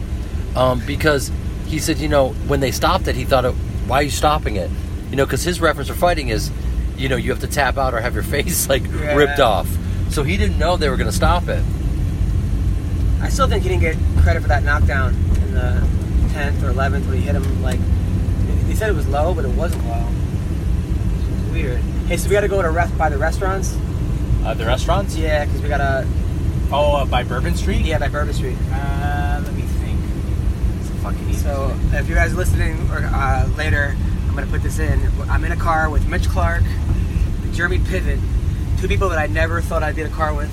Um, 0.56 0.82
because 0.86 1.30
he 1.66 1.78
said, 1.78 1.98
you 1.98 2.08
know, 2.08 2.30
when 2.48 2.60
they 2.60 2.70
stopped 2.72 3.06
it, 3.08 3.14
he 3.14 3.24
thought, 3.24 3.44
why 3.86 3.96
are 4.00 4.02
you 4.02 4.10
stopping 4.10 4.56
it? 4.56 4.70
You 5.10 5.16
know, 5.16 5.24
because 5.24 5.42
his 5.42 5.60
reference 5.60 5.88
for 5.88 5.94
fighting 5.94 6.28
is, 6.28 6.50
you 6.96 7.08
know, 7.08 7.16
you 7.16 7.30
have 7.30 7.40
to 7.40 7.46
tap 7.46 7.76
out 7.78 7.94
or 7.94 8.00
have 8.00 8.14
your 8.14 8.22
face 8.34 8.68
like 8.68 8.84
Yeah. 8.84 9.14
ripped 9.14 9.38
off. 9.40 9.68
So 10.10 10.22
he 10.22 10.36
didn't 10.36 10.58
know 10.58 10.76
they 10.76 10.88
were 10.88 10.96
going 10.96 11.10
to 11.10 11.16
stop 11.16 11.48
it. 11.48 11.62
I 13.20 13.28
still 13.28 13.48
think 13.48 13.62
he 13.62 13.68
didn't 13.68 13.82
get 13.82 13.96
credit 14.22 14.42
for 14.42 14.48
that 14.48 14.62
knockdown 14.62 15.14
in 15.42 15.54
the 15.54 15.86
tenth 16.32 16.62
or 16.62 16.70
eleventh 16.70 17.06
when 17.06 17.16
he 17.16 17.22
hit 17.22 17.34
him 17.34 17.62
like 17.62 17.80
they 18.68 18.74
said 18.74 18.90
it 18.90 18.94
was 18.94 19.08
low, 19.08 19.34
but 19.34 19.44
it 19.44 19.50
wasn't 19.54 19.84
low. 19.86 20.06
It 20.06 21.42
was 21.42 21.52
weird. 21.52 21.80
Hey, 22.06 22.16
so 22.16 22.28
we 22.28 22.32
got 22.34 22.42
to 22.42 22.48
go 22.48 22.62
to 22.62 22.70
rest 22.70 22.96
by 22.96 23.08
the 23.08 23.18
restaurants. 23.18 23.76
Uh, 24.44 24.54
the 24.54 24.64
restaurants? 24.64 25.16
Yeah, 25.16 25.44
because 25.46 25.62
we 25.62 25.68
got 25.68 25.78
to. 25.78 26.06
Oh, 26.70 26.96
uh, 26.96 27.04
by 27.06 27.24
Bourbon 27.24 27.54
Street? 27.54 27.86
Yeah, 27.86 27.98
by 27.98 28.08
Bourbon 28.08 28.34
Street. 28.34 28.56
Uh, 28.70 29.40
let 29.42 29.54
me 29.54 29.62
think. 29.62 29.98
It's 30.80 30.90
fucking 31.02 31.28
easy. 31.30 31.38
So 31.38 31.74
if 31.92 32.08
you 32.08 32.14
guys 32.14 32.32
are 32.32 32.36
listening 32.36 32.76
or, 32.90 32.98
uh, 32.98 33.48
later, 33.56 33.96
I'm 34.28 34.34
gonna 34.34 34.46
put 34.46 34.62
this 34.62 34.78
in. 34.78 35.00
I'm 35.30 35.44
in 35.44 35.52
a 35.52 35.56
car 35.56 35.88
with 35.88 36.06
Mitch 36.08 36.28
Clarke, 36.28 36.64
Jeremy 37.52 37.78
Piven, 37.78 38.20
two 38.80 38.88
people 38.88 39.08
that 39.08 39.18
I 39.18 39.26
never 39.26 39.62
thought 39.62 39.82
I'd 39.82 39.96
be 39.96 40.02
in 40.02 40.08
a 40.08 40.14
car 40.14 40.34
with 40.34 40.50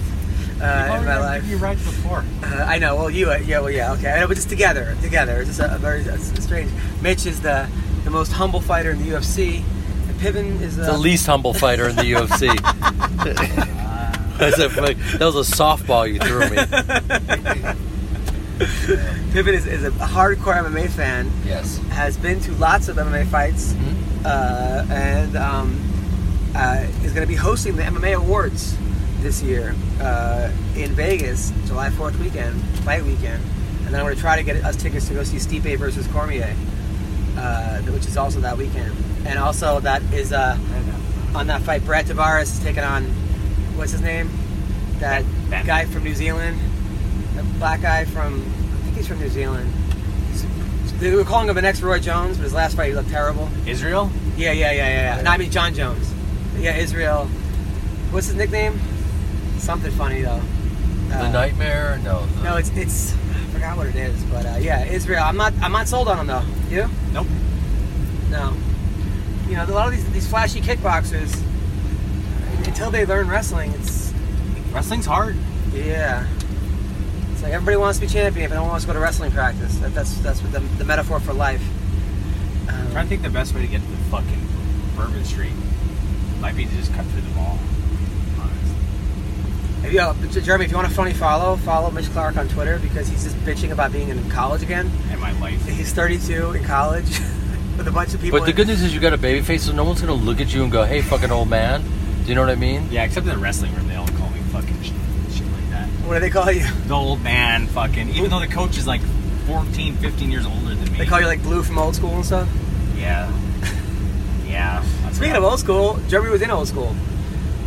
uh, 0.61 0.97
in 0.99 1.05
my 1.05 1.17
life. 1.19 1.45
You 1.47 1.57
rides 1.57 1.83
before. 1.83 2.23
Uh, 2.41 2.63
I 2.65 2.79
know. 2.79 2.95
Well, 2.95 3.09
you, 3.09 3.29
uh, 3.29 3.35
yeah, 3.37 3.59
well, 3.59 3.69
yeah, 3.69 3.91
okay. 3.93 4.11
I 4.11 4.21
know, 4.21 4.27
but 4.27 4.35
just 4.35 4.49
together, 4.49 4.95
together. 5.01 5.41
It's 5.41 5.57
just 5.57 5.59
a, 5.59 5.75
a 5.75 5.77
very 5.77 6.01
it's 6.01 6.43
strange. 6.43 6.71
Mitch 7.01 7.25
is 7.25 7.41
the 7.41 7.69
the 8.05 8.09
most 8.09 8.31
humble 8.31 8.61
fighter 8.61 8.91
in 8.91 8.99
the 8.99 9.11
UFC. 9.11 9.63
And 10.07 10.19
Piven 10.21 10.61
is 10.61 10.79
uh, 10.79 10.85
The 10.85 10.97
least 10.97 11.25
humble 11.25 11.53
fighter 11.53 11.89
in 11.89 11.97
the 11.97 12.03
UFC. 12.03 13.75
That's 14.37 14.59
a, 14.59 14.67
that 14.69 15.19
was 15.21 15.35
a 15.49 15.55
softball 15.55 16.11
you 16.11 16.19
threw 16.19 16.41
me. 16.49 16.57
Piven 19.31 19.53
is, 19.53 19.65
is 19.65 19.83
a 19.83 19.91
hardcore 19.91 20.55
MMA 20.63 20.89
fan. 20.89 21.31
Yes. 21.45 21.77
Has 21.89 22.17
been 22.17 22.39
to 22.41 22.51
lots 22.53 22.87
of 22.87 22.97
MMA 22.97 23.27
fights, 23.27 23.73
Mm-hmm. 23.73 24.25
uh, 24.25 24.85
and 24.93 25.35
um, 25.37 25.81
uh, 26.55 26.85
is 27.03 27.11
going 27.13 27.25
to 27.25 27.27
be 27.27 27.35
hosting 27.35 27.75
the 27.75 27.83
MMA 27.83 28.15
Awards 28.15 28.75
this 29.21 29.41
year 29.41 29.75
uh, 30.01 30.51
in 30.75 30.91
Vegas, 30.93 31.51
July 31.67 31.89
4th 31.89 32.17
weekend, 32.19 32.61
fight 32.79 33.03
weekend. 33.03 33.43
And 33.85 33.87
then 33.93 33.95
I'm 33.99 34.05
going 34.05 34.15
to 34.15 34.21
try 34.21 34.35
to 34.37 34.43
get 34.43 34.63
us 34.63 34.75
tickets 34.75 35.07
to 35.09 35.13
go 35.13 35.23
see 35.23 35.37
Stipe 35.37 35.77
versus 35.77 36.07
Cormier, 36.07 36.55
uh, 37.37 37.79
which 37.83 38.05
is 38.05 38.17
also 38.17 38.39
that 38.41 38.57
weekend. 38.57 38.95
And 39.25 39.37
also 39.39 39.79
that 39.81 40.01
is 40.13 40.31
uh, 40.33 40.57
on 41.35 41.47
that 41.47 41.61
fight, 41.61 41.83
Brad 41.85 42.05
Tavares 42.05 42.43
is 42.43 42.59
taking 42.59 42.83
on 42.83 43.05
what's 43.75 43.91
his 43.91 44.01
name? 44.01 44.29
That 44.99 45.23
guy 45.65 45.85
from 45.85 46.03
New 46.03 46.15
Zealand, 46.15 46.59
the 47.35 47.43
black 47.59 47.81
guy 47.81 48.05
from 48.05 48.41
I 48.41 48.83
think 48.83 48.97
he's 48.97 49.07
from 49.07 49.19
New 49.19 49.29
Zealand. 49.29 49.71
They 50.99 51.13
were 51.13 51.25
calling 51.25 51.49
him 51.49 51.57
an 51.57 51.65
ex 51.65 51.81
Roy 51.81 51.99
Jones, 51.99 52.37
but 52.37 52.43
his 52.43 52.53
last 52.53 52.77
fight 52.77 52.89
he 52.89 52.95
looked 52.95 53.09
terrible. 53.09 53.49
Israel? 53.67 54.09
Yeah, 54.37 54.53
yeah, 54.53 54.71
yeah, 54.71 54.87
yeah. 54.87 55.15
yeah. 55.17 55.21
No, 55.21 55.31
I 55.31 55.37
mean 55.37 55.51
Jon 55.51 55.73
Jones. 55.73 56.11
Yeah, 56.57 56.77
Israel. 56.77 57.25
What's 58.11 58.27
his 58.27 58.35
nickname? 58.35 58.79
Something 59.57 59.91
funny 59.91 60.21
though. 60.21 60.41
the 61.09 61.29
nightmare? 61.29 61.99
No. 62.03 62.25
No, 62.43 62.55
it's 62.55 62.69
it's 62.69 63.13
I 63.13 63.47
forgot 63.51 63.77
what 63.77 63.87
it 63.87 63.95
is, 63.95 64.23
but 64.25 64.45
uh, 64.45 64.57
yeah, 64.59 64.85
Israel. 64.85 65.23
I'm 65.23 65.37
not 65.37 65.53
I'm 65.61 65.73
not 65.73 65.89
sold 65.89 66.07
on 66.07 66.17
him 66.17 66.27
though. 66.27 66.43
You? 66.69 66.89
Nope. 67.11 67.27
No. 68.29 68.55
You 69.49 69.57
know, 69.57 69.65
a 69.65 69.67
lot 69.67 69.87
of 69.87 69.93
these 69.93 70.09
these 70.11 70.27
flashy 70.27 70.61
kickboxers 70.61 71.35
until 72.67 72.91
they 72.91 73.05
learn 73.05 73.27
wrestling, 73.29 73.71
it's 73.73 74.13
Wrestling's 74.71 75.05
hard. 75.05 75.35
yeah. 75.73 76.27
It's 77.31 77.43
like 77.43 77.53
everybody 77.53 77.77
wants 77.77 77.99
to 77.99 78.05
be 78.05 78.11
champion, 78.11 78.49
but 78.49 78.55
no 78.55 78.61
one 78.63 78.71
wants 78.71 78.85
to 78.85 78.87
go 78.87 78.93
to 78.93 78.99
wrestling 78.99 79.31
practice. 79.31 79.77
That, 79.79 79.93
that's 79.93 80.15
that's 80.19 80.41
what 80.41 80.51
the, 80.51 80.59
the 80.59 80.85
metaphor 80.85 81.19
for 81.19 81.33
life. 81.33 81.61
Um, 82.69 82.91
trying 82.91 83.05
to 83.05 83.09
think 83.09 83.21
the 83.21 83.29
best 83.29 83.53
way 83.53 83.61
to 83.61 83.67
get 83.67 83.81
to 83.81 83.87
the 83.87 83.97
fucking 84.09 84.47
Bourbon 84.95 85.23
Street 85.23 85.53
might 86.39 86.55
be 86.55 86.65
to 86.65 86.71
just 86.71 86.93
cut 86.93 87.05
through 87.07 87.21
the 87.21 87.29
mall. 87.29 87.59
If 89.83 89.93
you, 89.93 89.99
uh, 89.99 90.13
Jeremy, 90.41 90.65
if 90.65 90.71
you 90.71 90.77
want 90.77 90.91
a 90.91 90.93
funny 90.95 91.13
follow, 91.13 91.57
follow 91.57 91.91
Mitch 91.91 92.09
Clarke 92.09 92.37
on 92.37 92.47
Twitter 92.47 92.79
because 92.79 93.07
he's 93.07 93.23
just 93.23 93.35
bitching 93.37 93.71
about 93.71 93.91
being 93.91 94.09
in 94.09 94.29
college 94.31 94.63
again. 94.63 94.89
And 95.11 95.21
my 95.21 95.31
life. 95.39 95.63
He's 95.67 95.93
32 95.93 96.53
in 96.53 96.63
college 96.63 97.07
with 97.77 97.87
a 97.87 97.91
bunch 97.91 98.15
of 98.15 98.21
people. 98.21 98.39
But 98.39 98.45
the 98.45 98.53
good 98.53 98.67
news 98.67 98.81
is 98.81 98.95
you 98.95 98.99
got 98.99 99.13
a 99.13 99.17
baby 99.17 99.41
face, 99.41 99.65
so 99.65 99.73
no 99.73 99.83
one's 99.83 100.01
gonna 100.01 100.13
look 100.13 100.41
at 100.41 100.51
you 100.53 100.63
and 100.63 100.71
go, 100.71 100.83
"Hey, 100.85 101.01
fucking 101.01 101.31
old 101.31 101.49
man." 101.49 101.83
Do 102.25 102.29
you 102.29 102.35
know 102.35 102.41
what 102.41 102.49
I 102.49 102.55
mean? 102.55 102.87
Yeah, 102.91 103.03
except 103.03 103.27
in 103.27 103.33
the 103.33 103.37
wrestling 103.39 103.73
room, 103.75 103.87
they 103.87 103.95
all 103.95 104.07
call 104.07 104.29
me 104.31 104.39
fucking 104.51 104.81
shit, 104.81 104.93
shit 105.31 105.45
like 105.51 105.69
that. 105.69 105.87
What 106.07 106.15
do 106.15 106.19
they 106.21 106.29
call 106.31 106.51
you? 106.51 106.65
The 106.87 106.93
old 106.95 107.21
man, 107.21 107.67
fucking. 107.67 108.09
Even 108.09 108.31
though 108.31 108.39
the 108.39 108.47
coach 108.47 108.77
is 108.77 108.87
like 108.87 109.01
14, 109.47 109.95
15 109.97 110.31
years 110.31 110.45
older 110.45 110.73
than 110.73 110.91
me. 110.91 110.97
They 110.97 111.05
call 111.05 111.19
you 111.21 111.27
like 111.27 111.43
Blue 111.43 111.61
from 111.61 111.77
old 111.77 111.95
school 111.95 112.11
and 112.15 112.25
stuff. 112.25 112.49
Yeah. 112.97 113.31
Yeah. 114.47 114.83
Speaking 115.11 115.35
of 115.35 115.43
old 115.43 115.59
school, 115.59 115.99
Jeremy 116.07 116.31
was 116.31 116.41
in 116.41 116.49
old 116.49 116.67
school. 116.67 116.95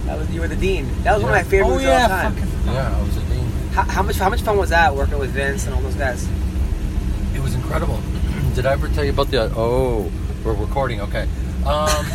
That 0.06 0.18
was 0.18 0.28
you 0.30 0.40
were 0.40 0.48
the 0.48 0.56
dean. 0.56 0.88
That 1.04 1.14
was 1.14 1.22
one 1.22 1.32
of 1.32 1.38
my 1.38 1.48
favorite 1.48 1.68
Oh, 1.68 1.78
yeah, 1.78 2.06
of 2.06 2.10
all 2.10 2.42
time. 2.42 2.48
Yeah, 2.66 2.96
I 2.98 3.02
was 3.02 3.16
a 3.16 3.20
dean. 3.20 3.50
How, 3.72 3.82
how 3.82 4.02
much 4.02 4.16
how 4.16 4.28
much 4.28 4.40
fun 4.42 4.56
was 4.56 4.70
that 4.70 4.94
working 4.96 5.18
with 5.18 5.30
Vince 5.30 5.66
and 5.66 5.74
all 5.74 5.80
those 5.82 5.94
guys? 5.94 6.26
It 7.34 7.40
was 7.40 7.54
incredible. 7.54 8.00
Did 8.54 8.66
I 8.66 8.72
ever 8.72 8.88
tell 8.88 9.04
you 9.04 9.10
about 9.12 9.30
the? 9.30 9.52
Oh, 9.54 10.10
we're 10.44 10.54
recording. 10.54 11.00
Okay. 11.02 11.28
Um, 11.66 12.06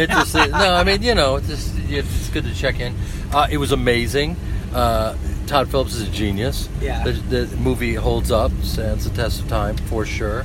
it 0.00 0.08
just 0.08 0.34
no. 0.34 0.74
I 0.74 0.82
mean, 0.84 1.02
you 1.02 1.14
know, 1.14 1.36
it's 1.36 1.48
just 1.48 1.74
it's 1.96 2.28
good 2.30 2.44
to 2.44 2.54
check 2.54 2.80
in. 2.80 2.94
Uh, 3.32 3.46
it 3.50 3.58
was 3.58 3.72
amazing. 3.72 4.36
Uh, 4.74 5.16
Todd 5.46 5.68
Phillips 5.70 5.94
is 5.94 6.08
a 6.08 6.10
genius. 6.10 6.68
Yeah. 6.80 7.04
The, 7.04 7.12
the 7.12 7.56
movie 7.58 7.94
holds 7.94 8.30
up, 8.30 8.52
stands 8.62 9.04
the 9.08 9.14
test 9.14 9.40
of 9.42 9.48
time 9.48 9.76
for 9.76 10.06
sure. 10.06 10.44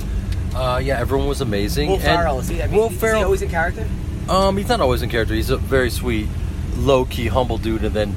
Uh, 0.54 0.80
yeah, 0.82 0.98
everyone 0.98 1.28
was 1.28 1.40
amazing. 1.40 1.88
Will 1.88 1.94
And 1.96 2.04
Ferrell 2.04 2.38
is 2.40 2.48
he? 2.48 2.62
I 2.62 2.66
mean, 2.66 2.76
Will 2.76 2.90
Ferrell- 2.90 3.24
always 3.24 3.42
in 3.42 3.48
character? 3.50 3.86
Um, 4.28 4.56
he's 4.58 4.68
not 4.68 4.80
always 4.80 5.02
in 5.02 5.08
character. 5.08 5.34
He's 5.34 5.50
a 5.50 5.56
very 5.56 5.88
sweet, 5.90 6.28
low 6.76 7.04
key, 7.06 7.28
humble 7.28 7.56
dude, 7.58 7.84
and 7.84 7.94
then 7.94 8.10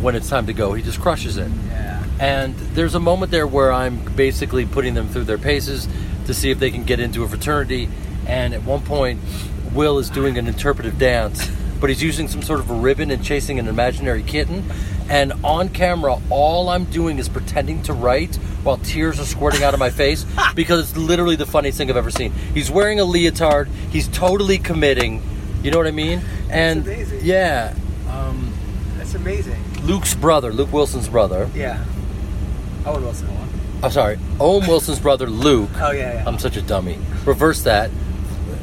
when 0.00 0.14
it's 0.14 0.28
time 0.28 0.46
to 0.46 0.52
go, 0.54 0.72
he 0.72 0.82
just 0.82 1.00
crushes 1.00 1.36
it. 1.36 1.50
Yeah. 1.68 2.02
And 2.18 2.54
there's 2.74 2.94
a 2.94 3.00
moment 3.00 3.30
there 3.30 3.46
where 3.46 3.72
I'm 3.72 4.02
basically 4.14 4.64
putting 4.64 4.94
them 4.94 5.08
through 5.08 5.24
their 5.24 5.36
paces 5.38 5.86
to 6.26 6.32
see 6.32 6.50
if 6.50 6.58
they 6.58 6.70
can 6.70 6.84
get 6.84 7.00
into 7.00 7.22
a 7.24 7.28
fraternity. 7.28 7.88
And 8.26 8.54
at 8.54 8.62
one 8.62 8.80
point, 8.82 9.20
Will 9.74 9.98
is 9.98 10.08
doing 10.10 10.38
an 10.38 10.46
interpretive 10.46 10.98
dance, 10.98 11.46
but 11.80 11.88
he's 11.90 12.02
using 12.02 12.28
some 12.28 12.42
sort 12.42 12.60
of 12.60 12.70
a 12.70 12.74
ribbon 12.74 13.10
and 13.10 13.24
chasing 13.24 13.58
an 13.58 13.68
imaginary 13.68 14.22
kitten. 14.22 14.64
And 15.08 15.32
on 15.42 15.70
camera, 15.70 16.18
all 16.30 16.68
I'm 16.68 16.84
doing 16.84 17.18
is 17.18 17.28
pretending 17.28 17.82
to 17.84 17.92
write 17.92 18.36
while 18.62 18.76
tears 18.78 19.18
are 19.18 19.24
squirting 19.24 19.62
out 19.64 19.74
of 19.74 19.80
my 19.80 19.90
face 19.90 20.24
because 20.54 20.80
it's 20.80 20.96
literally 20.96 21.36
the 21.36 21.46
funniest 21.46 21.78
thing 21.78 21.90
I've 21.90 21.96
ever 21.96 22.10
seen. 22.10 22.32
He's 22.54 22.70
wearing 22.70 23.00
a 23.00 23.04
leotard, 23.04 23.68
he's 23.90 24.08
totally 24.08 24.58
committing. 24.58 25.22
You 25.62 25.70
know 25.70 25.78
what 25.78 25.86
I 25.86 25.90
mean? 25.92 26.22
And 26.48 26.82
amazing. 26.86 27.20
yeah, 27.22 27.74
um, 28.08 28.52
That's 28.96 29.14
amazing. 29.14 29.62
Luke's 29.82 30.14
brother, 30.14 30.52
Luke 30.52 30.72
Wilson's 30.72 31.08
brother. 31.08 31.50
Yeah. 31.54 31.84
Owen 32.86 33.02
Wilson. 33.02 33.28
I'm 33.82 33.90
sorry, 33.90 34.18
Owen 34.38 34.66
Wilson's 34.66 35.00
brother, 35.00 35.26
Luke. 35.26 35.70
Oh 35.76 35.90
yeah, 35.90 36.14
yeah. 36.14 36.24
I'm 36.26 36.38
such 36.38 36.56
a 36.56 36.62
dummy. 36.62 36.98
Reverse 37.24 37.62
that. 37.62 37.90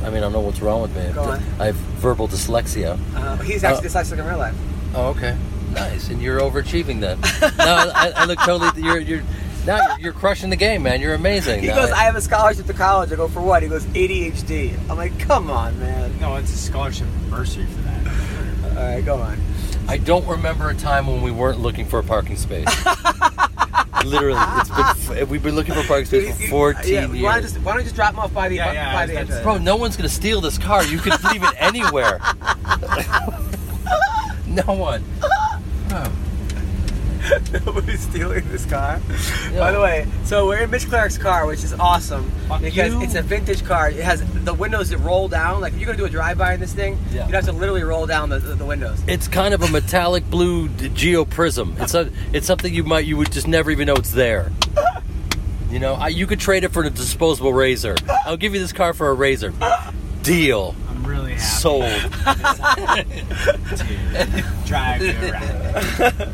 I 0.03 0.09
mean, 0.09 0.17
I 0.17 0.19
don't 0.21 0.33
know 0.33 0.39
what's 0.41 0.61
wrong 0.61 0.81
with 0.81 0.95
me. 0.95 1.11
Go 1.13 1.23
on. 1.23 1.43
I 1.59 1.67
have 1.67 1.75
verbal 1.75 2.27
dyslexia. 2.27 2.97
Uh, 3.15 3.37
he's 3.37 3.63
actually 3.63 3.89
dyslexic 3.89 4.17
in 4.19 4.25
real 4.25 4.37
life. 4.37 4.55
Oh, 4.95 5.07
okay. 5.09 5.37
Nice. 5.73 6.09
And 6.09 6.21
you're 6.21 6.39
overachieving 6.39 6.99
then. 7.01 7.19
no, 7.57 7.91
I, 7.93 8.13
I 8.15 8.25
look 8.25 8.39
totally. 8.39 8.81
You're 8.81 8.99
you're 8.99 9.23
now 9.65 9.79
you're, 9.89 9.99
you're 9.99 10.13
crushing 10.13 10.49
the 10.49 10.55
game, 10.55 10.83
man. 10.83 11.01
You're 11.01 11.13
amazing. 11.13 11.61
He 11.61 11.67
Now, 11.67 11.75
goes, 11.75 11.91
I 11.91 12.03
have 12.03 12.15
a 12.15 12.21
scholarship 12.21 12.65
to 12.67 12.73
college. 12.73 13.11
I 13.11 13.15
go, 13.15 13.27
for 13.27 13.41
what? 13.41 13.61
He 13.63 13.69
goes, 13.69 13.83
ADHD. 13.87 14.77
I'm 14.89 14.95
like, 14.97 15.19
come 15.19 15.51
on, 15.51 15.77
man. 15.79 16.17
No, 16.19 16.35
it's 16.37 16.53
a 16.53 16.57
scholarship 16.57 17.07
bursary 17.29 17.65
for 17.65 17.81
that. 17.81 18.77
All 18.77 18.83
right, 18.95 19.03
go 19.05 19.17
on. 19.17 19.37
I 19.89 19.97
don't 19.97 20.25
remember 20.27 20.69
a 20.69 20.73
time 20.75 21.07
when 21.07 21.21
we 21.21 21.31
weren't 21.31 21.59
looking 21.59 21.85
for 21.85 21.99
a 21.99 22.03
parking 22.03 22.37
space. 22.37 22.67
Literally, 24.07 24.39
it's 24.57 25.07
been 25.09 25.29
we've 25.29 25.43
been 25.43 25.55
looking 25.55 25.73
for 25.73 25.83
parking 25.83 26.05
space 26.05 26.35
for 26.41 26.47
14 26.47 26.93
Yeah, 26.93 27.07
years. 27.07 27.23
why 27.23 27.33
don't, 27.33 27.41
just, 27.43 27.57
why 27.59 27.71
don't 27.73 27.79
you 27.79 27.83
just 27.85 27.95
drop 27.95 28.13
him 28.13 28.19
off 28.19 28.33
by 28.33 28.49
the, 28.49 28.55
Yeah, 28.55 28.71
yeah, 28.71 28.93
by 28.93 29.05
the 29.05 29.13
was 29.13 29.21
about 29.21 29.27
to 29.27 29.33
entrance? 29.35 29.43
Bro, 29.43 29.57
no 29.59 29.75
one's 29.75 29.97
gonna 29.97 30.09
steal 30.09 30.41
this 30.41 30.57
car. 30.57 30.83
You 30.85 30.99
could 30.99 31.21
leave 31.25 31.43
it 31.43 31.53
anywhere. 31.57 32.19
no 34.47 34.73
one. 34.73 35.03
Oh. 35.91 36.11
Nobody's 37.65 37.99
stealing 38.01 38.47
this 38.49 38.65
car. 38.65 38.99
Yeah. 39.51 39.59
By 39.59 39.71
the 39.71 39.79
way, 39.81 40.05
so 40.23 40.47
we're 40.47 40.59
in 40.63 40.69
Mitch 40.69 40.87
Clarke's 40.87 41.17
car, 41.17 41.45
which 41.45 41.63
is 41.63 41.73
awesome 41.73 42.29
Fuck 42.47 42.61
because 42.61 42.93
you. 42.93 43.01
it's 43.01 43.15
a 43.15 43.21
vintage 43.21 43.63
car. 43.65 43.89
It 43.89 43.97
has 44.03 44.23
the 44.43 44.53
windows 44.53 44.89
that 44.89 44.97
roll 44.99 45.27
down. 45.27 45.61
Like 45.61 45.73
if 45.73 45.79
you're 45.79 45.87
gonna 45.87 45.97
do 45.97 46.05
a 46.05 46.09
drive-by 46.09 46.53
in 46.53 46.59
this 46.59 46.73
thing, 46.73 46.97
Yeah. 47.11 47.25
you'd 47.25 47.35
have 47.35 47.45
to 47.45 47.51
literally 47.51 47.83
roll 47.83 48.05
down 48.05 48.29
the, 48.29 48.39
the, 48.39 48.55
the 48.55 48.65
windows. 48.65 49.01
It's 49.07 49.27
kind 49.27 49.53
of 49.53 49.61
a 49.61 49.67
metallic 49.69 50.29
blue 50.29 50.67
d- 50.69 50.89
Geo 50.89 51.25
Prizm. 51.25 51.79
It's 51.81 51.93
a, 51.93 52.09
it's 52.33 52.47
something 52.47 52.73
you 52.73 52.83
might 52.83 53.05
you 53.05 53.17
would 53.17 53.31
just 53.31 53.47
never 53.47 53.71
even 53.71 53.87
know 53.87 53.95
it's 53.95 54.11
there. 54.11 54.51
You 55.69 55.79
know, 55.79 55.95
I, 55.95 56.07
you 56.07 56.27
could 56.27 56.39
trade 56.39 56.63
it 56.63 56.69
for 56.71 56.81
a 56.85 56.89
disposable 56.89 57.51
razor. 57.51 57.97
I'll 58.25 58.37
give 58.37 58.53
you 58.53 58.59
this 58.61 58.71
car 58.71 58.93
for 58.93 59.09
a 59.09 59.13
razor. 59.13 59.51
Deal. 60.21 60.73
I'm 60.87 61.05
really 61.05 61.33
happy. 61.33 61.43
Sold. 61.43 61.83
to 63.75 64.43
drive 64.65 65.01
you 65.01 65.11
around. 65.29 66.31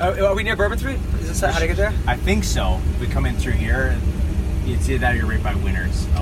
Uh, 0.00 0.26
are 0.26 0.34
we 0.34 0.42
near 0.42 0.56
Bourbon 0.56 0.78
Street? 0.78 0.98
Is 1.20 1.28
this 1.28 1.40
how 1.40 1.58
to 1.58 1.66
get 1.66 1.76
there? 1.76 1.92
I 2.06 2.16
think 2.16 2.44
so. 2.44 2.80
If 2.94 3.00
we 3.00 3.06
come 3.06 3.26
in 3.26 3.36
through 3.36 3.52
here, 3.52 3.96
and 3.96 4.02
it's 4.70 4.88
either 4.88 4.98
that 4.98 5.14
or 5.14 5.18
you're 5.18 5.26
right 5.26 5.42
by 5.42 5.54
Winners. 5.54 6.06
So. 6.06 6.18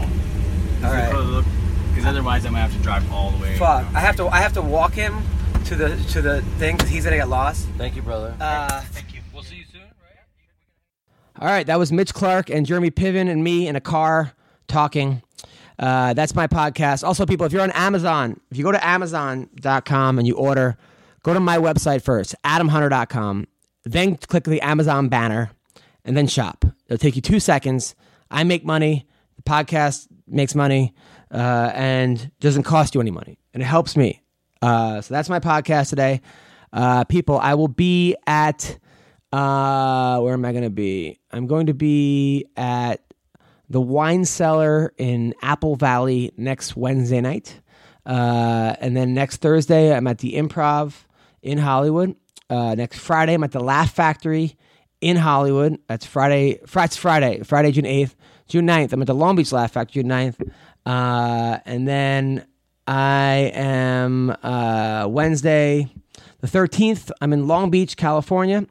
All 0.85 0.93
right. 0.93 1.45
Because 1.91 2.07
otherwise, 2.07 2.45
I'm 2.45 2.53
gonna 2.53 2.63
have 2.63 2.73
to 2.77 2.83
drive 2.83 3.11
all 3.13 3.31
the 3.31 3.43
way. 3.43 3.57
Fuck. 3.59 3.87
I 3.95 4.01
have 4.01 4.17
to. 4.17 4.27
I 4.29 4.39
have 4.39 4.53
to 4.55 4.63
walk 4.63 4.93
him 4.93 5.23
to 5.67 5.75
the 5.77 5.97
to 6.11 6.21
the 6.23 6.43
thing 6.59 6.77
because 6.77 6.91
he's 6.91 7.05
gonna 7.05 7.17
get 7.17 7.29
lost. 7.29 7.67
Thank 7.79 7.97
you, 7.97 8.03
brother. 8.03 8.35
Uh, 8.41 8.81
Thank 8.93 9.15
you. 9.15 9.21
We'll 9.33 9.43
see 9.43 9.57
you 9.57 9.65
soon. 9.71 9.83
All 11.39 11.49
right, 11.49 11.67
that 11.67 11.79
was 11.79 11.91
Mitch 11.91 12.13
Clarke 12.13 12.51
and 12.51 12.67
Jeremy 12.67 12.91
Piven 12.91 13.29
and 13.31 13.43
me 13.43 13.67
in 13.67 13.75
a 13.75 13.81
car 13.81 14.33
talking. 14.69 15.23
Uh, 15.79 16.13
that's 16.15 16.35
my 16.35 16.47
podcast. 16.47 17.03
Also, 17.05 17.27
people, 17.27 17.47
if 17.47 17.53
you're 17.53 17.63
on 17.63 17.73
Amazon, 17.73 18.39
if 18.51 18.59
you 18.59 18.65
go 18.65 18.71
to 18.71 18.87
Amazon.com 18.87 20.19
and 20.19 20.27
you 20.29 20.37
order, 20.37 20.77
go 21.23 21.35
to 21.35 21.41
my 21.41 21.57
website 21.57 22.03
first, 22.03 22.35
AdamHunter.com, 22.45 23.47
then 23.85 24.17
click 24.17 24.45
the 24.45 24.61
Amazon 24.61 25.09
banner, 25.09 25.51
and 26.05 26.17
then 26.17 26.27
shop. 26.27 26.65
It'll 26.87 26.99
take 26.99 27.17
you 27.17 27.23
two 27.23 27.41
seconds. 27.41 27.95
I 28.31 28.45
make 28.45 28.65
money. 28.65 29.07
The 29.37 29.43
podcast 29.43 30.09
makes 30.27 30.55
money, 30.55 30.95
uh, 31.31 31.73
and 31.75 32.31
doesn't 32.41 32.65
cost 32.65 32.95
you 32.95 33.01
any 33.01 33.11
money, 33.11 33.39
and 33.55 33.63
it 33.63 33.67
helps 33.67 33.97
me. 33.97 34.23
Uh, 34.61 35.01
so 35.01 35.13
that's 35.15 35.29
my 35.29 35.41
podcast 35.41 35.91
today. 35.91 36.21
Uh, 36.73 37.05
people, 37.05 37.39
I 37.39 37.55
will 37.55 37.69
be 37.69 38.17
at 38.27 38.79
uh, 39.33 40.21
where 40.21 40.35
am 40.35 40.45
I 40.45 40.53
going 40.53 40.65
to 40.65 40.71
be? 40.71 41.19
I'm 41.31 41.47
going 41.47 41.67
to 41.67 41.75
be 41.75 42.47
at 42.57 43.03
the 43.69 43.81
wine 43.81 44.27
cellar 44.27 44.93
in 44.99 45.35
Apple 45.41 45.77
Valley 45.77 46.33
next 46.37 46.77
Wednesday 46.77 47.21
night. 47.21 47.61
Uh, 48.05 48.77
and 48.81 48.97
then 48.97 49.15
next 49.15 49.39
Thursday, 49.39 49.95
I'm 49.95 50.07
at 50.07 50.19
the 50.19 50.35
Improv 50.35 51.05
in 51.41 51.57
Hollywood. 51.57 52.15
Uh, 52.53 52.75
next 52.75 52.99
Friday, 52.99 53.33
I'm 53.33 53.45
at 53.45 53.53
the 53.53 53.61
Laugh 53.61 53.95
Factory 53.95 54.59
in 55.01 55.17
Hollywood. 55.17 55.79
That's 55.87 56.05
Friday. 56.05 56.61
Friday, 56.67 56.95
Friday, 56.95 57.43
Friday, 57.45 57.73
June 57.73 57.87
8th. 57.87 58.15
June 58.47 58.67
9th, 58.67 58.93
I'm 58.93 59.01
at 59.01 59.07
the 59.07 59.15
Long 59.15 59.37
Beach 59.37 59.53
Laugh 59.53 59.73
Factory, 59.73 60.03
June 60.03 60.11
9th. 60.11 60.53
Uh, 60.85 61.61
and 61.65 61.89
then 61.89 62.45
I 62.87 63.53
am 63.55 64.37
uh, 64.43 65.07
Wednesday, 65.09 65.89
the 66.43 66.47
13th, 66.47 67.11
I'm 67.23 67.33
in 67.33 67.49
Long 67.49 67.71
Beach, 67.71 67.97
California 67.97 68.67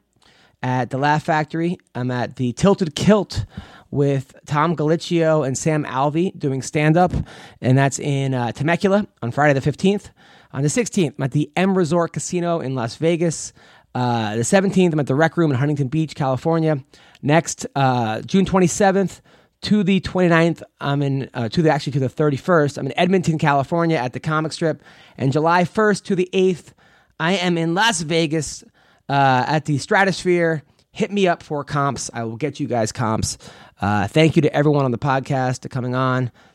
at 0.62 0.90
the 0.90 0.98
Laugh 0.98 1.24
Factory. 1.24 1.76
I'm 1.96 2.12
at 2.12 2.36
the 2.36 2.52
Tilted 2.52 2.94
Kilt 2.94 3.46
with 3.90 4.32
Tom 4.46 4.76
Gallicchio 4.76 5.44
and 5.44 5.58
Sam 5.58 5.84
Alvey 5.86 6.38
doing 6.38 6.62
stand 6.62 6.96
up, 6.96 7.12
and 7.60 7.76
that's 7.76 7.98
in 7.98 8.32
uh, 8.32 8.52
Temecula 8.52 9.08
on 9.22 9.32
Friday 9.32 9.58
the 9.58 9.70
15th. 9.72 10.10
On 10.52 10.62
the 10.62 10.68
16th, 10.68 11.14
I'm 11.16 11.24
at 11.24 11.32
the 11.32 11.50
M 11.56 11.76
Resort 11.76 12.12
Casino 12.12 12.60
in 12.60 12.74
Las 12.74 12.96
Vegas. 12.96 13.52
Uh, 13.94 14.36
the 14.36 14.42
17th, 14.42 14.92
I'm 14.92 15.00
at 15.00 15.06
the 15.06 15.14
Rec 15.14 15.36
Room 15.36 15.50
in 15.50 15.56
Huntington 15.56 15.88
Beach, 15.88 16.14
California. 16.14 16.82
Next, 17.22 17.66
uh, 17.74 18.20
June 18.22 18.44
27th 18.44 19.20
to 19.62 19.82
the 19.82 20.00
29th, 20.00 20.62
I'm 20.80 21.02
in, 21.02 21.30
uh, 21.34 21.48
to 21.50 21.62
the, 21.62 21.70
actually 21.70 21.92
to 21.92 22.00
the 22.00 22.08
31st, 22.08 22.78
I'm 22.78 22.86
in 22.86 22.98
Edmonton, 22.98 23.38
California 23.38 23.96
at 23.96 24.12
the 24.12 24.20
Comic 24.20 24.52
Strip. 24.52 24.82
And 25.16 25.32
July 25.32 25.64
1st 25.64 26.04
to 26.04 26.16
the 26.16 26.28
8th, 26.32 26.72
I 27.20 27.34
am 27.34 27.56
in 27.56 27.74
Las 27.74 28.00
Vegas 28.00 28.64
uh, 29.08 29.44
at 29.46 29.66
the 29.66 29.78
Stratosphere. 29.78 30.62
Hit 30.90 31.10
me 31.12 31.26
up 31.28 31.42
for 31.42 31.64
comps. 31.64 32.10
I 32.12 32.24
will 32.24 32.36
get 32.36 32.60
you 32.60 32.66
guys 32.66 32.92
comps. 32.92 33.38
Uh, 33.80 34.08
thank 34.08 34.36
you 34.36 34.42
to 34.42 34.54
everyone 34.54 34.84
on 34.84 34.90
the 34.90 34.98
podcast 34.98 35.60
to 35.60 35.68
coming 35.68 35.94
on. 35.94 36.30